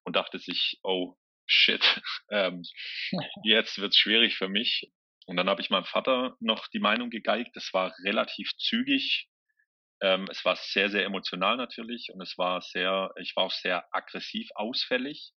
Und 0.03 0.15
dachte 0.15 0.39
sich, 0.39 0.79
oh 0.83 1.15
shit, 1.45 1.81
ähm, 2.31 2.63
jetzt 3.43 3.77
wird's 3.77 3.97
schwierig 3.97 4.35
für 4.37 4.49
mich. 4.49 4.91
Und 5.27 5.37
dann 5.37 5.49
habe 5.49 5.61
ich 5.61 5.69
meinem 5.69 5.85
Vater 5.85 6.35
noch 6.39 6.67
die 6.67 6.79
Meinung 6.79 7.09
gegeigt. 7.09 7.51
Das 7.55 7.73
war 7.73 7.95
relativ 8.03 8.51
zügig. 8.57 9.27
Ähm, 10.05 10.27
es 10.29 10.45
war 10.45 10.55
sehr, 10.55 10.91
sehr 10.91 11.03
emotional 11.03 11.57
natürlich 11.57 12.09
und 12.13 12.21
es 12.21 12.37
war 12.37 12.61
sehr, 12.61 13.11
ich 13.19 13.35
war 13.35 13.45
auch 13.45 13.51
sehr 13.51 13.87
aggressiv 13.91 14.47
ausfällig 14.53 15.33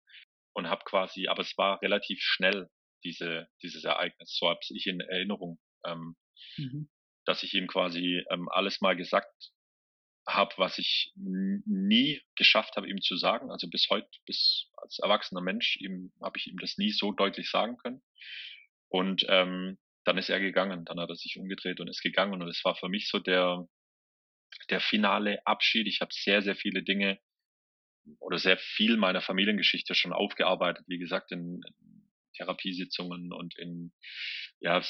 und 0.54 0.68
habe 0.68 0.82
quasi, 0.84 1.28
aber 1.28 1.42
es 1.42 1.56
war 1.56 1.80
relativ 1.82 2.18
schnell 2.20 2.68
diese, 3.04 3.46
dieses 3.62 3.84
Ereignis. 3.84 4.36
So 4.36 4.48
habe 4.48 4.58
ich 4.68 4.86
in 4.88 4.98
Erinnerung, 4.98 5.60
ähm, 5.84 6.16
mhm. 6.56 6.90
dass 7.26 7.44
ich 7.44 7.54
ihm 7.54 7.68
quasi 7.68 8.24
ähm, 8.28 8.48
alles 8.48 8.80
mal 8.80 8.96
gesagt 8.96 9.52
habe, 10.26 10.52
was 10.56 10.78
ich 10.78 11.12
nie 11.14 12.20
geschafft 12.34 12.76
habe, 12.76 12.88
ihm 12.88 13.00
zu 13.00 13.16
sagen. 13.16 13.52
Also 13.52 13.68
bis 13.70 13.86
heute, 13.88 14.08
bis 14.26 14.68
als 14.78 14.98
erwachsener 14.98 15.42
Mensch, 15.42 15.76
ihm 15.76 16.12
habe 16.20 16.38
ich 16.38 16.48
ihm 16.48 16.58
das 16.58 16.76
nie 16.76 16.90
so 16.90 17.12
deutlich 17.12 17.48
sagen 17.48 17.76
können. 17.76 18.02
Und 18.88 19.24
ähm, 19.28 19.78
dann 20.04 20.18
ist 20.18 20.28
er 20.28 20.40
gegangen, 20.40 20.84
dann 20.84 20.98
hat 20.98 21.10
er 21.10 21.14
sich 21.14 21.38
umgedreht 21.38 21.78
und 21.78 21.86
ist 21.86 22.02
gegangen. 22.02 22.32
Und 22.32 22.48
es 22.48 22.64
war 22.64 22.74
für 22.74 22.88
mich 22.88 23.08
so 23.08 23.20
der, 23.20 23.68
der 24.70 24.80
finale 24.80 25.44
Abschied. 25.46 25.86
Ich 25.86 26.00
habe 26.00 26.12
sehr, 26.12 26.42
sehr 26.42 26.56
viele 26.56 26.82
Dinge 26.82 27.18
oder 28.20 28.38
sehr 28.38 28.56
viel 28.56 28.96
meiner 28.96 29.20
Familiengeschichte 29.20 29.94
schon 29.94 30.12
aufgearbeitet, 30.12 30.84
wie 30.86 30.98
gesagt, 30.98 31.32
in, 31.32 31.60
Therapiesitzungen 32.36 33.32
und 33.32 33.58
in 33.58 33.92
ja, 34.60 34.82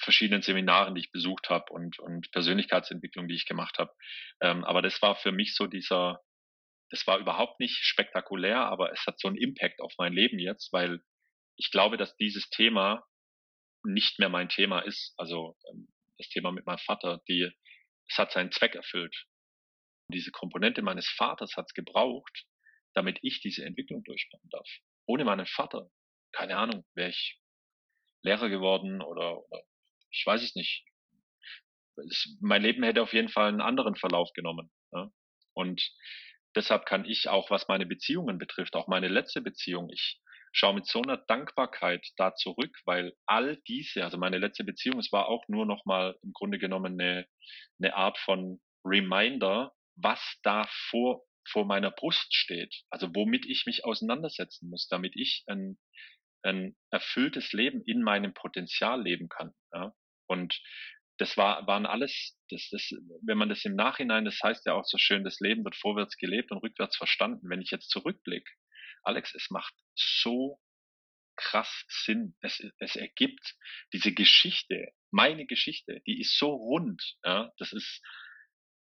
verschiedenen 0.00 0.42
Seminaren, 0.42 0.94
die 0.94 1.02
ich 1.02 1.12
besucht 1.12 1.50
habe 1.50 1.72
und, 1.72 1.98
und 1.98 2.30
Persönlichkeitsentwicklung, 2.32 3.28
die 3.28 3.34
ich 3.34 3.46
gemacht 3.46 3.78
habe. 3.78 3.92
Ähm, 4.40 4.64
aber 4.64 4.82
das 4.82 5.00
war 5.02 5.16
für 5.16 5.32
mich 5.32 5.54
so 5.54 5.66
dieser, 5.66 6.20
das 6.90 7.06
war 7.06 7.18
überhaupt 7.18 7.60
nicht 7.60 7.76
spektakulär, 7.76 8.58
aber 8.58 8.92
es 8.92 9.04
hat 9.06 9.18
so 9.20 9.28
einen 9.28 9.36
Impact 9.36 9.80
auf 9.80 9.92
mein 9.98 10.12
Leben 10.12 10.38
jetzt, 10.38 10.72
weil 10.72 11.00
ich 11.56 11.70
glaube, 11.70 11.96
dass 11.96 12.16
dieses 12.16 12.48
Thema 12.50 13.04
nicht 13.84 14.18
mehr 14.18 14.28
mein 14.28 14.48
Thema 14.48 14.80
ist. 14.80 15.14
Also 15.16 15.56
ähm, 15.70 15.88
das 16.16 16.28
Thema 16.28 16.52
mit 16.52 16.66
meinem 16.66 16.78
Vater, 16.78 17.20
die, 17.28 17.50
es 18.08 18.18
hat 18.18 18.32
seinen 18.32 18.52
Zweck 18.52 18.74
erfüllt. 18.74 19.14
Diese 20.10 20.30
Komponente 20.30 20.82
meines 20.82 21.08
Vaters 21.08 21.56
hat 21.56 21.66
es 21.68 21.74
gebraucht, 21.74 22.46
damit 22.94 23.18
ich 23.22 23.40
diese 23.40 23.64
Entwicklung 23.64 24.02
durchmachen 24.04 24.48
darf. 24.50 24.68
Ohne 25.06 25.24
meinen 25.24 25.46
Vater, 25.46 25.90
keine 26.32 26.56
Ahnung, 26.56 26.84
wäre 26.94 27.10
ich 27.10 27.40
Lehrer 28.22 28.48
geworden 28.48 29.00
oder, 29.02 29.38
oder 29.44 29.62
ich 30.10 30.24
weiß 30.26 30.42
es 30.42 30.54
nicht. 30.54 30.84
Es, 31.96 32.36
mein 32.40 32.62
Leben 32.62 32.82
hätte 32.82 33.02
auf 33.02 33.12
jeden 33.12 33.28
Fall 33.28 33.48
einen 33.48 33.60
anderen 33.60 33.96
Verlauf 33.96 34.32
genommen. 34.32 34.70
Ja? 34.92 35.10
Und 35.52 35.82
deshalb 36.54 36.86
kann 36.86 37.04
ich 37.04 37.28
auch, 37.28 37.50
was 37.50 37.68
meine 37.68 37.86
Beziehungen 37.86 38.38
betrifft, 38.38 38.74
auch 38.76 38.88
meine 38.88 39.08
letzte 39.08 39.42
Beziehung, 39.42 39.90
ich 39.90 40.20
schaue 40.52 40.74
mit 40.74 40.86
so 40.86 41.02
einer 41.02 41.16
Dankbarkeit 41.16 42.06
da 42.16 42.34
zurück, 42.34 42.76
weil 42.84 43.14
all 43.26 43.56
diese, 43.68 44.04
also 44.04 44.18
meine 44.18 44.38
letzte 44.38 44.64
Beziehung, 44.64 44.98
es 44.98 45.12
war 45.12 45.28
auch 45.28 45.44
nur 45.48 45.66
nochmal 45.66 46.16
im 46.22 46.32
Grunde 46.32 46.58
genommen 46.58 47.00
eine, 47.00 47.26
eine 47.80 47.94
Art 47.94 48.18
von 48.18 48.60
Reminder, 48.84 49.72
was 49.96 50.20
da 50.42 50.68
vor, 50.90 51.24
vor 51.48 51.64
meiner 51.64 51.90
Brust 51.90 52.34
steht. 52.34 52.74
Also 52.90 53.08
womit 53.14 53.46
ich 53.46 53.64
mich 53.66 53.84
auseinandersetzen 53.84 54.70
muss, 54.70 54.88
damit 54.88 55.14
ich 55.16 55.44
ein, 55.46 55.78
ein 56.42 56.76
erfülltes 56.90 57.52
Leben 57.52 57.82
in 57.84 58.02
meinem 58.02 58.34
Potenzial 58.34 59.02
leben 59.02 59.28
kann. 59.28 59.52
Ja? 59.72 59.92
Und 60.28 60.60
das 61.18 61.36
war, 61.36 61.66
waren 61.66 61.84
alles, 61.84 62.38
das, 62.48 62.68
das, 62.70 62.90
wenn 63.22 63.38
man 63.38 63.48
das 63.48 63.64
im 63.64 63.74
Nachhinein, 63.74 64.24
das 64.24 64.38
heißt 64.42 64.66
ja 64.66 64.74
auch 64.74 64.84
so 64.84 64.98
schön, 64.98 65.24
das 65.24 65.40
Leben 65.40 65.64
wird 65.64 65.74
vorwärts 65.74 66.16
gelebt 66.16 66.52
und 66.52 66.58
rückwärts 66.58 66.96
verstanden. 66.96 67.50
Wenn 67.50 67.60
ich 67.60 67.70
jetzt 67.70 67.90
zurückblicke, 67.90 68.50
Alex, 69.02 69.34
es 69.34 69.50
macht 69.50 69.74
so 69.94 70.60
krass 71.36 71.84
Sinn. 71.88 72.36
Es, 72.40 72.62
es 72.78 72.96
ergibt 72.96 73.56
diese 73.92 74.12
Geschichte, 74.12 74.92
meine 75.10 75.46
Geschichte, 75.46 76.02
die 76.06 76.20
ist 76.20 76.36
so 76.36 76.50
rund. 76.50 77.16
Ja, 77.24 77.52
das 77.58 77.72
ist 77.72 78.02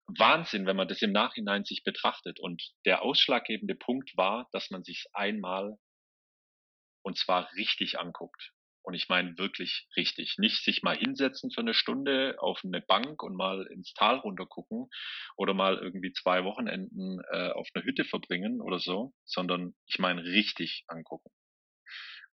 Wahnsinn, 0.06 0.66
wenn 0.66 0.76
man 0.76 0.88
das 0.88 1.02
im 1.02 1.12
Nachhinein 1.12 1.64
sich 1.64 1.82
betrachtet. 1.84 2.38
Und 2.40 2.62
der 2.84 3.02
ausschlaggebende 3.02 3.74
Punkt 3.74 4.16
war, 4.16 4.48
dass 4.52 4.70
man 4.70 4.84
sich 4.84 5.06
einmal 5.12 5.78
und 7.02 7.18
zwar 7.18 7.52
richtig 7.54 7.98
anguckt. 7.98 8.52
Und 8.83 8.95
ich 8.95 9.09
meine 9.09 9.39
wirklich 9.39 9.87
richtig. 9.97 10.37
Nicht 10.39 10.64
sich 10.64 10.83
mal 10.83 10.97
hinsetzen 10.97 11.51
für 11.51 11.61
eine 11.61 11.74
Stunde 11.74 12.37
auf 12.39 12.61
eine 12.64 12.80
Bank 12.80 13.22
und 13.22 13.37
mal 13.37 13.66
ins 13.66 13.93
Tal 13.95 14.16
runter 14.18 14.47
gucken 14.47 14.89
oder 15.37 15.55
mal 15.55 15.78
irgendwie 15.78 16.12
zwei 16.12 16.45
Wochenenden 16.45 17.20
äh, 17.30 17.51
auf 17.51 17.68
einer 17.74 17.85
Hütte 17.85 18.05
verbringen 18.05 18.61
oder 18.61 18.80
so, 18.80 19.14
sondern 19.24 19.74
ich 19.87 19.99
meine 19.99 20.24
richtig 20.24 20.85
angucken. 20.89 21.30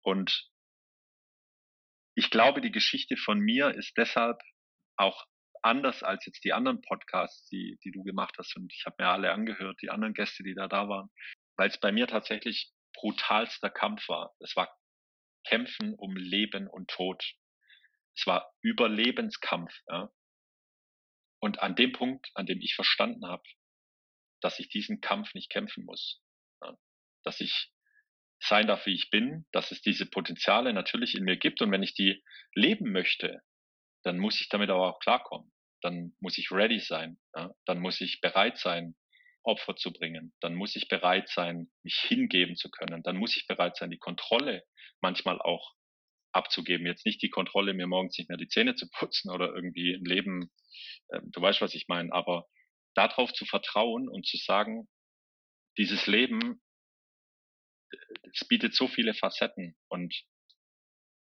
Und 0.02 0.50
ich 2.16 2.32
glaube, 2.32 2.62
die 2.62 2.72
Geschichte 2.72 3.16
von 3.16 3.40
mir 3.40 3.76
ist 3.76 3.96
deshalb 3.98 4.40
auch 4.98 5.26
anders 5.62 6.04
als 6.04 6.26
jetzt 6.26 6.44
die 6.44 6.54
anderen 6.54 6.82
Podcasts, 6.82 7.48
die, 7.50 7.78
die 7.84 7.92
du 7.92 8.04
gemacht 8.04 8.36
hast. 8.38 8.56
Und 8.56 8.74
ich 8.74 8.86
habe 8.86 8.96
mir 9.00 9.10
alle 9.10 9.32
angehört, 9.32 9.78
die 9.82 9.90
anderen 9.90 10.14
Gäste, 10.14 10.44
die 10.44 10.56
da 10.56 10.68
da 10.68 10.90
waren, 10.90 11.10
weil 11.58 11.70
es 11.70 11.80
bei 11.80 11.92
mir 11.92 12.08
tatsächlich 12.08 12.72
brutalster 12.94 13.70
Kampf 13.70 14.08
war. 14.10 14.34
Es 14.40 14.56
war 14.56 14.70
Kämpfen 15.50 15.96
um 15.96 16.16
Leben 16.16 16.68
und 16.68 16.92
Tod. 16.92 17.24
Es 18.16 18.28
war 18.28 18.54
Überlebenskampf. 18.62 19.74
Ja. 19.88 20.12
Und 21.40 21.60
an 21.60 21.76
dem 21.76 21.92
Punkt, 21.92 22.30
an 22.36 22.46
dem 22.46 22.62
ich 22.62 22.76
verstanden 22.76 23.26
habe, 23.26 23.42
dass 24.42 24.60
ich 24.60 24.70
diesen 24.70 25.02
Kampf 25.02 25.34
nicht 25.34 25.50
kämpfen 25.50 25.86
muss, 25.86 26.22
ja, 26.62 26.78
dass 27.24 27.42
ich 27.42 27.72
sein 28.40 28.68
darf, 28.68 28.86
wie 28.86 28.94
ich 28.94 29.10
bin, 29.10 29.48
dass 29.52 29.72
es 29.72 29.82
diese 29.82 30.06
Potenziale 30.06 30.72
natürlich 30.72 31.16
in 31.16 31.24
mir 31.24 31.38
gibt 31.38 31.62
und 31.64 31.72
wenn 31.72 31.84
ich 31.84 31.96
die 31.96 32.24
leben 32.54 32.92
möchte, 32.92 33.42
dann 34.04 34.20
muss 34.20 34.40
ich 34.40 34.50
damit 34.50 34.70
aber 34.70 34.88
auch 34.88 35.00
klarkommen. 35.00 35.52
Dann 35.82 36.16
muss 36.20 36.38
ich 36.38 36.52
ready 36.52 36.80
sein. 36.80 37.20
Ja? 37.36 37.54
Dann 37.66 37.80
muss 37.80 38.00
ich 38.02 38.22
bereit 38.22 38.60
sein, 38.60 38.96
Opfer 39.50 39.76
zu 39.76 39.92
bringen. 39.92 40.34
Dann 40.40 40.56
muss 40.56 40.76
ich 40.76 40.88
bereit 40.88 41.30
sein, 41.30 41.70
mich 41.84 41.96
hingeben 41.96 42.56
zu 42.56 42.70
können. 42.70 43.04
Dann 43.04 43.18
muss 43.18 43.36
ich 43.36 43.48
bereit 43.48 43.76
sein, 43.76 43.92
die 43.92 43.98
Kontrolle 43.98 44.64
manchmal 45.02 45.42
auch 45.42 45.74
abzugeben. 46.32 46.86
Jetzt 46.86 47.06
nicht 47.06 47.22
die 47.22 47.30
Kontrolle, 47.30 47.74
mir 47.74 47.88
morgens 47.88 48.18
nicht 48.18 48.30
mehr 48.30 48.38
die 48.38 48.48
Zähne 48.48 48.76
zu 48.76 48.88
putzen 49.00 49.32
oder 49.32 49.54
irgendwie 49.54 49.94
ein 49.94 50.06
Leben, 50.06 50.52
äh, 51.10 51.20
du 51.24 51.42
weißt, 51.42 51.62
was 51.62 51.76
ich 51.76 51.88
meine, 51.88 52.14
aber 52.14 52.48
darauf 52.96 53.34
zu 53.34 53.46
vertrauen 53.46 54.08
und 54.08 54.26
zu 54.26 54.38
sagen, 54.38 54.88
dieses 55.78 56.08
Leben, 56.08 56.62
äh, 57.92 57.98
es 58.34 58.48
bietet 58.48 58.76
so 58.76 58.88
viele 58.88 59.14
Facetten 59.14 59.76
und 59.88 60.16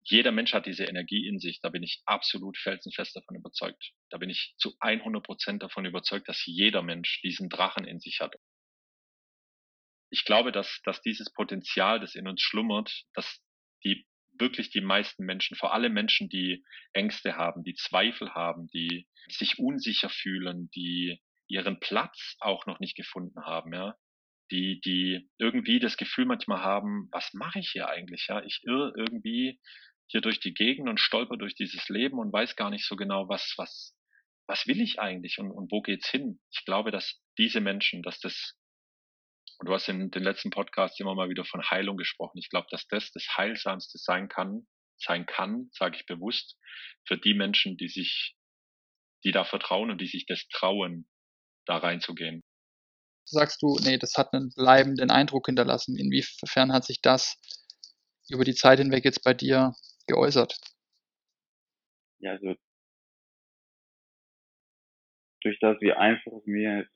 jeder 0.07 0.31
Mensch 0.31 0.53
hat 0.53 0.67
diese 0.67 0.85
Energie 0.85 1.27
in 1.27 1.39
sich. 1.39 1.59
Da 1.61 1.69
bin 1.69 1.81
ich 1.81 2.01
absolut 2.05 2.57
felsenfest 2.57 3.15
davon 3.15 3.37
überzeugt. 3.37 3.91
Da 4.11 4.17
bin 4.17 4.29
ich 4.29 4.53
zu 4.57 4.75
100 4.79 5.23
Prozent 5.23 5.63
davon 5.63 5.85
überzeugt, 5.85 6.29
dass 6.29 6.45
jeder 6.45 6.83
Mensch 6.83 7.21
diesen 7.21 7.49
Drachen 7.49 7.85
in 7.85 7.99
sich 7.99 8.19
hat. 8.19 8.35
Ich 10.11 10.23
glaube, 10.23 10.51
dass, 10.51 10.79
dass 10.83 11.01
dieses 11.01 11.33
Potenzial, 11.33 11.99
das 11.99 12.13
in 12.13 12.27
uns 12.27 12.41
schlummert, 12.41 13.05
dass 13.15 13.41
die 13.83 14.05
wirklich 14.37 14.69
die 14.69 14.81
meisten 14.81 15.25
Menschen, 15.25 15.57
vor 15.57 15.73
allem 15.73 15.93
Menschen, 15.93 16.29
die 16.29 16.63
Ängste 16.93 17.35
haben, 17.35 17.63
die 17.63 17.73
Zweifel 17.73 18.33
haben, 18.35 18.67
die 18.67 19.07
sich 19.27 19.57
unsicher 19.57 20.09
fühlen, 20.09 20.69
die 20.75 21.19
ihren 21.47 21.79
Platz 21.79 22.35
auch 22.39 22.67
noch 22.67 22.79
nicht 22.79 22.95
gefunden 22.95 23.43
haben, 23.43 23.73
ja, 23.73 23.95
die, 24.51 24.79
die 24.81 25.27
irgendwie 25.39 25.79
das 25.79 25.97
Gefühl 25.97 26.25
manchmal 26.25 26.61
haben, 26.61 27.07
was 27.11 27.33
mache 27.33 27.59
ich 27.59 27.69
hier 27.71 27.89
eigentlich? 27.89 28.27
Ja, 28.27 28.43
ich 28.43 28.61
irre 28.63 28.93
irgendwie 28.95 29.59
hier 30.07 30.21
durch 30.21 30.39
die 30.39 30.53
Gegend 30.53 30.87
und 30.87 30.99
stolper 30.99 31.37
durch 31.37 31.55
dieses 31.55 31.89
Leben 31.89 32.19
und 32.19 32.31
weiß 32.31 32.55
gar 32.55 32.69
nicht 32.69 32.85
so 32.85 32.95
genau, 32.95 33.27
was, 33.27 33.53
was, 33.57 33.95
was 34.47 34.67
will 34.67 34.81
ich 34.81 34.99
eigentlich 34.99 35.39
und, 35.39 35.51
und 35.51 35.71
wo 35.71 35.81
geht's 35.81 36.09
hin? 36.09 36.39
Ich 36.51 36.65
glaube, 36.65 36.91
dass 36.91 37.19
diese 37.37 37.61
Menschen, 37.61 38.03
dass 38.03 38.19
das, 38.19 38.55
und 39.59 39.67
du 39.67 39.73
hast 39.73 39.89
in 39.89 40.11
den 40.11 40.23
letzten 40.23 40.51
Podcasts 40.51 40.99
immer 40.99 41.15
mal 41.15 41.29
wieder 41.29 41.45
von 41.45 41.63
Heilung 41.69 41.97
gesprochen. 41.97 42.37
Ich 42.37 42.49
glaube, 42.49 42.67
dass 42.69 42.87
das 42.87 43.11
das 43.11 43.25
Heilsamste 43.37 43.97
sein 43.97 44.29
kann, 44.29 44.67
sein 44.97 45.25
kann, 45.25 45.69
sage 45.73 45.97
ich 45.97 46.05
bewusst, 46.05 46.57
für 47.07 47.17
die 47.17 47.33
Menschen, 47.33 47.77
die 47.77 47.89
sich, 47.89 48.35
die 49.23 49.31
da 49.31 49.43
vertrauen 49.43 49.91
und 49.91 49.99
die 50.01 50.07
sich 50.07 50.25
das 50.25 50.47
trauen, 50.49 51.07
da 51.65 51.77
reinzugehen. 51.77 52.43
Sagst 53.27 53.63
du, 53.63 53.77
nee, 53.81 53.97
das 53.97 54.13
hat 54.17 54.33
einen 54.33 54.53
bleibenden 54.53 55.09
Eindruck 55.09 55.47
hinterlassen. 55.47 55.97
Inwiefern 55.97 56.71
hat 56.71 56.85
sich 56.85 57.01
das 57.01 57.37
über 58.29 58.43
die 58.43 58.53
Zeit 58.53 58.77
hinweg 58.77 59.03
jetzt 59.03 59.23
bei 59.23 59.33
dir 59.33 59.73
geäußert? 60.07 60.59
Ja, 62.19 62.31
also 62.31 62.55
durch 65.41 65.59
das, 65.59 65.79
wie 65.81 65.93
einfach 65.93 66.31
es 66.33 66.45
mir 66.45 66.87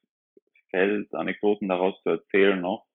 fällt, 0.72 1.14
Anekdoten 1.14 1.68
daraus 1.70 2.02
zu 2.02 2.10
erzählen 2.10 2.60
noch, 2.60 2.86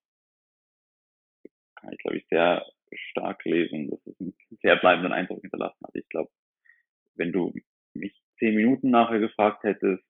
kann 1.77 1.93
ich, 1.93 1.99
glaube 1.99 2.17
ich, 2.19 2.27
sehr 2.29 2.65
stark 3.11 3.45
lesen, 3.45 3.91
dass 3.91 4.07
es 4.07 4.21
einen 4.21 4.35
sehr 4.63 4.77
bleibenden 4.77 5.13
Eindruck 5.13 5.41
hinterlassen 5.41 5.85
hat. 5.85 5.95
Ich 5.95 6.09
glaube, 6.09 6.31
wenn 7.15 7.33
du 7.33 7.53
mich 7.95 8.21
zehn 8.39 8.57
Minuten 8.57 8.91
nachher 8.91 9.21
gefragt 9.21 9.63
hättest 9.63 10.05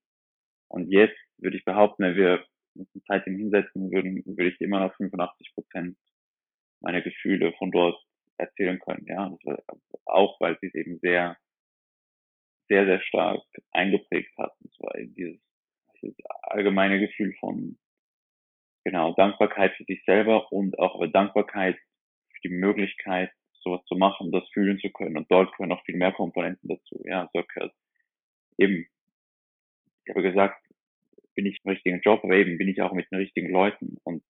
und 0.69 0.91
jetzt 0.91 1.19
würde 1.39 1.57
ich 1.57 1.65
behaupten, 1.65 2.05
wenn 2.05 2.17
wir 2.17 2.47
uns 2.75 2.89
seitdem 3.07 3.37
hinsetzen 3.37 3.91
würden, 3.91 4.23
würde 4.25 4.49
ich 4.49 4.61
immer 4.61 4.81
noch 4.81 4.95
85 4.97 5.55
Prozent 5.55 5.99
meiner 6.81 7.03
Gefühle 7.03 7.53
von 7.59 7.71
dort 7.71 8.03
erzählen 8.37 8.79
können. 8.79 9.07
Ja, 9.07 9.37
auch 10.07 10.41
weil 10.41 10.59
sie 10.61 10.69
es 10.69 10.75
eben 10.75 10.99
sehr, 11.01 11.37
sehr, 12.69 12.87
sehr 12.87 13.01
stark 13.03 13.43
eingeprägt 13.73 14.37
hat. 14.39 14.53
Und 14.61 14.73
zwar 14.75 14.97
eben 14.97 15.15
dieses, 15.15 15.41
dieses 16.01 16.17
allgemeine 16.43 17.01
Gefühl 17.01 17.35
von 17.41 17.79
genau 18.85 19.15
Dankbarkeit 19.15 19.75
für 19.77 19.85
sich 19.85 20.03
selber 20.05 20.51
und 20.53 20.79
auch 20.79 20.95
aber 20.95 21.09
Dankbarkeit 21.09 21.77
für 21.77 22.49
die 22.49 22.55
Möglichkeit, 22.55 23.33
sowas 23.61 23.85
zu 23.87 23.97
machen, 23.97 24.31
das 24.31 24.49
fühlen 24.51 24.79
zu 24.79 24.91
können. 24.91 25.17
Und 25.17 25.31
dort 25.31 25.53
gehören 25.53 25.71
noch 25.71 25.85
viel 25.85 25.97
mehr 25.97 26.13
Komponenten 26.13 26.69
dazu. 26.69 27.01
Ja, 27.05 27.31
so 27.33 27.43
gehört 27.43 27.75
eben, 28.59 28.87
ich 30.05 30.11
habe 30.11 30.23
gesagt, 30.23 30.61
bin 31.35 31.47
ich 31.47 31.61
im 31.65 31.71
richtigen 31.71 32.01
Job, 32.01 32.23
aber 32.23 32.35
eben 32.35 32.59
bin 32.59 32.69
ich 32.69 32.81
auch 32.83 32.93
mit 32.93 33.11
den 33.11 33.19
richtigen 33.19 33.51
Leuten. 33.51 33.97
Und 34.05 34.23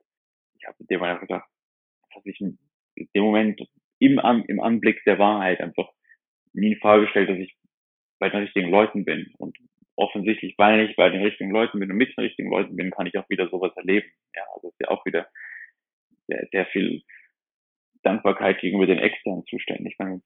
ich 0.58 0.66
habe 0.66 0.76
dem 0.84 1.02
einfach 1.02 1.22
gedacht, 1.22 1.48
dass 2.14 2.24
ich 2.24 2.40
in 2.40 2.58
dem 3.14 3.24
Moment 3.24 3.60
im, 4.06 4.44
im 4.48 4.60
Anblick 4.60 5.02
der 5.04 5.18
Wahrheit 5.18 5.60
einfach 5.60 5.88
nie 6.52 6.72
in 6.72 6.78
Frage 6.80 7.04
gestellt, 7.04 7.30
dass 7.30 7.38
ich 7.38 7.54
bei 8.18 8.28
den 8.28 8.40
richtigen 8.40 8.70
Leuten 8.70 9.04
bin. 9.04 9.32
Und 9.38 9.56
offensichtlich, 9.96 10.54
weil 10.58 10.88
ich 10.88 10.96
bei 10.96 11.10
den 11.10 11.22
richtigen 11.22 11.50
Leuten 11.50 11.78
bin 11.78 11.90
und 11.90 11.96
mit 11.96 12.16
den 12.16 12.24
richtigen 12.24 12.50
Leuten 12.50 12.76
bin, 12.76 12.90
kann 12.90 13.06
ich 13.06 13.16
auch 13.18 13.28
wieder 13.28 13.48
sowas 13.48 13.72
erleben. 13.76 14.08
Ja, 14.34 14.42
also 14.54 14.68
ist 14.68 14.80
ja 14.80 14.88
auch 14.88 15.04
wieder 15.04 15.28
sehr, 16.26 16.48
sehr 16.50 16.66
viel 16.66 17.02
Dankbarkeit 18.02 18.60
gegenüber 18.60 18.86
den 18.86 18.98
externen 18.98 19.44
Zuständen. 19.46 19.86
Ich 19.86 19.98
meine, 19.98 20.20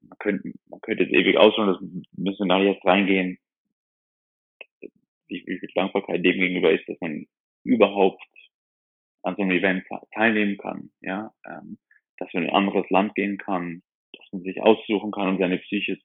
man 0.00 0.18
könnte, 0.18 0.52
man 0.68 0.80
könnte 0.80 1.04
jetzt 1.04 1.14
ewig 1.14 1.36
ausholen, 1.36 1.72
das 1.72 1.80
müssen 2.16 2.46
wir 2.46 2.56
da 2.56 2.62
jetzt 2.62 2.84
reingehen, 2.84 3.38
wie, 5.28 5.42
wie 5.46 5.58
viel 5.58 5.70
Dankbarkeit 5.74 6.24
dem 6.24 6.38
gegenüber 6.38 6.72
ist, 6.72 6.88
dass 6.88 7.00
man 7.00 7.26
überhaupt 7.64 8.22
an 9.22 9.36
so 9.36 9.42
einem 9.42 9.52
Event 9.52 9.86
teilnehmen 10.12 10.58
kann. 10.58 10.90
Ja, 11.00 11.32
ähm, 11.46 11.78
dass 12.18 12.32
man 12.32 12.44
in 12.44 12.50
ein 12.50 12.56
anderes 12.56 12.88
Land 12.90 13.14
gehen 13.14 13.38
kann, 13.38 13.82
dass 14.12 14.26
man 14.32 14.42
sich 14.42 14.60
aussuchen 14.60 15.10
kann, 15.10 15.28
um 15.28 15.38
seine 15.38 15.58
Psyche, 15.58 15.98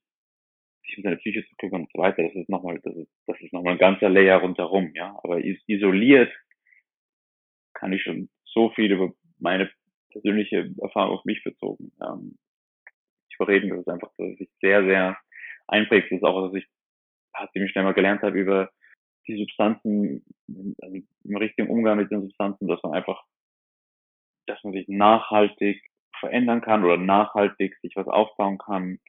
sich 0.86 0.98
um 0.98 1.04
seine 1.04 1.18
Psyche 1.18 1.46
zu 1.48 1.56
kümmern 1.58 1.82
und 1.82 1.92
so 1.94 2.00
weiter. 2.00 2.24
Das 2.24 2.36
ist 2.36 2.50
nochmal, 2.50 2.80
das 2.84 2.96
ist, 2.96 3.12
das 3.28 3.40
ist 3.42 3.54
nochmal 3.54 3.74
ein 3.74 3.80
ganzer 3.80 4.10
Layer 4.10 4.38
rundherum, 4.40 4.92
ja. 4.96 5.18
Aber 5.24 5.40
isoliert 5.44 6.32
kann 7.74 7.94
ich 7.94 8.04
schon 8.04 8.30
so 8.46 8.70
viel 8.72 8.92
über 8.92 9.14
meine 9.38 9.70
persönliche 10.12 10.74
Erfahrung 10.82 11.18
auf 11.18 11.26
mich 11.26 11.44
bezogen. 11.44 11.92
Ähm, 12.02 12.38
ich 13.30 13.38
verreden, 13.38 13.70
das 13.70 13.80
ist 13.80 13.88
einfach, 13.88 14.12
dass 14.18 14.40
ich 14.40 14.50
sehr, 14.62 14.84
sehr 14.84 15.18
einprägt. 15.68 16.12
Das 16.12 16.18
ist 16.18 16.24
auch, 16.24 16.48
dass 16.48 16.56
ich 16.56 16.68
ziemlich 17.54 17.72
schnell 17.72 17.86
mal 17.86 17.94
gelernt 17.94 18.22
habe 18.22 18.38
über 18.38 18.72
die 19.28 19.38
Substanzen, 19.38 20.26
also 20.82 20.98
im 21.24 21.38
richtigen 21.38 21.70
Umgang 21.70 21.98
mit 21.98 22.12
den 22.12 22.22
Substanzen, 22.22 22.68
dass 22.68 22.82
man 22.84 22.94
einfach, 22.94 23.24
dass 24.48 24.62
man 24.64 24.74
sich 24.74 24.88
nachhaltig 24.88 25.82
verändern 26.20 26.62
kann 26.62 26.84
oder 26.84 26.98
nachhaltig 26.98 27.78
sich 27.82 27.96
was 27.96 28.08
aufbauen 28.08 28.58
kann, 28.58 29.00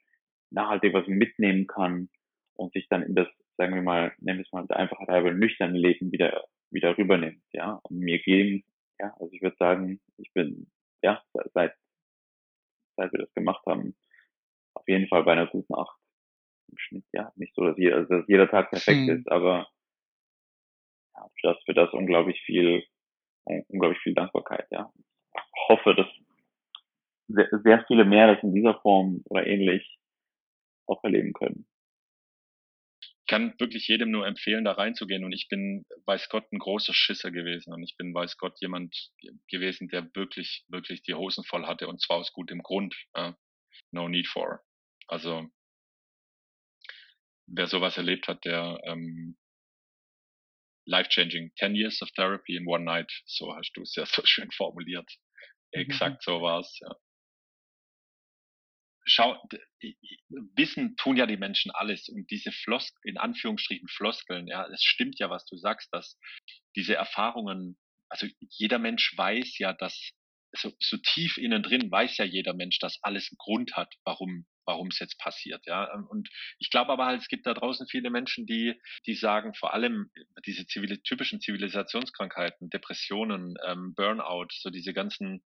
nachhaltig 0.50 0.92
was 0.94 1.06
mitnehmen 1.06 1.66
kann 1.66 2.08
und 2.54 2.72
sich 2.72 2.88
dann 2.88 3.02
in 3.02 3.14
das, 3.14 3.28
sagen 3.56 3.74
wir 3.74 3.82
mal, 3.82 4.12
nennen 4.18 4.38
wir 4.38 4.44
es 4.44 4.52
mal, 4.52 4.66
einfache 4.70 5.06
halber 5.06 5.32
nüchterne 5.32 5.78
Leben 5.78 6.12
wieder, 6.12 6.44
wieder 6.70 6.96
rübernimmt, 6.96 7.42
ja, 7.52 7.80
und 7.84 7.98
mir 7.98 8.18
geben, 8.20 8.64
ja, 8.98 9.14
also 9.18 9.32
ich 9.32 9.42
würde 9.42 9.56
sagen, 9.58 10.00
ich 10.18 10.32
bin, 10.32 10.70
ja, 11.02 11.22
seit, 11.54 11.74
seit 12.96 13.12
wir 13.12 13.20
das 13.20 13.34
gemacht 13.34 13.64
haben, 13.66 13.96
auf 14.74 14.86
jeden 14.86 15.08
Fall 15.08 15.24
bei 15.24 15.32
einer 15.32 15.46
guten 15.46 15.74
Acht 15.74 15.96
im 16.70 16.78
Schnitt, 16.78 17.04
ja, 17.12 17.32
nicht 17.36 17.54
so, 17.54 17.64
dass 17.64 17.76
jeder, 17.78 17.96
also 17.96 18.18
dass 18.18 18.28
jeder 18.28 18.48
Tag 18.48 18.70
perfekt 18.70 19.08
hm. 19.08 19.18
ist, 19.18 19.30
aber 19.30 19.68
ja, 21.14 21.28
für 21.40 21.48
das, 21.48 21.56
für 21.64 21.74
das 21.74 21.92
unglaublich 21.92 22.40
viel, 22.42 22.84
unglaublich 23.44 24.00
viel 24.02 24.14
Dankbarkeit, 24.14 24.66
ja. 24.70 24.92
Ich 25.34 25.68
hoffe, 25.68 25.94
dass 25.94 26.06
sehr, 27.34 27.48
sehr 27.64 27.84
viele 27.86 28.04
mehr 28.04 28.34
das 28.34 28.42
in 28.42 28.54
dieser 28.54 28.80
Form 28.80 29.22
oder 29.26 29.46
ähnlich 29.46 29.98
auch 30.86 31.02
erleben 31.04 31.32
können. 31.32 31.66
kann 33.28 33.54
wirklich 33.60 33.86
jedem 33.86 34.10
nur 34.10 34.26
empfehlen, 34.26 34.64
da 34.64 34.72
reinzugehen. 34.72 35.24
Und 35.24 35.32
ich 35.32 35.48
bin, 35.48 35.86
weiß 36.06 36.28
Gott, 36.30 36.50
ein 36.52 36.58
großer 36.58 36.92
Schisser 36.92 37.30
gewesen. 37.30 37.72
Und 37.72 37.82
ich 37.84 37.96
bin, 37.96 38.12
weiß 38.12 38.36
Gott, 38.38 38.60
jemand 38.60 38.94
gewesen, 39.48 39.88
der 39.88 40.10
wirklich, 40.14 40.64
wirklich 40.68 41.02
die 41.02 41.14
Hosen 41.14 41.44
voll 41.44 41.66
hatte. 41.66 41.86
Und 41.86 42.02
zwar 42.02 42.18
aus 42.18 42.32
gutem 42.32 42.60
Grund. 42.62 42.94
No 43.92 44.08
need 44.08 44.26
for. 44.26 44.60
Also, 45.06 45.48
wer 47.46 47.66
sowas 47.68 47.96
erlebt 47.96 48.28
hat, 48.28 48.44
der 48.44 48.80
ähm, 48.84 49.36
life-changing. 50.86 51.52
Ten 51.56 51.76
years 51.76 52.02
of 52.02 52.10
therapy 52.12 52.56
in 52.56 52.66
one 52.66 52.84
night. 52.84 53.12
So 53.26 53.54
hast 53.54 53.72
du 53.74 53.82
es 53.82 53.94
ja 53.94 54.06
so 54.06 54.22
schön 54.24 54.50
formuliert. 54.50 55.08
Mhm. 55.72 55.82
Exakt 55.82 56.22
so 56.24 56.42
war 56.42 56.60
es, 56.60 56.78
ja 56.80 56.92
schau, 59.10 59.36
wissen 60.56 60.96
tun 60.96 61.16
ja 61.16 61.26
die 61.26 61.36
Menschen 61.36 61.70
alles 61.72 62.08
und 62.08 62.30
diese 62.30 62.52
Floss, 62.52 62.92
in 63.02 63.18
Anführungsstrichen 63.18 63.88
Floskeln, 63.88 64.46
ja, 64.46 64.66
es 64.68 64.82
stimmt 64.82 65.18
ja, 65.18 65.30
was 65.30 65.44
du 65.46 65.56
sagst, 65.56 65.92
dass 65.92 66.18
diese 66.76 66.94
Erfahrungen, 66.94 67.76
also 68.08 68.26
jeder 68.50 68.78
Mensch 68.78 69.12
weiß 69.16 69.58
ja, 69.58 69.72
dass 69.72 70.12
so, 70.52 70.72
so 70.80 70.96
tief 70.96 71.36
innen 71.36 71.62
drin 71.62 71.90
weiß 71.90 72.16
ja 72.18 72.24
jeder 72.24 72.54
Mensch, 72.54 72.78
dass 72.78 72.98
alles 73.02 73.30
einen 73.30 73.38
Grund 73.38 73.76
hat, 73.76 73.94
warum 74.04 74.46
warum 74.66 74.88
es 74.88 75.00
jetzt 75.00 75.18
passiert, 75.18 75.66
ja. 75.66 75.92
Und 76.10 76.28
ich 76.58 76.70
glaube 76.70 76.92
aber 76.92 77.06
halt, 77.06 77.20
es 77.20 77.28
gibt 77.28 77.46
da 77.46 77.54
draußen 77.54 77.88
viele 77.88 78.10
Menschen, 78.10 78.46
die, 78.46 78.80
die 79.06 79.14
sagen, 79.14 79.52
vor 79.54 79.74
allem 79.74 80.10
diese 80.46 80.66
zivil 80.66 81.00
typischen 81.02 81.40
Zivilisationskrankheiten, 81.40 82.70
Depressionen, 82.70 83.54
ähm, 83.66 83.94
Burnout, 83.96 84.48
so 84.52 84.70
diese 84.70 84.92
ganzen, 84.92 85.42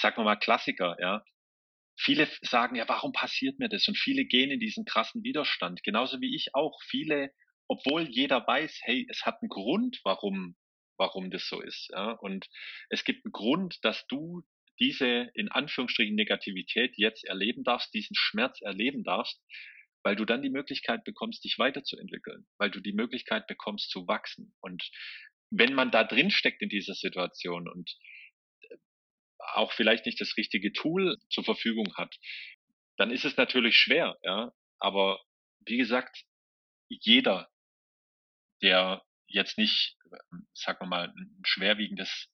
sagen 0.00 0.16
wir 0.16 0.24
mal, 0.24 0.36
Klassiker, 0.36 0.96
ja, 1.00 1.22
viele 2.02 2.28
sagen, 2.42 2.76
ja, 2.76 2.88
warum 2.88 3.12
passiert 3.12 3.58
mir 3.58 3.68
das? 3.68 3.86
Und 3.88 3.96
viele 3.96 4.24
gehen 4.24 4.50
in 4.50 4.60
diesen 4.60 4.84
krassen 4.84 5.22
Widerstand, 5.22 5.82
genauso 5.82 6.20
wie 6.20 6.34
ich 6.34 6.54
auch. 6.54 6.80
Viele, 6.88 7.32
obwohl 7.68 8.08
jeder 8.08 8.46
weiß, 8.46 8.80
hey, 8.82 9.06
es 9.08 9.24
hat 9.24 9.36
einen 9.40 9.48
Grund, 9.48 10.00
warum, 10.04 10.56
warum 10.98 11.30
das 11.30 11.48
so 11.48 11.60
ist. 11.60 11.90
Ja? 11.92 12.12
Und 12.12 12.48
es 12.90 13.04
gibt 13.04 13.24
einen 13.24 13.32
Grund, 13.32 13.78
dass 13.82 14.06
du 14.08 14.42
diese 14.80 15.30
in 15.34 15.48
Anführungsstrichen 15.48 16.14
Negativität 16.14 16.94
jetzt 16.96 17.24
erleben 17.24 17.62
darfst, 17.62 17.94
diesen 17.94 18.16
Schmerz 18.16 18.60
erleben 18.62 19.04
darfst, 19.04 19.40
weil 20.02 20.16
du 20.16 20.24
dann 20.24 20.42
die 20.42 20.50
Möglichkeit 20.50 21.04
bekommst, 21.04 21.44
dich 21.44 21.58
weiterzuentwickeln, 21.58 22.46
weil 22.58 22.70
du 22.70 22.80
die 22.80 22.92
Möglichkeit 22.92 23.46
bekommst 23.46 23.90
zu 23.90 24.08
wachsen. 24.08 24.54
Und 24.60 24.82
wenn 25.50 25.74
man 25.74 25.90
da 25.90 26.02
drin 26.02 26.30
steckt 26.30 26.62
in 26.62 26.68
dieser 26.68 26.94
Situation 26.94 27.68
und 27.68 27.96
auch 29.54 29.72
vielleicht 29.72 30.06
nicht 30.06 30.20
das 30.20 30.36
richtige 30.36 30.72
Tool 30.72 31.18
zur 31.30 31.44
Verfügung 31.44 31.94
hat, 31.96 32.14
dann 32.96 33.10
ist 33.10 33.24
es 33.24 33.36
natürlich 33.36 33.76
schwer, 33.76 34.18
ja. 34.22 34.52
Aber 34.78 35.20
wie 35.66 35.76
gesagt, 35.76 36.24
jeder, 36.88 37.50
der 38.62 39.02
jetzt 39.26 39.58
nicht, 39.58 39.96
sagen 40.52 40.80
wir 40.80 40.86
mal, 40.86 41.08
ein 41.08 41.42
schwerwiegendes 41.44 42.28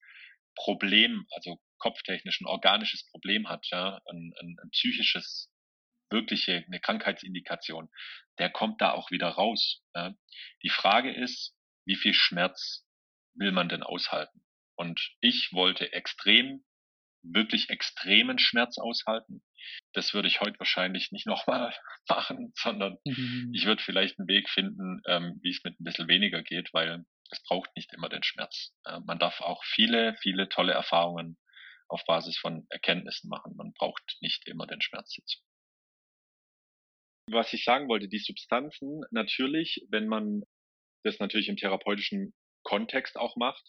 Problem, 0.54 1.26
also 1.30 1.60
kopftechnisch 1.78 2.40
ein 2.40 2.46
organisches 2.46 3.08
Problem 3.10 3.48
hat, 3.48 3.66
ja, 3.70 4.00
ein, 4.10 4.34
ein, 4.40 4.56
ein 4.62 4.70
psychisches, 4.70 5.50
wirkliche, 6.10 6.64
eine 6.66 6.80
Krankheitsindikation, 6.80 7.88
der 8.38 8.50
kommt 8.50 8.80
da 8.80 8.92
auch 8.92 9.10
wieder 9.10 9.28
raus. 9.28 9.82
Ja. 9.94 10.14
Die 10.62 10.70
Frage 10.70 11.12
ist, 11.12 11.54
wie 11.84 11.96
viel 11.96 12.14
Schmerz 12.14 12.84
will 13.34 13.52
man 13.52 13.68
denn 13.68 13.82
aushalten? 13.82 14.44
Und 14.74 15.14
ich 15.20 15.52
wollte 15.52 15.92
extrem 15.92 16.64
wirklich 17.22 17.70
extremen 17.70 18.38
Schmerz 18.38 18.78
aushalten. 18.78 19.42
Das 19.92 20.14
würde 20.14 20.28
ich 20.28 20.40
heute 20.40 20.58
wahrscheinlich 20.58 21.12
nicht 21.12 21.26
nochmal 21.26 21.74
machen, 22.08 22.52
sondern 22.56 22.98
mhm. 23.04 23.52
ich 23.54 23.66
würde 23.66 23.82
vielleicht 23.82 24.18
einen 24.18 24.28
Weg 24.28 24.48
finden, 24.48 25.00
ähm, 25.06 25.38
wie 25.42 25.50
es 25.50 25.62
mit 25.64 25.78
ein 25.80 25.84
bisschen 25.84 26.08
weniger 26.08 26.42
geht, 26.42 26.72
weil 26.72 27.04
es 27.30 27.42
braucht 27.42 27.74
nicht 27.76 27.92
immer 27.92 28.08
den 28.08 28.22
Schmerz. 28.22 28.74
Äh, 28.84 29.00
man 29.00 29.18
darf 29.18 29.40
auch 29.40 29.62
viele, 29.64 30.16
viele 30.22 30.48
tolle 30.48 30.72
Erfahrungen 30.72 31.38
auf 31.88 32.04
Basis 32.04 32.38
von 32.38 32.66
Erkenntnissen 32.68 33.28
machen. 33.28 33.56
Man 33.56 33.72
braucht 33.72 34.16
nicht 34.20 34.46
immer 34.46 34.66
den 34.66 34.80
Schmerz 34.80 35.14
dazu. 35.14 35.40
Was 37.30 37.52
ich 37.52 37.64
sagen 37.64 37.88
wollte, 37.88 38.08
die 38.08 38.18
Substanzen 38.18 39.02
natürlich, 39.10 39.84
wenn 39.90 40.06
man 40.06 40.42
das 41.04 41.18
natürlich 41.18 41.48
im 41.48 41.56
therapeutischen 41.56 42.32
Kontext 42.62 43.16
auch 43.16 43.36
macht, 43.36 43.62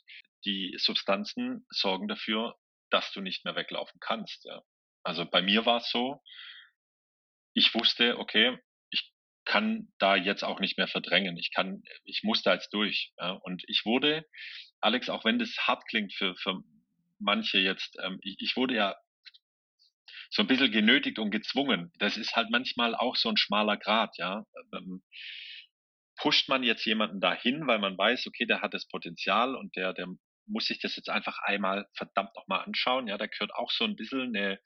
die 0.46 0.76
Substanzen 0.78 1.66
sorgen 1.70 2.08
dafür, 2.08 2.58
dass 2.90 3.12
du 3.12 3.22
nicht 3.22 3.46
mehr 3.46 3.56
weglaufen 3.56 4.00
kannst. 4.00 4.46
Ja. 4.46 4.62
Also 5.04 5.26
bei 5.26 5.42
mir 5.42 5.66
war 5.66 5.78
es 5.78 5.90
so, 5.90 6.22
ich 7.54 7.74
wusste, 7.74 8.18
okay, 8.18 8.58
ich 8.90 9.12
kann 9.46 9.92
da 9.98 10.16
jetzt 10.16 10.44
auch 10.44 10.60
nicht 10.60 10.78
mehr 10.78 10.88
verdrängen. 10.88 11.38
Ich 11.38 11.52
kann, 11.54 11.84
ich 12.04 12.22
muss 12.24 12.42
da 12.44 12.54
jetzt 12.54 12.74
durch. 12.74 13.12
Ja. 13.18 13.32
Und 13.32 13.64
ich 13.68 13.86
wurde, 13.86 14.26
Alex, 14.82 15.10
auch 15.10 15.26
wenn 15.26 15.40
das 15.40 15.56
hart 15.60 15.84
klingt 15.88 16.14
für, 16.14 16.36
für 16.36 16.62
manche 17.20 17.60
jetzt, 17.60 17.98
ähm, 18.02 18.20
ich, 18.22 18.38
ich 18.40 18.56
wurde 18.56 18.76
ja 18.76 18.96
so 20.32 20.44
ein 20.44 20.48
bisschen 20.48 20.72
genötigt 20.72 21.20
und 21.20 21.32
gezwungen. 21.32 21.92
Das 21.98 22.18
ist 22.18 22.36
halt 22.36 22.50
manchmal 22.52 22.96
auch 22.96 23.16
so 23.16 23.30
ein 23.30 23.38
schmaler 23.38 23.78
Grad, 23.78 24.18
ja. 24.18 24.46
Ähm, 24.74 25.04
pusht 26.18 26.50
man 26.50 26.64
jetzt 26.64 26.86
jemanden 26.86 27.20
dahin, 27.20 27.66
weil 27.66 27.80
man 27.80 27.98
weiß, 27.98 28.28
okay, 28.28 28.46
der 28.46 28.62
hat 28.62 28.74
das 28.74 28.88
Potenzial 28.88 29.56
und 29.56 29.76
der, 29.76 29.94
der 29.94 30.08
muss 30.50 30.66
sich 30.66 30.80
das 30.80 30.96
jetzt 30.96 31.10
einfach 31.10 31.40
einmal 31.40 31.88
verdammt 31.94 32.36
nochmal 32.36 32.64
anschauen. 32.66 33.08
Ja, 33.08 33.18
da 33.18 33.28
gehört 33.28 33.54
auch 33.54 33.72
so 33.72 33.86
ein 33.86 33.96
bisschen 33.96 34.36
eine, 34.36 34.60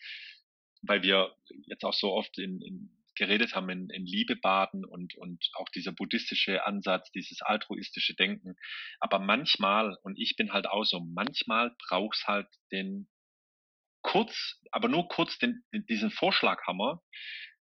weil 0.82 1.04
wir 1.04 1.36
jetzt 1.68 1.84
auch 1.84 1.94
so 1.94 2.12
oft 2.14 2.38
in, 2.38 2.62
in 2.62 3.04
geredet 3.16 3.56
haben, 3.56 3.70
in, 3.70 3.90
in 3.90 4.06
Liebe 4.06 4.36
baden 4.36 4.86
und, 4.86 5.16
und 5.16 5.50
auch 5.54 5.70
dieser 5.70 5.92
buddhistische 5.92 6.66
Ansatz, 6.66 7.12
dieses 7.12 7.42
altruistische 7.42 8.16
Denken. 8.16 8.56
Aber 9.00 9.20
manchmal, 9.20 9.98
und 10.04 10.18
ich 10.18 10.36
bin 10.36 10.52
halt 10.52 10.68
auch 10.68 10.84
so, 10.84 11.00
manchmal 11.00 11.76
brauchst 11.88 12.28
halt 12.28 12.48
den 12.72 13.08
kurz, 14.02 14.60
aber 14.72 14.90
nur 14.90 15.08
kurz 15.08 15.38
den, 15.38 15.64
diesen 15.90 16.12
Vorschlaghammer, 16.12 17.02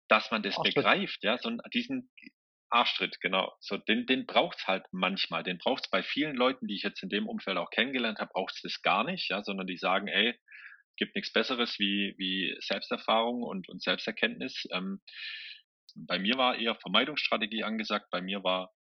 dass 0.08 0.32
man 0.32 0.44
das 0.44 0.58
Ach, 0.58 0.64
begreift, 0.64 1.24
ja, 1.24 1.38
so 1.38 1.52
diesen, 1.74 2.10
Arschtritt, 2.70 3.20
genau. 3.22 3.56
So, 3.60 3.78
den, 3.78 4.06
den 4.06 4.26
braucht's 4.26 4.68
halt 4.68 4.86
manchmal. 4.92 5.44
Den 5.44 5.58
braucht's 5.58 5.90
bei 5.90 6.04
vielen 6.04 6.36
Leuten, 6.36 6.68
die 6.68 6.76
ich 6.76 6.84
jetzt 6.84 7.02
in 7.02 7.10
dem 7.10 7.28
Umfeld 7.28 7.58
auch 7.58 7.70
kennengelernt 7.70 8.20
habe, 8.20 8.32
braucht's 8.34 8.62
das 8.62 8.82
gar 8.82 9.04
nicht, 9.04 9.30
ja, 9.30 9.44
sondern 9.44 9.68
die 9.68 9.78
sagen, 9.78 10.08
ey, 10.08 10.38
gibt 10.98 11.16
nichts 11.16 11.32
Besseres 11.32 11.80
wie, 11.80 12.16
wie 12.18 12.58
Selbsterfahrung 12.60 13.44
und, 13.44 13.70
und 13.70 13.82
Selbsterkenntnis. 13.82 14.68
Ähm, 14.72 15.02
bei 15.96 16.20
mir 16.20 16.38
war 16.38 16.58
eher 16.58 16.76
Vermeidungsstrategie 16.76 17.64
angesagt. 17.64 18.08
Bei 18.12 18.22
mir 18.22 18.44
war 18.44 18.74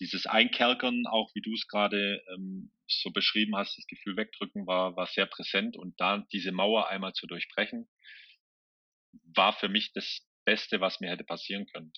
dieses 0.00 0.26
Einkerkern, 0.26 1.06
auch 1.06 1.34
wie 1.34 1.40
du 1.40 1.52
es 1.54 1.66
gerade 1.66 2.22
ähm, 2.32 2.70
so 2.86 3.10
beschrieben 3.10 3.56
hast, 3.56 3.76
das 3.76 3.86
Gefühl 3.86 4.16
wegdrücken, 4.16 4.66
war, 4.66 4.96
war 4.96 5.06
sehr 5.06 5.26
präsent. 5.26 5.76
Und 5.76 5.98
da 6.00 6.24
diese 6.32 6.52
Mauer 6.52 6.88
einmal 6.88 7.14
zu 7.14 7.26
durchbrechen, 7.26 7.88
war 9.34 9.52
für 9.54 9.68
mich 9.68 9.92
das 9.92 10.24
Beste, 10.44 10.80
was 10.80 11.00
mir 11.00 11.10
hätte 11.10 11.24
passieren 11.24 11.66
können 11.66 11.92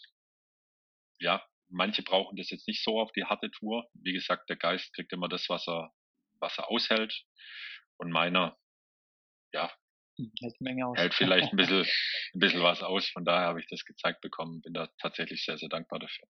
ja, 1.20 1.44
manche 1.68 2.02
brauchen 2.02 2.36
das 2.36 2.50
jetzt 2.50 2.66
nicht 2.66 2.82
so 2.82 3.00
auf 3.00 3.12
die 3.12 3.24
harte 3.24 3.50
Tour. 3.50 3.88
Wie 3.94 4.12
gesagt, 4.12 4.48
der 4.48 4.56
Geist 4.56 4.92
kriegt 4.94 5.12
immer 5.12 5.28
das, 5.28 5.48
was 5.48 5.66
er, 5.68 5.92
was 6.40 6.56
er 6.58 6.68
aushält. 6.68 7.24
Und 7.96 8.10
meiner, 8.10 8.58
ja, 9.52 9.70
hält, 10.16 10.56
hält 10.96 11.14
vielleicht 11.14 11.52
ein 11.52 11.56
bisschen, 11.56 11.86
ein 12.34 12.40
bisschen 12.40 12.62
was 12.62 12.82
aus. 12.82 13.08
Von 13.08 13.24
daher 13.24 13.48
habe 13.48 13.60
ich 13.60 13.68
das 13.68 13.84
gezeigt 13.84 14.20
bekommen. 14.20 14.62
Bin 14.62 14.74
da 14.74 14.88
tatsächlich 14.98 15.44
sehr, 15.44 15.58
sehr 15.58 15.68
dankbar 15.68 16.00
dafür. 16.00 16.26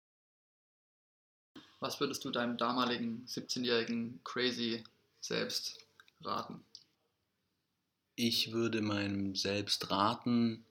Was 1.79 1.99
würdest 1.99 2.25
du 2.25 2.31
deinem 2.31 2.57
damaligen 2.57 3.25
17-jährigen 3.25 4.21
Crazy 4.23 4.83
selbst 5.21 5.87
raten? 6.21 6.65
Ich 8.15 8.51
würde 8.51 8.81
meinem 8.81 9.33
Selbst 9.33 9.89
raten, 9.89 10.65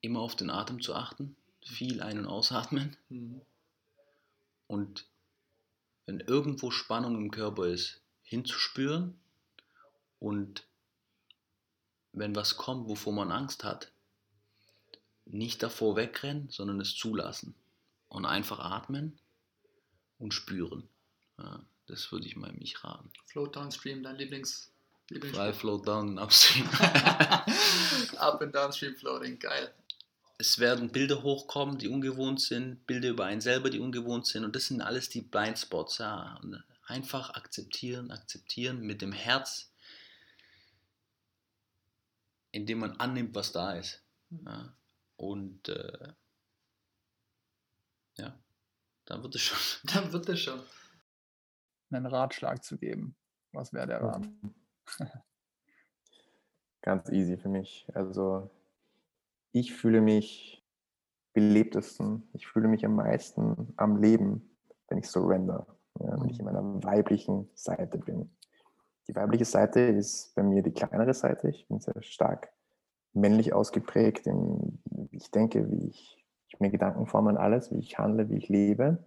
immer 0.00 0.20
auf 0.20 0.34
den 0.34 0.50
Atem 0.50 0.80
zu 0.80 0.96
achten 0.96 1.37
viel 1.68 2.02
ein- 2.02 2.18
und 2.18 2.26
ausatmen. 2.26 2.96
Mhm. 3.08 3.40
Und 4.66 5.06
wenn 6.06 6.20
irgendwo 6.20 6.70
Spannung 6.70 7.16
im 7.16 7.30
Körper 7.30 7.66
ist, 7.66 8.00
hinzuspüren 8.22 9.18
und 10.18 10.64
wenn 12.12 12.34
was 12.34 12.56
kommt, 12.56 12.88
wovor 12.88 13.12
man 13.12 13.30
Angst 13.30 13.64
hat, 13.64 13.92
nicht 15.26 15.62
davor 15.62 15.96
wegrennen, 15.96 16.48
sondern 16.50 16.80
es 16.80 16.96
zulassen 16.96 17.54
und 18.08 18.24
einfach 18.24 18.58
atmen 18.58 19.18
und 20.18 20.32
spüren. 20.32 20.88
Ja, 21.38 21.60
das 21.86 22.10
würde 22.10 22.26
ich 22.26 22.36
mal 22.36 22.52
mich 22.52 22.82
raten. 22.82 23.10
Float 23.26 23.56
downstream, 23.56 24.02
dein 24.02 24.16
Lieblings. 24.16 24.72
Lieblings 25.10 25.36
Fly, 25.36 25.52
float 25.52 25.86
down, 25.86 26.18
upstream. 26.18 26.68
Up 28.18 28.40
and 28.42 28.54
downstream 28.54 28.94
floating, 28.96 29.38
geil 29.38 29.72
es 30.38 30.60
werden 30.60 30.90
Bilder 30.90 31.22
hochkommen, 31.22 31.78
die 31.78 31.88
ungewohnt 31.88 32.40
sind, 32.40 32.86
Bilder 32.86 33.08
über 33.10 33.26
einen 33.26 33.40
selber, 33.40 33.70
die 33.70 33.80
ungewohnt 33.80 34.26
sind. 34.26 34.44
Und 34.44 34.54
das 34.54 34.66
sind 34.66 34.80
alles 34.80 35.08
die 35.08 35.20
Blindspots. 35.20 35.98
Ja. 35.98 36.38
Und 36.42 36.62
einfach 36.86 37.30
akzeptieren, 37.34 38.12
akzeptieren 38.12 38.80
mit 38.80 39.02
dem 39.02 39.12
Herz, 39.12 39.72
indem 42.52 42.78
man 42.78 42.92
annimmt, 42.92 43.34
was 43.34 43.50
da 43.50 43.72
ist. 43.72 44.02
Ja. 44.30 44.72
Und 45.16 45.68
äh, 45.68 46.12
Dann 49.08 49.22
wird 49.22 49.34
es 49.34 49.42
schon. 49.42 49.58
Dann 49.92 50.12
wird 50.12 50.28
es 50.28 50.40
schon. 50.40 50.60
Einen 51.90 52.06
Ratschlag 52.06 52.62
zu 52.62 52.76
geben. 52.76 53.16
Was 53.52 53.72
wäre 53.72 53.86
der 53.86 54.02
Rat? 54.02 54.28
Ganz 56.82 57.08
easy 57.08 57.38
für 57.38 57.48
mich. 57.48 57.86
Also 57.94 58.50
ich 59.60 59.74
fühle 59.74 60.00
mich 60.00 60.64
belebtesten, 61.32 62.28
ich 62.32 62.46
fühle 62.46 62.68
mich 62.68 62.84
am 62.84 62.94
meisten 62.94 63.72
am 63.76 63.96
Leben, 63.96 64.56
wenn 64.88 64.98
ich 64.98 65.08
surrender, 65.08 65.66
ja, 66.00 66.20
wenn 66.20 66.30
ich 66.30 66.38
in 66.38 66.44
meiner 66.44 66.62
weiblichen 66.82 67.48
Seite 67.54 67.98
bin. 67.98 68.30
Die 69.08 69.14
weibliche 69.14 69.44
Seite 69.44 69.80
ist 69.80 70.34
bei 70.34 70.42
mir 70.42 70.62
die 70.62 70.72
kleinere 70.72 71.14
Seite. 71.14 71.48
Ich 71.48 71.66
bin 71.68 71.80
sehr 71.80 72.02
stark 72.02 72.52
männlich 73.14 73.52
ausgeprägt, 73.52 74.26
in, 74.26 74.80
wie 74.84 75.16
ich 75.16 75.30
denke, 75.30 75.70
wie 75.70 75.88
ich, 75.88 76.24
ich 76.48 76.60
mir 76.60 76.70
Gedanken 76.70 77.06
forme 77.06 77.30
und 77.30 77.36
alles, 77.36 77.72
wie 77.72 77.78
ich 77.78 77.98
handle, 77.98 78.28
wie 78.28 78.36
ich 78.36 78.48
lebe. 78.48 79.04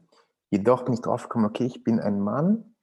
Jedoch 0.50 0.84
bin 0.84 0.94
ich 0.94 1.02
drauf 1.02 1.24
gekommen, 1.24 1.46
okay, 1.46 1.66
ich 1.66 1.84
bin 1.84 2.00
ein 2.00 2.20
Mann, 2.20 2.76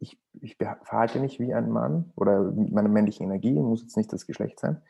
ich, 0.00 0.20
ich, 0.40 0.56
verhalte 0.56 1.18
mich 1.18 1.40
wie 1.40 1.54
ein 1.54 1.70
Mann 1.70 2.12
oder 2.14 2.42
mit 2.42 2.72
meiner 2.72 2.88
männlichen 2.88 3.24
Energie, 3.24 3.52
muss 3.52 3.82
jetzt 3.82 3.96
nicht 3.96 4.12
das 4.12 4.26
Geschlecht 4.26 4.60
sein. 4.60 4.82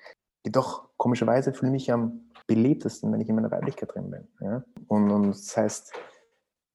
Jedoch, 0.49 0.89
komischerweise, 0.97 1.53
fühle 1.53 1.73
ich 1.73 1.83
mich 1.83 1.93
am 1.93 2.31
belebtesten, 2.47 3.13
wenn 3.13 3.21
ich 3.21 3.29
in 3.29 3.35
meiner 3.35 3.51
Weiblichkeit 3.51 3.95
drin 3.95 4.11
bin. 4.11 4.27
Ja? 4.41 4.65
Und, 4.87 5.11
und 5.11 5.29
das 5.29 5.55
heißt, 5.55 5.93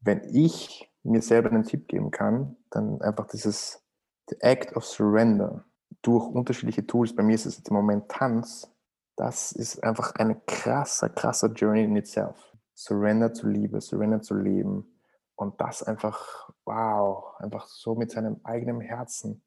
wenn 0.01 0.21
ich 0.31 0.93
mir 1.01 1.23
selber 1.23 1.49
einen 1.49 1.63
Tipp 1.63 1.87
geben 1.87 2.11
kann, 2.11 2.55
dann 2.69 3.01
einfach 3.01 3.25
dieses 3.25 3.83
the 4.29 4.35
Act 4.41 4.75
of 4.75 4.85
Surrender 4.85 5.65
durch 6.03 6.23
unterschiedliche 6.27 6.85
Tools. 6.85 7.15
Bei 7.15 7.23
mir 7.23 7.33
ist 7.33 7.47
es 7.47 7.57
jetzt 7.57 7.69
im 7.69 7.75
Moment 7.75 8.09
Tanz. 8.09 8.71
Das 9.15 9.51
ist 9.53 9.83
einfach 9.83 10.13
eine 10.17 10.39
krasser, 10.45 11.09
krasser 11.09 11.51
Journey 11.51 11.85
in 11.85 11.95
itself. 11.95 12.55
Surrender 12.75 13.33
zu 13.33 13.47
Liebe, 13.47 13.81
Surrender 13.81 14.21
zu 14.21 14.35
Leben. 14.35 14.99
Und 15.33 15.59
das 15.59 15.81
einfach, 15.81 16.51
wow, 16.63 17.33
einfach 17.39 17.65
so 17.65 17.95
mit 17.95 18.11
seinem 18.11 18.39
eigenen 18.43 18.81
Herzen 18.81 19.43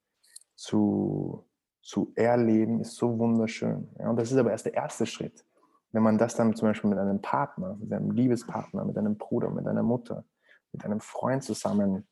zu, 0.56 1.48
zu 1.86 2.12
erleben, 2.16 2.80
ist 2.80 2.96
so 2.96 3.16
wunderschön. 3.16 3.88
Ja, 3.98 4.10
und 4.10 4.16
das 4.16 4.32
ist 4.32 4.38
aber 4.38 4.50
erst 4.50 4.66
der 4.66 4.74
erste 4.74 5.06
Schritt. 5.06 5.44
Wenn 5.92 6.02
man 6.02 6.18
das 6.18 6.34
dann 6.34 6.54
zum 6.56 6.68
Beispiel 6.68 6.90
mit 6.90 6.98
einem 6.98 7.22
Partner, 7.22 7.76
mit 7.78 7.92
einem 7.92 8.10
Liebespartner, 8.10 8.84
mit 8.84 8.98
einem 8.98 9.16
Bruder, 9.16 9.50
mit 9.50 9.68
einer 9.68 9.84
Mutter, 9.84 10.24
mit 10.72 10.84
einem 10.84 10.98
Freund 10.98 11.44
zusammen, 11.44 12.08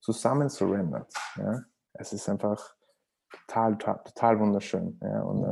zusammen 0.00 0.48
surrendert, 0.48 1.12
ja, 1.36 1.62
es 1.92 2.14
ist 2.14 2.30
einfach 2.30 2.74
total, 3.30 3.76
total, 3.76 4.02
total 4.04 4.40
wunderschön. 4.40 4.98
Ja, 5.02 5.20
und, 5.22 5.44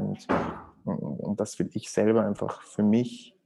und, 0.85 1.21
und, 1.21 1.39
das 1.41 1.59
will 1.59 1.69
ich 1.75 1.91
selber 1.91 2.25
einfach 2.25 2.63
für 2.63 2.83
mich 2.83 3.39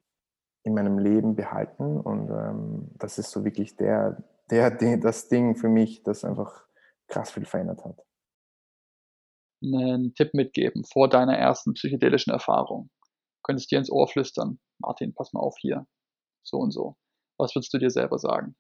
in 0.63 0.75
meinem 0.75 1.01
Leben 1.01 1.35
behalten. 1.35 2.01
Und 2.01 2.31
ähm, 2.31 2.91
das 2.95 3.19
ist 3.19 3.33
so 3.33 3.45
wirklich 3.45 3.75
der, 3.77 4.23
der, 4.51 4.71
das 4.99 5.29
Ding 5.29 5.57
für 5.57 5.69
mich, 5.69 6.05
das 6.05 6.25
einfach 6.25 6.65
krass 7.09 7.33
viel 7.33 7.45
verändert 7.45 7.85
hat. 7.85 8.06
Einen 9.63 10.15
Tipp 10.15 10.33
mitgeben 10.35 10.85
vor 10.85 11.09
deiner 11.11 11.37
ersten 11.37 11.75
psychedelischen 11.75 12.33
Erfahrung. 12.33 12.89
Du 13.05 13.43
könntest 13.43 13.71
dir 13.71 13.79
ins 13.79 13.91
Ohr 13.91 14.09
flüstern, 14.09 14.59
Martin, 14.79 15.15
pass 15.15 15.33
mal 15.35 15.41
auf 15.41 15.57
hier, 15.61 15.87
so 16.43 16.59
und 16.59 16.73
so. 16.73 16.97
Was 17.39 17.55
würdest 17.55 17.75
du 17.75 17.79
dir 17.79 17.91
selber 17.91 18.19
sagen? 18.19 18.57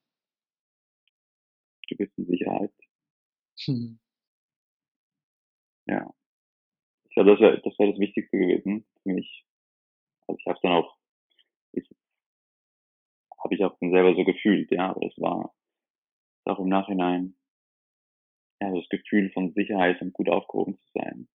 Du 1.89 1.97
bist 1.97 2.17
in 2.17 2.27
Sicherheit. 2.27 2.73
Hm. 3.67 3.99
Ja. 5.87 6.13
Ich 7.09 7.15
glaube, 7.15 7.33
das 7.33 7.41
wäre 7.41 7.61
das, 7.63 7.79
wär 7.79 7.91
das 7.91 7.99
Wichtigste 8.01 8.39
gewesen 8.39 8.87
für 9.03 9.11
mich. 9.11 9.45
Also 10.29 10.39
ich 10.41 10.47
habe 10.47 10.59
dann 10.63 10.73
auch, 10.73 10.97
ich 11.73 11.89
habe 13.43 13.55
ich 13.55 13.65
auch 13.65 13.77
dann 13.81 13.91
selber 13.93 14.15
so 14.15 14.25
gefühlt, 14.25 14.71
ja, 14.71 14.91
aber 14.91 15.07
es 15.07 15.19
war 15.19 15.55
auch 16.47 16.61
im 16.61 16.69
Nachhinein 16.69 17.36
ja, 18.61 18.73
das 18.73 18.89
Gefühl 18.89 19.31
von 19.33 19.53
Sicherheit 19.53 20.01
und 20.01 20.13
gut 20.13 20.29
aufgehoben 20.29 20.79
zu 20.79 20.89
sein. 20.95 21.29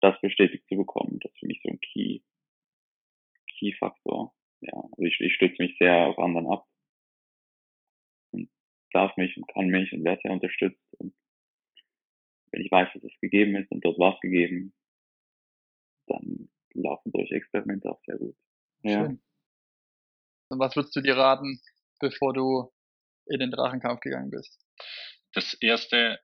Das 0.00 0.20
bestätigt 0.20 0.66
zu 0.68 0.76
bekommen, 0.76 1.18
das 1.20 1.32
ist 1.32 1.38
für 1.40 1.46
mich 1.46 1.60
so 1.62 1.70
ein 1.70 1.80
Key, 1.80 2.20
Key-Faktor. 3.58 4.34
Ja, 4.60 4.72
also 4.74 5.02
ich, 5.02 5.20
ich 5.20 5.34
stütze 5.34 5.62
mich 5.62 5.76
sehr 5.78 6.08
auf 6.08 6.18
anderen 6.18 6.46
ab 6.46 6.66
und 8.32 8.50
darf 8.92 9.16
mich 9.16 9.36
und 9.36 9.46
kann 9.48 9.68
mich 9.68 9.92
und 9.92 10.04
werde 10.04 10.20
sehr 10.22 10.32
unterstützt 10.32 10.94
und 10.98 11.14
wenn 12.50 12.62
ich 12.62 12.70
weiß, 12.70 12.88
dass 12.94 13.04
es 13.04 13.20
gegeben 13.20 13.56
ist 13.56 13.70
und 13.70 13.84
dort 13.84 13.98
war 13.98 14.14
es 14.14 14.20
gegeben, 14.20 14.72
dann 16.06 16.48
laufen 16.74 17.12
solche 17.12 17.34
Experimente 17.34 17.90
auch 17.90 18.00
sehr 18.04 18.16
gut. 18.16 18.36
Ja. 18.82 19.06
Schön. 19.06 19.22
Und 20.50 20.58
was 20.58 20.74
würdest 20.76 20.96
du 20.96 21.02
dir 21.02 21.16
raten, 21.16 21.60
bevor 22.00 22.32
du 22.32 22.72
in 23.26 23.40
den 23.40 23.50
Drachenkampf 23.50 24.00
gegangen 24.00 24.30
bist? 24.30 24.58
Das 25.34 25.54
erste, 25.60 26.18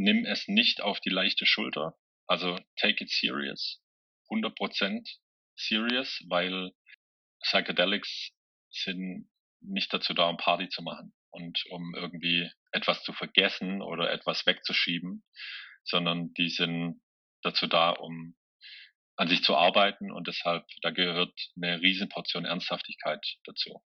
nimm 0.00 0.24
es 0.24 0.48
nicht 0.48 0.80
auf 0.80 0.98
die 1.00 1.10
leichte 1.10 1.44
Schulter. 1.44 1.94
Also 2.26 2.58
take 2.76 3.04
it 3.04 3.10
serious. 3.10 3.82
100% 4.30 5.06
serious, 5.56 6.24
weil 6.28 6.72
Psychedelics 7.42 8.32
sind 8.70 9.30
nicht 9.60 9.92
dazu 9.92 10.14
da, 10.14 10.28
um 10.28 10.38
Party 10.38 10.68
zu 10.70 10.82
machen 10.82 11.12
und 11.30 11.62
um 11.70 11.94
irgendwie 11.94 12.50
etwas 12.72 13.02
zu 13.02 13.12
vergessen 13.12 13.82
oder 13.82 14.10
etwas 14.10 14.46
wegzuschieben, 14.46 15.22
sondern 15.84 16.32
die 16.34 16.48
sind 16.48 17.02
dazu 17.42 17.66
da, 17.66 17.90
um 17.90 18.36
an 19.16 19.28
sich 19.28 19.42
zu 19.42 19.54
arbeiten 19.54 20.10
und 20.10 20.28
deshalb, 20.28 20.64
da 20.80 20.90
gehört 20.90 21.38
eine 21.56 21.82
Riesenportion 21.82 22.46
Ernsthaftigkeit 22.46 23.22
dazu. 23.44 23.82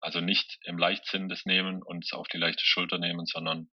Also 0.00 0.20
nicht 0.20 0.58
im 0.64 0.78
Leichtsinn 0.78 1.28
das 1.28 1.44
nehmen 1.46 1.82
und 1.82 2.04
es 2.04 2.12
auf 2.12 2.28
die 2.28 2.38
leichte 2.38 2.64
Schulter 2.64 2.98
nehmen, 2.98 3.26
sondern 3.26 3.70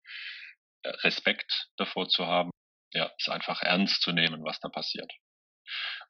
Respekt 1.04 1.70
davor 1.78 2.08
zu 2.08 2.26
haben, 2.28 2.52
ja, 2.94 3.12
es 3.18 3.30
einfach 3.30 3.62
ernst 3.62 4.02
zu 4.02 4.12
nehmen, 4.12 4.44
was 4.44 4.60
da 4.60 4.70
passiert. 4.70 5.12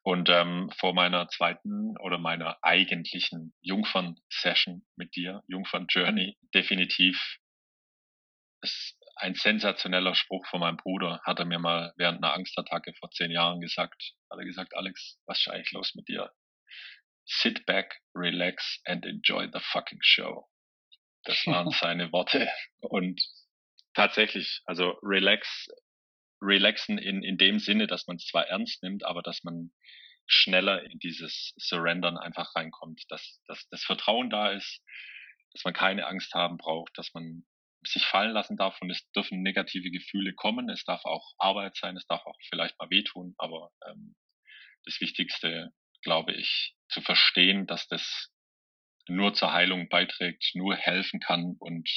Und 0.02 0.28
ähm, 0.28 0.70
vor 0.78 0.94
meiner 0.94 1.28
zweiten 1.28 1.96
oder 1.98 2.18
meiner 2.18 2.58
eigentlichen 2.62 3.54
Jungfern-Session 3.62 4.86
mit 4.96 5.16
dir, 5.16 5.42
Jungfern-Journey, 5.48 6.36
definitiv 6.54 7.38
ist 8.62 8.96
ein 9.16 9.34
sensationeller 9.34 10.14
Spruch 10.14 10.46
von 10.46 10.60
meinem 10.60 10.76
Bruder, 10.76 11.20
hat 11.24 11.38
er 11.38 11.46
mir 11.46 11.58
mal 11.58 11.92
während 11.96 12.22
einer 12.22 12.34
Angstattacke 12.34 12.92
vor 12.94 13.10
zehn 13.10 13.30
Jahren 13.30 13.60
gesagt. 13.60 14.12
Hat 14.30 14.38
er 14.38 14.44
gesagt, 14.44 14.74
Alex, 14.76 15.18
was 15.26 15.40
ist 15.40 15.48
eigentlich 15.48 15.72
los 15.72 15.94
mit 15.94 16.08
dir? 16.08 16.32
Sit 17.24 17.66
back, 17.66 18.00
relax 18.14 18.80
and 18.84 19.04
enjoy 19.06 19.48
the 19.52 19.60
fucking 19.60 20.00
show. 20.02 20.48
Das 21.24 21.46
waren 21.46 21.70
seine 21.80 22.12
Worte. 22.12 22.48
Und 22.80 23.20
tatsächlich, 23.96 24.60
also 24.66 24.90
relax 25.02 25.68
relaxen 26.42 26.98
in, 26.98 27.22
in 27.22 27.38
dem 27.38 27.58
Sinne, 27.58 27.86
dass 27.86 28.06
man 28.06 28.16
es 28.16 28.26
zwar 28.26 28.46
ernst 28.46 28.82
nimmt, 28.82 29.04
aber 29.04 29.22
dass 29.22 29.42
man 29.42 29.72
schneller 30.26 30.82
in 30.84 30.98
dieses 30.98 31.54
Surrendern 31.56 32.18
einfach 32.18 32.54
reinkommt, 32.54 33.02
dass, 33.08 33.40
dass 33.46 33.66
das 33.70 33.82
Vertrauen 33.84 34.28
da 34.28 34.50
ist, 34.50 34.82
dass 35.52 35.64
man 35.64 35.72
keine 35.72 36.06
Angst 36.06 36.34
haben 36.34 36.58
braucht, 36.58 36.92
dass 36.98 37.14
man 37.14 37.46
sich 37.86 38.04
fallen 38.04 38.32
lassen 38.32 38.58
darf 38.58 38.80
und 38.82 38.90
es 38.90 39.08
dürfen 39.12 39.42
negative 39.42 39.90
Gefühle 39.90 40.34
kommen, 40.34 40.68
es 40.68 40.84
darf 40.84 41.04
auch 41.04 41.32
Arbeit 41.38 41.76
sein, 41.76 41.96
es 41.96 42.06
darf 42.06 42.26
auch 42.26 42.36
vielleicht 42.50 42.78
mal 42.78 42.90
wehtun, 42.90 43.34
aber 43.38 43.70
ähm, 43.88 44.14
das 44.84 45.00
Wichtigste, 45.00 45.72
glaube 46.02 46.34
ich, 46.34 46.74
zu 46.88 47.00
verstehen, 47.00 47.66
dass 47.66 47.88
das 47.88 48.30
nur 49.08 49.32
zur 49.32 49.52
Heilung 49.52 49.88
beiträgt, 49.88 50.50
nur 50.54 50.76
helfen 50.76 51.20
kann 51.20 51.56
und 51.58 51.88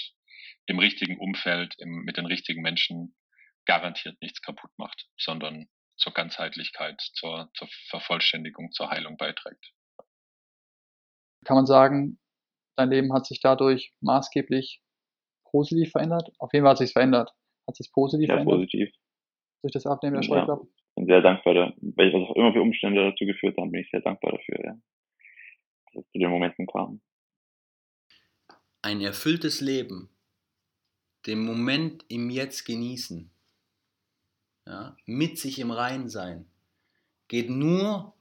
im 0.70 0.80
richtigen 0.80 1.18
Umfeld, 1.20 1.76
im, 1.80 2.04
mit 2.06 2.18
den 2.18 2.26
richtigen 2.26 2.62
Menschen 2.62 3.16
garantiert 3.66 4.22
nichts 4.22 4.42
kaputt 4.42 4.72
macht, 4.78 5.08
sondern 5.18 5.68
zur 5.98 6.14
Ganzheitlichkeit, 6.14 7.02
zur, 7.14 7.50
zur 7.56 7.68
Vervollständigung, 7.90 8.72
zur 8.72 8.90
Heilung 8.90 9.18
beiträgt. 9.18 9.74
Kann 11.46 11.56
man 11.56 11.66
sagen, 11.66 12.20
dein 12.76 12.90
Leben 12.90 13.14
hat 13.14 13.26
sich 13.26 13.42
dadurch 13.42 13.94
maßgeblich 14.02 14.82
positiv 15.46 15.92
verändert? 15.92 16.32
Auf 16.38 16.54
jeden 16.54 16.64
Fall 16.66 16.72
hat 16.72 16.78
sich 16.78 16.94
verändert. 16.94 17.32
Hat 17.68 17.76
sich 17.76 17.92
positiv 17.92 18.30
ja, 18.30 18.36
verändert? 18.36 18.56
positiv. 18.56 18.90
Durch 19.62 19.74
das 19.74 19.86
Abnehmen 19.86 20.16
der 20.16 20.24
Scheuklappen? 20.24 20.68
Ja, 20.68 20.96
bin 20.96 21.06
sehr 21.08 21.22
dankbar, 21.22 21.54
da, 21.54 21.74
weil 21.82 22.14
was 22.14 22.30
auch 22.30 22.36
immer 22.36 22.54
für 22.54 22.62
Umstände 22.62 23.10
dazu 23.10 23.26
geführt 23.26 23.58
haben, 23.58 23.72
bin 23.72 23.82
ich 23.82 23.90
sehr 23.90 24.02
dankbar 24.02 24.34
dafür, 24.34 24.64
ja. 24.64 24.74
Dass 25.94 26.06
es 26.06 26.12
zu 26.12 26.20
den 26.20 26.30
Momenten 26.30 26.68
kam. 26.68 27.02
Ein 28.82 29.02
erfülltes 29.02 29.60
Leben, 29.60 30.10
den 31.26 31.44
Moment 31.44 32.06
im 32.08 32.30
Jetzt 32.30 32.66
genießen, 32.66 33.30
ja, 34.66 34.96
mit 35.06 35.38
sich 35.40 35.60
im 35.60 35.72
Reinen 35.72 36.10
sein, 36.10 36.46
geht 37.28 37.50
nur, 37.50 38.14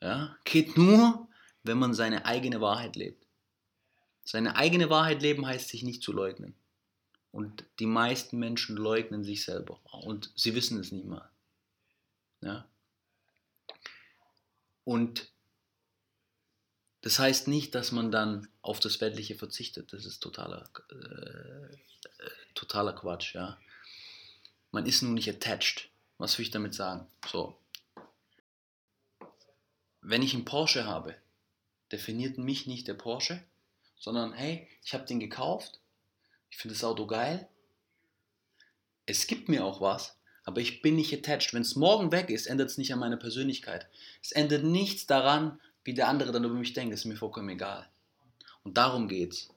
ja, 0.00 0.36
geht 0.44 0.76
nur, 0.76 1.28
wenn 1.62 1.78
man 1.78 1.94
seine 1.94 2.26
eigene 2.26 2.60
Wahrheit 2.60 2.96
lebt. 2.96 3.26
Seine 4.24 4.56
eigene 4.56 4.90
Wahrheit 4.90 5.22
leben 5.22 5.46
heißt 5.46 5.68
sich 5.68 5.82
nicht 5.82 6.02
zu 6.02 6.12
leugnen. 6.12 6.54
Und 7.32 7.64
die 7.78 7.86
meisten 7.86 8.38
Menschen 8.38 8.76
leugnen 8.76 9.24
sich 9.24 9.44
selber 9.44 9.80
und 10.04 10.30
sie 10.36 10.54
wissen 10.54 10.78
es 10.78 10.92
nicht 10.92 11.06
mal. 11.06 11.28
Ja? 12.40 12.66
Und 14.84 15.31
Das 17.02 17.18
heißt 17.18 17.48
nicht, 17.48 17.74
dass 17.74 17.92
man 17.92 18.10
dann 18.10 18.48
auf 18.62 18.78
das 18.80 19.00
Weltliche 19.00 19.34
verzichtet. 19.34 19.92
Das 19.92 20.06
ist 20.06 20.20
totaler, 20.20 20.68
äh, 20.90 21.76
totaler 22.54 22.92
Quatsch, 22.92 23.34
ja. 23.34 23.58
Man 24.70 24.86
ist 24.86 25.02
nur 25.02 25.12
nicht 25.12 25.28
attached. 25.28 25.90
Was 26.18 26.38
will 26.38 26.44
ich 26.44 26.52
damit 26.52 26.74
sagen? 26.74 27.06
So. 27.30 27.58
Wenn 30.00 30.22
ich 30.22 30.34
einen 30.34 30.44
Porsche 30.44 30.86
habe, 30.86 31.16
definiert 31.90 32.38
mich 32.38 32.66
nicht 32.66 32.86
der 32.86 32.94
Porsche, 32.94 33.42
sondern 33.98 34.32
hey, 34.32 34.68
ich 34.84 34.94
habe 34.94 35.04
den 35.04 35.20
gekauft, 35.20 35.80
ich 36.50 36.56
finde 36.56 36.74
das 36.74 36.84
Auto 36.84 37.06
geil, 37.06 37.48
es 39.06 39.26
gibt 39.26 39.48
mir 39.48 39.64
auch 39.64 39.80
was, 39.80 40.16
aber 40.44 40.60
ich 40.60 40.82
bin 40.82 40.96
nicht 40.96 41.12
attached. 41.12 41.52
Wenn 41.52 41.62
es 41.62 41.76
morgen 41.76 42.12
weg 42.12 42.30
ist, 42.30 42.46
ändert 42.46 42.70
es 42.70 42.78
nicht 42.78 42.92
an 42.92 42.98
meiner 42.98 43.16
Persönlichkeit. 43.16 43.88
Es 44.22 44.32
ändert 44.32 44.64
nichts 44.64 45.06
daran, 45.06 45.60
wie 45.84 45.94
der 45.94 46.08
andere 46.08 46.32
dann 46.32 46.44
über 46.44 46.54
mich 46.54 46.72
denkt. 46.72 46.94
Ist 46.94 47.04
mir 47.04 47.16
vollkommen 47.16 47.50
egal. 47.50 47.88
Und 48.62 48.76
darum 48.76 49.08
geht 49.08 49.32
es. 49.32 49.48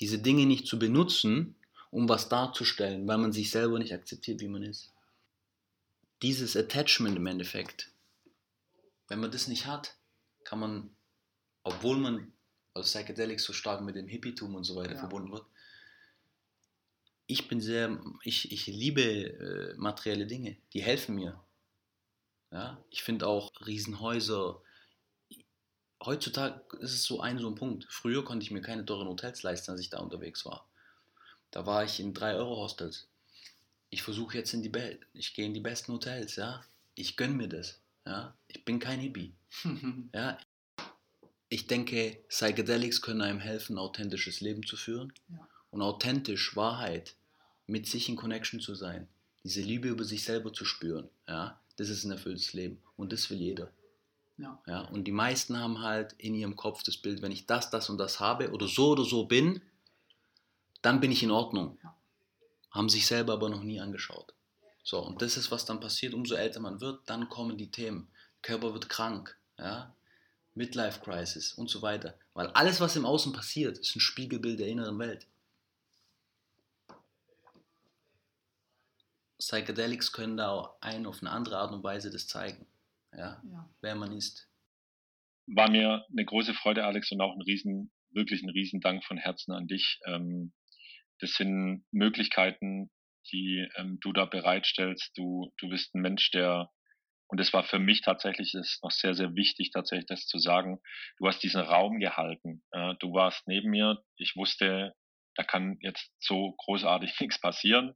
Diese 0.00 0.18
Dinge 0.18 0.46
nicht 0.46 0.66
zu 0.66 0.78
benutzen, 0.78 1.54
um 1.90 2.08
was 2.08 2.28
darzustellen, 2.28 3.06
weil 3.06 3.18
man 3.18 3.32
sich 3.32 3.50
selber 3.50 3.78
nicht 3.78 3.92
akzeptiert, 3.92 4.40
wie 4.40 4.48
man 4.48 4.62
ist. 4.62 4.92
Dieses 6.22 6.56
Attachment 6.56 7.16
im 7.16 7.26
Endeffekt, 7.26 7.90
wenn 9.08 9.20
man 9.20 9.30
das 9.30 9.48
nicht 9.48 9.66
hat, 9.66 9.96
kann 10.44 10.60
man, 10.60 10.90
obwohl 11.64 11.96
man 11.96 12.32
als 12.74 12.92
Psychedelics 12.92 13.44
so 13.44 13.52
stark 13.52 13.80
mit 13.82 13.96
dem 13.96 14.06
Hippietum 14.06 14.54
und 14.54 14.64
so 14.64 14.76
weiter 14.76 14.92
ja. 14.92 14.98
verbunden 14.98 15.32
wird, 15.32 15.44
ich 17.26 17.48
bin 17.48 17.60
sehr, 17.60 18.00
ich, 18.22 18.50
ich 18.50 18.66
liebe 18.66 19.02
äh, 19.02 19.74
materielle 19.76 20.26
Dinge, 20.26 20.56
die 20.72 20.82
helfen 20.82 21.14
mir. 21.14 21.40
Ja, 22.50 22.82
ich 22.90 23.04
finde 23.04 23.28
auch 23.28 23.52
Riesenhäuser. 23.64 24.60
Heutzutage 26.02 26.76
ist 26.78 26.94
es 26.94 27.04
so 27.04 27.20
ein 27.20 27.38
so 27.38 27.48
ein 27.48 27.54
Punkt. 27.54 27.86
Früher 27.90 28.24
konnte 28.24 28.44
ich 28.44 28.50
mir 28.50 28.62
keine 28.62 28.84
teuren 28.84 29.08
Hotels 29.08 29.42
leisten, 29.42 29.70
als 29.70 29.80
ich 29.80 29.90
da 29.90 29.98
unterwegs 29.98 30.46
war. 30.46 30.66
Da 31.50 31.66
war 31.66 31.84
ich 31.84 32.00
in 32.00 32.14
3-Euro-Hostels. 32.14 33.06
Ich 33.90 34.02
versuche 34.02 34.38
jetzt 34.38 34.54
in 34.54 34.62
die 34.62 34.68
Be 34.68 34.98
ich 35.12 35.34
gehe 35.34 35.46
in 35.46 35.54
die 35.54 35.60
besten 35.60 35.92
Hotels, 35.92 36.36
ja. 36.36 36.64
Ich 36.94 37.16
gönne 37.16 37.34
mir 37.34 37.48
das. 37.48 37.80
Ja. 38.06 38.34
Ich 38.48 38.64
bin 38.64 38.78
kein 38.78 39.00
Hippie. 39.00 39.34
ja. 40.14 40.38
Ich 41.48 41.66
denke, 41.66 42.18
Psychedelics 42.28 43.02
können 43.02 43.22
einem 43.22 43.40
helfen, 43.40 43.74
ein 43.74 43.78
authentisches 43.78 44.40
Leben 44.40 44.64
zu 44.64 44.76
führen. 44.76 45.12
Ja. 45.28 45.48
Und 45.70 45.82
authentisch, 45.82 46.56
Wahrheit, 46.56 47.14
mit 47.66 47.86
sich 47.86 48.08
in 48.08 48.16
Connection 48.16 48.60
zu 48.60 48.74
sein, 48.74 49.08
diese 49.44 49.60
Liebe 49.60 49.88
über 49.88 50.04
sich 50.04 50.24
selber 50.24 50.52
zu 50.52 50.64
spüren, 50.64 51.08
ja, 51.28 51.60
das 51.76 51.88
ist 51.88 52.04
ein 52.04 52.10
erfülltes 52.10 52.52
Leben 52.52 52.82
und 52.96 53.12
das 53.12 53.30
will 53.30 53.38
jeder. 53.38 53.70
Ja. 54.40 54.60
ja. 54.66 54.80
Und 54.82 55.04
die 55.04 55.12
meisten 55.12 55.58
haben 55.58 55.80
halt 55.80 56.14
in 56.18 56.34
ihrem 56.34 56.56
Kopf 56.56 56.82
das 56.82 56.96
Bild, 56.96 57.22
wenn 57.22 57.32
ich 57.32 57.46
das, 57.46 57.70
das 57.70 57.90
und 57.90 57.98
das 57.98 58.20
habe 58.20 58.50
oder 58.52 58.66
so 58.66 58.90
oder 58.90 59.04
so 59.04 59.26
bin, 59.26 59.62
dann 60.82 61.00
bin 61.00 61.12
ich 61.12 61.22
in 61.22 61.30
Ordnung. 61.30 61.78
Ja. 61.82 61.94
Haben 62.70 62.88
sich 62.88 63.06
selber 63.06 63.34
aber 63.34 63.48
noch 63.48 63.62
nie 63.62 63.80
angeschaut. 63.80 64.32
So, 64.82 64.98
und 65.04 65.20
das 65.22 65.36
ist, 65.36 65.50
was 65.50 65.64
dann 65.64 65.80
passiert, 65.80 66.14
umso 66.14 66.34
älter 66.34 66.60
man 66.60 66.80
wird, 66.80 67.00
dann 67.06 67.28
kommen 67.28 67.58
die 67.58 67.70
Themen. 67.70 68.08
Körper 68.42 68.72
wird 68.72 68.88
krank, 68.88 69.36
ja, 69.58 69.94
Midlife 70.54 71.00
Crisis 71.00 71.52
und 71.52 71.68
so 71.68 71.82
weiter. 71.82 72.14
Weil 72.34 72.48
alles, 72.48 72.80
was 72.80 72.96
im 72.96 73.04
Außen 73.04 73.32
passiert, 73.32 73.78
ist 73.78 73.94
ein 73.94 74.00
Spiegelbild 74.00 74.58
der 74.58 74.68
inneren 74.68 74.98
Welt. 74.98 75.26
Psychedelics 79.38 80.12
können 80.12 80.36
da 80.36 80.50
auch 80.50 80.74
ein 80.80 81.06
auf 81.06 81.20
eine 81.20 81.30
andere 81.30 81.58
Art 81.58 81.72
und 81.72 81.82
Weise 81.82 82.10
das 82.10 82.26
zeigen, 82.26 82.66
ja, 83.12 83.42
ja. 83.44 83.70
wer 83.80 83.94
man 83.94 84.12
ist. 84.12 84.48
War 85.46 85.70
mir 85.70 86.06
eine 86.10 86.24
große 86.24 86.54
Freude, 86.54 86.84
Alex, 86.84 87.10
und 87.12 87.20
auch 87.20 87.34
ein 87.34 87.42
riesen, 87.42 87.92
wirklich 88.10 88.42
ein 88.42 88.50
riesen 88.50 88.80
Dank 88.80 89.04
von 89.04 89.18
Herzen 89.18 89.52
an 89.52 89.66
dich. 89.66 89.98
Ähm, 90.06 90.52
das 91.18 91.32
sind 91.32 91.84
Möglichkeiten, 91.90 92.90
die 93.32 93.68
ähm, 93.76 93.98
du 94.00 94.12
da 94.12 94.26
bereitstellst. 94.26 95.10
Du, 95.16 95.52
du 95.58 95.68
bist 95.68 95.94
ein 95.94 96.02
Mensch, 96.02 96.30
der, 96.30 96.70
und 97.28 97.38
das 97.40 97.52
war 97.52 97.64
für 97.64 97.78
mich 97.78 98.02
tatsächlich, 98.02 98.52
das 98.52 98.72
ist 98.72 98.82
noch 98.82 98.90
sehr, 98.90 99.14
sehr 99.14 99.34
wichtig, 99.34 99.70
tatsächlich 99.72 100.06
das 100.06 100.26
zu 100.26 100.38
sagen. 100.38 100.80
Du 101.18 101.26
hast 101.26 101.42
diesen 101.42 101.60
Raum 101.60 102.00
gehalten. 102.00 102.62
Du 102.98 103.12
warst 103.12 103.46
neben 103.46 103.70
mir. 103.70 104.02
Ich 104.16 104.34
wusste, 104.34 104.94
da 105.36 105.44
kann 105.44 105.78
jetzt 105.80 106.10
so 106.18 106.54
großartig 106.58 107.14
nichts 107.20 107.40
passieren, 107.40 107.94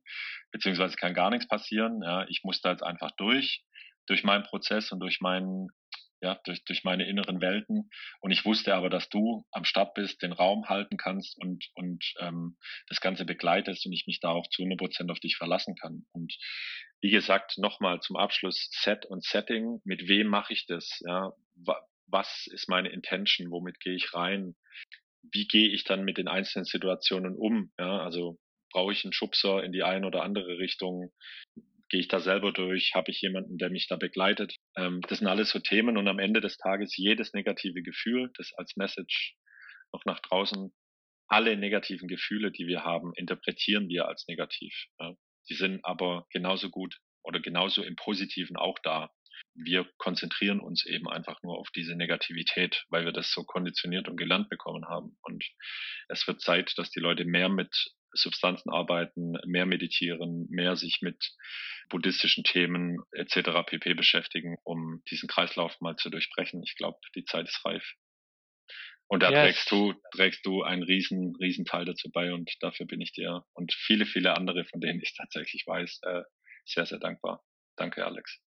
beziehungsweise 0.53 0.97
kann 0.97 1.15
gar 1.15 1.31
nichts 1.31 1.49
passieren. 1.49 2.03
Ja, 2.03 2.27
ich 2.29 2.43
muss 2.45 2.61
da 2.61 2.71
jetzt 2.71 2.83
einfach 2.83 3.11
durch, 3.17 3.65
durch 4.07 4.25
meinen 4.25 4.45
Prozess 4.45 4.93
und 4.93 5.01
durch 5.01 5.21
meinen, 5.21 5.69
ja, 6.21 6.41
durch, 6.45 6.65
durch 6.65 6.85
meine 6.85 7.07
inneren 7.07 7.41
Welten. 7.41 7.91
Und 8.21 8.31
ich 8.31 8.45
wusste 8.45 8.75
aber, 8.75 8.91
dass 8.91 9.09
du 9.09 9.45
am 9.51 9.65
Start 9.65 9.95
bist, 9.95 10.23
den 10.23 10.33
Raum 10.33 10.69
halten 10.69 10.97
kannst 10.97 11.39
und, 11.39 11.65
und 11.75 12.05
ähm, 12.21 12.57
das 12.89 13.01
Ganze 13.01 13.25
begleitest 13.25 13.87
und 13.87 13.93
ich 13.93 14.07
mich 14.07 14.21
da 14.21 14.31
auch 14.31 14.49
zu 14.49 14.63
100 14.63 14.79
Prozent 14.79 15.11
auf 15.11 15.21
dich 15.21 15.37
verlassen 15.37 15.75
kann. 15.75 16.07
Und 16.13 16.37
wie 17.01 17.11
gesagt, 17.11 17.59
nochmal 17.59 18.01
zum 18.01 18.17
Abschluss 18.17 18.69
Set 18.73 19.07
und 19.07 19.25
Setting. 19.25 19.81
Mit 19.85 20.09
wem 20.09 20.29
mache 20.29 20.53
ich 20.53 20.67
das? 20.67 21.03
Ja, 21.07 21.33
was 22.07 22.47
ist 22.47 22.69
meine 22.69 22.89
Intention? 22.91 23.51
Womit 23.51 23.81
gehe 23.81 23.95
ich 23.95 24.15
rein? 24.15 24.55
wie 25.33 25.47
gehe 25.47 25.69
ich 25.69 25.85
dann 25.85 26.05
mit 26.05 26.19
den 26.19 26.29
einzelnen 26.29 26.65
Situationen 26.65 27.37
um? 27.37 27.73
Ja, 27.79 28.01
also 28.01 28.39
brauche 28.71 28.93
ich 28.93 29.05
einen 29.05 29.13
Schubser 29.13 29.63
in 29.63 29.73
die 29.73 29.83
eine 29.83 30.07
oder 30.07 30.23
andere 30.23 30.59
Richtung? 30.59 31.13
Gehe 31.95 32.01
ich 32.01 32.09
da 32.09 32.19
selber 32.19 32.51
durch? 32.51 32.91
Habe 32.97 33.13
ich 33.13 33.21
jemanden, 33.21 33.57
der 33.57 33.71
mich 33.71 33.87
da 33.87 33.95
begleitet? 33.95 34.57
Ähm, 34.77 35.01
das 35.09 35.21
sind 35.21 35.29
alles 35.29 35.51
so 35.51 35.61
Themen 35.61 35.97
und 35.97 36.09
am 36.09 36.19
Ende 36.19 36.41
des 36.41 36.57
Tages 36.57 36.97
jedes 36.97 37.35
negative 37.35 37.85
Gefühl, 37.85 38.33
das 38.37 38.53
als 38.55 38.75
Message 38.75 39.37
noch 39.93 40.05
nach 40.05 40.19
draußen, 40.19 40.75
alle 41.29 41.57
negativen 41.57 42.09
Gefühle, 42.09 42.51
die 42.51 42.67
wir 42.67 42.83
haben, 42.83 43.13
interpretieren 43.15 43.89
wir 43.89 44.09
als 44.09 44.27
negativ. 44.27 44.75
Ja. 44.99 45.15
Die 45.49 45.55
sind 45.55 45.85
aber 45.85 46.27
genauso 46.33 46.69
gut 46.69 46.99
oder 47.23 47.39
genauso 47.39 47.85
im 47.85 47.95
Positiven 47.95 48.57
auch 48.57 48.81
da 48.83 49.13
wir 49.55 49.89
konzentrieren 49.99 50.61
uns 50.61 50.85
eben 50.85 51.09
einfach 51.09 51.43
nur 51.43 51.59
auf 51.59 51.71
diese 51.71 51.95
Negativität, 51.95 52.85
weil 52.89 53.05
wir 53.05 53.13
das 53.13 53.31
so 53.31 53.45
konditioniert 53.45 54.09
und 54.09 54.17
gelernt 54.17 54.49
bekommen 54.49 54.87
haben. 54.87 55.17
Und 55.23 55.45
es 56.09 56.27
wird 56.27 56.41
Zeit, 56.41 56.73
dass 56.77 56.91
die 56.91 57.01
Leute 57.01 57.25
mehr 57.25 57.49
mit 57.49 57.73
Substanzen 58.15 58.71
arbeiten, 58.71 59.35
mehr 59.45 59.67
meditieren, 59.67 60.47
mehr 60.51 60.77
sich 60.77 60.99
mit 61.01 61.35
buddhistischen 61.89 62.45
Themen 62.45 62.99
etc. 63.13 63.51
pp 63.67 63.95
beschäftigen, 63.95 64.57
um 64.65 65.03
diesen 65.11 65.29
Kreislauf 65.29 65.81
mal 65.81 65.97
zu 65.97 66.11
durchbrechen. 66.11 66.63
Ich 66.65 66.77
glaube, 66.77 66.99
die 67.15 67.25
Zeit 67.25 67.49
ist 67.49 67.65
reif. 67.65 67.95
Und 69.07 69.23
da 69.23 69.31
yes. 69.31 69.41
trägst 69.41 69.71
du, 69.71 69.95
trägst 70.13 70.47
du 70.47 70.63
einen 70.63 70.83
riesen, 70.83 71.37
riesen 71.37 71.65
Teil 71.65 71.85
dazu 71.85 72.11
bei 72.11 72.33
und 72.33 72.51
dafür 72.61 72.87
bin 72.87 73.01
ich 73.01 73.13
dir 73.13 73.45
und 73.53 73.75
viele, 73.75 74.07
viele 74.07 74.35
andere, 74.37 74.65
von 74.65 74.81
denen 74.81 75.01
ich 75.01 75.15
tatsächlich 75.17 75.67
weiß, 75.67 76.01
äh, 76.03 76.23
sehr, 76.65 76.87
sehr 76.87 76.99
dankbar. 76.99 77.43
Danke, 77.77 78.07
Alex. 78.07 78.41